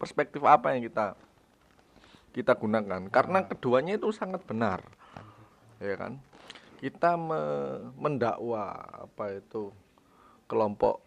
perspektif 0.00 0.40
apa 0.48 0.72
yang 0.72 0.88
kita 0.88 1.12
kita 2.32 2.56
gunakan. 2.56 3.04
Karena 3.12 3.44
keduanya 3.44 4.00
itu 4.00 4.08
sangat 4.16 4.40
benar. 4.48 4.80
Ya 5.76 5.92
kan 6.00 6.24
kita 6.84 7.16
me- 7.16 7.96
mendakwa 7.96 8.76
apa 9.08 9.40
itu 9.40 9.72
kelompok 10.44 11.00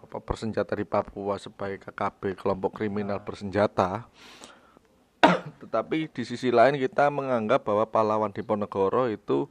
apa 0.00 0.16
bersenjata 0.24 0.72
di 0.72 0.88
Papua 0.88 1.36
sebagai 1.36 1.84
KKB 1.84 2.40
kelompok 2.40 2.80
kriminal 2.80 3.20
bersenjata. 3.20 4.08
Tetapi 5.60 6.08
di 6.08 6.22
sisi 6.24 6.48
lain 6.48 6.80
kita 6.80 7.12
menganggap 7.12 7.68
bahwa 7.68 7.84
pahlawan 7.84 8.32
Diponegoro 8.32 9.12
itu 9.12 9.44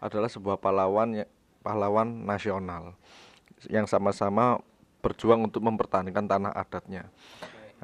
adalah 0.00 0.32
sebuah 0.32 0.56
pahlawan 0.56 1.20
ya- 1.20 1.30
pahlawan 1.60 2.24
nasional 2.24 2.96
yang 3.68 3.84
sama-sama 3.84 4.56
berjuang 5.04 5.44
untuk 5.44 5.60
mempertahankan 5.68 6.24
tanah 6.24 6.52
adatnya. 6.56 7.12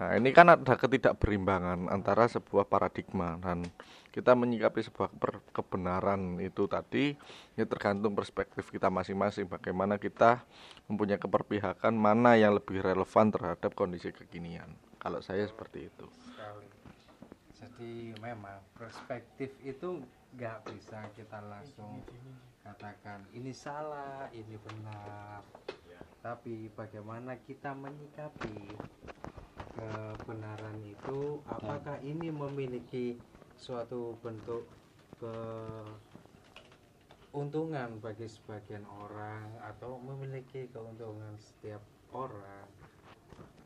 Nah, 0.00 0.16
ini 0.16 0.32
kan 0.32 0.48
ada 0.50 0.74
ketidakberimbangan 0.74 1.92
antara 1.92 2.26
sebuah 2.32 2.64
paradigma 2.64 3.36
dan 3.44 3.68
kita 4.14 4.38
menyikapi 4.38 4.78
sebuah 4.86 5.10
kebenaran 5.50 6.38
itu 6.38 6.70
tadi 6.70 7.18
ya 7.58 7.66
tergantung 7.66 8.14
perspektif 8.14 8.70
kita 8.70 8.86
masing-masing 8.86 9.50
bagaimana 9.50 9.98
kita 9.98 10.46
mempunyai 10.86 11.18
keperpihakan 11.18 11.90
mana 11.90 12.38
yang 12.38 12.54
lebih 12.54 12.78
relevan 12.78 13.34
terhadap 13.34 13.74
kondisi 13.74 14.14
kekinian. 14.14 14.70
Kalau 15.02 15.18
saya 15.18 15.42
seperti 15.42 15.90
itu. 15.90 16.06
jadi 17.64 18.12
memang 18.20 18.60
perspektif 18.76 19.50
itu 19.64 20.04
nggak 20.36 20.68
bisa 20.68 21.00
kita 21.16 21.40
langsung 21.48 22.04
katakan 22.60 23.24
ini 23.32 23.56
salah 23.56 24.28
ini 24.36 24.60
benar 24.60 25.40
tapi 26.20 26.68
bagaimana 26.76 27.40
kita 27.40 27.72
menyikapi 27.72 28.76
kebenaran 29.74 30.78
itu 30.84 31.40
apakah 31.48 31.96
ini 32.04 32.28
memiliki 32.28 33.16
suatu 33.56 34.18
bentuk 34.18 34.66
keuntungan 37.30 37.98
bagi 38.02 38.26
sebagian 38.26 38.84
orang 38.86 39.48
atau 39.62 39.98
memiliki 39.98 40.68
keuntungan 40.70 41.34
setiap 41.38 41.82
orang. 42.14 42.66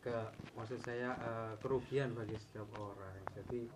Ke 0.01 0.31
maksud 0.57 0.81
saya 0.81 1.13
eh, 1.19 1.53
kerugian 1.61 2.15
bagi 2.15 2.37
setiap 2.39 2.69
orang. 2.79 3.19
Jadi 3.35 3.69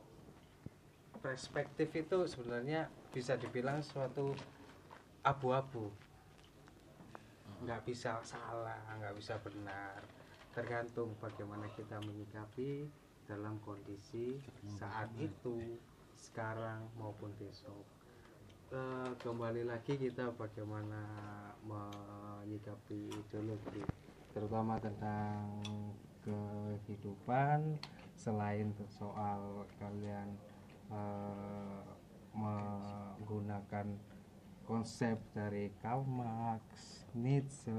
perspektif 1.22 1.92
itu 1.94 2.18
sebenarnya 2.26 2.90
bisa 3.14 3.38
dibilang 3.38 3.84
suatu 3.84 4.34
abu-abu. 5.22 5.92
Nggak 7.62 7.86
bisa 7.86 8.18
salah 8.26 8.80
nggak 8.98 9.14
bisa 9.16 9.38
benar. 9.42 10.02
Tergantung 10.52 11.16
bagaimana 11.22 11.64
kita 11.72 11.96
menyikapi 12.04 12.84
dalam 13.24 13.56
kondisi 13.62 14.36
saat 14.76 15.08
itu 15.16 15.78
sekarang 16.22 16.86
maupun 16.94 17.34
besok. 17.42 17.82
Eh, 18.70 19.10
kembali 19.20 19.66
lagi 19.66 19.98
kita 19.98 20.32
bagaimana 20.38 21.02
menyikapi 21.66 23.10
ideologi 23.10 23.82
terutama 24.32 24.78
tentang 24.78 25.60
kehidupan. 26.22 27.76
Selain 28.14 28.70
soal 28.86 29.66
kalian 29.82 30.38
eh, 30.94 31.82
menggunakan 32.32 33.92
konsep 34.62 35.18
dari 35.34 35.74
Karl 35.82 36.06
Marx, 36.06 36.62
Nietzsche 37.18 37.74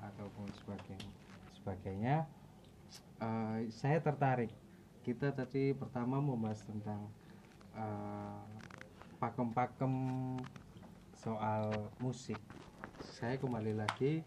ataupun 0.00 0.46
sebagainya 0.54 1.12
sebagainya 1.50 2.16
eh, 3.20 3.68
saya 3.74 3.98
tertarik. 3.98 4.54
Kita 5.02 5.34
tadi 5.34 5.74
pertama 5.74 6.22
membahas 6.22 6.62
tentang 6.62 7.10
eh, 7.76 8.40
pakem-pakem 9.18 9.94
soal 11.18 11.90
musik. 11.98 12.38
Saya 13.02 13.34
kembali 13.36 13.74
lagi 13.74 14.22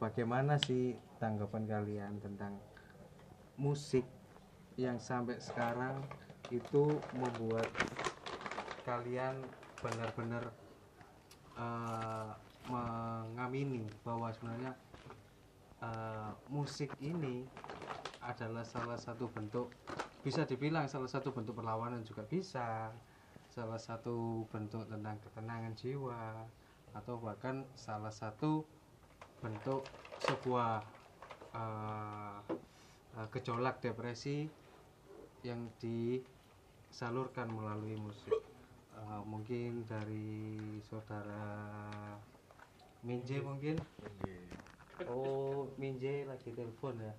bagaimana 0.00 0.56
sih 0.58 0.96
tanggapan 1.20 1.64
kalian 1.68 2.12
tentang 2.20 2.56
musik 3.60 4.04
yang 4.74 4.98
sampai 4.98 5.38
sekarang 5.38 6.02
itu 6.50 6.98
membuat 7.14 7.70
kalian 8.84 9.38
benar-benar 9.80 10.44
eh, 11.56 12.30
mengamini 12.68 13.84
bahwa 14.00 14.32
sebenarnya 14.32 14.72
eh, 15.84 16.30
musik 16.48 16.90
ini 17.00 17.44
adalah 18.24 18.64
salah 18.64 18.96
satu 18.96 19.28
bentuk 19.28 19.68
bisa 20.24 20.48
dibilang 20.48 20.88
salah 20.88 21.06
satu 21.06 21.36
bentuk 21.36 21.60
perlawanan 21.60 22.00
juga 22.00 22.24
bisa. 22.24 22.88
Salah 23.52 23.76
satu 23.76 24.48
bentuk 24.48 24.88
tentang 24.88 25.20
ketenangan 25.20 25.76
jiwa 25.76 26.42
atau 26.96 27.20
bahkan 27.20 27.68
salah 27.76 28.10
satu 28.10 28.64
bentuk 29.44 29.84
sebuah 30.24 30.80
eh, 31.52 32.38
eh, 33.20 33.26
gejolak 33.36 33.84
depresi 33.84 34.48
yang 35.44 35.68
disalurkan 35.76 37.52
melalui 37.52 38.00
musik. 38.00 38.32
Eh, 38.96 39.22
mungkin 39.28 39.84
dari 39.84 40.80
saudara 40.88 41.76
Minje 43.04 43.44
mungkin? 43.44 43.76
Oh 45.04 45.68
Minje 45.76 46.24
lagi 46.24 46.48
telepon 46.56 46.96
ya 46.96 47.12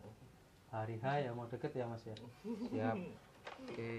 hari 0.76 1.00
H 1.00 1.06
ya 1.24 1.32
mau 1.32 1.48
deket 1.48 1.72
ya 1.72 1.88
mas 1.88 2.04
ya? 2.04 2.16
Siap. 2.44 2.96
Oke. 3.64 3.94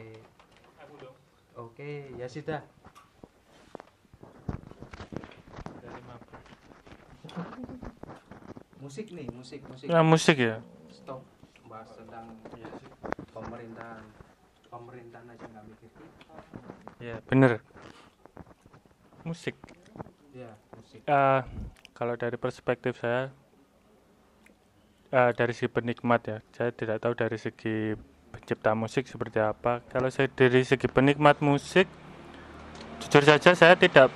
Oke 1.57 1.90
ya 2.20 2.28
sudah. 2.28 2.61
Musik 8.77 9.09
nih 9.11 9.27
musik 9.32 9.61
musik. 9.66 9.89
Nah, 9.89 10.05
musik 10.05 10.36
ya. 10.36 10.61
stop 10.93 11.24
bahas 11.65 11.90
tentang 11.97 12.36
pemerintahan. 13.32 14.05
Pemerintahan 14.69 15.27
aja 15.32 15.44
nggak 15.48 15.65
mikir. 15.65 15.90
Ya, 17.01 17.16
bener. 17.27 17.65
Musik. 19.24 19.57
ya 20.36 20.53
musik. 20.77 21.01
Eh, 21.09 21.40
kalau 21.97 22.15
dari 22.20 22.36
perspektif 22.36 23.01
saya 23.01 23.32
eh, 25.11 25.31
dari 25.35 25.53
segi 25.55 25.70
penikmat 25.70 26.20
ya, 26.27 26.39
saya 26.55 26.70
tidak 26.74 27.03
tahu 27.03 27.15
dari 27.15 27.39
segi 27.39 27.95
pencipta 28.33 28.73
musik 28.77 29.07
seperti 29.07 29.39
apa. 29.43 29.83
Kalau 29.91 30.11
saya 30.11 30.31
dari 30.31 30.62
segi 30.62 30.87
penikmat 30.91 31.41
musik, 31.43 31.87
jujur 33.03 33.23
saja 33.23 33.55
saya 33.55 33.74
tidak 33.78 34.11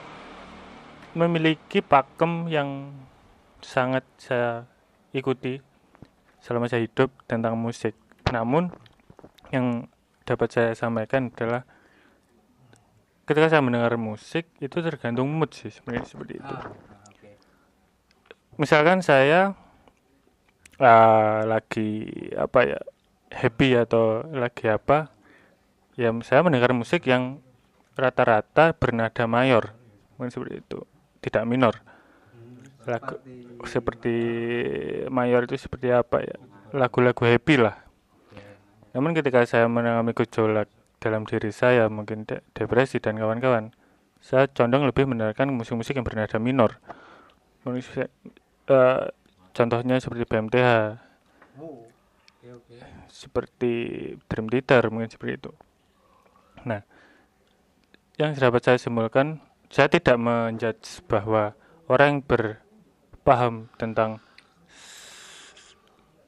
memiliki 1.14 1.82
pakem 1.82 2.46
yang 2.46 2.94
sangat 3.60 4.06
saya 4.16 4.64
ikuti 5.10 5.58
selama 6.40 6.70
saya 6.70 6.86
hidup 6.86 7.10
tentang 7.26 7.58
musik. 7.58 7.92
Namun 8.30 8.70
yang 9.50 9.90
dapat 10.22 10.48
saya 10.54 10.70
sampaikan 10.78 11.34
adalah 11.34 11.66
ketika 13.26 13.50
saya 13.50 13.62
mendengar 13.62 13.94
musik 13.98 14.46
itu 14.62 14.78
tergantung 14.78 15.26
mood 15.26 15.50
sih 15.54 15.70
sebenarnya 15.70 16.06
seperti 16.06 16.38
itu 16.38 16.54
ah 16.54 16.90
misalkan 18.60 19.00
saya 19.00 19.56
ah, 20.80 21.44
lagi 21.44 22.08
apa 22.34 22.60
ya 22.64 22.80
happy 23.30 23.78
atau 23.78 24.26
lagi 24.32 24.66
apa? 24.66 25.12
Ya 25.94 26.10
saya 26.24 26.40
mendengar 26.40 26.72
musik 26.72 27.06
yang 27.06 27.38
rata-rata 27.94 28.72
bernada 28.74 29.28
mayor. 29.28 29.76
Mungkin 30.16 30.32
seperti 30.32 30.54
itu. 30.64 30.78
Tidak 31.20 31.44
minor. 31.44 31.76
Lagu 32.88 33.20
seperti 33.68 34.16
mayor 35.12 35.44
itu 35.44 35.60
seperti 35.60 35.92
apa 35.92 36.24
ya? 36.24 36.36
Lagu-lagu 36.72 37.20
happy 37.20 37.54
lah. 37.60 37.76
Namun 38.96 39.14
ketika 39.14 39.44
saya 39.44 39.68
mengalami 39.70 40.16
gejolak 40.16 40.66
dalam 40.98 41.28
diri 41.28 41.52
saya 41.54 41.86
mungkin 41.92 42.26
de- 42.26 42.42
depresi 42.52 43.00
dan 43.00 43.16
kawan-kawan 43.16 43.72
saya 44.20 44.44
condong 44.52 44.84
lebih 44.84 45.08
mendengarkan 45.08 45.48
musik-musik 45.48 45.96
yang 45.96 46.04
bernada 46.04 46.36
minor. 46.36 46.76
Mungkin 47.64 47.80
eh, 48.68 49.00
contohnya 49.52 49.96
seperti 49.98 50.24
BMTH 50.26 50.70
oh 51.60 51.86
oke 51.86 52.48
oke. 52.60 52.76
Seperti 53.10 53.72
Dream 54.30 54.46
Theater 54.48 54.88
mungkin 54.88 55.10
seperti 55.10 55.32
itu. 55.36 55.52
Nah 56.64 56.80
yang 58.16 58.36
dapat 58.36 58.62
saya 58.62 58.78
simpulkan 58.78 59.40
saya 59.70 59.86
tidak 59.90 60.16
menjudge 60.18 61.04
bahwa 61.06 61.54
orang 61.86 62.18
yang 62.18 62.22
berpaham 62.26 63.54
tentang 63.78 64.22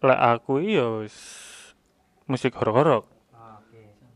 lek 0.03 0.19
aku 0.19 0.59
iyo 0.59 1.07
musik 2.27 2.59
horor-horor. 2.59 3.07
Ah, 3.35 3.63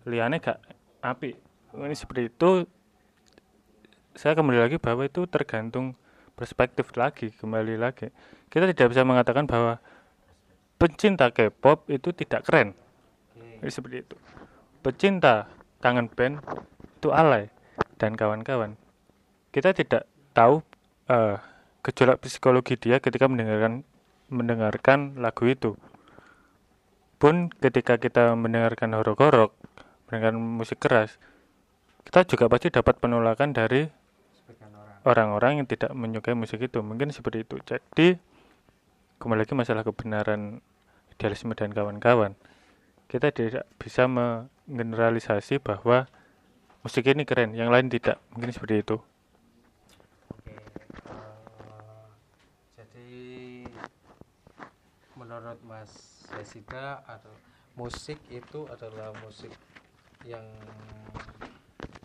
liane 0.02 0.42
gak 0.42 0.58
api 1.02 1.38
ini 1.84 1.94
seperti 1.94 2.32
itu 2.32 2.64
saya 4.16 4.32
kembali 4.32 4.58
lagi 4.64 4.76
bahwa 4.80 5.04
itu 5.04 5.28
tergantung 5.28 5.92
perspektif 6.32 6.88
lagi 6.96 7.32
kembali 7.36 7.76
lagi 7.76 8.08
kita 8.52 8.70
tidak 8.72 8.94
bisa 8.94 9.02
mengatakan 9.02 9.44
bahwa 9.44 9.82
pencinta 10.76 11.32
K-pop 11.32 11.88
itu 11.90 12.12
tidak 12.12 12.46
keren. 12.46 12.76
Oke 13.34 13.64
Jadi 13.64 13.72
seperti 13.72 13.96
itu. 14.06 14.16
Pecinta 14.80 15.50
kangen 15.82 16.06
band 16.12 16.40
itu 17.00 17.08
alay 17.10 17.50
dan 17.98 18.14
kawan-kawan. 18.14 18.78
Kita 19.50 19.72
tidak 19.72 20.06
tahu 20.36 20.62
eh, 21.10 21.36
gejolak 21.82 22.22
psikologi 22.22 22.78
dia 22.78 23.02
ketika 23.02 23.26
mendengarkan 23.26 23.82
mendengarkan 24.30 25.18
lagu 25.18 25.46
itu. 25.46 25.74
Pun 27.16 27.48
ketika 27.48 27.96
kita 27.96 28.36
mendengarkan 28.36 28.92
horok-horok 28.92 29.56
mendengarkan 30.06 30.38
musik 30.38 30.78
keras 30.78 31.16
kita 32.06 32.22
juga 32.22 32.46
pasti 32.46 32.70
dapat 32.70 33.02
penolakan 33.02 33.50
dari 33.50 33.82
orang-orang 35.02 35.62
yang 35.62 35.66
tidak 35.66 35.90
menyukai 35.90 36.38
musik 36.38 36.62
itu. 36.62 36.78
Mungkin 36.78 37.10
seperti 37.10 37.42
itu. 37.42 37.58
Jadi 37.66 38.14
kembali 39.16 39.48
lagi 39.48 39.56
masalah 39.56 39.80
kebenaran 39.80 40.60
idealisme 41.16 41.56
dan 41.56 41.72
kawan-kawan. 41.72 42.36
Kita 43.08 43.32
tidak 43.32 43.64
bisa 43.80 44.04
menggeneralisasi 44.04 45.64
bahwa 45.64 46.04
musik 46.84 47.08
ini 47.08 47.24
keren 47.24 47.56
yang 47.56 47.72
lain 47.72 47.88
tidak. 47.88 48.20
Mungkin 48.36 48.52
seperti 48.52 48.84
itu. 48.84 48.96
Oke, 50.36 50.52
eh, 50.52 50.60
jadi 52.76 53.12
menurut 55.16 55.58
Mas 55.64 56.20
Yasida 56.36 57.00
atau 57.08 57.32
musik 57.80 58.20
itu 58.28 58.68
adalah 58.68 59.16
musik 59.24 59.52
yang 60.28 60.44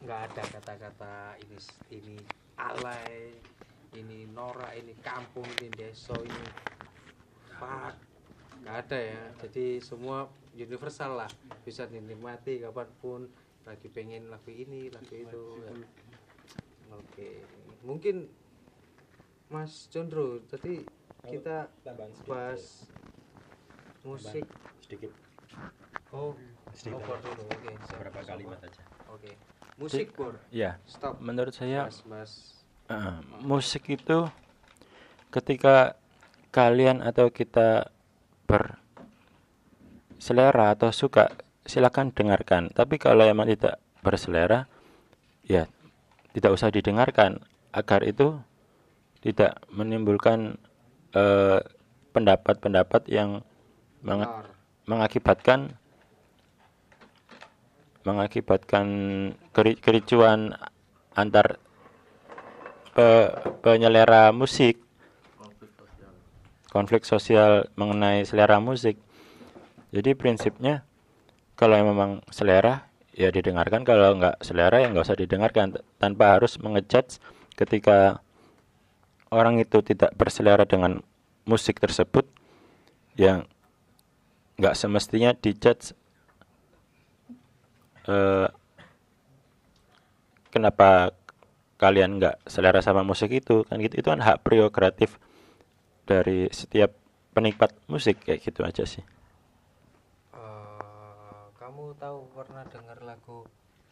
nggak 0.02 0.20
ada 0.32 0.44
kata-kata 0.48 1.36
ini 1.44 1.58
ini 1.92 2.16
alay, 2.56 3.36
ini 4.00 4.24
norak, 4.32 4.72
ini 4.80 4.96
kampung, 5.04 5.46
ini 5.60 5.70
deso, 5.76 6.16
ini 6.24 6.72
pak, 7.62 7.94
nggak 8.66 8.76
ada 8.88 8.98
ya. 8.98 9.22
Jadi 9.46 9.78
semua 9.78 10.26
universal 10.58 11.22
lah, 11.22 11.30
bisa 11.62 11.86
dinikmati 11.86 12.58
kapan 12.66 12.90
pun 12.98 13.22
lagi 13.70 13.88
pengen 13.94 14.34
lagu 14.34 14.50
ini, 14.50 14.90
lagu 14.90 15.14
itu. 15.14 15.44
ya. 15.62 15.72
Oke, 16.92 17.46
mungkin 17.86 18.26
Mas 19.54 19.86
Condro, 19.94 20.42
tadi 20.50 20.82
kita 21.30 21.70
bahas 22.26 22.90
musik. 24.02 24.44
sedikit 24.82 25.14
Oh, 26.12 26.36
sedikit 26.76 27.08
oh, 27.08 27.20
dulu. 27.24 27.44
Oke, 27.48 27.72
beberapa 27.72 28.20
Mas 28.20 28.28
kalimat 28.28 28.60
aja 28.60 28.84
Oke, 29.12 29.32
musik 29.80 30.12
Pur. 30.12 30.36
Ya, 30.52 30.76
Stop. 30.84 31.24
menurut 31.24 31.56
saya 31.56 31.88
Mas, 31.88 32.04
Mas. 32.04 32.32
eh, 32.92 33.20
musik 33.44 33.88
itu 33.88 34.28
ketika 35.32 35.96
kalian 36.52 37.00
atau 37.02 37.32
kita 37.32 37.88
berselera 40.20 40.76
atau 40.76 40.92
suka 40.92 41.32
silakan 41.64 42.12
dengarkan. 42.12 42.70
Tapi 42.76 43.00
kalau 43.00 43.24
emang 43.24 43.48
tidak 43.48 43.80
berselera, 44.04 44.68
ya 45.48 45.72
tidak 46.36 46.52
usah 46.52 46.68
didengarkan 46.72 47.40
agar 47.72 48.04
itu 48.04 48.36
tidak 49.24 49.56
menimbulkan 49.72 50.60
eh, 51.16 51.60
pendapat-pendapat 52.12 53.08
yang 53.08 53.44
meng- 54.04 54.28
mengakibatkan 54.90 55.80
mengakibatkan 58.02 58.88
keri- 59.54 59.78
kericuan 59.78 60.58
antar 61.14 61.62
pe- 62.98 63.32
penyelera 63.62 64.34
musik 64.34 64.82
konflik 66.72 67.04
sosial 67.04 67.68
mengenai 67.76 68.24
selera 68.24 68.64
musik. 68.64 68.96
Jadi 69.92 70.16
prinsipnya 70.16 70.88
kalau 71.60 71.76
memang 71.84 72.24
selera 72.32 72.88
ya 73.12 73.28
didengarkan. 73.28 73.84
Kalau 73.84 74.16
nggak 74.16 74.40
selera 74.40 74.80
ya 74.80 74.88
nggak 74.88 75.04
usah 75.04 75.20
didengarkan. 75.20 75.76
Tanpa 76.00 76.40
harus 76.40 76.56
mengejudge 76.64 77.20
ketika 77.60 78.24
orang 79.28 79.60
itu 79.60 79.84
tidak 79.84 80.16
berselera 80.16 80.64
dengan 80.64 81.04
musik 81.44 81.84
tersebut 81.84 82.24
yang 83.20 83.44
nggak 84.56 84.80
semestinya 84.80 85.36
dijudge 85.36 85.92
eh, 88.08 88.48
kenapa 90.56 91.12
kalian 91.76 92.16
nggak 92.16 92.48
selera 92.48 92.80
sama 92.80 93.04
musik 93.04 93.36
itu? 93.36 93.68
Kan 93.68 93.84
gitu. 93.84 94.00
Itu 94.00 94.08
kan 94.08 94.24
hak 94.24 94.48
prerogatif 94.48 95.20
dari 96.04 96.50
setiap 96.50 96.92
penikmat 97.32 97.72
musik 97.86 98.20
kayak 98.22 98.42
gitu 98.42 98.62
aja 98.62 98.84
sih 98.84 99.04
Eh, 100.32 101.44
kamu 101.56 101.94
tahu 101.96 102.26
pernah 102.32 102.64
dengar 102.66 102.98
lagu 103.02 103.44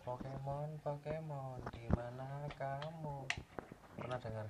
Pokemon 0.01 0.79
Pokemon 0.79 1.59
di 1.69 1.85
mana 1.91 2.25
kamu? 2.55 3.27
Pernah 3.95 4.17
dengar? 4.17 4.47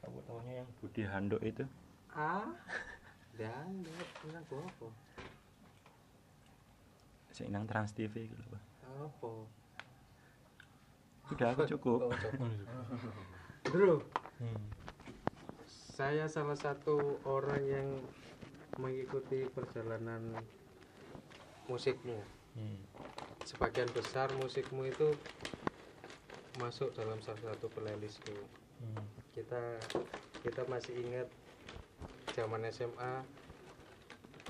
kamu 0.00 0.16
tahunya 0.24 0.52
yang 0.56 0.68
Budi 0.76 1.02
Handok 1.04 1.42
itu 1.42 1.64
Ah, 2.10 2.48
dan 3.36 3.84
lagu 4.26 4.56
apa? 4.58 4.88
sing 7.30 7.48
nang 7.48 7.64
Trans 7.64 7.92
TV 7.92 8.26
gitu 8.26 8.42
Pak. 8.42 8.62
Apa? 8.82 9.30
udah 11.30 11.48
aku 11.54 11.62
cukup 11.68 11.98
Oh, 12.02 12.12
cukup. 13.62 14.02
Saya 16.00 16.32
salah 16.32 16.56
satu 16.56 17.20
orang 17.28 17.60
yang 17.60 17.88
mengikuti 18.80 19.44
perjalanan 19.52 20.32
musikmu. 21.68 22.16
Hmm. 22.56 22.80
Sebagian 23.44 23.84
besar 23.92 24.32
musikmu 24.40 24.88
itu 24.88 25.12
masuk 26.56 26.96
dalam 26.96 27.20
salah 27.20 27.52
satu 27.52 27.68
playlistku. 27.68 28.32
Hmm. 28.80 29.04
Kita 29.36 29.76
kita 30.40 30.64
masih 30.72 30.96
ingat 31.04 31.28
zaman 32.32 32.64
SMA 32.72 33.20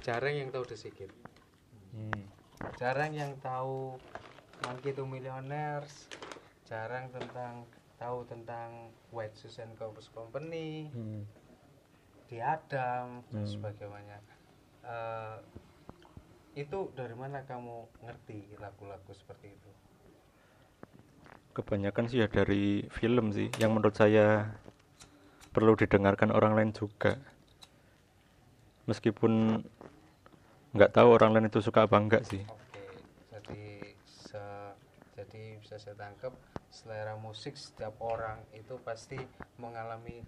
jarang 0.06 0.38
yang 0.38 0.54
tahu 0.54 0.62
desikit. 0.70 1.10
Hmm. 1.90 2.30
jarang 2.78 3.10
yang 3.10 3.34
tahu 3.42 3.98
Monkey 4.70 4.94
to 4.94 5.02
Millionaires 5.02 6.06
jarang 6.70 7.10
tentang 7.10 7.66
tahu 7.98 8.22
tentang 8.30 8.94
White 9.10 9.34
Shoes 9.34 9.58
and 9.58 9.74
Corpus 9.74 10.06
Company 10.14 10.86
Hmm. 10.94 11.39
Di 12.30 12.38
Adam 12.38 13.26
dan 13.26 13.42
Hmm. 13.42 13.50
sebagainya. 13.50 14.18
Eh, 14.86 15.36
itu 16.54 16.94
dari 16.94 17.14
mana 17.18 17.42
kamu 17.42 17.90
ngerti 18.06 18.54
lagu-lagu 18.62 19.10
seperti 19.10 19.50
itu? 19.50 19.70
Kebanyakan 21.50 22.06
sih 22.06 22.22
ya 22.22 22.30
dari 22.30 22.86
film 22.94 23.34
sih 23.34 23.50
yang 23.58 23.74
menurut 23.74 23.98
saya 23.98 24.54
perlu 25.50 25.74
didengarkan 25.74 26.30
orang 26.30 26.54
lain 26.54 26.70
juga. 26.70 27.18
Meskipun 28.86 29.62
nggak 30.70 30.94
tahu 30.94 31.08
orang 31.10 31.34
lain 31.34 31.50
itu 31.50 31.58
suka 31.58 31.90
apa 31.90 31.98
enggak 31.98 32.22
sih. 32.22 32.46
Oke 32.46 32.86
jadi 33.34 33.62
se- 34.06 34.78
jadi 35.18 35.58
bisa 35.58 35.74
saya 35.82 35.98
tangkap 35.98 36.30
selera 36.70 37.18
musik 37.18 37.58
setiap 37.58 37.98
orang 37.98 38.38
itu 38.54 38.78
pasti 38.86 39.18
mengalami 39.58 40.22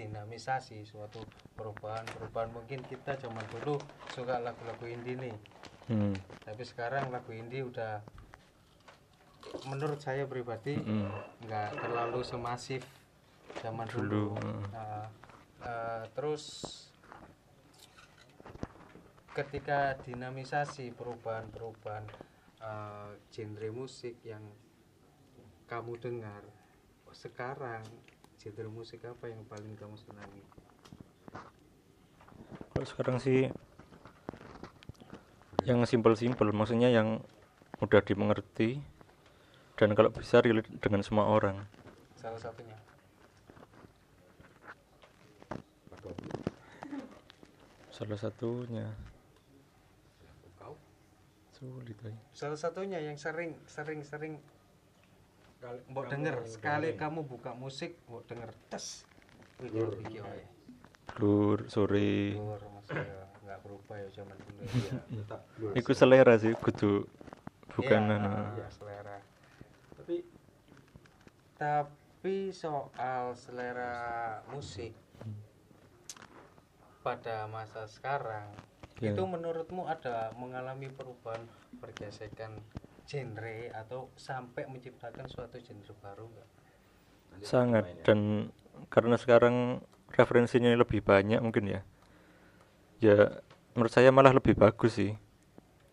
dinamisasi 0.00 0.80
suatu 0.88 1.20
perubahan-perubahan 1.60 2.48
mungkin 2.56 2.80
kita 2.88 3.20
zaman 3.20 3.44
dulu 3.52 3.76
suka 4.08 4.40
lagu-lagu 4.40 4.88
indie 4.88 5.20
nih 5.20 5.36
Hmm. 5.90 6.14
tapi 6.46 6.62
sekarang 6.62 7.10
lagu 7.10 7.34
indie 7.34 7.66
udah 7.66 7.98
menurut 9.66 9.98
saya 9.98 10.22
pribadi 10.24 10.78
Mm-mm. 10.78 11.10
nggak 11.44 11.82
terlalu 11.82 12.22
semasif 12.22 12.86
zaman 13.58 13.90
Dulu, 13.90 14.06
dulu, 14.06 14.26
mm. 14.38 14.62
Nah, 14.70 15.04
eh, 15.60 16.04
terus 16.14 16.44
ketika 19.34 19.98
dinamisasi 20.00 20.94
perubahan-perubahan 20.94 22.06
eh, 22.62 23.10
genre 23.34 23.68
musik 23.74 24.14
yang 24.22 24.46
kamu 25.66 25.98
dengar 25.98 26.42
sekarang 27.10 27.82
genre 28.40 28.72
musik 28.72 29.04
apa 29.04 29.28
yang 29.28 29.44
paling 29.44 29.76
kamu 29.76 29.92
senangi 30.00 30.40
Kalau 32.72 32.86
sekarang 32.88 33.20
sih 33.20 33.52
yang 35.68 35.84
simpel-simpel, 35.84 36.48
maksudnya 36.56 36.88
yang 36.88 37.20
mudah 37.84 38.00
dimengerti 38.00 38.80
dan 39.76 39.92
kalau 39.92 40.08
bisa 40.08 40.40
relate 40.40 40.72
dengan 40.80 41.04
semua 41.04 41.28
orang. 41.28 41.68
salah 42.16 42.40
satunya 42.40 42.76
Salah 47.92 48.16
satunya 48.16 48.88
kau 50.56 50.72
sulit 51.52 52.00
ay. 52.08 52.16
salah 52.32 52.56
satunya 52.56 52.96
yang 52.96 53.20
sering 53.20 53.52
sering 53.68 54.00
sering 54.00 54.40
mbok 55.92 56.08
denger 56.08 56.36
sekali 56.48 56.96
kamu 56.96 57.24
buka 57.28 57.52
musik 57.54 57.96
mbok 58.08 58.24
denger. 58.28 58.50
Tes. 58.72 59.04
Iki 59.60 59.80
iki 60.08 60.18
wae 60.24 60.44
Blur, 61.10 61.66
sore. 61.66 62.38
Lur, 62.38 62.62
maksudnya 62.70 63.28
nggak 63.44 63.58
berubah 63.66 63.96
ya 63.98 64.08
zaman 64.14 64.36
dulu 64.40 64.60
ya. 64.62 64.92
Tetap 65.20 65.40
Iku 65.74 65.90
selera 65.92 66.38
sih, 66.38 66.54
kudu 66.54 67.04
bukan 67.74 68.02
Iya, 68.08 68.16
anu. 68.16 68.30
iya, 68.56 68.68
selera. 68.70 69.18
Tapi 69.98 70.16
tap 71.58 71.90
tapi 72.20 72.52
soal 72.52 73.32
selera 73.32 73.96
musik 74.52 74.92
pada 77.00 77.48
masa 77.48 77.88
sekarang 77.88 78.44
Ya. 79.00 79.16
itu 79.16 79.24
menurutmu 79.24 79.88
ada 79.88 80.28
mengalami 80.36 80.92
perubahan 80.92 81.40
pergesekan 81.80 82.60
genre 83.10 83.74
atau 83.74 84.14
sampai 84.14 84.70
menciptakan 84.70 85.26
suatu 85.26 85.58
genre 85.58 85.94
baru 85.98 86.30
enggak? 86.30 86.48
sangat 87.42 87.84
dan 88.06 88.50
karena 88.92 89.16
sekarang 89.16 89.80
referensinya 90.14 90.70
lebih 90.74 91.02
banyak 91.02 91.40
mungkin 91.42 91.66
ya. 91.66 91.80
Ya 93.00 93.40
menurut 93.74 93.90
saya 93.90 94.12
malah 94.14 94.34
lebih 94.34 94.54
bagus 94.54 95.00
sih. 95.00 95.12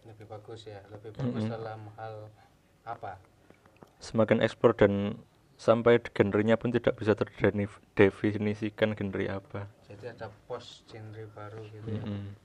Lebih 0.06 0.27
bagus 0.30 0.68
ya 0.68 0.84
lebih 0.94 1.15
bagus 1.15 1.45
Mm-mm. 1.45 1.53
dalam 1.53 1.81
hal 1.98 2.30
apa? 2.85 3.18
Semakin 3.98 4.44
eksplor 4.45 4.77
dan 4.77 5.18
sampai 5.57 5.98
genrenya 6.14 6.53
pun 6.53 6.69
tidak 6.69 6.99
bisa 7.02 7.18
terdefinisikan 7.18 8.94
genre 8.94 9.26
apa. 9.26 9.65
Jadi 9.89 10.06
ada 10.14 10.30
post 10.45 10.85
genre 10.85 11.23
baru 11.34 11.65
gitu 11.73 11.89
ya. 11.89 12.03
Mm-mm. 12.03 12.35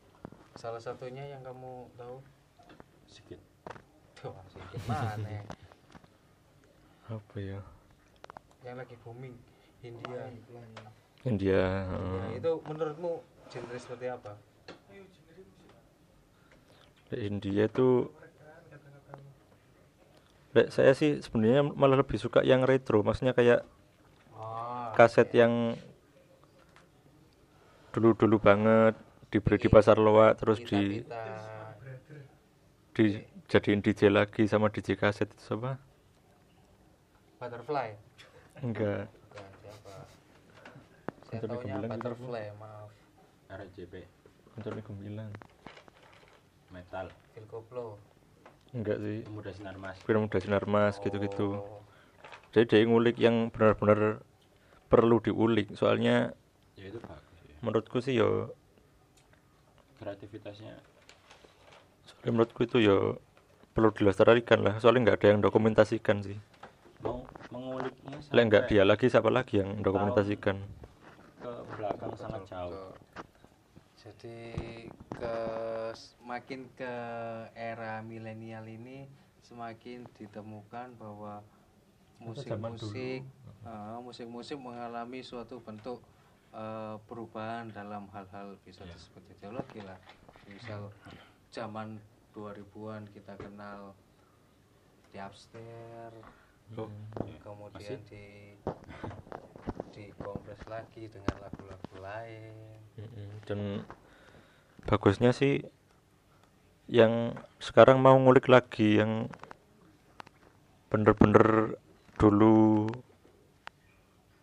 salah 0.53 0.81
satunya 0.81 1.33
yang 1.33 1.43
kamu 1.45 1.89
tahu? 1.97 2.21
Sedikit 3.09 3.52
Tuh, 4.23 4.31
sedikit 4.55 4.81
mana? 4.87 5.43
Apa 7.11 7.37
ya? 7.43 7.59
Yang 8.63 8.77
lagi 8.79 8.95
booming 9.03 9.35
India. 9.83 10.21
India 11.27 11.59
Ya, 11.59 12.31
eh, 12.31 12.39
itu 12.39 12.51
menurutmu 12.63 13.19
genre 13.51 13.79
seperti 13.83 14.07
apa? 14.07 14.39
India 17.13 17.67
itu 17.67 18.09
Lek 20.53 20.69
saya 20.69 20.93
sih 20.93 21.25
sebenarnya 21.25 21.65
malah 21.65 22.01
lebih 22.01 22.21
suka 22.21 22.45
yang 22.45 22.69
retro 22.69 23.01
maksudnya 23.01 23.33
kayak 23.33 23.65
oh, 24.37 24.93
kaset 24.93 25.33
yang 25.33 25.77
dulu-dulu 27.93 28.37
banget 28.37 28.97
dibeli 29.33 29.57
di 29.57 29.69
pasar 29.73 29.97
loak 29.97 30.37
terus 30.45 30.61
di 30.61 31.01
pita 31.01 31.25
dijadiin 33.53 33.85
DJ 33.85 34.09
lagi 34.09 34.49
sama 34.49 34.73
DJ 34.73 34.97
kaset 34.97 35.29
itu 35.29 35.61
apa 35.61 35.77
butterfly. 37.37 37.93
Enggak. 38.65 39.13
Bukan, 39.13 39.45
siapa 39.61 39.95
saya 41.29 41.37
Anthony 41.37 41.53
taunya 41.53 41.61
Gemilang 41.61 41.85
gitu 41.85 41.93
butterfly 42.01 42.45
maaf. 42.57 42.91
RJP 43.53 43.95
Anthony 44.57 44.81
Gemilang 44.81 45.33
metal. 46.73 47.07
Phil 47.37 47.45
Koplo. 47.45 48.01
Enggak 48.73 49.05
sih. 49.05 49.21
Pemuda 49.29 49.53
sinar 49.53 49.77
mas. 49.77 50.01
Film 50.01 50.33
udah 50.33 50.41
sinar 50.41 50.65
mas 50.65 50.97
gitu-gitu. 50.97 51.61
Oh, 51.61 51.85
jadi 52.57 52.65
dia 52.65 52.89
ngulik 52.89 53.21
yang 53.21 53.53
benar-benar 53.53 54.25
perlu 54.89 55.21
diulik 55.21 55.77
soalnya 55.77 56.33
ya 56.81 56.89
itu 56.89 56.97
bagus 57.05 57.37
ya. 57.45 57.57
menurutku 57.61 58.01
sih 58.01 58.17
yo 58.17 58.49
kreativitasnya. 60.01 60.81
Soalnya 62.09 62.31
menurutku 62.33 62.65
itu 62.65 62.81
yo 62.81 63.21
perlu 63.73 63.91
dilestarikan 63.91 64.61
lah. 64.61 64.75
Soalnya 64.79 65.11
nggak 65.11 65.19
ada 65.21 65.29
yang 65.33 65.41
dokumentasikan 65.41 66.21
sih. 66.23 66.39
Mau 67.03 67.25
menguliknya 67.51 68.43
nggak 68.47 68.65
dia 68.71 68.83
lagi 68.87 69.11
siapa 69.11 69.29
lagi 69.29 69.61
yang 69.61 69.81
dokumentasikan 69.83 70.61
ke 71.43 71.53
belakang 71.75 72.13
sangat 72.15 72.43
jauh. 72.47 72.95
jadi 74.03 74.39
ke 75.15 75.37
semakin 75.95 76.67
ke 76.75 76.95
era 77.55 78.03
milenial 78.03 78.67
ini 78.67 79.07
semakin 79.47 80.03
ditemukan 80.19 80.99
bahwa 80.99 81.43
musik-musik 82.19 83.23
eh, 83.67 83.99
musik-musik 84.03 84.59
mengalami 84.59 85.23
suatu 85.23 85.63
bentuk 85.63 86.03
eh, 86.55 86.99
perubahan 87.07 87.71
dalam 87.71 88.11
hal-hal 88.11 88.59
bisa 88.67 88.87
disebut 88.87 89.23
ideologi 89.39 89.83
lah. 89.83 89.99
Misal 90.51 90.91
zaman 91.55 91.99
2000-an 92.33 93.09
kita 93.13 93.37
kenal 93.37 93.97
di 95.13 95.21
upstairs 95.21 96.25
Oh, 96.73 96.89
kemudian 97.45 98.01
di 98.09 98.57
dikompres 99.93 100.63
lagi 100.65 101.05
dengan 101.05 101.37
lagu-lagu 101.45 101.95
lain. 102.01 102.55
Dan 103.45 103.85
bagusnya 104.89 105.37
sih 105.37 105.61
yang 106.89 107.37
sekarang 107.61 108.01
mau 108.01 108.17
ngulik 108.17 108.49
lagi 108.49 109.05
yang 109.05 109.29
bener-bener 110.89 111.77
dulu 112.17 112.89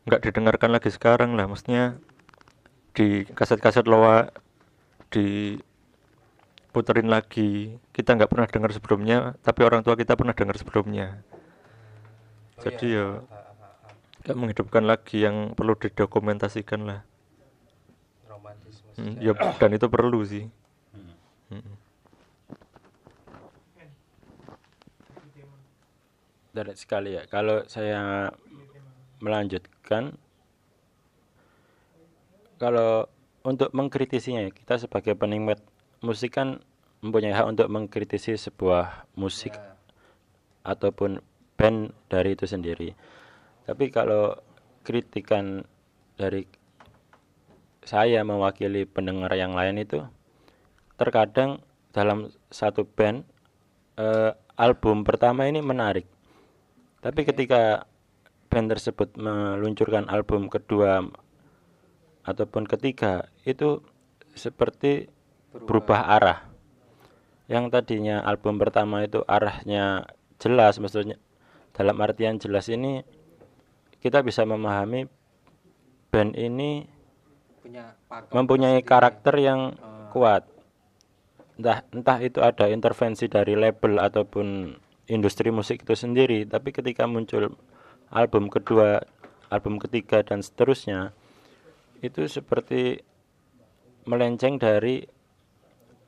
nggak 0.05 0.29
didengarkan 0.29 0.69
lagi 0.69 0.93
sekarang 0.93 1.33
lah. 1.33 1.49
Maksudnya 1.49 1.97
di 2.93 3.25
kaset-kaset 3.25 3.89
loa 3.89 4.29
diputerin 6.69 7.09
lagi. 7.09 7.81
Kita 7.89 8.13
nggak 8.13 8.29
pernah 8.29 8.45
dengar 8.45 8.69
sebelumnya 8.69 9.33
tapi 9.41 9.65
orang 9.65 9.81
tua 9.81 9.97
kita 9.97 10.13
pernah 10.13 10.37
dengar 10.37 10.53
sebelumnya. 10.53 11.25
Oh 11.25 12.61
jadi 12.61 12.85
iya, 12.85 13.01
ya 13.01 13.05
ah, 13.25 13.33
ah, 13.33 13.51
ah, 13.89 13.93
nggak 14.21 14.37
menghidupkan 14.37 14.83
lagi 14.85 15.25
yang 15.25 15.57
perlu 15.57 15.73
didokumentasikan 15.73 16.85
lah. 16.85 17.01
Romantisme 18.29 18.87
Mm, 18.99 19.15
sejarah. 19.17 19.49
ya 19.49 19.57
dan 19.57 19.69
itu 19.73 19.87
perlu 19.89 20.19
sih. 20.27 20.45
Hmm. 21.49 21.73
Menarik 26.53 26.77
sekali 26.77 27.15
ya. 27.17 27.23
Kalau 27.25 27.65
saya 27.65 28.29
melanjutkan 29.23 30.19
kalau 32.59 33.07
untuk 33.47 33.71
mengkritisinya 33.71 34.43
ya, 34.43 34.51
kita 34.51 34.75
sebagai 34.83 35.15
penikmat 35.15 35.63
musik 35.99 36.35
kan 36.35 36.63
mempunyai 36.99 37.31
hak 37.31 37.47
untuk 37.47 37.67
mengkritisi 37.71 38.35
sebuah 38.35 39.07
musik 39.15 39.55
Ya, 39.55 39.79
ataupun 40.75 41.23
band 41.55 41.95
dari 42.11 42.35
itu 42.35 42.45
sendiri. 42.45 42.95
Tapi 43.63 43.91
kalau 43.91 44.35
kritikan 44.83 45.63
dari 46.19 46.45
saya 47.83 48.21
mewakili 48.21 48.85
pendengar 48.85 49.31
yang 49.33 49.55
lain 49.55 49.81
itu 49.81 50.03
terkadang 50.99 51.63
dalam 51.95 52.29
satu 52.51 52.83
band 52.85 53.23
eh, 53.97 54.31
album 54.59 55.07
pertama 55.07 55.47
ini 55.47 55.63
menarik. 55.63 56.05
Tapi 56.99 57.23
ketika 57.23 57.87
band 58.51 58.67
tersebut 58.75 59.15
meluncurkan 59.15 60.11
album 60.11 60.51
kedua 60.51 61.07
ataupun 62.27 62.67
ketiga 62.67 63.31
itu 63.47 63.79
seperti 64.35 65.07
berubah 65.53 66.01
arah. 66.05 66.39
Yang 67.49 67.73
tadinya 67.73 68.21
album 68.21 68.61
pertama 68.61 69.01
itu 69.01 69.25
arahnya 69.25 70.05
jelas 70.37 70.77
maksudnya 70.77 71.17
dalam 71.73 71.97
artian 71.99 72.37
jelas 72.37 72.69
ini 72.69 73.01
kita 73.99 74.21
bisa 74.21 74.45
memahami 74.45 75.09
band 76.13 76.37
ini 76.37 76.85
punya 77.59 77.97
mempunyai 78.31 78.79
karakter 78.85 79.35
yang 79.41 79.75
Eh, 80.09 80.11
kuat. 80.11 80.43
Entah 81.61 81.85
entah 81.93 82.17
itu 82.17 82.41
ada 82.41 82.65
intervensi 82.65 83.29
dari 83.29 83.53
label 83.53 84.01
ataupun 84.01 84.73
industri 85.05 85.53
musik 85.53 85.85
itu 85.85 85.93
sendiri, 85.93 86.49
tapi 86.49 86.73
ketika 86.73 87.05
muncul 87.05 87.53
album 88.09 88.49
kedua, 88.49 89.05
album 89.53 89.77
ketiga 89.77 90.25
dan 90.25 90.41
seterusnya 90.41 91.13
itu 92.01 92.25
seperti 92.25 93.05
melenceng 94.09 94.57
dari 94.57 95.05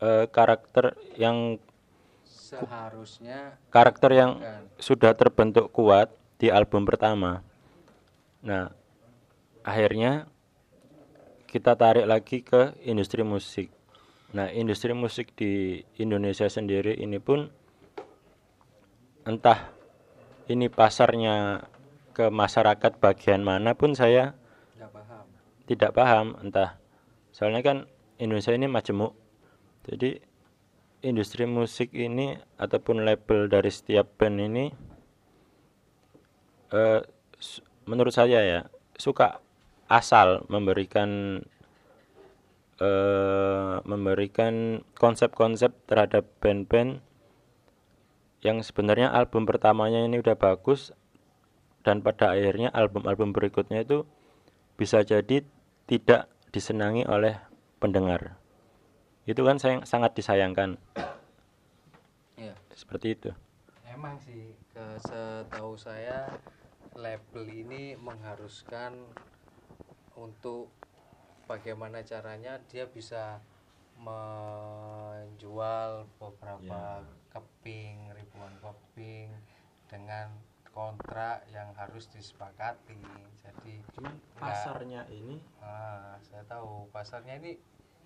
eh, 0.01 0.25
karakter 0.27 0.97
yang 1.15 1.61
seharusnya 2.25 3.55
karakter 3.71 4.11
yang 4.11 4.31
kan 4.43 4.67
sudah 4.75 5.15
terbentuk 5.15 5.71
kuat 5.71 6.11
di 6.35 6.51
album 6.51 6.83
pertama. 6.83 7.45
Nah, 8.41 8.73
akhirnya 9.61 10.27
kita 11.47 11.77
tarik 11.77 12.09
lagi 12.09 12.41
ke 12.41 12.75
industri 12.83 13.21
musik. 13.21 13.69
Nah, 14.33 14.49
industri 14.49 14.91
musik 14.91 15.37
di 15.37 15.85
Indonesia 16.01 16.49
sendiri 16.49 16.97
ini 16.97 17.21
pun 17.21 17.47
entah 19.21 19.69
ini 20.49 20.67
pasarnya 20.67 21.67
ke 22.11 22.27
masyarakat 22.27 22.97
bagian 22.97 23.45
mana 23.45 23.77
pun 23.77 23.93
saya 23.93 24.33
nggak 24.75 24.91
paham 24.91 25.25
tidak 25.69 25.91
paham 25.95 26.27
entah 26.41 26.75
soalnya 27.31 27.61
kan 27.63 27.77
Indonesia 28.17 28.51
ini 28.51 28.67
majemuk 28.67 29.15
jadi 29.87 30.21
industri 31.01 31.49
musik 31.49 31.93
ini 31.97 32.37
ataupun 32.61 33.01
label 33.01 33.49
dari 33.49 33.71
setiap 33.73 34.05
band 34.21 34.37
ini 34.37 34.65
su- 37.41 37.65
menurut 37.89 38.13
saya 38.13 38.39
ya 38.45 38.61
suka 38.95 39.41
asal 39.89 40.45
memberikan 40.47 41.41
eh, 42.79 43.75
memberikan 43.83 44.85
konsep-konsep 44.95 45.73
terhadap 45.89 46.29
band-band 46.39 47.03
yang 48.41 48.61
sebenarnya 48.65 49.13
album 49.13 49.45
pertamanya 49.45 50.01
ini 50.01 50.17
udah 50.17 50.33
bagus 50.33 50.93
dan 51.85 52.01
pada 52.01 52.33
akhirnya 52.33 52.73
album-album 52.73 53.33
berikutnya 53.33 53.85
itu 53.85 54.05
bisa 54.77 55.05
jadi 55.05 55.45
tidak 55.85 56.29
disenangi 56.49 57.05
oleh 57.05 57.37
pendengar. 57.77 58.40
Itu 59.29 59.45
kan 59.45 59.61
sayang, 59.61 59.85
sangat 59.85 60.17
disayangkan. 60.17 60.81
Iya. 62.37 62.57
Seperti 62.73 63.13
itu. 63.13 63.29
Emang 63.85 64.17
sih, 64.17 64.57
ke 64.73 64.85
setahu 65.05 65.77
saya 65.77 66.25
label 66.97 67.45
ini 67.45 67.93
mengharuskan 68.01 68.97
untuk 70.17 70.73
bagaimana 71.45 72.01
caranya 72.01 72.57
dia 72.65 72.89
bisa 72.89 73.37
menjual 74.01 76.09
beberapa 76.17 77.05
keping, 77.29 78.09
ribuan 78.17 78.53
keping 78.57 79.29
dengan 79.85 80.33
kontrak 80.73 81.45
yang 81.53 81.69
harus 81.77 82.09
disepakati. 82.09 82.97
Jadi 83.43 83.73
Cuman 83.93 84.17
pasarnya 84.39 85.05
ini 85.13 85.37
ah, 85.61 86.17
saya 86.25 86.41
tahu 86.49 86.89
pasarnya 86.89 87.37
ini 87.37 87.59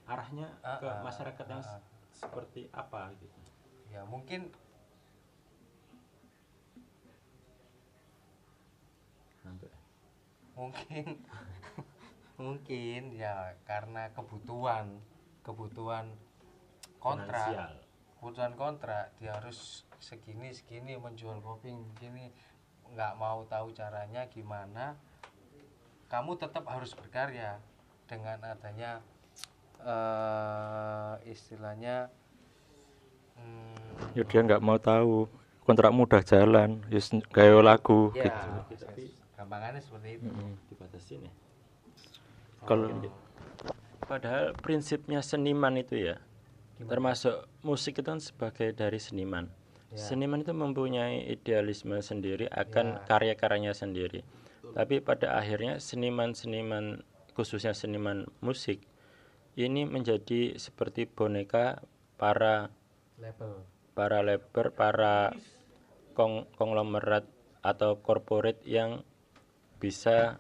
arahnya 0.06 0.48
Ah, 0.62 0.78
ke 0.78 0.88
ah, 0.88 1.02
masyarakat 1.02 1.46
yang 1.50 1.62
ah, 1.62 1.78
ah. 1.78 1.82
seperti 2.14 2.70
apa 2.72 3.12
gitu. 3.18 3.40
ya 3.92 4.02
mungkin 4.06 4.50
mungkin 10.56 11.06
mungkin 12.42 13.02
ya 13.12 13.54
karena 13.68 14.08
kebutuhan 14.16 15.04
kebutuhan 15.44 16.08
kontrak 17.04 17.52
Finansial. 17.52 17.74
kebutuhan 18.18 18.54
kontrak 18.56 19.06
dia 19.20 19.36
harus 19.36 19.84
segini 20.00 20.56
segini 20.56 20.96
menjual 20.96 21.44
kopi 21.44 21.76
begini 21.96 22.32
nggak 22.96 23.14
mau 23.20 23.44
tahu 23.52 23.76
caranya 23.76 24.28
gimana 24.32 24.96
kamu 26.08 26.40
tetap 26.40 26.64
harus 26.72 26.96
berkarya 26.96 27.60
dengan 28.08 28.40
adanya 28.48 29.04
eh 29.86 31.14
istilahnya 31.30 32.10
hmm, 33.38 34.18
Ya 34.18 34.24
dia 34.26 34.40
nggak 34.42 34.64
mau 34.66 34.82
tahu 34.82 35.30
kontrakmu 35.66 36.06
udah 36.10 36.24
jalan, 36.26 36.82
yus 36.90 37.14
gawe 37.30 37.62
lagu 37.62 38.10
ya 38.18 38.34
gitu. 38.70 38.86
gampangannya 39.38 39.82
seperti 39.82 40.18
itu 40.18 40.26
Mm-mm. 40.30 40.52
Dibatasin 40.72 41.20
ya. 41.26 41.34
Kalau 42.66 42.88
Padahal 44.06 44.54
prinsipnya 44.62 45.26
seniman 45.26 45.82
itu 45.82 45.98
ya, 45.98 46.22
termasuk 46.86 47.50
musik 47.66 47.98
itu 47.98 48.06
kan 48.06 48.22
sebagai 48.22 48.70
dari 48.78 49.02
seniman. 49.02 49.50
Ya. 49.90 49.98
Seniman 49.98 50.46
itu 50.46 50.54
mempunyai 50.54 51.26
idealisme 51.26 51.98
sendiri 52.06 52.46
akan 52.54 53.02
Ya. 53.02 53.02
karya-karyanya 53.10 53.74
sendiri. 53.74 54.22
Tapi 54.78 55.02
pada 55.02 55.34
akhirnya 55.42 55.82
seniman-seniman 55.82 57.02
khususnya 57.34 57.74
seniman 57.74 58.30
musik 58.46 58.86
ini 59.56 59.88
menjadi 59.88 60.60
seperti 60.60 61.08
boneka 61.08 61.80
para 62.20 62.70
label 63.20 63.76
para 63.96 64.20
label, 64.20 64.76
para 64.76 65.32
kong 66.12 66.52
konglomerat 66.60 67.24
atau 67.64 67.98
corporate 68.04 68.60
yang 68.68 69.02
bisa 69.80 70.38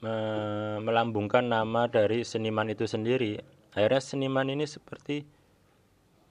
me- 0.00 0.80
melambungkan 0.80 1.44
nama 1.46 1.86
dari 1.86 2.24
seniman 2.24 2.72
itu 2.72 2.88
sendiri. 2.88 3.38
Akhirnya 3.76 4.00
seniman 4.00 4.48
ini 4.48 4.64
seperti 4.64 5.28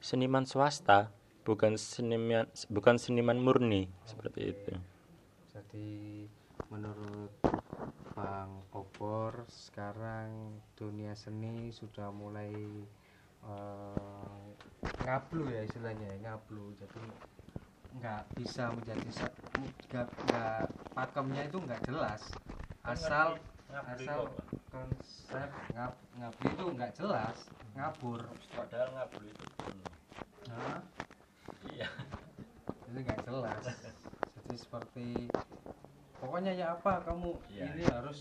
seniman 0.01 0.49
swasta, 0.49 1.13
bukan 1.45 1.77
seniman 1.77 2.49
bukan 2.73 2.97
seniman 2.97 3.37
murni 3.37 3.85
seperti 4.09 4.41
itu. 4.57 4.73
jadi 5.51 5.87
menurut 6.71 7.27
Bang 8.21 8.61
Obor 8.77 9.49
sekarang 9.49 10.61
dunia 10.77 11.17
seni 11.17 11.73
sudah 11.73 12.13
mulai 12.13 12.53
eh, 13.41 14.45
ngablu 15.01 15.49
ya 15.49 15.65
istilahnya 15.65 16.05
ya, 16.05 16.17
ngablu 16.29 16.77
jadi 16.77 17.01
nggak 17.97 18.21
bisa 18.37 18.69
menjadi 18.71 19.09
nggak 19.89 20.07
nggak 20.07 20.63
pakemnya 20.93 21.41
itu 21.49 21.57
nggak 21.59 21.81
jelas 21.89 22.21
asal 22.85 23.41
asal 23.73 24.29
konsep 24.69 25.49
ngab 25.73 25.93
ngablu 26.15 26.45
itu 26.45 26.65
nggak 26.77 26.93
jelas 26.93 27.37
ngabur 27.75 28.21
Padahal 28.51 28.89
ngabul 28.95 29.23
itu 29.25 29.45
Hah? 30.51 30.79
Iya. 31.71 31.87
Jadi 32.89 32.99
nggak 33.07 33.21
jelas. 33.23 33.63
Jadi 34.35 34.55
seperti 34.59 35.07
pokoknya 36.21 36.53
ya 36.53 36.77
apa 36.77 37.01
kamu 37.01 37.33
Iya, 37.49 37.65
ini 37.67 37.83
harus 37.89 38.19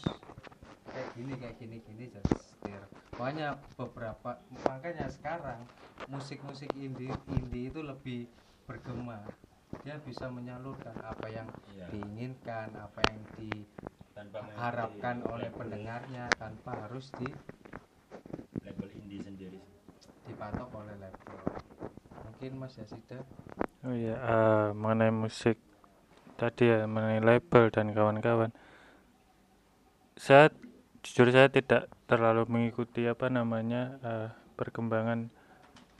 kayak 0.89 1.09
gini 1.14 1.32
kayak 1.36 1.56
gini 1.56 1.77
gini 1.81 2.05
jadi 2.09 2.32
setir. 2.35 2.82
Pokoknya 3.12 3.48
beberapa 3.77 4.31
makanya 4.66 5.06
sekarang 5.06 5.60
musik-musik 6.09 6.72
indie 6.74 7.12
indie 7.31 7.68
itu 7.68 7.85
lebih 7.85 8.27
bergema. 8.64 9.20
Dia 9.85 10.01
bisa 10.01 10.27
menyalurkan 10.27 10.97
apa 10.98 11.28
yang 11.28 11.47
Iya. 11.70 11.86
diinginkan, 11.93 12.74
apa 12.74 13.01
yang 13.06 13.20
tanpa 14.10 14.43
diharapkan 14.43 15.16
oleh 15.24 15.47
label- 15.47 15.56
pendengarnya 15.56 16.24
tanpa 16.35 16.89
harus 16.89 17.12
di 17.14 17.28
label 18.60 18.89
indie 18.94 19.20
sendiri. 19.20 19.60
dipatok 20.20 20.70
oleh 20.77 20.94
label. 20.94 21.43
Mungkin 22.22 22.51
Mas 22.55 22.78
Yasida 22.78 23.18
Oh 23.82 23.90
iya, 23.90 24.14
eh, 24.14 24.68
mengenai 24.70 25.10
musik 25.10 25.59
tadi 26.40 26.72
ya, 26.72 26.88
mengenai 26.88 27.20
label 27.20 27.68
dan 27.68 27.92
kawan-kawan. 27.92 28.48
Saya 30.16 30.48
jujur 31.04 31.28
saya 31.28 31.52
tidak 31.52 31.92
terlalu 32.08 32.48
mengikuti 32.48 33.04
apa 33.04 33.28
namanya 33.28 34.00
eh, 34.00 34.28
perkembangan 34.56 35.28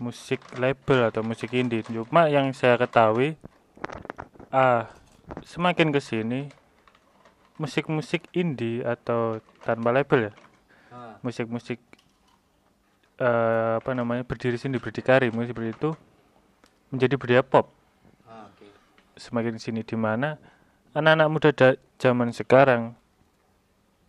musik 0.01 0.41
label 0.57 1.13
atau 1.13 1.21
musik 1.21 1.53
indie. 1.53 1.85
Cuma 1.85 2.33
yang 2.33 2.57
saya 2.57 2.81
ketahui, 2.81 3.37
ah 4.49 4.89
semakin 5.45 5.93
ke 5.93 6.01
sini 6.01 6.49
musik-musik 7.61 8.25
indie 8.33 8.81
atau 8.81 9.45
tanpa 9.61 9.93
label 9.93 10.29
ya, 10.29 10.33
ah, 10.93 11.15
musik-musik 11.21 11.77
eh, 13.21 13.73
apa 13.77 13.91
namanya 13.93 14.25
berdiri 14.25 14.57
sendiri 14.57 14.81
berdikari 14.81 15.29
musik 15.29 15.57
itu 15.61 15.93
menjadi 16.89 17.15
budaya 17.21 17.43
pop. 17.45 17.80
Semakin 19.21 19.61
sini 19.61 19.85
di 19.85 20.01
mana 20.01 20.41
anak-anak 20.97 21.29
muda 21.29 21.51
da- 21.53 21.81
zaman 22.01 22.33
sekarang 22.33 22.97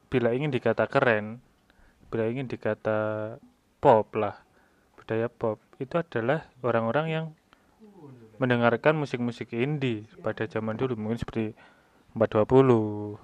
bila 0.08 0.32
ingin 0.32 0.56
dikata 0.56 0.88
keren 0.88 1.44
bila 2.08 2.32
ingin 2.32 2.48
dikata 2.48 3.36
pop 3.84 4.08
lah 4.16 4.40
budaya 4.96 5.28
pop 5.28 5.60
itu 5.84 6.00
adalah 6.00 6.48
orang-orang 6.64 7.08
yang 7.12 7.26
mendengarkan 8.40 8.98
musik-musik 8.98 9.54
indie 9.54 10.08
pada 10.24 10.48
zaman 10.48 10.80
dulu 10.80 10.98
mungkin 10.98 11.20
seperti 11.20 11.54
420 12.18 13.20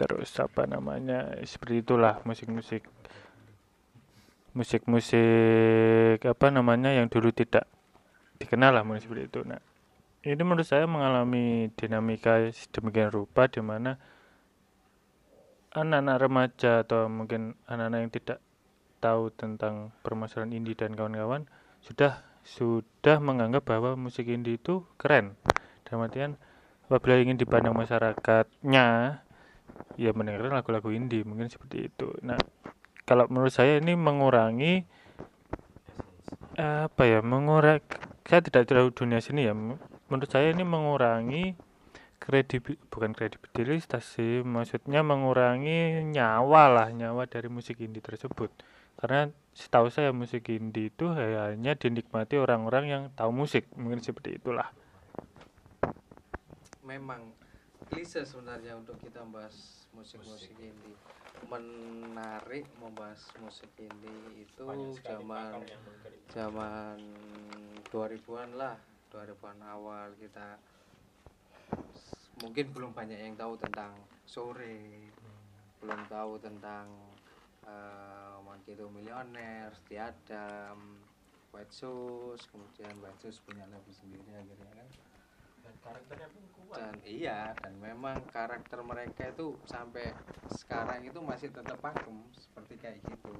terus 0.00 0.30
apa 0.40 0.64
namanya 0.64 1.36
seperti 1.44 1.84
itulah 1.84 2.22
musik-musik 2.24 2.84
musik-musik 4.56 6.24
apa 6.24 6.46
namanya 6.48 6.96
yang 6.96 7.12
dulu 7.12 7.28
tidak 7.32 7.68
dikenal 8.40 8.72
lah 8.72 8.82
mungkin 8.84 9.04
seperti 9.04 9.28
itu 9.28 9.40
nah 9.44 9.60
ini 10.22 10.42
menurut 10.42 10.64
saya 10.64 10.88
mengalami 10.88 11.68
dinamika 11.74 12.48
sedemikian 12.54 13.12
rupa 13.12 13.50
di 13.50 13.60
mana 13.60 14.00
anak-anak 15.76 16.16
remaja 16.16 16.72
atau 16.86 17.10
mungkin 17.12 17.52
anak-anak 17.68 17.98
yang 18.00 18.12
tidak 18.12 18.38
tahu 19.04 19.28
tentang 19.34 19.92
permasalahan 20.00 20.56
indie 20.56 20.72
dan 20.72 20.96
kawan-kawan 20.96 21.44
sudah 21.84 22.24
sudah 22.46 23.20
menganggap 23.20 23.68
bahwa 23.68 23.98
musik 23.98 24.30
indie 24.30 24.56
itu 24.56 24.86
keren. 24.96 25.36
Dalam 25.84 26.06
artian 26.08 26.40
apabila 26.86 27.18
ingin 27.20 27.36
dipandang 27.36 27.74
masyarakatnya 27.74 28.86
ya 30.00 30.10
mendengarkan 30.14 30.54
lagu-lagu 30.54 30.90
indie 30.94 31.26
mungkin 31.26 31.52
seperti 31.52 31.90
itu. 31.92 32.08
Nah 32.24 32.40
kalau 33.04 33.28
menurut 33.28 33.52
saya 33.52 33.78
ini 33.82 33.94
mengurangi 33.94 34.86
apa 36.56 37.02
ya 37.04 37.20
mengurangi 37.20 37.84
saya 38.26 38.40
tidak 38.42 38.66
tahu 38.66 38.90
dunia 38.90 39.20
sini 39.22 39.46
ya 39.46 39.54
menurut 40.06 40.30
saya 40.30 40.54
ini 40.54 40.62
mengurangi 40.62 41.58
kredib 42.16 42.74
bukan 42.88 43.12
kredibilitas 43.12 44.16
sih. 44.16 44.42
Maksudnya 44.42 45.04
mengurangi 45.04 46.02
nyawa 46.10 46.64
lah 46.72 46.88
nyawa 46.90 47.28
dari 47.28 47.46
musik 47.46 47.80
indie 47.82 48.02
tersebut. 48.02 48.50
Karena 48.96 49.28
setahu 49.52 49.92
saya 49.92 50.10
musik 50.10 50.48
indie 50.48 50.88
itu 50.88 51.12
hanya 51.12 51.76
dinikmati 51.76 52.40
orang-orang 52.40 52.84
yang 52.88 53.02
tahu 53.12 53.30
musik. 53.30 53.68
Mungkin 53.76 54.00
seperti 54.00 54.40
itulah. 54.40 54.72
Memang 56.86 57.34
klise 57.92 58.24
sebenarnya 58.24 58.78
untuk 58.78 58.96
kita 59.02 59.20
membahas 59.20 59.86
musik-musik 59.92 60.54
indie. 60.56 60.96
Menarik 61.52 62.64
membahas 62.80 63.20
musik 63.44 63.68
indie 63.76 64.48
itu 64.48 64.64
zaman 65.04 65.60
zaman 66.32 66.96
2000-an 67.92 68.50
lah 68.56 68.95
2000-an 69.16 69.64
awal 69.64 70.12
kita 70.20 70.60
mungkin 72.44 72.68
belum 72.68 72.92
banyak 72.92 73.16
yang 73.16 73.32
tahu 73.32 73.56
tentang 73.56 73.96
sore. 74.28 75.08
Belum 75.80 76.00
tahu 76.12 76.36
tentang 76.36 76.92
uh, 77.64 78.36
Monkito 78.44 78.92
Millionaire, 78.92 79.72
Stiadam, 79.72 81.00
White 81.48 81.72
Shoes, 81.72 82.44
kemudian 82.52 82.92
White 83.00 83.24
Shoes 83.24 83.40
punya 83.40 83.64
label 83.72 83.92
sendiri 83.96 84.28
akhirnya 84.36 84.72
kan. 84.76 84.88
Dan 86.76 86.94
iya 87.02 87.56
dan 87.58 87.74
memang 87.80 88.20
karakter 88.30 88.84
mereka 88.84 89.32
itu 89.32 89.56
sampai 89.66 90.12
sekarang 90.52 91.02
itu 91.08 91.18
masih 91.24 91.50
tetap 91.50 91.80
pakem 91.82 92.22
seperti 92.36 92.74
kayak 92.78 92.98
gitu 93.02 93.34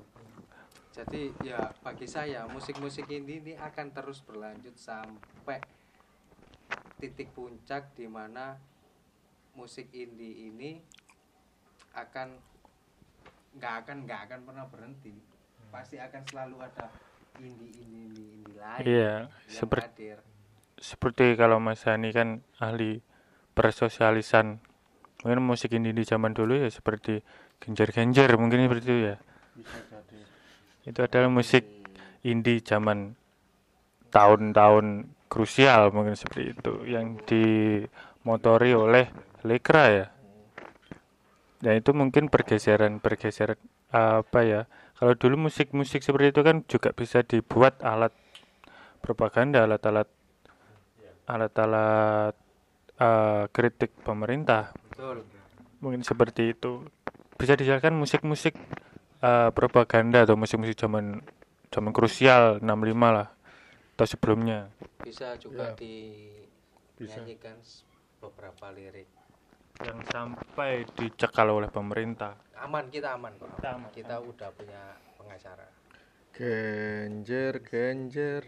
jadi 0.96 1.28
ya 1.44 1.60
bagi 1.84 2.08
saya 2.08 2.48
musik-musik 2.48 3.04
ini 3.12 3.44
ini 3.44 3.52
akan 3.52 3.92
terus 3.92 4.24
berlanjut 4.24 4.72
sampai 4.80 5.60
titik 6.96 7.36
puncak 7.36 7.92
di 7.92 8.08
mana 8.08 8.56
musik 9.52 9.92
indie 9.92 10.48
ini 10.48 10.80
akan 11.92 12.40
nggak 13.60 13.74
akan 13.84 13.96
nggak 14.08 14.20
akan 14.28 14.40
pernah 14.48 14.64
berhenti. 14.68 15.12
Pasti 15.68 16.00
akan 16.00 16.22
selalu 16.24 16.56
ada 16.64 16.88
indie 17.36 17.72
indie 17.76 18.00
indie, 18.08 18.28
indie 18.40 18.56
lain 18.56 18.84
Iya, 18.84 19.12
yang 19.28 19.52
seperti 19.52 20.16
hadir. 20.16 20.18
seperti 20.80 21.26
kalau 21.36 21.60
Mas 21.60 21.84
Hani 21.84 22.12
kan 22.16 22.40
ahli 22.56 23.04
persosialisan 23.52 24.60
mungkin 25.24 25.40
musik 25.44 25.72
ini 25.76 25.92
di 25.92 26.04
zaman 26.04 26.32
dulu 26.32 26.56
ya 26.56 26.68
seperti 26.72 27.20
genjer-genjer 27.60 28.32
mungkin 28.40 28.64
seperti 28.64 28.84
itu 28.88 28.96
ya. 29.12 29.16
Bisa 29.56 29.95
itu 30.86 31.02
adalah 31.02 31.26
musik 31.26 31.66
indie 32.22 32.62
zaman 32.62 33.18
tahun-tahun 34.14 35.10
krusial 35.26 35.90
mungkin 35.90 36.14
seperti 36.14 36.54
itu 36.54 36.72
yang 36.86 37.18
dimotori 37.26 38.72
oleh 38.72 39.10
Lekra 39.42 39.84
ya. 39.90 40.06
Dan 41.58 41.82
itu 41.82 41.90
mungkin 41.90 42.30
pergeseran 42.30 43.02
pergeseran 43.02 43.58
apa 43.90 44.40
ya 44.42 44.60
kalau 44.98 45.14
dulu 45.14 45.50
musik-musik 45.50 46.02
seperti 46.02 46.34
itu 46.34 46.40
kan 46.42 46.62
juga 46.66 46.90
bisa 46.94 47.22
dibuat 47.22 47.78
alat 47.84 48.14
propaganda 49.02 49.62
alat-alat 49.62 50.08
alat-alat 51.26 52.34
eh, 52.96 53.44
kritik 53.50 53.92
pemerintah. 54.06 54.70
Betul. 54.90 55.26
Mungkin 55.82 56.06
seperti 56.06 56.56
itu. 56.56 56.86
Bisa 57.36 57.52
dijelaskan 57.52 57.92
musik-musik 57.92 58.56
eh, 59.26 59.50
propaganda 59.50 60.22
atau 60.22 60.38
musik-musik 60.38 60.78
zaman 60.78 61.18
zaman 61.66 61.90
krusial 61.90 62.62
65 62.62 63.10
lah 63.10 63.28
atau 63.98 64.06
sebelumnya. 64.06 64.70
Bisa 65.02 65.34
juga 65.36 65.74
Ya. 65.74 65.82
dinyanyikan 66.96 67.58
beberapa 68.22 68.70
lirik. 68.70 69.08
Yang 69.76 70.00
sampai 70.08 70.88
dicekal 70.96 71.52
oleh 71.52 71.68
pemerintah. 71.68 72.32
Aman 72.56 72.88
kita 72.88 73.12
aman. 73.12 73.36
Kok 73.36 73.60
Kita 73.60 73.68
aman. 73.76 73.90
kita 73.92 74.16
udah 74.20 74.48
punya 74.56 74.82
pengacara. 75.20 75.66
Genjer, 76.32 77.60
genjer, 77.60 78.44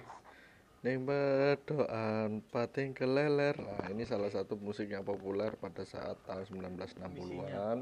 ning 0.80 1.04
bedoan 1.04 2.40
pating 2.48 2.92
keleler. 2.92 3.56
Nah, 3.56 3.88
ini 3.88 4.04
salah 4.04 4.28
satu 4.28 4.56
musik 4.56 4.88
yang 4.88 5.04
populer 5.04 5.52
pada 5.56 5.84
saat 5.84 6.16
tahun 6.24 6.44
1960-an 6.48 7.78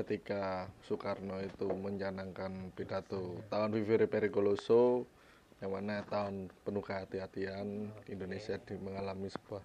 ketika 0.00 0.72
Soekarno 0.88 1.36
itu 1.44 1.68
mencanangkan 1.68 2.72
pidato 2.72 3.44
tahun 3.52 3.76
Vivere 3.76 4.08
Pericoloso 4.08 5.04
yang 5.60 5.76
mana 5.76 6.00
tahun 6.08 6.48
penuh 6.64 6.80
kehati-hatian 6.80 7.92
Indonesia 8.08 8.56
di 8.56 8.80
mengalami 8.80 9.28
sebuah 9.28 9.60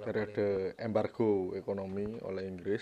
periode 0.00 0.72
embargo 0.80 1.52
ekonomi 1.52 2.16
oleh 2.24 2.48
Inggris. 2.48 2.80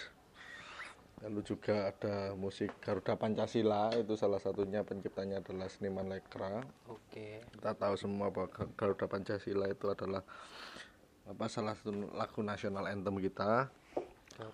Lalu 1.27 1.41
juga 1.43 1.91
ada 1.91 2.37
musik 2.37 2.71
Garuda 2.85 3.17
Pancasila 3.17 3.91
itu 3.97 4.15
salah 4.15 4.39
satunya 4.39 4.85
penciptanya 4.85 5.41
adalah 5.41 5.67
seniman 5.73 6.07
Lekra. 6.07 6.63
Oke. 6.87 7.43
Kita 7.51 7.73
tahu 7.75 7.95
semua 7.97 8.29
bahwa 8.31 8.53
Ga- 8.53 8.71
Garuda 8.77 9.09
Pancasila 9.09 9.67
itu 9.67 9.89
adalah 9.91 10.23
apa 11.25 11.49
salah 11.49 11.73
satu 11.73 12.13
lagu 12.13 12.45
nasional 12.45 12.85
anthem 12.85 13.17
kita 13.17 13.73
nah, 14.35 14.51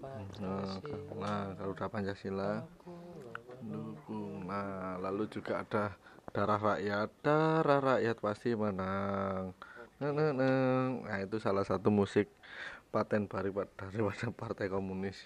Pancasila. 0.00 1.20
nah 1.20 1.42
Garuda 1.54 1.86
Pancasila. 1.92 2.52
Dukung 3.58 4.46
nah 4.48 4.96
lalu 5.02 5.28
juga 5.28 5.62
ada 5.62 5.84
darah 6.32 6.60
rakyat. 6.60 7.08
Darah 7.20 7.80
rakyat 7.80 8.16
pasti 8.22 8.54
menang. 8.54 9.52
Nah, 9.98 10.10
nah, 10.14 10.30
nah. 10.30 11.02
Nah, 11.02 11.18
itu 11.18 11.42
salah 11.42 11.66
satu 11.66 11.90
musik 11.90 12.30
paten 12.94 13.26
bari 13.26 13.50
pa- 13.50 13.68
daripada 13.76 14.30
partai 14.30 14.70
komunis. 14.70 15.18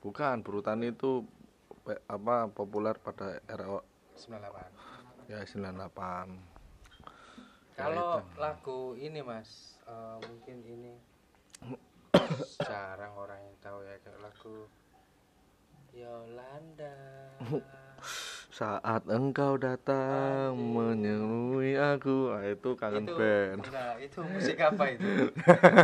Bukan 0.00 0.40
berutan 0.40 0.80
itu 0.86 1.26
pe- 1.86 2.02
apa 2.10 2.50
populer 2.50 2.98
pada 2.98 3.38
era 3.46 3.78
98 4.18 5.30
ya 5.30 5.42
98 5.42 6.30
kalau 7.76 8.24
lagu 8.40 8.96
ini 8.96 9.20
mas 9.20 9.78
eh, 9.86 10.16
mungkin 10.24 10.56
ini 10.64 10.92
jarang 12.64 13.12
orang 13.16 13.40
yang 13.40 13.56
tahu 13.60 13.78
ya 13.84 13.96
kayak 14.00 14.20
lagu 14.20 14.56
Yolanda. 15.96 16.96
Saat 18.52 19.08
engkau 19.08 19.56
datang 19.56 20.56
menyelui 20.56 21.76
aku. 21.76 22.32
Ah, 22.32 22.44
itu 22.44 22.76
kangen 22.76 23.08
itu 23.08 23.16
band. 23.16 23.64
nah, 23.68 23.96
itu 23.96 24.20
musik 24.24 24.60
apa 24.60 24.84
itu? 24.92 25.32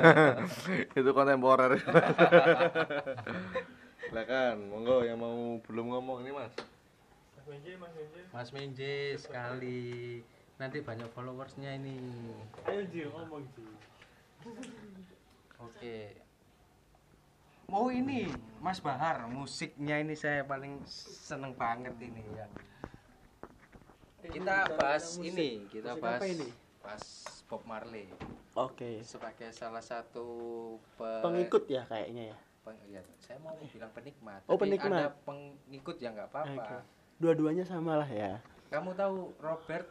Itu 1.00 1.10
kontemporer. 1.16 1.76
Silakan 4.09 4.56
monggo 4.68 5.04
yang 5.04 5.16
mau 5.16 5.56
belum 5.64 5.96
ngomong 5.96 6.24
ini 6.24 6.32
mas. 6.36 6.52
Mas 8.32 8.48
Menje 8.52 9.16
sekali. 9.16 10.20
Nanti 10.60 10.84
banyak 10.84 11.09
followersnya 11.16 11.80
ini 11.80 11.96
oke 15.62 15.97
Oh 17.72 17.89
ini 17.89 18.28
Mas 18.60 18.78
Bahar 18.78 19.24
musiknya 19.26 19.97
ini 19.97 20.12
saya 20.12 20.44
paling 20.44 20.84
seneng 20.84 21.56
banget 21.56 21.97
ini 21.97 22.20
ya 22.30 22.44
kita 24.22 24.76
bahas 24.76 25.16
ini 25.16 25.66
kita 25.66 25.97
Musik 25.97 26.02
bahas 26.05 26.22
ini? 26.26 26.48
bahas 26.78 27.05
Bob 27.48 27.62
Marley 27.64 28.06
Oke. 28.52 29.01
sebagai 29.01 29.48
salah 29.51 29.80
satu 29.80 30.26
pe- 30.94 31.24
Pengikut 31.24 31.64
ya 31.66 31.82
kayaknya 31.82 32.30
ya. 32.30 32.39
peng- 32.60 32.84
ya, 32.86 33.01
saya 33.18 33.40
mau 33.40 33.56
bilang 33.56 33.89
penikmat 33.90 34.44
Oh, 34.44 34.60
penikmat. 34.60 34.93
ada 34.93 35.09
pengikut 35.24 35.97
ya 35.97 36.12
nggak 36.12 36.28
apa-apa 36.28 36.52
Oke. 36.60 36.76
Dua-duanya 37.16 37.64
sama 37.64 37.97
lah 37.97 38.06
ya. 38.06 38.36
kamu 38.68 38.93
tahu 38.93 39.32
Robert 39.39 39.89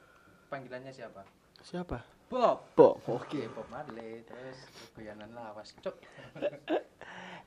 panggilannya 0.47 0.93
siapa 0.93 1.25
Siapa? 1.61 1.97
Bob 2.31 2.63
Bo. 2.73 2.95
Oke, 3.11 3.51
Bob 3.51 3.67
Marley 3.67 4.23
terus 4.23 4.57
Guyanan 4.95 5.35
Lawas. 5.35 5.75
Cok. 5.77 5.95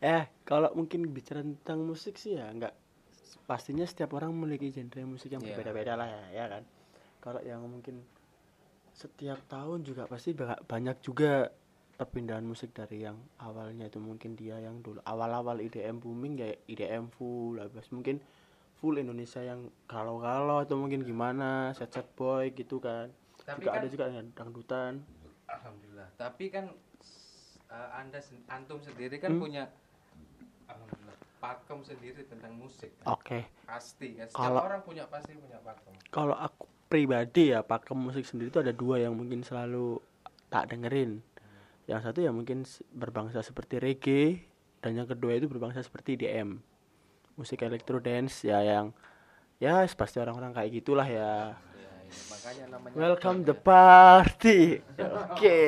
Eh, 0.05 0.29
kalau 0.45 0.69
mungkin 0.77 1.09
bicara 1.09 1.41
tentang 1.41 1.81
musik 1.81 2.21
sih 2.21 2.37
ya 2.37 2.53
nggak 2.53 2.75
pastinya 3.49 3.89
setiap 3.89 4.13
orang 4.13 4.37
memiliki 4.37 4.69
genre 4.69 5.01
musik 5.09 5.33
yang 5.33 5.41
Iya. 5.41 5.57
berbeda-beda 5.57 5.97
lah 5.97 6.05
ya, 6.05 6.23
ya 6.35 6.45
kan. 6.51 6.63
Kalau 7.19 7.41
yang 7.41 7.65
mungkin 7.65 8.05
setiap 8.93 9.41
tahun 9.49 9.81
juga 9.81 10.05
pasti 10.05 10.37
ba- 10.37 10.61
banyak 10.61 11.01
juga 11.01 11.49
perpindahan 11.97 12.45
musik 12.45 12.77
dari 12.77 13.01
yang 13.01 13.17
awalnya 13.39 13.89
itu 13.89 13.97
mungkin 13.97 14.37
dia 14.37 14.61
yang 14.61 14.85
dulu 14.85 15.01
awal-awal 15.01 15.57
IDM 15.59 15.97
booming 15.97 16.37
ya 16.37 16.53
IDM 16.69 17.09
full 17.09 17.57
habis 17.57 17.89
mungkin 17.89 18.21
full 18.77 18.99
Indonesia 18.99 19.41
yang 19.41 19.73
galau-galau 19.87 20.61
atau 20.61 20.77
mungkin 20.77 21.01
gimana 21.01 21.73
set 21.73 21.95
set 21.95 22.13
boy 22.13 22.51
gitu 22.51 22.77
kan 22.77 23.09
Tapi 23.45 23.61
juga 23.61 23.71
kan 23.71 23.79
ada 23.79 23.89
juga 23.89 24.05
yang 24.09 24.29
dangdutan 24.31 24.93
alhamdulillah. 25.47 26.09
Tapi 26.17 26.45
kan 26.49 26.65
eh, 27.67 27.89
Anda 27.93 28.19
sen- 28.19 28.45
antum 28.47 28.79
sendiri 28.79 29.17
kan 29.17 29.33
Hmm. 29.33 29.41
punya 29.41 29.65
alhamdulillah 30.65 31.13
pakem 31.37 31.79
sendiri 31.83 32.25
tentang 32.25 32.55
musik. 32.55 32.93
oke 33.05 33.45
Pasti 33.65 34.15
kan. 34.15 34.27
Setiap 34.27 34.39
Kalau- 34.39 34.65
orang 34.65 34.81
punya 34.81 35.05
pasti 35.07 35.33
punya 35.35 35.61
pakem. 35.61 35.93
kalau 36.09 36.33
aku 36.33 36.65
pribadi 36.87 37.51
ya 37.51 37.61
pakem 37.61 37.99
musik 37.99 38.25
sendiri 38.25 38.49
itu 38.49 38.61
ada 38.61 38.71
dua 38.71 38.97
yang 38.99 39.13
mungkin 39.13 39.43
selalu 39.43 39.99
tak 40.49 40.71
dengerin 40.71 41.21
yang 41.85 42.01
satu 42.01 42.23
ya 42.23 42.31
mungkin 42.31 42.63
berbangsa 42.91 43.43
seperti 43.43 43.77
reggae 43.77 44.41
dan 44.79 44.95
yang 44.95 45.05
kedua 45.05 45.35
itu 45.35 45.45
berbangsa 45.45 45.81
seperti 45.81 46.17
DM 46.17 46.61
musik 47.35 47.61
electro 47.61 47.99
dance 47.99 48.41
ya 48.41 48.63
yang 48.63 48.95
ya 49.59 49.83
pasti 49.91 50.17
orang-orang 50.17 50.55
kayak 50.55 50.71
gitulah 50.73 51.05
ya 51.05 51.59
makanya 52.33 52.65
namanya 52.73 52.95
welcome 52.97 53.41
the 53.43 53.57
ya. 53.57 53.65
party. 53.65 54.61
Oke 55.01 55.61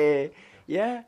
ya. 0.67 1.03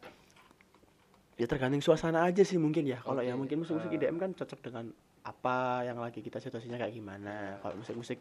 Ya 1.40 1.45
tergantung 1.48 1.80
suasana 1.80 2.28
aja 2.28 2.44
sih 2.44 2.60
mungkin 2.60 2.84
ya. 2.84 2.99
Kalau 2.99 3.24
yang 3.24 3.40
Oke, 3.40 3.48
mungkin 3.48 3.57
musik-musik 3.64 3.95
eh. 3.95 3.95
IDM 3.95 4.20
kan 4.20 4.36
cocok 4.36 4.60
dengan 4.60 4.91
apa 5.24 5.88
yang 5.88 5.99
lagi 5.99 6.20
kita 6.20 6.40
situasinya 6.44 6.76
kayak 6.76 6.91
gimana. 6.91 7.64
Kalau 7.64 7.80
musik-musik 7.80 8.20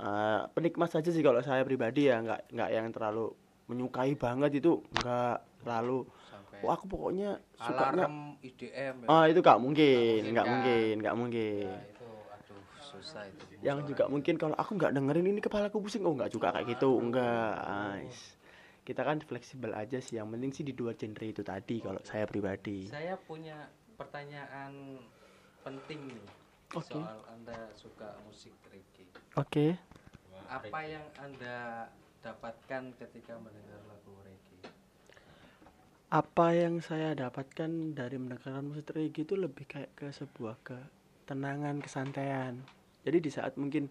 ah, 0.00 0.48
penikmat 0.56 0.88
saja 0.88 1.12
sih 1.12 1.20
kalau 1.20 1.44
saya 1.44 1.60
pribadi 1.68 2.08
ya. 2.08 2.24
Nggak 2.24 2.48
nggak 2.48 2.70
yang 2.72 2.86
terlalu 2.96 3.36
menyukai 3.68 4.16
banget 4.16 4.64
itu. 4.64 4.80
Nggak 4.96 5.36
terlalu. 5.60 6.08
Sampai 6.32 6.44
aku 6.64 6.72
aku 6.72 6.84
pokoknya 6.88 7.30
sukanya 7.60 8.06
IDM 8.40 8.94
ya. 9.04 9.08
ah 9.12 9.24
itu 9.28 9.40
gak 9.44 9.60
mungkin 9.60 10.24
mungkin, 10.24 10.32
nggak 10.32 10.46
kan? 10.46 10.52
mungkin 10.56 10.94
nggak 11.04 11.16
mungkin. 11.20 11.66
Nah, 11.68 11.84
itu 11.84 11.93
aduh 11.93 11.93
susah 13.00 13.26
itu 13.26 13.44
yang 13.64 13.80
juga 13.88 14.04
mungkin 14.12 14.36
kalau 14.36 14.52
aku 14.60 14.76
nggak 14.76 14.92
dengerin 14.92 15.32
ini 15.32 15.40
kepalaku 15.40 15.80
pusing. 15.80 16.04
Oh 16.04 16.12
nggak 16.12 16.28
juga 16.28 16.52
kayak 16.52 16.76
gitu. 16.76 17.00
Enggak 17.00 17.56
Ais. 17.64 18.36
kita 18.84 19.00
kan 19.00 19.16
fleksibel 19.24 19.72
aja 19.72 19.96
sih. 20.04 20.20
Yang 20.20 20.28
penting 20.36 20.50
sih 20.52 20.64
di 20.68 20.76
dua 20.76 20.92
genre 20.92 21.24
itu 21.24 21.40
tadi 21.40 21.80
kalau 21.80 22.00
saya 22.04 22.28
pribadi. 22.28 22.84
Saya 22.92 23.16
punya 23.16 23.72
pertanyaan 23.96 25.00
penting 25.64 26.12
nih 26.12 26.26
Oke. 26.76 26.92
soal 26.92 27.18
anda 27.32 27.56
suka 27.72 28.20
musik 28.28 28.52
reggae. 28.68 29.08
Oke. 29.40 29.80
Apa 30.52 30.80
yang 30.84 31.06
anda 31.16 31.88
dapatkan 32.20 32.92
ketika 33.00 33.40
mendengar 33.40 33.80
lagu 33.88 34.12
reggae? 34.28 34.60
Apa 36.12 36.52
yang 36.52 36.84
saya 36.84 37.16
dapatkan 37.16 37.96
dari 37.96 38.20
mendengarkan 38.20 38.68
musik 38.68 38.92
reggae 38.92 39.24
itu 39.24 39.40
lebih 39.40 39.64
kayak 39.64 39.96
ke 39.96 40.12
sebuah 40.12 40.60
ketenangan 40.60 41.80
kesantaian 41.80 42.60
jadi 43.04 43.18
di 43.20 43.30
saat 43.30 43.54
mungkin 43.60 43.86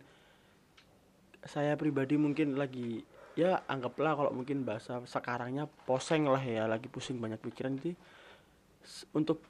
saya 1.44 1.78
pribadi 1.78 2.18
mungkin 2.18 2.58
lagi 2.58 3.04
ya 3.34 3.62
anggaplah 3.66 4.14
kalau 4.18 4.32
mungkin 4.32 4.66
bahasa 4.66 5.02
sekarangnya 5.04 5.70
poseng 5.86 6.30
lah 6.30 6.42
ya 6.42 6.70
lagi 6.70 6.88
pusing 6.88 7.18
banyak 7.18 7.42
pikiran. 7.42 7.78
S- 8.84 9.08
untuk 9.16 9.42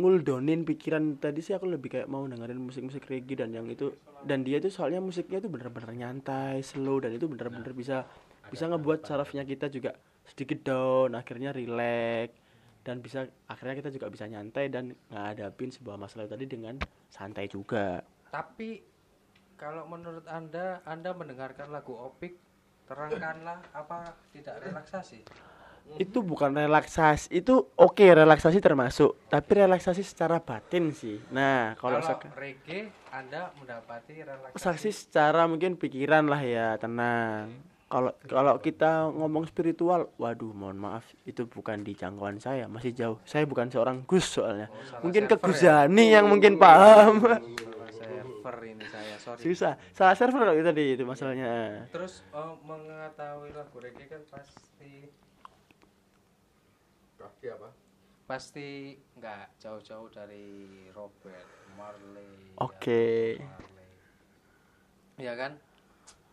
nguldonin 0.00 0.64
pikiran 0.64 1.20
tadi 1.20 1.44
sih 1.44 1.52
aku 1.52 1.68
lebih 1.68 1.92
kayak 1.92 2.08
mau 2.08 2.24
dengerin 2.24 2.56
musik-musik 2.56 3.04
reggae 3.10 3.36
dan 3.36 3.52
yang 3.52 3.68
itu 3.68 3.92
dan 4.24 4.40
dia 4.46 4.56
itu 4.56 4.72
soalnya 4.72 5.02
musiknya 5.02 5.44
itu 5.44 5.50
bener-bener 5.50 5.92
nyantai 5.92 6.64
slow 6.64 7.02
dan 7.04 7.12
itu 7.12 7.28
bener-bener 7.28 7.74
bisa 7.76 8.08
bisa 8.48 8.64
ngebuat 8.70 9.04
sarafnya 9.04 9.44
kita 9.44 9.68
juga 9.68 9.92
sedikit 10.24 10.64
down 10.64 11.12
akhirnya 11.12 11.52
relax 11.52 12.32
dan 12.80 13.04
bisa 13.04 13.28
akhirnya 13.44 13.76
kita 13.76 13.90
juga 13.92 14.06
bisa 14.08 14.24
nyantai 14.24 14.72
dan 14.72 14.96
ngadapin 15.12 15.68
sebuah 15.68 16.00
masalah 16.00 16.30
tadi 16.30 16.48
dengan 16.48 16.80
santai 17.12 17.44
juga. 17.50 18.00
Tapi 18.32 18.89
kalau 19.60 19.84
menurut 19.84 20.24
anda 20.24 20.80
anda 20.88 21.12
mendengarkan 21.12 21.68
lagu 21.68 21.92
opik 21.92 22.40
terangkanlah 22.88 23.60
apa 23.76 24.16
tidak 24.32 24.56
relaksasi? 24.64 25.20
Itu 26.00 26.24
bukan 26.24 26.56
relaksasi 26.56 27.28
itu 27.28 27.68
oke 27.76 28.06
relaksasi 28.08 28.56
termasuk. 28.64 29.20
Tapi 29.28 29.50
relaksasi 29.60 30.00
secara 30.00 30.40
batin 30.40 30.96
sih. 30.96 31.20
Nah 31.28 31.76
kalau 31.76 32.00
kalau 32.00 32.24
reggae 32.40 32.88
anda 33.12 33.52
mendapati 33.60 34.24
relaksasi? 34.24 34.88
Secara 34.96 35.44
mungkin 35.44 35.76
pikiran 35.76 36.24
lah 36.24 36.40
ya 36.40 36.80
tenang. 36.80 37.52
Kalau 37.90 38.16
kalau 38.24 38.54
kita 38.62 39.12
ngomong 39.12 39.44
spiritual 39.50 40.08
waduh 40.16 40.54
mohon 40.56 40.78
maaf 40.78 41.04
itu 41.28 41.44
bukan 41.44 41.84
di 41.84 41.92
jangkauan 41.92 42.40
saya 42.40 42.64
masih 42.64 42.96
jauh. 42.96 43.18
Saya 43.28 43.44
bukan 43.44 43.68
seorang 43.68 44.08
gus 44.08 44.24
soalnya. 44.24 44.72
Oh, 44.72 45.10
mungkin 45.10 45.28
ke 45.28 45.36
server 45.36 45.90
ya? 45.90 46.16
Yang 46.16 46.26
mungkin 46.32 46.52
paham. 46.56 47.20
Salah 47.20 47.79
server 48.40 48.56
ini 48.64 48.84
saya 48.88 49.16
sorry 49.20 49.40
susah 49.44 49.72
salah 49.92 50.16
server 50.16 50.40
kalau 50.48 50.56
itu 50.56 50.64
tadi 50.64 50.84
itu 50.96 51.04
masalahnya 51.04 51.84
terus 51.92 52.24
oh, 52.32 52.56
mengetahui 52.64 53.52
lagu 53.52 53.76
reggae 53.76 54.08
kan 54.08 54.24
pasti 54.32 55.12
Kaki 57.20 57.52
apa? 57.52 57.68
pasti 58.24 58.96
nggak 59.20 59.60
jauh-jauh 59.60 60.08
dari 60.08 60.88
Robert 60.96 61.50
Marley 61.76 62.56
Oke. 62.62 63.36
ya, 63.36 63.44
Marley. 63.44 63.92
ya 65.20 65.32
kan 65.36 65.52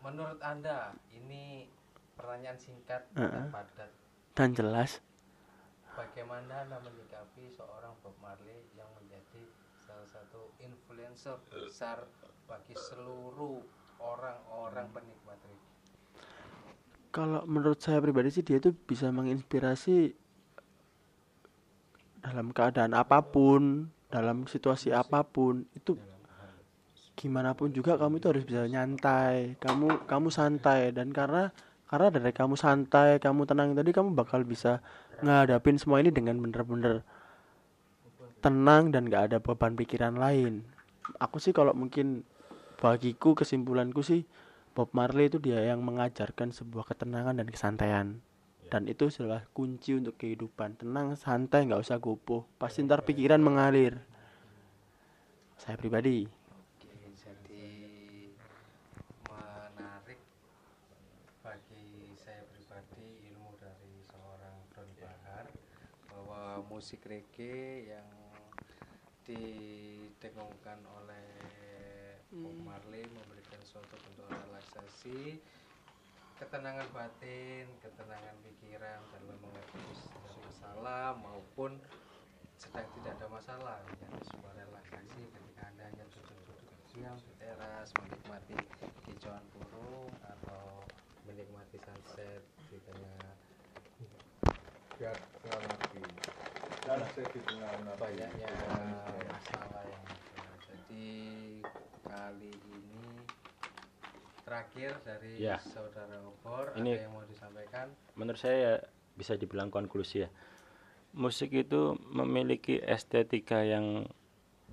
menurut 0.05 0.39
anda 0.39 0.93
ini 1.11 1.67
pertanyaan 2.13 2.55
singkat 2.55 3.03
dan 3.17 3.27
Heeh. 3.27 3.45
padat 3.49 3.91
dan 4.37 4.49
jelas 4.53 5.01
bagaimana 5.97 6.69
anda 6.69 6.77
menyikapi 6.85 7.49
seorang 7.49 7.97
Bob 8.05 8.13
Marley 8.21 8.69
yang 8.77 8.87
menjadi 8.93 9.56
salah 9.87 10.09
satu 10.11 10.51
influencer 10.59 11.39
besar 11.47 12.03
bagi 12.43 12.75
seluruh 12.75 13.63
orang-orang 14.03 14.91
penikmat 14.91 15.39
reggae 15.47 15.71
kalau 17.15 17.47
menurut 17.47 17.79
saya 17.79 18.03
pribadi 18.03 18.27
sih 18.35 18.43
dia 18.43 18.59
tuh 18.59 18.75
bisa 18.75 19.07
menginspirasi 19.15 20.11
dalam 22.19 22.51
keadaan 22.51 22.91
apa 22.99 23.23
pun 23.23 23.87
dalam 24.11 24.43
situasi 24.43 24.91
apa 24.91 25.23
pun 25.23 25.63
itu 25.71 25.95
gimana 27.15 27.55
pun 27.55 27.71
juga 27.71 27.95
kamu 27.95 28.19
itu 28.19 28.27
harus 28.27 28.43
bisa 28.43 28.67
nyantai 28.67 29.55
kamu 29.63 30.03
kamu 30.03 30.27
santai 30.35 30.91
dan 30.91 31.15
karena 31.15 31.55
karena 31.87 32.11
dari 32.11 32.35
kamu 32.35 32.59
santai 32.59 33.23
kamu 33.23 33.47
tenang 33.47 33.71
tadi 33.71 33.95
kamu 33.95 34.11
bakal 34.11 34.43
bisa 34.43 34.83
ngadapin 35.23 35.79
semua 35.79 36.03
ini 36.03 36.11
dengan 36.11 36.35
bener-bener 36.43 37.07
tenang 38.47 38.95
dan 38.95 39.11
gak 39.11 39.35
ada 39.35 39.37
beban 39.43 39.75
pikiran 39.75 40.15
lain. 40.15 40.63
Aku 41.19 41.43
sih 41.43 41.51
kalau 41.51 41.75
mungkin 41.75 42.23
bagiku 42.79 43.35
kesimpulanku 43.35 43.99
sih 43.99 44.23
Bob 44.71 44.95
Marley 44.95 45.27
itu 45.27 45.35
dia 45.35 45.59
yang 45.67 45.83
mengajarkan 45.83 46.55
sebuah 46.55 46.87
ketenangan 46.87 47.43
dan 47.43 47.51
kesantaian. 47.51 48.07
Dan 48.71 48.87
itu 48.87 49.11
adalah 49.11 49.43
kunci 49.51 49.95
untuk 49.95 50.15
kehidupan. 50.15 50.79
Tenang 50.79 51.19
santai 51.19 51.67
nggak 51.67 51.83
usah 51.83 51.99
gopoh 51.99 52.47
pasti 52.55 52.83
ntar 52.87 53.03
pikiran 53.03 53.43
mengalir. 53.43 53.99
Saya 55.59 55.75
pribadi. 55.75 56.27
Oke, 56.27 56.91
jadi 57.15 57.67
menarik 59.27 60.21
bagi 61.41 62.13
saya 62.19 62.43
pribadi 62.53 63.33
ilmu 63.33 63.55
dari 63.57 64.03
seorang 64.05 64.55
Don 64.75 64.89
Bahar 64.99 65.45
bahwa 66.11 66.61
musik 66.69 67.01
reggae 67.07 67.89
yang 67.89 68.16
didengungkan 69.27 70.79
oleh 70.87 71.27
Bob 72.31 72.55
Marley 72.63 73.03
memberikan 73.11 73.59
suatu 73.67 73.99
bentuk 73.99 74.23
relaksasi 74.31 75.43
ketenangan 76.39 76.87
batin, 76.95 77.67
ketenangan 77.83 78.35
pikiran 78.47 79.03
dalam 79.11 79.37
menghadapi 79.43 79.83
masalah 80.47 81.11
maupun 81.19 81.75
sedang 82.55 82.87
tidak 82.97 83.19
ada 83.19 83.27
masalah 83.27 83.77
menjadi 83.91 84.21
sebuah 84.31 84.53
relaksasi 84.55 85.21
ketika 85.27 85.61
anda 85.67 85.83
hanya 85.91 86.05
duduk-duduk 86.07 86.77
diam 86.95 87.17
di 87.19 87.33
teras 87.37 87.89
menikmati 87.99 88.57
kicauan 89.05 89.43
burung 89.51 90.09
atau 90.23 90.87
menikmati 91.27 91.77
sunset 91.83 92.41
di 92.71 92.79
tengah 92.87 93.35
Biar 94.97 95.13
lagi. 95.45 96.26
Banyaknya 96.87 98.47
masalah 99.27 99.83
yang 99.83 100.03
ada. 100.07 100.51
jadi 100.63 101.07
kali 101.99 102.53
ini 102.55 103.03
terakhir 104.47 104.95
dari 105.03 105.43
Ya. 105.43 105.59
saudara 105.59 106.15
Obor 106.23 106.71
Ini- 106.79 106.95
ada 106.95 107.03
yang 107.03 107.11
mau 107.11 107.27
disampaikan 107.27 107.91
menurut 108.15 108.39
saya 108.39 108.55
ya 108.55 108.73
bisa 109.19 109.35
dibilang 109.35 109.67
konklusi 109.67 110.23
ya 110.23 110.29
musik 111.11 111.51
itu 111.51 111.99
memiliki 112.07 112.79
estetika 112.79 113.67
yang 113.67 114.07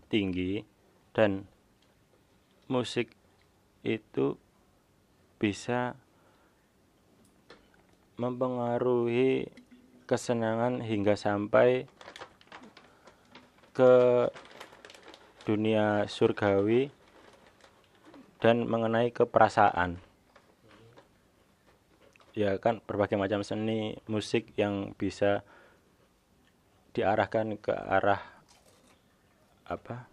tinggi 0.06 0.62
dan 1.10 1.50
musik 2.70 3.10
itu 3.82 4.38
bisa 5.42 5.98
mempengaruhi 8.14 9.50
kesenangan 10.04 10.84
hingga 10.84 11.16
sampai 11.16 11.88
ke 13.74 13.94
dunia 15.44 16.06
surgawi 16.06 16.92
dan 18.38 18.68
mengenai 18.68 19.08
keperasaan. 19.10 19.96
Ya 22.36 22.58
kan 22.60 22.84
berbagai 22.84 23.16
macam 23.16 23.40
seni 23.40 23.96
musik 24.04 24.52
yang 24.58 24.92
bisa 24.98 25.46
diarahkan 26.94 27.56
ke 27.58 27.72
arah 27.72 28.20
apa 29.64 30.06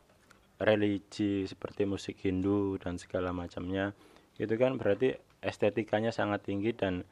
religi 0.61 1.49
seperti 1.49 1.83
musik 1.89 2.21
Hindu 2.23 2.77
dan 2.79 3.01
segala 3.01 3.33
macamnya. 3.33 3.91
Itu 4.37 4.55
kan 4.55 4.77
berarti 4.77 5.17
estetikanya 5.41 6.13
sangat 6.13 6.45
tinggi 6.45 6.71
dan 6.71 7.03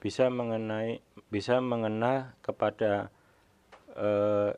bisa 0.00 0.32
mengenai 0.32 1.05
bisa 1.30 1.58
mengena 1.58 2.34
kepada 2.40 3.10
eh, 3.96 4.54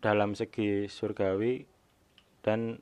dalam 0.00 0.32
segi 0.32 0.88
surgawi 0.88 1.66
dan 2.40 2.80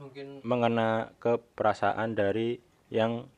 mungkin 0.00 0.42
mengena 0.42 1.14
ke 1.22 1.38
perasaan 1.54 2.18
dari 2.18 2.58
yang 2.90 3.28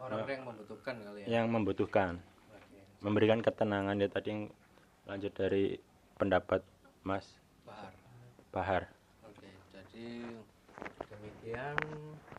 orang-orang 0.00 0.40
yang 0.40 0.46
membutuhkan 0.48 0.94
kali 1.04 1.18
ya 1.20 1.26
yang 1.28 1.46
membutuhkan 1.52 2.10
Oke. 2.54 2.80
memberikan 3.04 3.40
ketenangan 3.44 4.00
ya 4.00 4.08
tadi 4.08 4.28
yang 4.32 4.42
lanjut 5.04 5.32
dari 5.36 5.76
pendapat 6.16 6.64
Mas 7.04 7.28
Bahar 7.68 7.92
Bahar 8.54 8.82
Oke, 9.26 9.50
jadi 9.74 10.08
demikian 11.12 11.76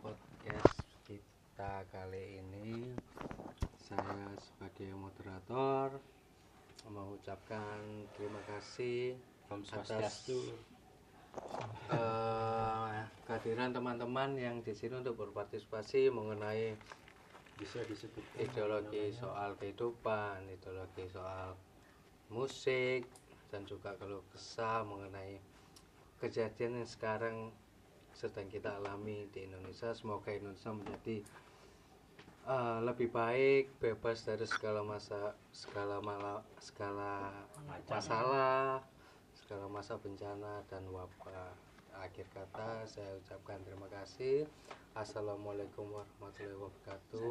podcast 0.02 0.76
kita 1.06 1.86
kali 1.94 2.42
ini. 2.42 2.92
Saya 3.88 4.36
sebagai 4.36 4.92
moderator 5.00 5.96
mengucapkan 6.92 7.80
terima 8.20 8.44
kasih 8.44 9.16
Om 9.48 9.64
atas 9.64 9.88
Swastiastu. 9.88 10.60
eh, 11.96 13.00
kehadiran 13.24 13.72
teman-teman 13.72 14.36
yang 14.36 14.60
di 14.60 14.76
sini 14.76 15.00
untuk 15.00 15.16
berpartisipasi 15.24 16.12
mengenai 16.12 16.76
Bisa 17.56 17.80
disebut 17.88 18.22
ideologi 18.36 19.08
soal 19.16 19.56
kehidupan, 19.56 20.52
ideologi 20.52 21.08
soal 21.08 21.56
musik, 22.28 23.08
dan 23.50 23.64
juga 23.64 23.96
kalau 23.96 24.20
kesah 24.36 24.84
mengenai 24.84 25.40
kejadian 26.20 26.84
yang 26.84 26.90
sekarang 26.92 27.50
sedang 28.12 28.52
kita 28.52 28.78
alami 28.78 29.32
di 29.32 29.48
Indonesia. 29.48 29.90
Semoga 29.96 30.36
Indonesia 30.36 30.70
menjadi 30.76 31.26
eh, 32.48 32.80
lebih 32.82 33.12
baik, 33.12 33.76
bebas 33.84 34.24
dari 34.24 34.48
segala 34.48 34.82
masa, 34.82 35.36
segala 35.52 36.00
mala, 36.00 36.42
segala 36.64 37.36
masalah, 37.92 38.80
segala 39.36 39.68
masa 39.68 40.00
bencana 40.00 40.64
dan 40.72 40.88
wabah. 40.88 41.52
Akhir 41.98 42.30
kata 42.30 42.86
saya 42.86 43.18
ucapkan 43.20 43.58
terima 43.66 43.90
kasih. 43.90 44.46
Assalamualaikum 44.96 45.92
warahmatullahi 45.92 46.58
wabarakatuh. 46.58 47.22